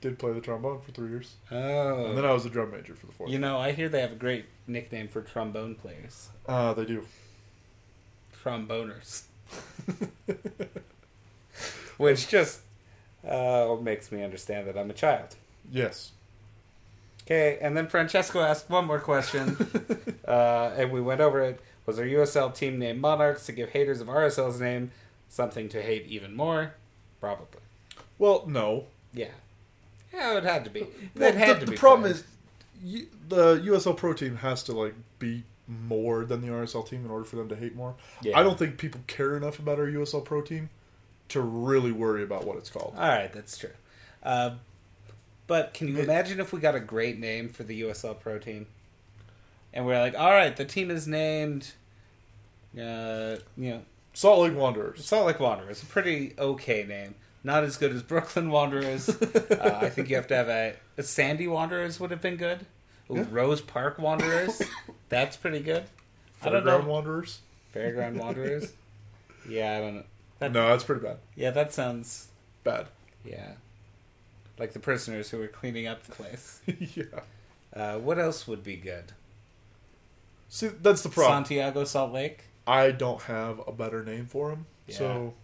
did 0.01 0.19
play 0.19 0.33
the 0.33 0.41
trombone 0.41 0.81
for 0.81 0.91
three 0.93 1.11
years, 1.11 1.35
Oh. 1.53 2.07
and 2.07 2.17
then 2.17 2.25
I 2.25 2.33
was 2.33 2.47
a 2.47 2.51
drum 2.51 2.71
major 2.71 2.95
for 2.95 3.05
the 3.07 3.13
fourth. 3.13 3.31
You 3.31 3.39
know, 3.39 3.59
I 3.59 3.73
hear 3.73 3.89
they 3.91 4.01
have 4.01 4.13
a 4.13 4.17
great 4.17 4.47
nickname 4.67 5.09
for 5.09 5.21
trombone 5.21 5.75
players. 5.75 6.31
uh, 6.49 6.73
they 6.73 6.87
do. 6.87 7.07
Tromboners. 8.43 9.25
Which 12.01 12.29
just 12.29 12.61
uh, 13.29 13.77
makes 13.83 14.11
me 14.11 14.23
understand 14.25 14.67
that 14.67 14.79
I'm 14.79 14.89
a 14.89 14.95
child. 14.95 15.37
Yes. 15.71 16.13
Okay, 17.27 17.59
and 17.61 17.77
then 17.77 17.89
Francesco 17.89 18.41
asked 18.41 18.71
one 18.71 18.87
more 18.87 18.99
question, 18.99 19.55
uh, 20.27 20.73
and 20.79 20.91
we 20.91 21.03
went 21.03 21.21
over 21.21 21.43
it. 21.43 21.61
Was 21.85 21.99
our 21.99 22.07
USL 22.07 22.55
team 22.55 22.79
named 22.79 23.03
Monarchs 23.03 23.45
to 23.47 23.53
give 23.53 23.69
haters 23.71 24.01
of 24.01 24.07
RSL's 24.09 24.59
name 24.59 24.93
something 25.29 25.69
to 25.69 25.83
hate 25.83 26.07
even 26.09 26.35
more? 26.35 26.73
Probably. 27.21 27.61
Well, 28.19 28.45
no. 28.47 28.87
Yeah. 29.13 29.29
Yeah, 30.13 30.39
it 30.39 30.45
had 30.45 30.65
to 30.65 30.71
be. 30.71 30.87
Well, 31.15 31.29
It 31.29 31.35
had 31.35 31.57
the, 31.57 31.61
to 31.61 31.67
the 31.67 31.73
be. 31.73 31.77
problem 31.77 32.11
fair. 32.11 32.13
is, 32.13 32.25
you, 32.83 33.07
the 33.29 33.57
USL 33.61 33.95
Pro 33.97 34.15
team 34.15 34.37
has 34.37 34.63
to 34.65 34.73
like 34.73 34.95
be 35.19 35.43
more 35.69 36.25
than 36.25 36.41
the 36.41 36.49
RSL 36.49 36.89
team 36.89 37.05
in 37.05 37.11
order 37.11 37.25
for 37.27 37.37
them 37.37 37.51
to 37.51 37.57
hate 37.57 37.77
more. 37.77 37.95
Yeah. 38.23 38.39
I 38.39 38.43
don't 38.43 38.59
think 38.59 38.79
people 38.79 39.03
care 39.07 39.37
enough 39.37 39.59
about 39.59 39.79
our 39.79 39.87
USL 39.87 40.25
Pro 40.25 40.41
team 40.41 40.71
to 41.31 41.41
really 41.41 41.93
worry 41.93 42.23
about 42.23 42.45
what 42.47 42.57
it's 42.57 42.71
called. 42.71 42.95
All 42.97 43.09
right, 43.09 43.33
that's 43.33 43.57
true. 43.59 43.71
Uh, 44.23 44.51
but 45.47 45.75
can 45.75 45.89
you 45.89 45.99
It- 45.99 46.05
imagine 46.05 46.41
if 46.41 46.53
we 46.53 46.61
got 46.61 46.75
a 46.75 46.81
great 46.81 47.19
name 47.19 47.49
for 47.49 47.63
the 47.65 47.81
USL 47.83 48.15
Pro 48.15 48.39
team, 48.39 48.67
and 49.73 49.87
we're 49.87 49.99
like, 50.01 50.15
all 50.19 50.31
right, 50.31 50.55
the 50.57 50.65
team 50.65 50.91
is 50.91 51.07
named, 51.09 51.73
uh, 52.79 53.37
you 53.57 53.71
know, 53.71 53.83
Salt 54.13 54.41
Lake 54.41 54.57
Wanderers. 54.57 55.05
Salt 55.05 55.27
Lake 55.27 55.41
Wanderers, 55.41 55.83
a 55.83 55.87
pretty 55.87 56.35
okay 56.39 56.85
name. 56.85 57.15
Not 57.43 57.65
as 57.65 57.77
good 57.77 57.93
as 57.93 58.03
Brooklyn 58.03 58.51
Wanderers. 58.51 59.09
uh, 59.23 59.79
I 59.83 59.89
think 59.89 60.11
you 60.11 60.17
have 60.17 60.27
to 60.29 60.37
have 60.37 60.49
a, 60.49 60.75
a 60.99 61.03
Sandy 61.03 61.47
Wanderers 61.49 61.99
would 61.99 62.11
have 62.11 62.21
been 62.21 62.37
good. 62.37 62.67
Ooh, 63.11 63.17
Yeah. 63.17 63.25
Rose 63.31 63.61
Park 63.61 63.99
Wanderers, 63.99 64.61
that's 65.09 65.37
pretty 65.37 65.61
good. 65.61 65.85
I 66.43 66.49
don't 66.51 66.65
know. 66.65 66.79
Fairground 66.81 66.85
Wanderers. 66.87 67.41
Fairground 67.75 68.17
Wanderers. 68.21 68.73
Yeah, 69.49 69.77
I 69.77 69.81
don't 69.81 69.95
know. 69.97 70.03
That, 70.41 70.53
No, 70.53 70.69
that's 70.69 70.85
pretty 70.85 71.03
bad. 71.03 71.19
Yeah, 71.37 71.51
that 71.53 71.73
sounds 71.73 72.29
Bad. 72.65 72.89
yeah, 73.25 73.53
like 74.59 74.73
the 74.73 74.79
prisoners 74.81 75.31
who 75.31 75.39
were 75.39 75.47
cleaning 75.47 75.87
up 75.87 76.03
the 76.03 76.13
place. 76.13 76.61
yeah. 76.97 77.05
Uh, 77.75 77.99
what 77.99 78.19
else 78.19 78.47
would 78.49 78.63
be 78.65 78.77
good? 78.77 79.13
See, 80.49 80.69
that's 80.69 81.03
the 81.03 81.09
problem. 81.09 81.45
Santiago 81.45 81.85
Salt 81.85 82.13
Lake, 82.13 82.45
I 82.67 82.91
don't 82.91 83.23
have 83.23 83.61
a 83.67 83.73
better 83.73 84.03
name 84.05 84.27
for 84.27 84.51
him. 84.51 84.67
Yeah. 84.89 84.97
So 84.97 85.35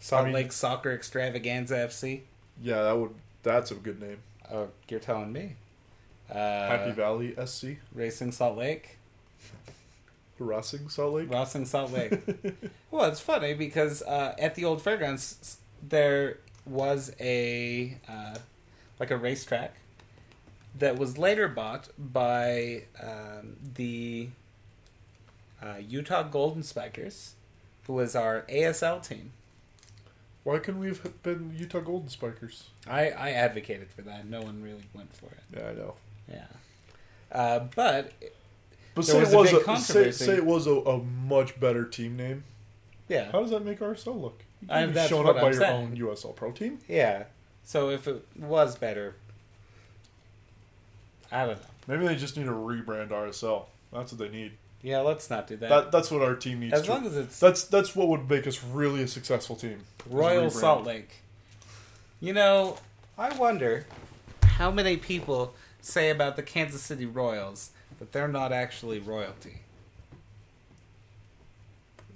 Salt 0.00 0.22
I 0.22 0.24
mean- 0.26 0.34
Lake 0.34 0.52
Soccer 0.52 0.92
Extravaganza 0.92 1.74
FC. 1.76 2.22
yeah, 2.62 2.82
that 2.82 2.96
would 2.98 3.10
that's 3.42 3.70
a 3.70 3.74
good 3.74 4.00
name. 4.00 4.18
Oh, 4.50 4.68
you're 4.88 5.00
telling 5.00 5.32
me. 5.32 5.54
Uh, 6.30 6.34
Happy 6.34 6.90
Valley 6.92 7.34
SC, 7.44 7.78
Racing 7.94 8.32
Salt 8.32 8.56
Lake, 8.58 8.96
harassing 10.38 10.88
Salt 10.88 11.14
Lake. 11.14 11.32
Racing 11.32 11.66
Salt 11.66 11.92
Lake. 11.92 12.20
well, 12.90 13.08
it's 13.10 13.20
funny 13.20 13.54
because 13.54 14.02
uh, 14.02 14.34
at 14.38 14.54
the 14.54 14.64
old 14.64 14.82
fairgrounds 14.82 15.58
there 15.82 16.38
was 16.64 17.12
a 17.20 17.96
uh, 18.08 18.36
like 18.98 19.10
a 19.10 19.16
racetrack 19.16 19.74
that 20.78 20.98
was 20.98 21.16
later 21.16 21.48
bought 21.48 21.88
by 21.98 22.82
um, 23.02 23.56
the 23.74 24.28
uh, 25.62 25.76
Utah 25.78 26.22
Golden 26.22 26.62
Spikers, 26.62 27.34
who 27.86 27.94
was 27.94 28.14
our 28.14 28.42
ASL 28.50 29.06
team. 29.06 29.32
Why 30.44 30.58
couldn't 30.58 30.80
we 30.80 30.88
have 30.88 31.22
been 31.22 31.54
Utah 31.56 31.80
Golden 31.80 32.08
Spikers? 32.08 32.68
I, 32.86 33.10
I 33.10 33.30
advocated 33.30 33.88
for 33.90 34.02
that. 34.02 34.28
No 34.28 34.42
one 34.42 34.62
really 34.62 34.84
went 34.94 35.14
for 35.16 35.26
it. 35.26 35.42
Yeah, 35.56 35.68
I 35.70 35.72
know. 35.74 35.94
Yeah. 36.30 36.46
Uh, 37.32 37.60
but 37.74 38.12
But 38.96 39.04
say 39.04 39.20
was 39.20 39.32
it 39.32 39.36
was 39.36 39.52
big 39.52 39.68
a, 39.68 39.76
say, 39.78 40.10
say 40.10 40.34
it 40.36 40.44
was 40.44 40.66
a, 40.66 40.72
a 40.72 40.98
much 40.98 41.60
better 41.60 41.84
team 41.84 42.16
name. 42.16 42.42
yeah, 43.08 43.30
How 43.30 43.42
does 43.42 43.50
that 43.50 43.64
make 43.64 43.78
RSL 43.78 44.20
look? 44.20 44.42
You 44.62 44.68
I- 44.70 44.86
that's 44.86 45.08
showing 45.10 45.28
up 45.28 45.36
by 45.36 45.42
I'm 45.42 45.52
your 45.52 45.60
saying. 45.60 45.82
own 45.82 45.96
USL 45.96 46.34
Pro 46.34 46.50
team. 46.50 46.78
yeah. 46.88 47.24
So 47.62 47.90
if 47.90 48.08
it 48.08 48.24
was 48.38 48.76
better, 48.76 49.16
I 51.30 51.46
don't 51.46 51.56
know. 51.60 51.66
Maybe 51.88 52.06
they 52.06 52.16
just 52.16 52.36
need 52.36 52.44
to 52.44 52.52
rebrand 52.52 53.08
RSL. 53.10 53.64
That's 53.92 54.12
what 54.12 54.18
they 54.18 54.28
need. 54.28 54.52
Yeah, 54.82 55.00
let's 55.00 55.28
not 55.30 55.46
do 55.46 55.56
that. 55.56 55.68
That 55.68 55.92
that's 55.92 56.10
what 56.10 56.22
our 56.22 56.34
team 56.36 56.60
needs. 56.60 56.72
as 56.74 56.82
to, 56.82 56.90
long 56.92 57.06
as 57.06 57.16
it's 57.16 57.40
that's 57.40 57.64
that's 57.64 57.96
what 57.96 58.08
would 58.08 58.28
make 58.30 58.46
us 58.46 58.62
really 58.62 59.02
a 59.02 59.08
successful 59.08 59.56
team. 59.56 59.80
Royal. 60.08 60.50
Salt 60.50 60.84
Lake. 60.84 61.22
You 62.20 62.32
know, 62.32 62.76
I 63.18 63.36
wonder 63.36 63.86
how 64.42 64.70
many 64.70 64.96
people 64.96 65.54
say 65.80 66.10
about 66.10 66.36
the 66.36 66.42
Kansas 66.42 66.82
City 66.82 67.04
Royals 67.06 67.70
that 67.98 68.12
they're 68.12 68.28
not 68.28 68.52
actually 68.52 68.98
royalty. 69.00 69.60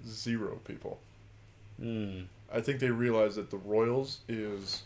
Zero 0.07 0.61
people. 0.65 0.99
Hmm. 1.81 2.23
I 2.53 2.61
think 2.61 2.81
they 2.81 2.91
realize 2.91 3.37
that 3.37 3.51
the 3.51 3.57
Royals 3.59 4.19
is 4.29 4.83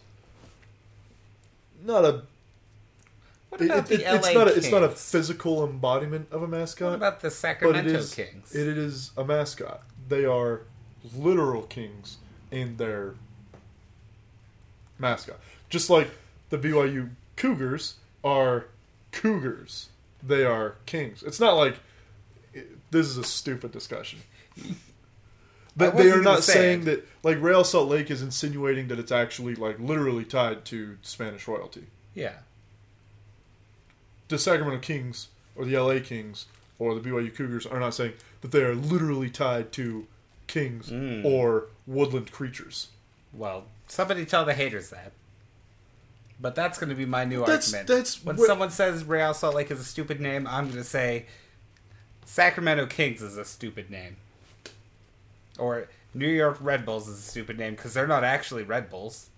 not 1.82 2.04
a. 2.04 2.22
What 3.48 3.60
about 3.60 3.90
it- 3.90 3.98
the 3.98 4.04
LA 4.04 4.16
it's 4.16 4.34
not 4.34 4.48
a, 4.48 4.54
it's 4.54 4.70
not 4.70 4.82
a 4.82 4.88
physical 4.90 5.64
embodiment 5.64 6.28
of 6.30 6.42
a 6.42 6.48
mascot. 6.48 6.90
What 6.90 6.96
about 6.96 7.20
the 7.20 7.30
Sacramento 7.30 7.88
it 7.88 7.94
is 7.96 8.14
Kings? 8.14 8.54
it 8.54 8.66
is 8.66 9.12
a 9.16 9.24
mascot. 9.24 9.82
They 10.08 10.24
are 10.24 10.62
literal 11.16 11.62
kings 11.62 12.18
in 12.50 12.76
their 12.76 13.14
mascot. 14.98 15.38
Just 15.70 15.88
like 15.88 16.10
the 16.50 16.58
BYU 16.58 17.10
Cougars 17.36 17.94
are 18.22 18.66
cougars. 19.12 19.88
They 20.26 20.44
are 20.44 20.76
kings. 20.86 21.22
It's 21.22 21.40
not 21.40 21.52
like 21.54 21.76
this 22.90 23.06
is 23.06 23.16
a 23.18 23.24
stupid 23.24 23.72
discussion. 23.72 24.20
But 25.76 25.96
they 25.96 26.08
are 26.12 26.22
not 26.22 26.44
say 26.44 26.52
saying 26.52 26.82
it. 26.82 26.84
that 26.84 27.08
like 27.24 27.42
Real 27.42 27.64
Salt 27.64 27.88
Lake 27.88 28.08
is 28.08 28.22
insinuating 28.22 28.86
that 28.88 29.00
it's 29.00 29.10
actually 29.10 29.56
like 29.56 29.76
literally 29.80 30.24
tied 30.24 30.64
to 30.66 30.98
Spanish 31.02 31.48
royalty. 31.48 31.86
yeah. 32.14 32.34
The 34.28 34.38
Sacramento 34.38 34.80
Kings 34.80 35.28
or 35.56 35.64
the 35.64 35.76
LA 35.76 35.98
Kings 36.00 36.46
or 36.78 36.94
the 36.94 37.00
BYU 37.00 37.34
Cougars 37.34 37.66
are 37.66 37.80
not 37.80 37.92
saying 37.94 38.12
that 38.40 38.52
they 38.52 38.62
are 38.62 38.74
literally 38.74 39.30
tied 39.30 39.72
to 39.72 40.06
kings 40.46 40.90
Mm. 40.90 41.24
or 41.24 41.66
woodland 41.86 42.30
creatures. 42.32 42.88
Well, 43.32 43.64
somebody 43.88 44.24
tell 44.24 44.44
the 44.44 44.54
haters 44.54 44.90
that. 44.90 45.10
But 46.44 46.54
that's 46.54 46.76
going 46.76 46.90
to 46.90 46.94
be 46.94 47.06
my 47.06 47.24
new 47.24 47.38
That's- 47.40 47.72
argument. 47.72 47.86
that's 47.88 48.22
when 48.22 48.36
what- 48.36 48.46
someone 48.46 48.70
says 48.70 49.02
Real 49.02 49.32
Salt 49.32 49.54
Lake 49.54 49.70
is 49.70 49.80
a 49.80 49.84
stupid 49.84 50.20
name, 50.20 50.46
I'm 50.46 50.64
going 50.66 50.76
to 50.76 50.84
say 50.84 51.24
Sacramento 52.26 52.84
Kings 52.84 53.22
is 53.22 53.38
a 53.38 53.46
stupid 53.46 53.90
name, 53.90 54.16
or 55.58 55.88
New 56.12 56.28
York 56.28 56.58
Red 56.60 56.84
Bulls 56.84 57.08
is 57.08 57.18
a 57.18 57.22
stupid 57.22 57.58
name 57.58 57.76
because 57.76 57.94
they're 57.94 58.06
not 58.06 58.24
actually 58.24 58.62
Red 58.62 58.90
Bulls. 58.90 59.30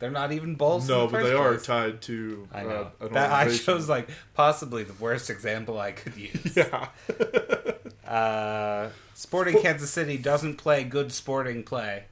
They're 0.00 0.10
not 0.10 0.32
even 0.32 0.56
Bulls. 0.56 0.88
no, 0.88 1.02
in 1.02 1.06
the 1.06 1.12
but 1.12 1.20
first 1.22 1.30
they 1.30 1.38
are 1.38 1.56
tied 1.90 2.02
to. 2.02 2.48
I 2.52 2.60
uh, 2.62 2.64
know. 2.64 2.90
an 3.02 3.12
that 3.12 3.30
I 3.30 3.56
chose 3.56 3.88
like 3.88 4.08
possibly 4.34 4.82
the 4.82 4.94
worst 4.94 5.30
example 5.30 5.78
I 5.78 5.92
could 5.92 6.16
use. 6.28 6.56
Yeah. 6.56 6.88
Uh, 8.04 8.88
Sporting 9.14 9.62
Kansas 9.62 9.88
City 9.92 10.18
doesn't 10.18 10.56
play 10.56 10.82
good 10.82 11.12
sporting 11.12 11.62
play. 11.62 12.06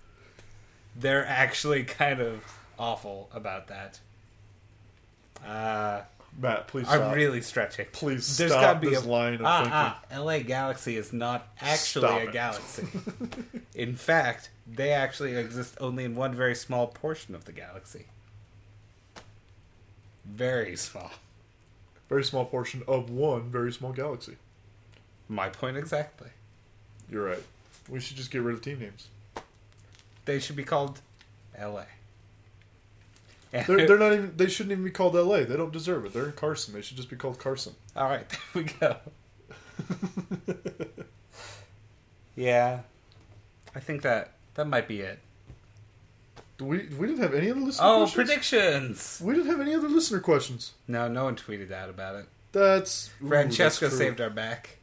They're 0.94 1.26
actually 1.26 1.82
kind 1.82 2.20
of 2.20 2.44
awful 2.78 3.28
about 3.32 3.68
that. 3.68 3.98
Uh, 5.46 6.02
Matt, 6.40 6.68
please 6.68 6.86
I'm 6.88 7.12
really 7.14 7.40
stretching. 7.40 7.86
Please 7.92 8.36
There's 8.36 8.52
stop 8.52 8.62
gotta 8.62 8.78
be 8.80 8.90
this 8.90 9.04
a 9.04 9.08
line 9.08 9.34
of 9.34 9.40
ah, 9.44 10.00
ah, 10.10 10.18
LA 10.20 10.40
Galaxy 10.40 10.96
is 10.96 11.12
not 11.12 11.48
actually 11.60 12.06
Stop 12.06 12.20
a 12.20 12.28
it. 12.28 12.32
galaxy. 12.32 12.86
in 13.74 13.94
fact, 13.96 14.50
they 14.66 14.90
actually 14.92 15.36
exist 15.36 15.76
only 15.80 16.04
in 16.04 16.14
one 16.14 16.34
very 16.34 16.54
small 16.54 16.86
portion 16.86 17.34
of 17.34 17.44
the 17.44 17.52
galaxy. 17.52 18.06
Very 20.24 20.76
small. 20.76 21.10
Very 22.08 22.24
small 22.24 22.44
portion 22.44 22.82
of 22.86 23.10
one 23.10 23.50
very 23.50 23.72
small 23.72 23.92
galaxy. 23.92 24.36
My 25.28 25.48
point 25.48 25.76
exactly. 25.76 26.28
You're 27.10 27.24
right. 27.24 27.42
We 27.88 28.00
should 28.00 28.16
just 28.16 28.30
get 28.30 28.42
rid 28.42 28.54
of 28.54 28.62
team 28.62 28.80
names. 28.80 29.08
They 30.24 30.38
should 30.38 30.56
be 30.56 30.64
called 30.64 31.00
LA. 31.58 31.84
They're, 33.50 33.86
they're 33.86 33.98
not 33.98 34.12
even. 34.14 34.32
They 34.36 34.48
shouldn't 34.48 34.72
even 34.72 34.84
be 34.84 34.90
called 34.90 35.16
L.A. 35.16 35.44
They 35.44 35.56
don't 35.56 35.72
deserve 35.72 36.04
it. 36.04 36.12
They're 36.12 36.26
in 36.26 36.32
Carson. 36.32 36.74
They 36.74 36.82
should 36.82 36.96
just 36.96 37.08
be 37.10 37.16
called 37.16 37.38
Carson. 37.38 37.74
All 37.96 38.04
right, 38.08 38.28
there 38.54 38.62
we 38.62 38.64
go. 38.64 38.96
yeah, 42.36 42.80
I 43.74 43.80
think 43.80 44.02
that 44.02 44.32
that 44.54 44.66
might 44.66 44.88
be 44.88 45.00
it. 45.00 45.18
We 46.60 46.88
we 46.98 47.06
didn't 47.06 47.18
have 47.20 47.34
any 47.34 47.50
other 47.50 47.60
listener 47.60 47.86
Oh, 47.86 47.96
questions. 47.98 48.14
predictions! 48.26 49.20
We 49.24 49.34
didn't 49.34 49.50
have 49.50 49.60
any 49.60 49.74
other 49.74 49.88
listener 49.88 50.20
questions. 50.20 50.72
No, 50.88 51.08
no 51.08 51.24
one 51.24 51.36
tweeted 51.36 51.70
out 51.72 51.88
about 51.88 52.16
it. 52.16 52.26
That's 52.52 53.10
ooh, 53.22 53.28
Francesco 53.28 53.86
that's 53.86 53.98
saved 53.98 54.20
our 54.20 54.30
back. 54.30 54.78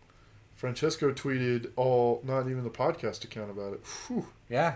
Francesco 0.56 1.12
tweeted 1.12 1.72
all, 1.76 2.22
not 2.24 2.48
even 2.50 2.64
the 2.64 2.70
podcast 2.70 3.24
account 3.26 3.52
about 3.52 3.74
it. 3.74 3.82
Whew. 4.08 4.26
Yeah. 4.50 4.76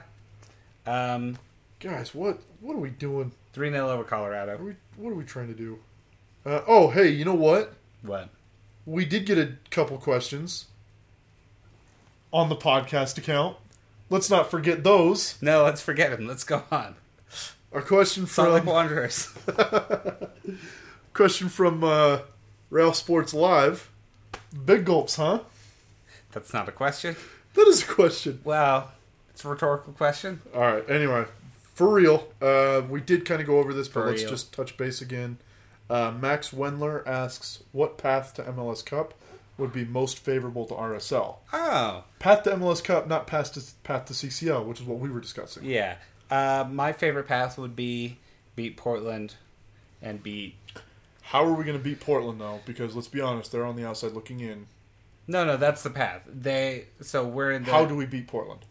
Um, 0.86 1.38
Guys, 1.80 2.14
what 2.14 2.40
what 2.60 2.74
are 2.76 2.80
we 2.80 2.90
doing? 2.90 3.32
3 3.54 3.72
0 3.72 3.90
over 3.90 4.02
Are 4.02 4.06
Colorado. 4.06 4.58
we, 4.58 4.76
what 4.98 5.12
are 5.12 5.16
we 5.16 5.24
trying 5.24 5.48
to 5.48 5.54
do? 5.54 5.80
Uh, 6.46 6.62
oh, 6.68 6.90
hey, 6.90 7.10
you 7.10 7.26
know 7.26 7.34
what? 7.36 7.74
What? 8.02 8.30
We 8.86 9.06
did 9.06 9.26
get 9.26 9.38
a 9.38 9.54
couple 9.72 9.98
questions 9.98 10.66
on 12.32 12.50
the 12.50 12.56
podcast 12.56 13.18
account. 13.18 13.58
Let's 14.10 14.30
not 14.30 14.50
forget 14.50 14.84
those. 14.84 15.40
No, 15.42 15.64
let's 15.64 15.82
forget 15.82 16.12
them. 16.12 16.28
Let's 16.28 16.44
go 16.44 16.64
on. 16.72 16.96
Our 17.72 17.82
question 17.82 18.26
Sonic 18.26 18.64
from 18.64 18.74
Wanderers. 18.74 19.32
question 21.14 21.50
from 21.50 21.84
uh, 21.84 22.20
Rail 22.72 22.94
Sports 22.94 23.34
Live. 23.34 23.92
Big 24.66 24.86
gulps, 24.86 25.18
huh? 25.18 25.42
That's 26.32 26.54
not 26.54 26.68
a 26.68 26.72
question. 26.72 27.16
That 27.54 27.68
is 27.68 27.84
a 27.84 27.86
question. 27.86 28.42
Well, 28.44 28.92
it's 29.30 29.46
a 29.46 29.50
rhetorical 29.50 29.94
question. 29.94 30.42
All 30.56 30.62
right. 30.62 30.90
Anyway, 30.90 31.26
for 31.80 31.94
real, 31.94 32.28
uh, 32.42 32.82
we 32.90 33.00
did 33.00 33.24
kind 33.24 33.40
of 33.40 33.48
go 33.48 33.58
over 33.58 33.74
this, 33.74 33.88
but 33.88 34.02
For 34.02 34.08
let's 34.08 34.24
real. 34.24 34.32
just 34.32 34.52
touch 34.52 34.76
base 34.76 35.00
again. 35.00 35.38
Uh, 35.90 36.12
Max 36.12 36.50
Wendler 36.50 37.08
asks, 37.08 37.64
"What 37.72 37.98
path 37.98 38.34
to 38.34 38.44
MLS 38.44 38.82
Cup 38.86 39.14
would 39.58 39.72
be 39.72 39.86
most 39.86 40.20
favorable 40.20 40.66
to 40.66 40.74
RSL?" 40.74 41.38
Oh, 41.54 42.04
Path 42.20 42.44
to 42.44 42.52
MLS 42.52 42.84
Cup, 42.84 43.08
not 43.08 43.28
path 43.28 43.54
to 43.54 43.62
path 43.84 44.04
to 44.08 44.14
CCL, 44.14 44.66
which 44.66 44.82
is 44.82 44.86
what 44.86 45.00
we 45.00 45.10
were 45.10 45.22
discussing. 45.22 45.64
yeah. 45.64 45.96
Uh, 46.30 46.66
my 46.70 46.92
favorite 46.92 47.28
path 47.30 47.58
would 47.58 47.78
be 47.78 48.18
beat 48.58 48.76
Portland 48.76 49.36
and 50.02 50.22
beat. 50.22 50.56
How 51.22 51.46
are 51.46 51.54
we 51.54 51.64
going 51.64 51.78
to 51.78 51.84
beat 51.84 52.02
Portland 52.02 52.42
though? 52.42 52.60
Because 52.66 52.94
let's 52.94 53.08
be 53.08 53.22
honest, 53.22 53.54
they're 53.54 53.66
on 53.66 53.78
the 53.78 53.88
outside 53.88 54.12
looking 54.12 54.42
in. 54.42 54.68
No, 55.28 55.46
no, 55.46 55.56
that's 55.56 55.82
the 55.82 55.92
path. 55.92 56.24
They 56.28 56.88
so 57.00 57.26
we're 57.26 57.52
in 57.54 57.64
the. 57.64 57.72
How 57.72 57.86
do 57.86 57.96
we 57.96 58.06
beat 58.06 58.28
Portland? 58.28 58.66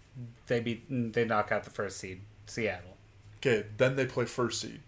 they 0.46 0.60
beat? 0.60 0.84
They 1.14 1.24
knock 1.24 1.50
out 1.50 1.64
the 1.64 1.70
first 1.70 1.96
seed, 1.96 2.20
Seattle. 2.46 2.97
Okay, 3.38 3.66
then 3.76 3.96
they 3.96 4.06
play 4.06 4.24
first 4.24 4.60
seed. 4.60 4.80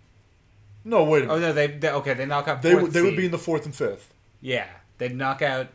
No, 0.84 1.04
wait 1.04 1.24
a 1.24 1.30
Oh 1.30 1.38
no, 1.38 1.52
they, 1.52 1.68
they 1.68 1.90
okay. 1.90 2.14
They 2.14 2.26
knock 2.26 2.48
out. 2.48 2.62
they 2.62 2.74
would 2.74 2.92
they 2.92 3.02
would 3.02 3.16
be 3.16 3.26
in 3.26 3.30
the 3.30 3.38
fourth 3.38 3.64
and 3.64 3.74
fifth. 3.74 4.12
Yeah, 4.40 4.68
they'd 4.98 5.14
knock 5.14 5.42
out 5.42 5.68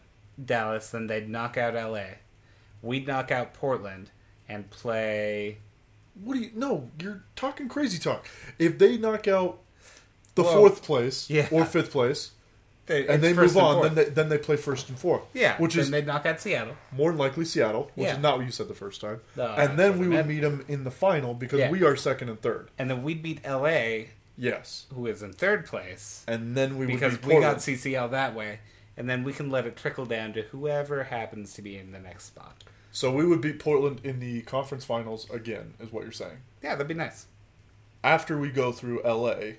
Dallas, 0.44 0.90
then 0.90 1.08
they'd 1.08 1.30
knock 1.30 1.58
out 1.58 1.76
LA. 1.76 2.06
We'd 2.82 3.08
knock 3.08 3.32
out 3.32 3.54
Portland 3.54 4.12
and 4.50 4.70
play. 4.70 5.58
What 6.24 6.36
do 6.36 6.40
you? 6.40 6.52
No, 6.56 6.90
you're 7.00 7.24
talking 7.36 7.70
crazy 7.70 8.00
talk. 8.00 8.28
If 8.58 8.78
they 8.78 8.98
knock 8.98 9.28
out 9.28 9.60
the 10.36 10.44
fourth 10.44 10.84
place 10.84 11.30
yeah. 11.30 11.48
or 11.52 11.66
fifth 11.66 11.92
place, 11.92 12.32
They, 12.88 13.08
and 13.08 13.24
they 13.24 13.34
move 13.34 13.58
on, 13.58 13.82
then 13.82 13.96
they, 13.96 14.04
then 14.06 14.30
they 14.30 14.38
play 14.38 14.58
first 14.58 14.90
and 14.90 14.98
fourth. 15.00 15.24
yeah, 15.34 15.58
which 15.58 15.74
then 15.74 15.84
is 15.86 15.92
they'd 15.92 16.06
knock 16.06 16.26
out 16.28 16.40
Seattle. 16.40 16.76
more 16.92 17.10
than 17.12 17.18
likely 17.18 17.44
Seattle, 17.46 17.90
which 17.96 18.06
Yeah. 18.06 18.14
is 18.14 18.20
not 18.20 18.38
what 18.38 18.46
you 18.46 18.52
said 18.52 18.68
the 18.68 18.76
first 18.76 19.02
time. 19.02 19.22
No, 19.36 19.48
and 19.48 19.80
then 19.80 19.98
we 19.98 20.08
would 20.08 20.28
meet 20.28 20.42
them 20.42 20.64
in 20.68 20.84
the 20.84 20.92
final 20.92 21.34
because 21.34 21.60
Yeah. 21.60 21.72
we 21.72 21.84
are 21.84 21.96
second 21.96 22.30
and 22.30 22.40
third. 22.42 22.70
And 22.78 22.90
then 22.90 23.02
we'd 23.02 23.24
beat 23.24 23.40
LA, 23.44 24.10
Yes, 24.38 24.86
who 24.94 25.08
is 25.08 25.24
in 25.24 25.34
third 25.34 25.66
place, 25.66 26.24
and 26.28 26.56
then 26.56 26.78
we 26.78 26.86
because 26.86 27.20
we 27.24 27.40
got 27.40 27.58
CCL 27.62 28.10
that 28.12 28.36
way, 28.36 28.60
and 28.98 29.10
then 29.10 29.24
we 29.24 29.34
can 29.34 29.50
let 29.50 29.66
it 29.66 29.76
trickle 29.78 30.06
down 30.06 30.34
to 30.34 30.42
whoever 30.44 31.06
happens 31.06 31.54
to 31.54 31.62
be 31.64 31.78
in 31.78 31.92
the 31.92 32.00
next 32.00 32.26
spot. 32.26 32.64
so 32.92 33.12
we 33.12 33.26
would 33.26 33.42
beat 33.42 33.60
Portland 33.60 34.00
in 34.04 34.20
the 34.20 34.42
conference 34.44 34.86
finals 34.86 35.28
again, 35.32 35.74
is 35.80 35.92
what 35.92 36.04
you're 36.04 36.12
saying. 36.12 36.38
Yeah, 36.62 36.72
that'd 36.76 36.88
be 36.88 36.94
nice. 36.94 37.26
After 38.04 38.38
we 38.38 38.50
go 38.52 38.72
through 38.72 39.02
LA, 39.04 39.54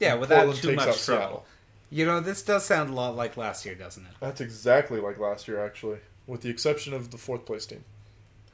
Yeah, 0.00 0.14
without 0.14 0.36
Portland 0.46 0.58
too 0.60 0.68
takes 0.68 0.76
much 0.76 0.88
out 0.88 0.94
trouble. 0.96 1.20
Seattle. 1.22 1.46
You 1.94 2.04
know, 2.04 2.18
this 2.18 2.42
does 2.42 2.64
sound 2.64 2.90
a 2.90 2.92
lot 2.92 3.14
like 3.14 3.36
last 3.36 3.64
year, 3.64 3.76
doesn't 3.76 4.04
it? 4.04 4.10
That's 4.18 4.40
exactly 4.40 4.98
like 4.98 5.16
last 5.16 5.46
year, 5.46 5.64
actually, 5.64 5.98
with 6.26 6.40
the 6.40 6.50
exception 6.50 6.92
of 6.92 7.12
the 7.12 7.18
fourth 7.18 7.46
place 7.46 7.66
team, 7.66 7.84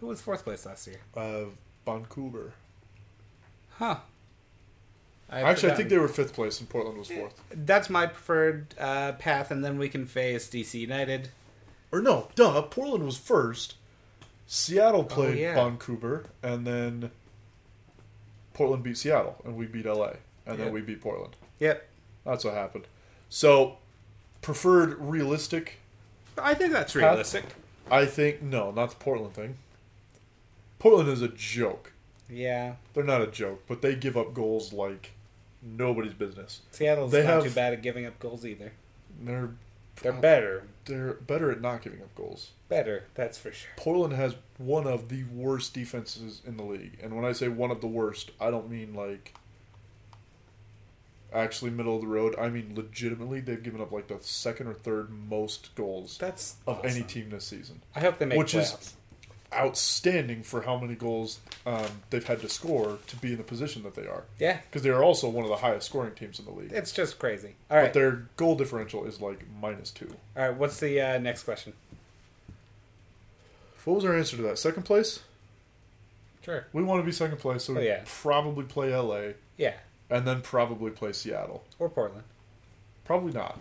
Who 0.01 0.09
was 0.09 0.21
fourth 0.21 0.45
place 0.45 0.67
last 0.67 0.87
year? 0.87 1.01
uh, 1.17 1.45
Vancouver. 1.87 2.53
Huh. 3.79 3.97
I've 5.31 5.47
Actually, 5.47 5.73
I 5.73 5.75
think 5.77 5.89
they 5.89 5.97
were 5.97 6.07
fifth 6.07 6.35
place 6.35 6.61
and 6.61 6.69
Portland 6.69 6.99
was 6.99 7.09
fourth. 7.09 7.41
That's 7.51 7.89
my 7.89 8.07
preferred 8.09 8.75
uh, 8.79 9.13
path, 9.13 9.51
and 9.51 9.65
then 9.65 9.79
we 9.79 9.89
can 9.89 10.05
face 10.05 10.47
DC 10.51 10.75
United. 10.79 11.31
Or 11.91 12.03
no, 12.03 12.29
duh, 12.35 12.61
Portland 12.61 13.07
was 13.07 13.17
first. 13.17 13.77
Seattle 14.47 15.05
played 15.05 15.39
yeah. 15.39 15.55
Vancouver, 15.55 16.27
and 16.43 16.67
then 16.67 17.11
Portland 18.53 18.83
beat 18.83 18.99
Seattle, 18.99 19.41
and 19.47 19.57
we 19.57 19.65
beat 19.65 19.87
LA, 19.87 20.17
and 20.45 20.59
Yep. 20.59 20.59
then 20.59 20.73
we 20.75 20.83
beat 20.83 21.01
Portland. 21.01 21.37
Yep. 21.59 21.89
That's 22.27 22.45
what 22.45 22.53
happened. 22.53 22.85
So, 23.31 23.79
preferred 24.43 24.99
realistic, 25.01 25.79
I 26.37 26.53
think 26.55 26.73
that's 26.73 26.93
Path- 26.93 27.03
realistic. 27.03 27.45
I 27.91 28.05
think, 28.07 28.43
no, 28.43 28.71
not 28.71 28.91
the 28.91 28.97
Portland 28.97 29.35
thing. 29.35 29.57
Portland 30.79 31.09
is 31.09 31.23
a 31.23 31.29
joke. 31.29 31.93
Yeah. 32.29 32.75
They're 32.95 33.05
not 33.05 33.23
a 33.23 33.27
joke, 33.27 33.63
but 33.67 33.83
they 33.83 33.95
give 33.95 34.17
up 34.17 34.35
goals 34.35 34.73
like 34.73 35.13
nobody's 35.63 36.15
business. 36.15 36.61
Seattle's 36.71 37.11
They 37.13 37.23
not 37.25 37.29
have- 37.35 37.45
too 37.45 37.51
bad 37.51 37.73
at 37.73 37.83
giving 37.83 38.07
up 38.07 38.19
goals 38.19 38.45
either. 38.47 38.73
They're 39.23 39.51
They're 40.03 40.13
better. 40.13 40.65
they're 40.87 41.15
better 41.15 41.51
at 41.51 41.61
not 41.61 41.83
giving 41.83 42.01
up 42.01 42.15
goals. 42.15 42.51
Better, 42.69 43.05
that's 43.15 43.37
for 43.37 43.53
sure. 43.53 43.71
Portland 43.77 44.15
has 44.15 44.35
one 44.59 44.87
of 44.87 45.09
the 45.09 45.25
worst 45.25 45.75
defenses 45.75 46.41
in 46.47 46.57
the 46.57 46.63
league. 46.63 46.99
And 47.03 47.15
when 47.15 47.25
I 47.25 47.33
say 47.33 47.49
one 47.49 47.71
of 47.71 47.81
the 47.81 47.87
worst, 47.89 48.31
I 48.41 48.51
don't 48.51 48.71
mean 48.71 48.95
like 48.95 49.35
actually 51.33 51.71
middle 51.71 51.95
of 51.97 52.01
the 52.03 52.07
road. 52.07 52.35
I 52.39 52.49
mean 52.49 52.73
legitimately 52.75 53.41
they've 53.41 53.63
given 53.63 53.81
up 53.81 53.93
like 53.93 54.09
the 54.09 54.19
second 54.21 54.67
or 54.69 54.75
third 54.75 55.11
most 55.11 55.75
goals 55.75 56.19
That's 56.19 56.57
of 56.67 56.85
any 56.85 57.03
team 57.03 57.31
this 57.31 57.45
season. 57.47 57.81
I 57.95 58.01
hope 58.01 58.19
they 58.19 58.27
make 58.27 58.39
Which 58.39 58.55
is- 58.55 58.95
Outstanding 59.53 60.45
for 60.45 60.63
how 60.63 60.79
many 60.79 60.95
goals 60.95 61.41
um, 61.67 61.85
they've 62.11 62.25
had 62.25 62.41
to 62.43 62.49
score 62.49 62.99
to 63.09 63.17
be 63.17 63.33
in 63.33 63.37
the 63.37 63.43
position 63.43 63.83
that 63.83 63.97
they 63.97 64.07
are. 64.07 64.23
Yeah, 64.39 64.61
Because 64.63 64.83
they 64.83 64.91
are 64.91 65.03
also 65.03 65.29
one 65.29 65.43
of 65.43 65.51
the 65.51 65.57
highest 65.57 65.87
scoring 65.89 66.15
teams 66.15 66.39
in 66.39 66.45
the 66.45 66.53
league. 66.53 66.71
it's 66.73 66.93
just 66.93 67.19
crazy. 67.19 67.57
All 67.69 67.83
But 67.83 67.93
their 67.93 68.29
goal 68.37 68.55
differential 68.55 69.05
is 69.07 69.21
like 69.21 69.41
minus 69.61 69.91
two. 69.91 70.15
all 70.37 70.49
right. 70.51 70.57
What's 70.57 70.79
the 70.79 71.01
uh, 71.01 71.19
next 71.19 71.43
question? 71.43 71.73
What 73.85 73.95
was 73.97 74.05
our 74.05 74.17
answer 74.17 74.37
to 74.37 74.43
that? 74.45 74.59
Second 74.59 74.85
place? 74.85 75.21
Sure. 76.45 76.67
We 76.73 76.83
want 76.85 77.01
to 77.03 77.05
be 77.05 77.11
second 77.13 77.39
place, 77.39 77.65
so 77.65 77.73
Oh, 77.77 77.81
we 77.81 77.87
yeah. 77.87 78.03
probably 78.07 78.65
play 78.65 78.95
LA 78.95 79.33
Yeah, 79.57 79.75
and 80.11 80.27
then 80.27 80.43
probably 80.43 80.91
play 80.91 81.13
Seattle. 81.13 81.65
or 81.79 81.89
Portland. 81.89 82.25
Probably 83.05 83.33
not. 83.33 83.59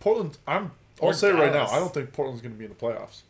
Portland. 0.00 0.38
I'm. 0.46 0.72
I'll 1.02 1.08
Or 1.08 1.12
say 1.14 1.30
it 1.30 1.34
right 1.34 1.52
now. 1.52 1.66
I 1.66 1.78
don't 1.78 1.92
think 1.94 2.12
Portland's 2.12 2.42
going 2.42 2.52
to 2.54 2.58
be 2.58 2.64
in 2.64 2.70
the 2.70 2.76
playoffs. 2.76 3.22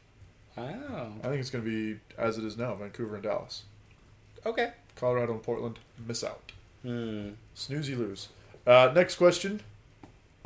Oh, 0.58 0.62
I 0.64 1.28
think 1.28 1.36
it's 1.40 1.50
going 1.50 1.64
to 1.64 1.70
be 1.70 2.00
as 2.18 2.36
it 2.38 2.44
is 2.44 2.56
now: 2.58 2.74
Vancouver 2.74 3.14
and 3.14 3.22
Dallas. 3.24 3.62
okay. 4.44 4.72
Colorado 4.96 5.32
and 5.32 5.42
Portland 5.42 5.78
miss 6.06 6.22
out. 6.22 6.52
Hmm. 6.82 7.30
Snoozy 7.56 7.96
lose. 7.96 8.28
Uh, 8.66 8.92
next 8.94 9.16
question. 9.16 9.60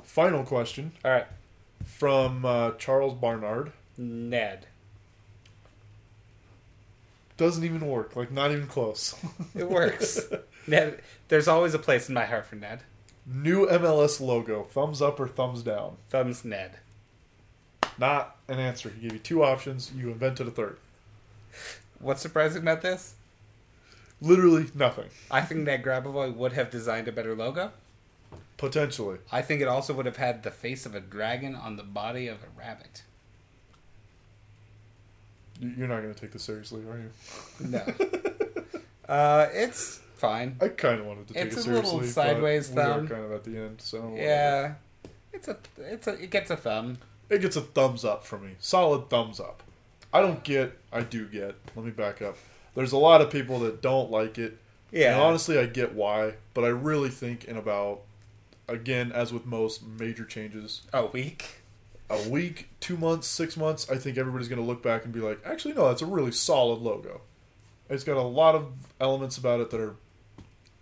Final 0.05 0.45
question 0.45 0.93
All 1.05 1.11
right, 1.11 1.27
from 1.85 2.45
uh, 2.45 2.73
Charles 2.73 3.15
Barnard. 3.15 3.73
Ned. 3.97 4.67
Doesn't 7.37 7.65
even 7.65 7.87
work. 7.89 8.15
Like 8.15 8.31
not 8.31 8.53
even 8.53 8.67
close. 8.69 9.15
It 9.57 9.69
works. 9.69 10.21
Ned. 10.67 11.01
There's 11.29 11.49
always 11.49 11.75
a 11.75 11.79
place 11.79 12.09
in 12.09 12.15
my 12.15 12.25
heart 12.25 12.47
for 12.47 12.57
Ned. 12.57 12.81
New 13.27 13.67
MLS 13.67 14.21
logo. 14.21 14.65
Thumbs 14.65 15.01
up 15.01 15.19
or 15.21 15.29
thumbs 15.29 15.63
down. 15.63 15.97
Thumbs 16.11 16.45
Ned. 16.45 16.79
Not 17.99 18.37
an 18.49 18.59
answer. 18.59 18.91
He 18.91 19.03
gave 19.03 19.13
you 19.15 19.19
two 19.19 19.43
options. 19.45 19.93
You 19.97 20.11
invented 20.11 20.47
a 20.49 20.51
third. 20.51 20.79
What's 22.01 22.21
surprising 22.23 22.63
about 22.63 22.83
this? 22.83 23.15
Literally 24.21 24.67
nothing. 24.75 25.09
I 25.31 25.41
think 25.43 25.61
Ned 25.61 25.83
Grabavoy 25.83 26.35
would 26.35 26.53
have 26.55 26.71
designed 26.71 27.09
a 27.09 27.13
better 27.13 27.35
logo. 27.35 27.73
Potentially. 28.57 29.19
I 29.33 29.43
think 29.43 29.61
it 29.61 29.69
also 29.69 29.93
would 29.95 30.07
have 30.07 30.17
had 30.17 30.43
the 30.43 30.51
face 30.51 30.87
of 30.87 30.95
a 30.95 31.01
dragon 31.01 31.55
on 31.55 31.77
the 31.77 31.83
body 31.83 32.27
of 32.29 32.39
a 32.43 32.59
rabbit. 32.59 33.03
You- 35.61 35.75
You're 35.79 35.89
not 35.89 36.03
going 36.03 36.15
to 36.15 36.21
take 36.21 36.33
this 36.33 36.43
seriously, 36.45 36.83
are 36.89 36.99
you? 36.99 37.11
No. 37.61 37.85
uh, 39.09 39.47
it's 39.53 40.01
fine. 40.27 40.57
I 40.61 40.69
kind 40.69 41.01
of 41.01 41.07
wanted 41.07 41.29
to 41.29 41.35
take 41.35 41.45
It's 41.47 41.57
it 41.59 41.67
a 41.67 41.71
little 41.71 41.91
seriously. 41.91 42.13
sideways 42.13 42.69
but 42.71 42.85
We 42.87 42.91
are 43.05 43.07
kind 43.09 43.25
of 43.25 43.33
at 43.33 43.45
the 43.45 43.57
end, 43.57 43.81
so. 43.81 44.13
Yeah. 44.17 44.75
It's 45.33 45.49
a 45.49 45.57
it's 45.79 46.07
a 46.07 46.13
it 46.23 46.31
gets 46.31 46.51
a 46.51 46.57
thumb. 46.57 46.99
it 47.29 47.41
gets 47.41 47.57
a 47.57 47.61
thumbs 47.61 48.05
up 48.05 48.25
from 48.25 48.45
me. 48.47 48.53
Solid 48.61 49.09
thumbs 49.11 49.41
up. 49.41 49.63
I 50.13 50.21
don't 50.21 50.45
get. 50.45 50.79
I 50.93 51.01
do 51.03 51.27
get. 51.27 51.57
Let 51.75 51.85
me 51.85 51.91
back 51.91 52.23
up. 52.23 52.37
There's 52.77 52.93
a 52.93 52.97
lot 52.99 53.21
of 53.21 53.31
people 53.31 53.59
that 53.61 53.83
don't 53.83 54.11
like 54.11 54.39
it. 54.39 54.59
Yeah. 54.93 55.15
And 55.15 55.23
honestly, 55.23 55.59
I 55.59 55.67
get 55.67 55.95
why, 55.95 56.35
but 56.55 56.63
I 56.65 56.69
really 56.69 57.09
think 57.09 57.45
in 57.47 57.57
about, 57.57 58.03
again, 58.69 59.11
as 59.11 59.33
with 59.33 59.45
most 59.45 59.83
major 59.85 60.25
changes, 60.25 60.83
A 60.93 61.07
week. 61.07 61.63
a 62.09 62.29
week, 62.29 62.69
two 62.79 62.97
months, 62.97 63.27
six 63.27 63.57
months, 63.57 63.91
I 63.91 63.97
think 63.97 64.19
everybody's 64.19 64.47
going 64.47 64.61
to 64.61 64.67
look 64.67 64.83
back 64.85 65.05
and 65.05 65.13
be 65.13 65.19
like, 65.19 65.41
actually, 65.45 65.75
no, 65.75 65.89
that's 65.89 66.03
a 66.03 66.07
really 66.07 66.31
solid 66.31 66.81
logo. 66.81 67.23
It's 67.91 68.05
got 68.05 68.17
a 68.17 68.23
lot 68.23 68.55
of 68.55 68.69
elements 69.01 69.37
about 69.37 69.59
it 69.61 69.71
that 69.71 69.81
are 69.81 69.97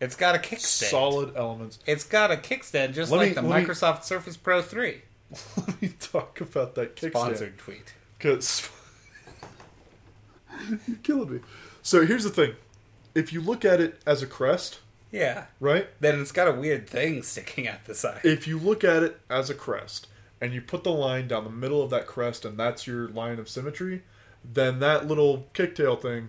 It's 0.02 0.16
got 0.16 0.34
a 0.34 0.38
kickstand. 0.38 0.90
solid 0.90 1.36
elements. 1.36 1.78
It's 1.86 2.04
got 2.04 2.30
a 2.32 2.36
kickstand 2.36 2.92
just 2.94 3.10
Let 3.12 3.18
like 3.18 3.28
me- 3.28 3.34
the 3.34 3.42
let 3.42 3.62
me- 3.62 3.66
Microsoft 3.68 4.02
Surface 4.04 4.36
Pro 4.36 4.60
3. 4.60 5.00
Let 5.56 5.80
me 5.80 5.88
talk 6.00 6.40
about 6.40 6.74
that 6.74 6.96
kickstand. 6.96 7.10
Sponsored 7.10 7.56
tweet. 7.58 7.94
because 8.18 8.68
you're 10.86 10.96
killing 11.02 11.32
me. 11.34 11.40
So 11.82 12.04
here's 12.06 12.24
the 12.24 12.30
thing: 12.30 12.54
if 13.14 13.32
you 13.32 13.40
look 13.40 13.64
at 13.64 13.80
it 13.80 14.00
as 14.06 14.22
a 14.22 14.26
crest, 14.26 14.80
Yeah. 15.10 15.46
right? 15.60 15.88
Then 16.00 16.20
it's 16.20 16.32
got 16.32 16.48
a 16.48 16.52
weird 16.52 16.88
thing 16.88 17.22
sticking 17.22 17.66
out 17.68 17.84
the 17.84 17.94
side. 17.94 18.20
If 18.24 18.46
you 18.46 18.58
look 18.58 18.84
at 18.84 19.02
it 19.02 19.20
as 19.30 19.50
a 19.50 19.54
crest 19.54 20.06
and 20.40 20.52
you 20.52 20.60
put 20.60 20.84
the 20.84 20.90
line 20.92 21.28
down 21.28 21.44
the 21.44 21.50
middle 21.50 21.82
of 21.82 21.90
that 21.90 22.06
crest 22.06 22.44
and 22.44 22.58
that's 22.58 22.86
your 22.86 23.08
line 23.08 23.38
of 23.38 23.48
symmetry, 23.48 24.02
then 24.44 24.80
that 24.80 25.06
little 25.06 25.46
kicktail 25.54 25.96
thing 26.00 26.28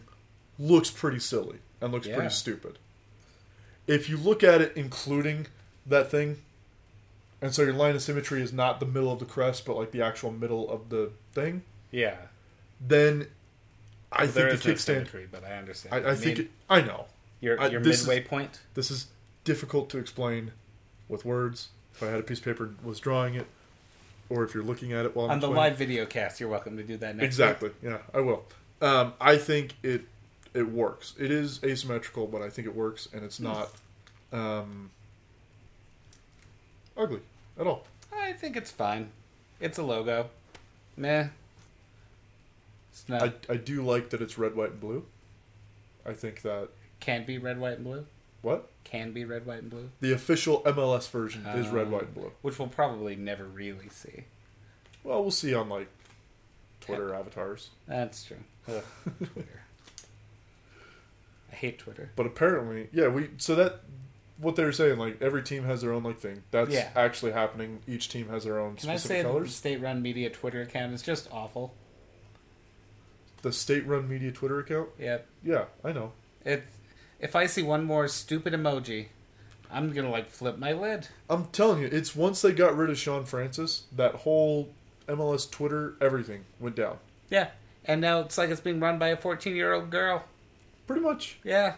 looks 0.59 0.89
pretty 0.91 1.19
silly 1.19 1.57
and 1.81 1.91
looks 1.91 2.07
Yeah. 2.07 2.15
pretty 2.15 2.29
stupid. 2.31 2.77
If 3.88 4.10
you 4.10 4.18
look 4.18 4.43
at 4.43 4.61
it 4.61 4.73
including 4.76 5.47
that 5.85 6.10
thing, 6.10 6.38
and 7.41 7.53
so 7.53 7.64
your 7.64 7.73
line 7.73 7.95
of 7.95 8.01
symmetry 8.01 8.41
is 8.41 8.53
not 8.53 8.80
the 8.80 8.85
middle 8.85 9.11
of 9.11 9.19
the 9.19 9.26
crest 9.26 9.65
but 9.65 9.76
like 9.76 9.91
the 9.91 10.01
actual 10.01 10.31
middle 10.31 10.69
of 10.69 10.89
the 10.89 11.11
thing, 11.34 11.64
yeah. 11.91 12.15
then 12.80 13.27
I 14.11 14.26
there 14.27 14.49
think 14.51 14.53
is 14.53 14.61
the 14.64 14.69
no 14.69 14.76
kickstand. 14.76 14.80
symmetry, 15.10 15.27
but 15.31 15.43
I 15.43 15.53
understand. 15.57 16.05
I, 16.05 16.11
I 16.11 16.15
think 16.15 16.39
it, 16.39 16.51
I 16.69 16.81
know. 16.81 17.05
your 17.41 17.60
I- 17.60 17.68
your 17.68 17.81
is- 17.81 18.05
midway 18.07 18.22
point. 18.22 18.60
This 18.73 18.89
is 18.91 19.07
difficult 19.43 19.89
to 19.89 19.97
explain 19.97 20.51
with 21.10 21.26
words. 21.26 21.69
If 21.93 22.01
I 22.03 22.07
had 22.07 22.19
a 22.19 22.23
piece 22.23 22.39
of 22.39 22.45
paper 22.45 22.72
was 22.84 22.99
drawing 22.99 23.35
it, 23.35 23.45
or 24.30 24.43
if 24.43 24.53
you're 24.55 24.64
looking 24.64 24.93
at 24.93 25.05
it 25.05 25.15
while 25.15 25.26
I'm 25.26 25.31
On 25.34 25.39
the 25.41 25.47
explaining- 25.47 25.72
live 25.72 25.77
video 25.77 26.05
cast, 26.05 26.39
you're 26.39 26.49
welcome 26.49 26.77
to 26.77 26.84
do 26.84 26.95
that 26.97 27.15
next. 27.18 27.26
Exactly. 27.26 27.72
Yeah, 27.84 27.97
I 28.14 28.22
will. 28.22 28.45
Um, 28.81 29.14
I 29.22 29.38
think 29.38 29.76
it 29.84 30.03
it 30.53 30.69
works. 30.69 31.13
It 31.19 31.31
is 31.31 31.59
asymmetrical, 31.63 32.27
but 32.27 32.41
I 32.41 32.49
think 32.49 32.67
it 32.67 32.75
works, 32.75 33.07
and 33.13 33.23
it's 33.23 33.39
not 33.39 33.71
um, 34.31 34.91
ugly 36.97 37.21
at 37.59 37.67
all. 37.67 37.85
I 38.15 38.34
think 38.34 38.55
it's 38.55 38.71
fine. 38.71 39.09
It's 39.59 39.77
a 39.77 39.84
logo. 39.84 40.30
Meh. 40.97 41.27
It's 42.91 43.07
not. 43.09 43.23
I 43.49 43.53
I 43.53 43.57
do 43.57 43.81
like 43.81 44.09
that 44.11 44.21
it's 44.21 44.38
red, 44.38 44.55
white, 44.55 44.71
and 44.71 44.80
blue. 44.80 45.05
I 46.05 46.13
think 46.13 46.41
that 46.43 46.69
can 46.99 47.25
be 47.25 47.38
red, 47.38 47.59
white, 47.59 47.75
and 47.77 47.84
blue. 47.84 48.05
what 48.41 48.69
Can 48.84 49.11
be 49.13 49.25
red, 49.25 49.45
white, 49.45 49.61
and 49.61 49.69
blue. 49.71 49.89
the 50.01 50.11
official 50.13 50.61
MLS 50.63 51.09
version 51.09 51.45
is 51.47 51.67
red, 51.69 51.88
Um, 51.88 51.91
white, 51.91 52.03
and 52.03 52.13
blue. 52.13 52.31
Which 52.41 52.59
we'll 52.59 52.67
probably 52.67 53.15
never 53.15 53.45
really 53.45 53.89
see. 53.89 54.25
Well, 55.03 55.21
we'll 55.21 55.31
see 55.31 55.53
on 55.53 55.69
like 55.69 55.88
Twitter 56.81 57.13
avatars. 57.15 57.69
That's 57.88 58.23
true. 58.25 58.38
Twitter. 58.65 59.62
Hate 61.64 61.80
Twitter. 61.80 62.10
But 62.18 62.26
apparently, 62.26 62.90
yeah, 62.91 63.07
we 63.07 63.30
so 63.38 63.56
that 63.56 63.80
what 64.38 64.57
they 64.57 64.65
were 64.65 64.73
saying, 64.73 64.98
like 64.99 65.22
every 65.22 65.41
team 65.41 65.64
has 65.64 65.81
their 65.81 65.94
own 65.94 66.03
like 66.03 66.19
thing. 66.19 66.44
That's 66.52 66.69
Yeah. 66.72 66.90
actually 66.94 67.31
happening. 67.31 67.80
Each 67.88 68.10
team 68.10 68.27
has 68.27 68.44
their 68.44 68.60
own 68.60 68.76
Can 68.76 68.90
I 68.90 68.98
specific 68.98 69.18
say 69.18 69.22
the 69.23 69.30
colors. 69.30 69.56
state-run 69.56 70.02
media 70.02 70.30
Twitter 70.30 70.61
account 70.61 70.94
is 70.94 71.02
just 71.02 71.30
awful? 71.31 71.73
The 73.44 73.53
state-run 73.53 74.10
media 74.10 74.31
Twitter 74.34 74.60
account. 74.60 74.90
Yep. 74.99 75.26
Yeah, 75.41 75.65
I 75.85 75.94
know. 75.94 76.11
It. 76.44 76.64
If 77.22 77.34
I 77.34 77.45
see 77.45 77.61
one 77.64 77.85
more 77.85 78.10
stupid 78.10 78.52
emoji, 78.52 79.07
I'm 79.72 79.94
gonna 79.94 80.11
like 80.11 80.30
flip 80.30 80.57
my 80.57 80.73
lid. 80.73 81.07
I'm 81.30 81.45
telling 81.45 81.81
you, 81.81 81.88
it's 81.90 82.14
once 82.14 82.41
they 82.41 82.52
got 82.52 82.76
rid 82.76 82.90
of 82.90 82.98
Sean 82.98 83.23
Francis, 83.23 83.84
that 83.95 84.15
whole 84.15 84.73
MLS 85.07 85.49
Twitter 85.49 85.95
everything 86.02 86.44
went 86.60 86.76
down. 86.76 86.98
Yeah. 87.30 87.52
And 87.85 88.02
now 88.02 88.19
it's 88.19 88.38
like 88.38 88.49
it's 88.49 88.60
being 88.60 88.81
run 88.81 88.99
by 88.99 89.07
a 89.10 89.18
14-year-old 89.18 89.90
girl. 89.90 90.26
Pretty 90.88 91.01
much. 91.01 91.39
Yeah. 91.43 91.76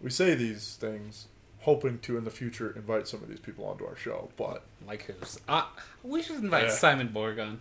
We 0.00 0.10
say 0.10 0.34
these 0.34 0.76
things 0.80 1.26
hoping 1.60 1.98
to 2.00 2.16
in 2.18 2.24
the 2.24 2.30
future 2.30 2.72
invite 2.74 3.06
some 3.06 3.22
of 3.22 3.28
these 3.28 3.38
people 3.40 3.64
onto 3.66 3.84
our 3.86 3.96
show, 3.96 4.30
but 4.36 4.62
Like 4.86 5.04
who's? 5.04 5.38
Uh, 5.48 5.64
we 6.02 6.22
should 6.22 6.36
invite 6.36 6.64
Yeah. 6.64 6.70
Simon 6.72 7.10
Borgon. 7.14 7.58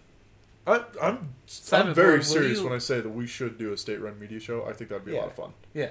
I, 0.66 0.84
I'm 1.02 1.30
Simon 1.48 1.90
I'm 1.90 1.94
very 1.96 2.18
Borg, 2.18 2.24
serious 2.24 2.60
you- 2.60 2.64
when 2.66 2.74
I 2.74 2.78
say 2.80 3.00
that 3.02 3.10
we 3.10 3.28
should 3.28 3.58
do 3.58 3.74
a 3.74 3.78
state-run 3.78 4.20
media 4.20 4.40
show. 4.40 4.66
I 4.66 4.74
think 4.74 4.90
that'd 4.90 5.06
be 5.06 5.16
a 5.16 5.20
lot 5.20 5.28
of 5.28 5.36
fun. 5.36 5.54
Yeah. 5.74 5.90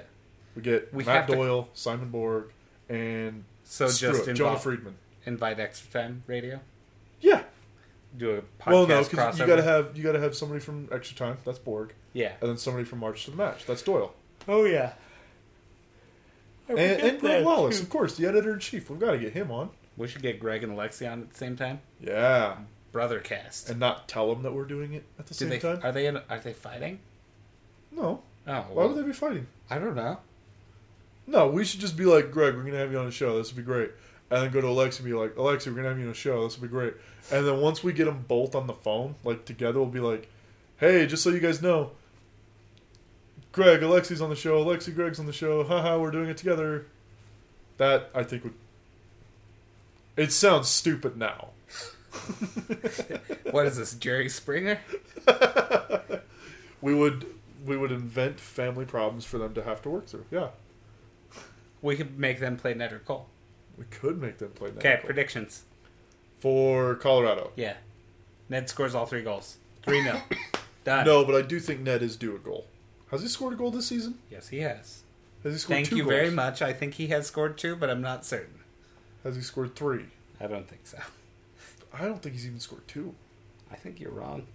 We 0.55 0.61
get 0.61 0.93
We 0.93 1.03
Matt 1.05 1.15
have 1.15 1.27
to- 1.27 1.35
Doyle, 1.35 1.69
Simon 1.73 2.09
Borg, 2.09 2.51
and 2.89 3.43
So 3.63 3.87
just 3.87 4.01
it, 4.27 4.33
Jonah 4.33 4.49
involve, 4.49 4.63
Freedman. 4.63 4.95
invite 5.25 5.59
extra 5.59 5.89
time 6.01 6.23
radio. 6.27 6.59
Yeah. 7.21 7.43
Do 8.17 8.31
a 8.31 8.41
podcast 8.61 8.71
Well, 8.71 8.87
no, 8.87 9.03
because 9.03 9.39
you 9.39 9.45
gotta 9.47 9.61
have 9.63 9.95
you 9.97 10.03
gotta 10.03 10.19
have 10.19 10.35
somebody 10.35 10.59
from 10.59 10.89
Extra 10.91 11.15
Time. 11.15 11.37
That's 11.45 11.59
Borg, 11.59 11.93
yeah. 12.11 12.33
and 12.41 12.49
then 12.49 12.57
somebody 12.57 12.83
from 12.83 12.99
March 12.99 13.23
to 13.25 13.31
the 13.31 13.37
Match. 13.37 13.65
That's 13.65 13.81
Doyle, 13.81 14.13
Oh 14.47 14.63
yeah. 14.65 14.93
and, 16.67 16.79
and 16.79 17.19
Greg 17.19 17.43
Lalas, 17.43 17.81
of 17.81 17.89
course, 17.89 18.15
the 18.15 18.25
editor 18.27 18.53
in 18.53 18.59
chief. 18.59 18.89
We've 18.89 18.99
got 18.99 19.11
to 19.11 19.17
get 19.17 19.33
him 19.33 19.51
on. 19.51 19.69
We 19.97 20.07
should 20.07 20.21
get 20.21 20.39
Greg 20.39 20.63
and 20.63 20.73
Alexi 20.77 21.11
on 21.11 21.21
at 21.21 21.31
the 21.31 21.37
same 21.37 21.55
time. 21.55 21.81
Yeah, 21.99 22.57
Brother 22.91 23.19
cast. 23.19 23.69
and 23.69 23.79
not 23.79 24.07
tell 24.07 24.33
them 24.33 24.43
that 24.43 24.53
we're 24.53 24.65
doing 24.65 24.93
it 24.93 25.03
at 25.19 25.27
the 25.27 25.33
Do 25.33 25.39
same 25.39 25.49
they 25.49 25.59
time. 25.59 25.79
are 25.83 25.91
they 25.91 26.05
in, 26.07 26.17
are 26.29 26.39
they 26.39 26.53
fighting? 26.53 26.99
No, 27.91 28.21
Oh, 28.47 28.51
why 28.53 28.65
well, 28.73 28.87
would 28.89 28.97
they 29.03 29.07
be 29.07 29.13
fighting? 29.13 29.47
I 29.69 29.77
don't 29.77 29.95
know. 29.95 30.17
No, 31.27 31.47
we 31.49 31.63
should 31.65 31.79
just 31.81 31.95
be 31.97 32.05
like, 32.05 32.31
Greg, 32.31 32.55
we're 32.55 32.63
gonna 32.63 32.77
have 32.77 32.91
you 32.91 32.97
on 32.97 33.05
the 33.05 33.11
show. 33.11 33.37
This 33.37 33.51
would 33.53 33.57
be 33.57 33.63
great. 33.63 33.91
And 34.31 34.43
then 34.43 34.51
go 34.51 34.61
to 34.61 34.67
Alexi 34.67 34.99
and 34.99 35.05
be 35.07 35.13
like, 35.13 35.35
Alexi, 35.35 35.67
we're 35.67 35.73
gonna 35.75 35.89
have 35.89 35.97
you 35.99 36.05
on 36.05 36.09
the 36.11 36.15
show. 36.15 36.43
This 36.43 36.57
would 36.59 36.67
be 36.67 36.71
great. 36.73 36.93
And 37.31 37.45
then 37.45 37.59
once 37.61 37.83
we 37.83 37.91
get 37.93 38.05
them 38.05 38.23
both 38.27 38.55
on 38.55 38.65
the 38.65 38.73
phone, 38.73 39.15
like 39.23 39.45
together, 39.45 39.79
we'll 39.79 39.89
be 39.89 39.99
like, 39.99 40.29
Hey, 40.77 41.05
just 41.05 41.21
so 41.21 41.29
you 41.29 41.39
guys 41.39 41.61
know, 41.61 41.91
Greg, 43.51 43.81
Alexi's 43.81 44.21
on 44.21 44.29
the 44.29 44.35
show. 44.35 44.63
Alexi, 44.63 44.93
Greg's 44.95 45.19
on 45.19 45.25
the 45.25 45.33
show. 45.33 45.63
Haha, 45.63 45.97
we're 45.99 46.11
doing 46.11 46.29
it 46.29 46.37
together. 46.37 46.85
That 47.77 48.09
I 48.15 48.23
think 48.23 48.43
would. 48.43 48.53
It 50.15 50.31
sounds 50.31 50.67
stupid 50.67 51.17
now. 51.17 51.49
What 53.51 53.65
is 53.65 53.77
this, 53.77 53.93
Jerry 53.93 54.29
Springer? 54.29 54.79
we 56.81 56.93
would 56.93 57.25
we 57.65 57.77
would 57.77 57.91
invent 57.91 58.39
family 58.39 58.85
problems 58.85 59.25
for 59.25 59.37
them 59.37 59.53
to 59.53 59.63
have 59.63 59.81
to 59.83 59.89
work 59.89 60.07
through. 60.07 60.25
Yeah, 60.31 60.49
We 61.81 61.95
could 61.95 62.19
make 62.19 62.39
them 62.39 62.57
play 62.57 62.73
Ned 62.73 62.91
or 62.91 62.99
Cole. 62.99 63.27
we 63.77 63.85
could 63.85 64.21
make 64.21 64.37
them 64.39 64.49
play. 64.51 64.69
Okay, 64.69 64.99
predictions. 65.03 65.63
for 66.39 66.95
Colorado. 66.95 67.51
Yeah. 67.55 67.75
Ned 68.49 68.67
scores 68.69 68.93
all 68.95 69.05
three 69.05 69.21
goals. 69.23 69.57
3 69.83 70.03
0. 70.03 70.21
Done. 70.83 71.05
No, 71.05 71.23
but 71.23 71.35
I 71.35 71.41
do 71.41 71.59
think 71.59 71.79
Ned 71.81 72.01
is 72.03 72.15
due 72.17 72.35
a 72.35 72.39
goal. 72.39 72.65
Has 73.11 73.21
he 73.21 73.27
scored 73.27 73.53
a 73.53 73.57
goal 73.57 73.71
this 73.71 73.87
season? 73.87 74.19
Yes, 74.29 74.47
he 74.49 74.59
has. 74.59 75.03
Has 75.43 75.53
he 75.53 75.59
scored 75.59 75.75
Thank 75.77 75.89
two 75.89 75.97
you 75.97 76.03
goals? 76.03 76.13
very 76.15 76.31
much. 76.31 76.61
I 76.61 76.71
think 76.73 76.93
he 76.95 77.07
has 77.07 77.27
scored 77.27 77.57
two, 77.57 77.75
but 77.75 77.89
I'm 77.89 78.01
not 78.01 78.25
certain. 78.25 78.59
Has 79.23 79.35
he 79.35 79.41
scored 79.41 79.75
three? 79.75 80.05
I 80.39 80.47
don't 80.47 80.67
think 80.67 80.81
so. 80.85 80.97
I 81.93 82.05
don't 82.05 82.21
think 82.21 82.35
he's 82.35 82.45
even 82.47 82.59
scored 82.59 82.87
two. 82.87 83.13
I 83.71 83.75
think 83.75 83.99
you're 83.99 84.11
wrong. 84.11 84.47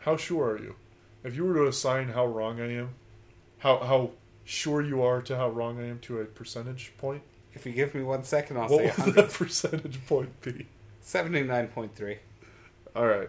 How 0.00 0.16
sure 0.16 0.50
are 0.52 0.58
you? 0.58 0.76
If 1.24 1.34
you 1.34 1.44
were 1.44 1.54
to 1.54 1.66
assign 1.66 2.08
how 2.10 2.26
wrong 2.26 2.60
I 2.60 2.72
am, 2.74 2.90
how 3.58 3.78
how 3.78 4.10
sure 4.44 4.80
you 4.80 5.02
are 5.02 5.20
to 5.22 5.36
how 5.36 5.50
wrong 5.50 5.80
I 5.80 5.86
am 5.88 5.98
to 6.00 6.20
a 6.20 6.24
percentage 6.24 6.92
point, 6.98 7.22
If 7.54 7.66
you 7.66 7.72
give 7.72 7.94
me 7.94 8.02
one 8.02 8.22
second, 8.24 8.56
I'll 8.56 8.68
what 8.68 8.78
say 8.78 8.84
would 8.84 8.96
100. 8.98 9.14
that 9.16 9.32
percentage 9.32 10.06
point 10.06 10.40
be? 10.42 10.66
79.3. 11.04 12.18
All 12.94 13.06
right. 13.06 13.28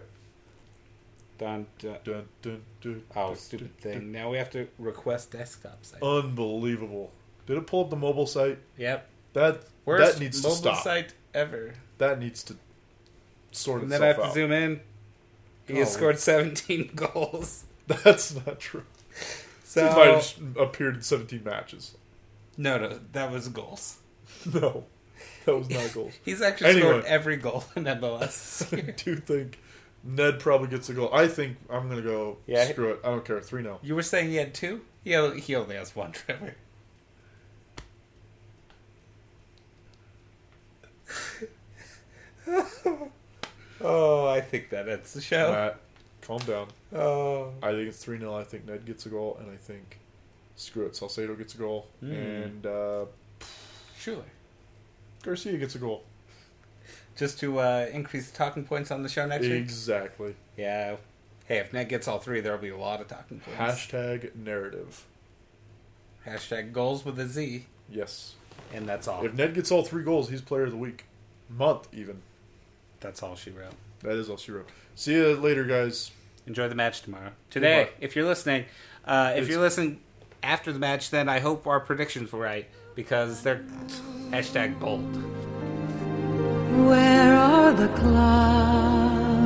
Done. 1.40 1.66
done. 1.78 1.98
Dun, 2.04 2.24
dun, 2.42 2.62
dun, 2.82 3.02
Oh, 3.16 3.28
dun, 3.28 3.36
stupid 3.36 3.80
dun, 3.80 3.92
thing. 3.92 4.12
Now 4.12 4.30
we 4.30 4.36
have 4.38 4.50
to 4.50 4.68
request 4.78 5.32
desktop 5.32 5.84
site. 5.84 6.02
Unbelievable. 6.02 7.10
Did 7.46 7.56
it 7.56 7.66
pull 7.66 7.82
up 7.84 7.90
the 7.90 7.96
mobile 7.96 8.26
site? 8.26 8.58
yep. 8.76 9.08
That 9.32 9.62
Worst 9.84 10.14
that 10.14 10.20
needs 10.20 10.40
to 10.42 10.48
mobile 10.48 10.56
stop. 10.60 10.82
site 10.84 11.14
ever. 11.34 11.72
That 11.98 12.18
needs 12.20 12.42
to 12.44 12.56
sort 13.52 13.78
of. 13.78 13.84
And 13.84 13.92
then 13.92 14.02
I 14.02 14.06
have 14.08 14.16
to 14.16 14.24
out. 14.24 14.34
zoom 14.34 14.52
in. 14.52 14.80
He 15.66 15.76
has 15.78 15.88
Oh. 15.88 15.92
scored 15.98 16.18
17 16.18 16.90
goals. 16.96 17.64
That's 17.86 18.34
not 18.34 18.60
true. 18.60 18.84
So 19.64 19.88
He 19.88 19.94
might 19.96 20.06
have 20.14 20.56
appeared 20.58 20.96
in 20.96 21.02
17 21.02 21.42
matches. 21.44 21.96
no, 22.56 22.76
no, 22.78 23.00
that 23.12 23.30
was 23.32 23.48
goals. 23.48 23.98
No, 24.52 24.84
that 25.46 25.56
was 25.56 25.68
not 25.70 25.92
goals. 25.94 26.12
He's 26.24 26.40
actually 26.42 26.70
Anyway. 26.70 26.88
scored 26.88 27.04
every 27.04 27.36
goal 27.36 27.64
in 27.76 27.84
MLS. 27.84 28.72
I 28.76 28.90
do 28.92 29.16
think 29.16 29.58
Ned 30.02 30.40
probably 30.40 30.68
gets 30.68 30.88
a 30.88 30.94
goal. 30.94 31.10
I 31.12 31.28
think 31.28 31.58
I'm 31.68 31.88
going 31.88 32.02
to 32.02 32.08
go, 32.08 32.38
Yeah. 32.46 32.64
screw 32.68 32.90
it. 32.92 33.00
I 33.04 33.08
don't 33.08 33.24
care. 33.24 33.40
3 33.40 33.62
0. 33.62 33.80
you 33.82 33.94
were 33.94 34.02
saying 34.02 34.30
he 34.30 34.36
had 34.36 34.54
two? 34.54 34.80
He 35.04 35.14
only, 35.14 35.40
he 35.40 35.54
only 35.54 35.76
has 35.76 35.94
one, 35.94 36.12
Trevor. 36.12 36.54
oh, 43.80 44.26
I 44.28 44.40
think 44.40 44.70
that 44.70 44.88
ends 44.88 45.12
the 45.14 45.20
show. 45.20 45.52
Matt, 45.52 45.80
calm 46.22 46.38
down. 46.40 46.68
Oh, 46.94 47.52
I 47.62 47.70
think 47.72 47.88
it's 47.88 48.02
3 48.04 48.18
0. 48.18 48.34
I 48.34 48.44
think 48.44 48.66
Ned 48.66 48.84
gets 48.84 49.06
a 49.06 49.08
goal, 49.08 49.36
and 49.40 49.50
I 49.50 49.56
think, 49.56 49.98
screw 50.56 50.86
it, 50.86 50.96
Salcedo 50.96 51.34
gets 51.34 51.54
a 51.54 51.58
goal, 51.58 51.86
Hmm. 52.00 52.12
and 52.12 52.66
uh, 52.66 53.04
Schuler. 53.98 54.24
Garcia 55.22 55.56
gets 55.58 55.74
a 55.74 55.78
goal. 55.78 56.04
Just 57.20 57.38
to 57.40 57.58
uh, 57.60 57.86
increase 57.92 58.30
talking 58.30 58.64
points 58.64 58.90
on 58.90 59.02
the 59.02 59.08
show 59.10 59.26
next 59.26 59.42
week? 59.42 59.52
Exactly. 59.52 60.34
Yeah. 60.56 60.96
Hey, 61.44 61.58
if 61.58 61.70
Ned 61.70 61.90
gets 61.90 62.08
all 62.08 62.18
three, 62.18 62.40
there'll 62.40 62.58
be 62.58 62.70
a 62.70 62.76
lot 62.78 63.02
of 63.02 63.08
talking 63.08 63.40
points. 63.40 63.60
Hashtag 63.60 64.34
narrative. 64.34 65.04
Hashtag 66.26 66.72
goals 66.72 67.04
with 67.04 67.18
a 67.20 67.26
Z, 67.26 67.66
Yes. 67.90 68.36
and 68.72 68.88
that's 68.88 69.06
all. 69.06 69.22
If 69.22 69.34
Ned 69.34 69.52
gets 69.52 69.70
all 69.70 69.84
three 69.84 70.02
goals, 70.02 70.30
he's 70.30 70.40
player 70.40 70.62
of 70.62 70.70
the 70.70 70.78
week. 70.78 71.04
Month, 71.50 71.88
even. 71.92 72.22
That's 73.00 73.22
all 73.22 73.36
she 73.36 73.50
wrote. 73.50 73.74
That 74.02 74.12
is 74.12 74.30
all 74.30 74.38
she 74.38 74.52
wrote. 74.52 74.70
See 74.94 75.12
you 75.12 75.36
later, 75.36 75.64
guys. 75.64 76.12
Enjoy 76.46 76.68
the 76.68 76.74
match 76.74 77.02
tomorrow. 77.02 77.32
Today, 77.50 77.84
Goodbye. 77.84 77.96
if 78.00 78.16
you're 78.16 78.24
listening, 78.26 78.64
uh, 79.04 79.32
if 79.32 79.42
It's- 79.42 79.50
you're 79.50 79.60
listening 79.60 80.00
after 80.42 80.72
the 80.72 80.78
match, 80.78 81.10
then 81.10 81.28
I 81.28 81.40
hope 81.40 81.66
our 81.66 81.80
predictions 81.80 82.32
were 82.32 82.40
right 82.40 82.66
because 82.94 83.42
they're 83.42 83.62
hashtag 84.30 84.80
bold. 84.80 85.04
Where 86.88 87.34
are 87.36 87.72
the 87.72 87.88
clouds? 87.88 89.42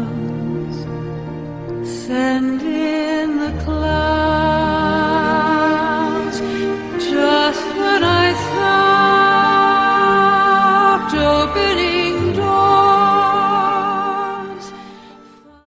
Send 2.07 2.63
in 2.63 3.39
the 3.41 3.53
clouds. 3.65 4.44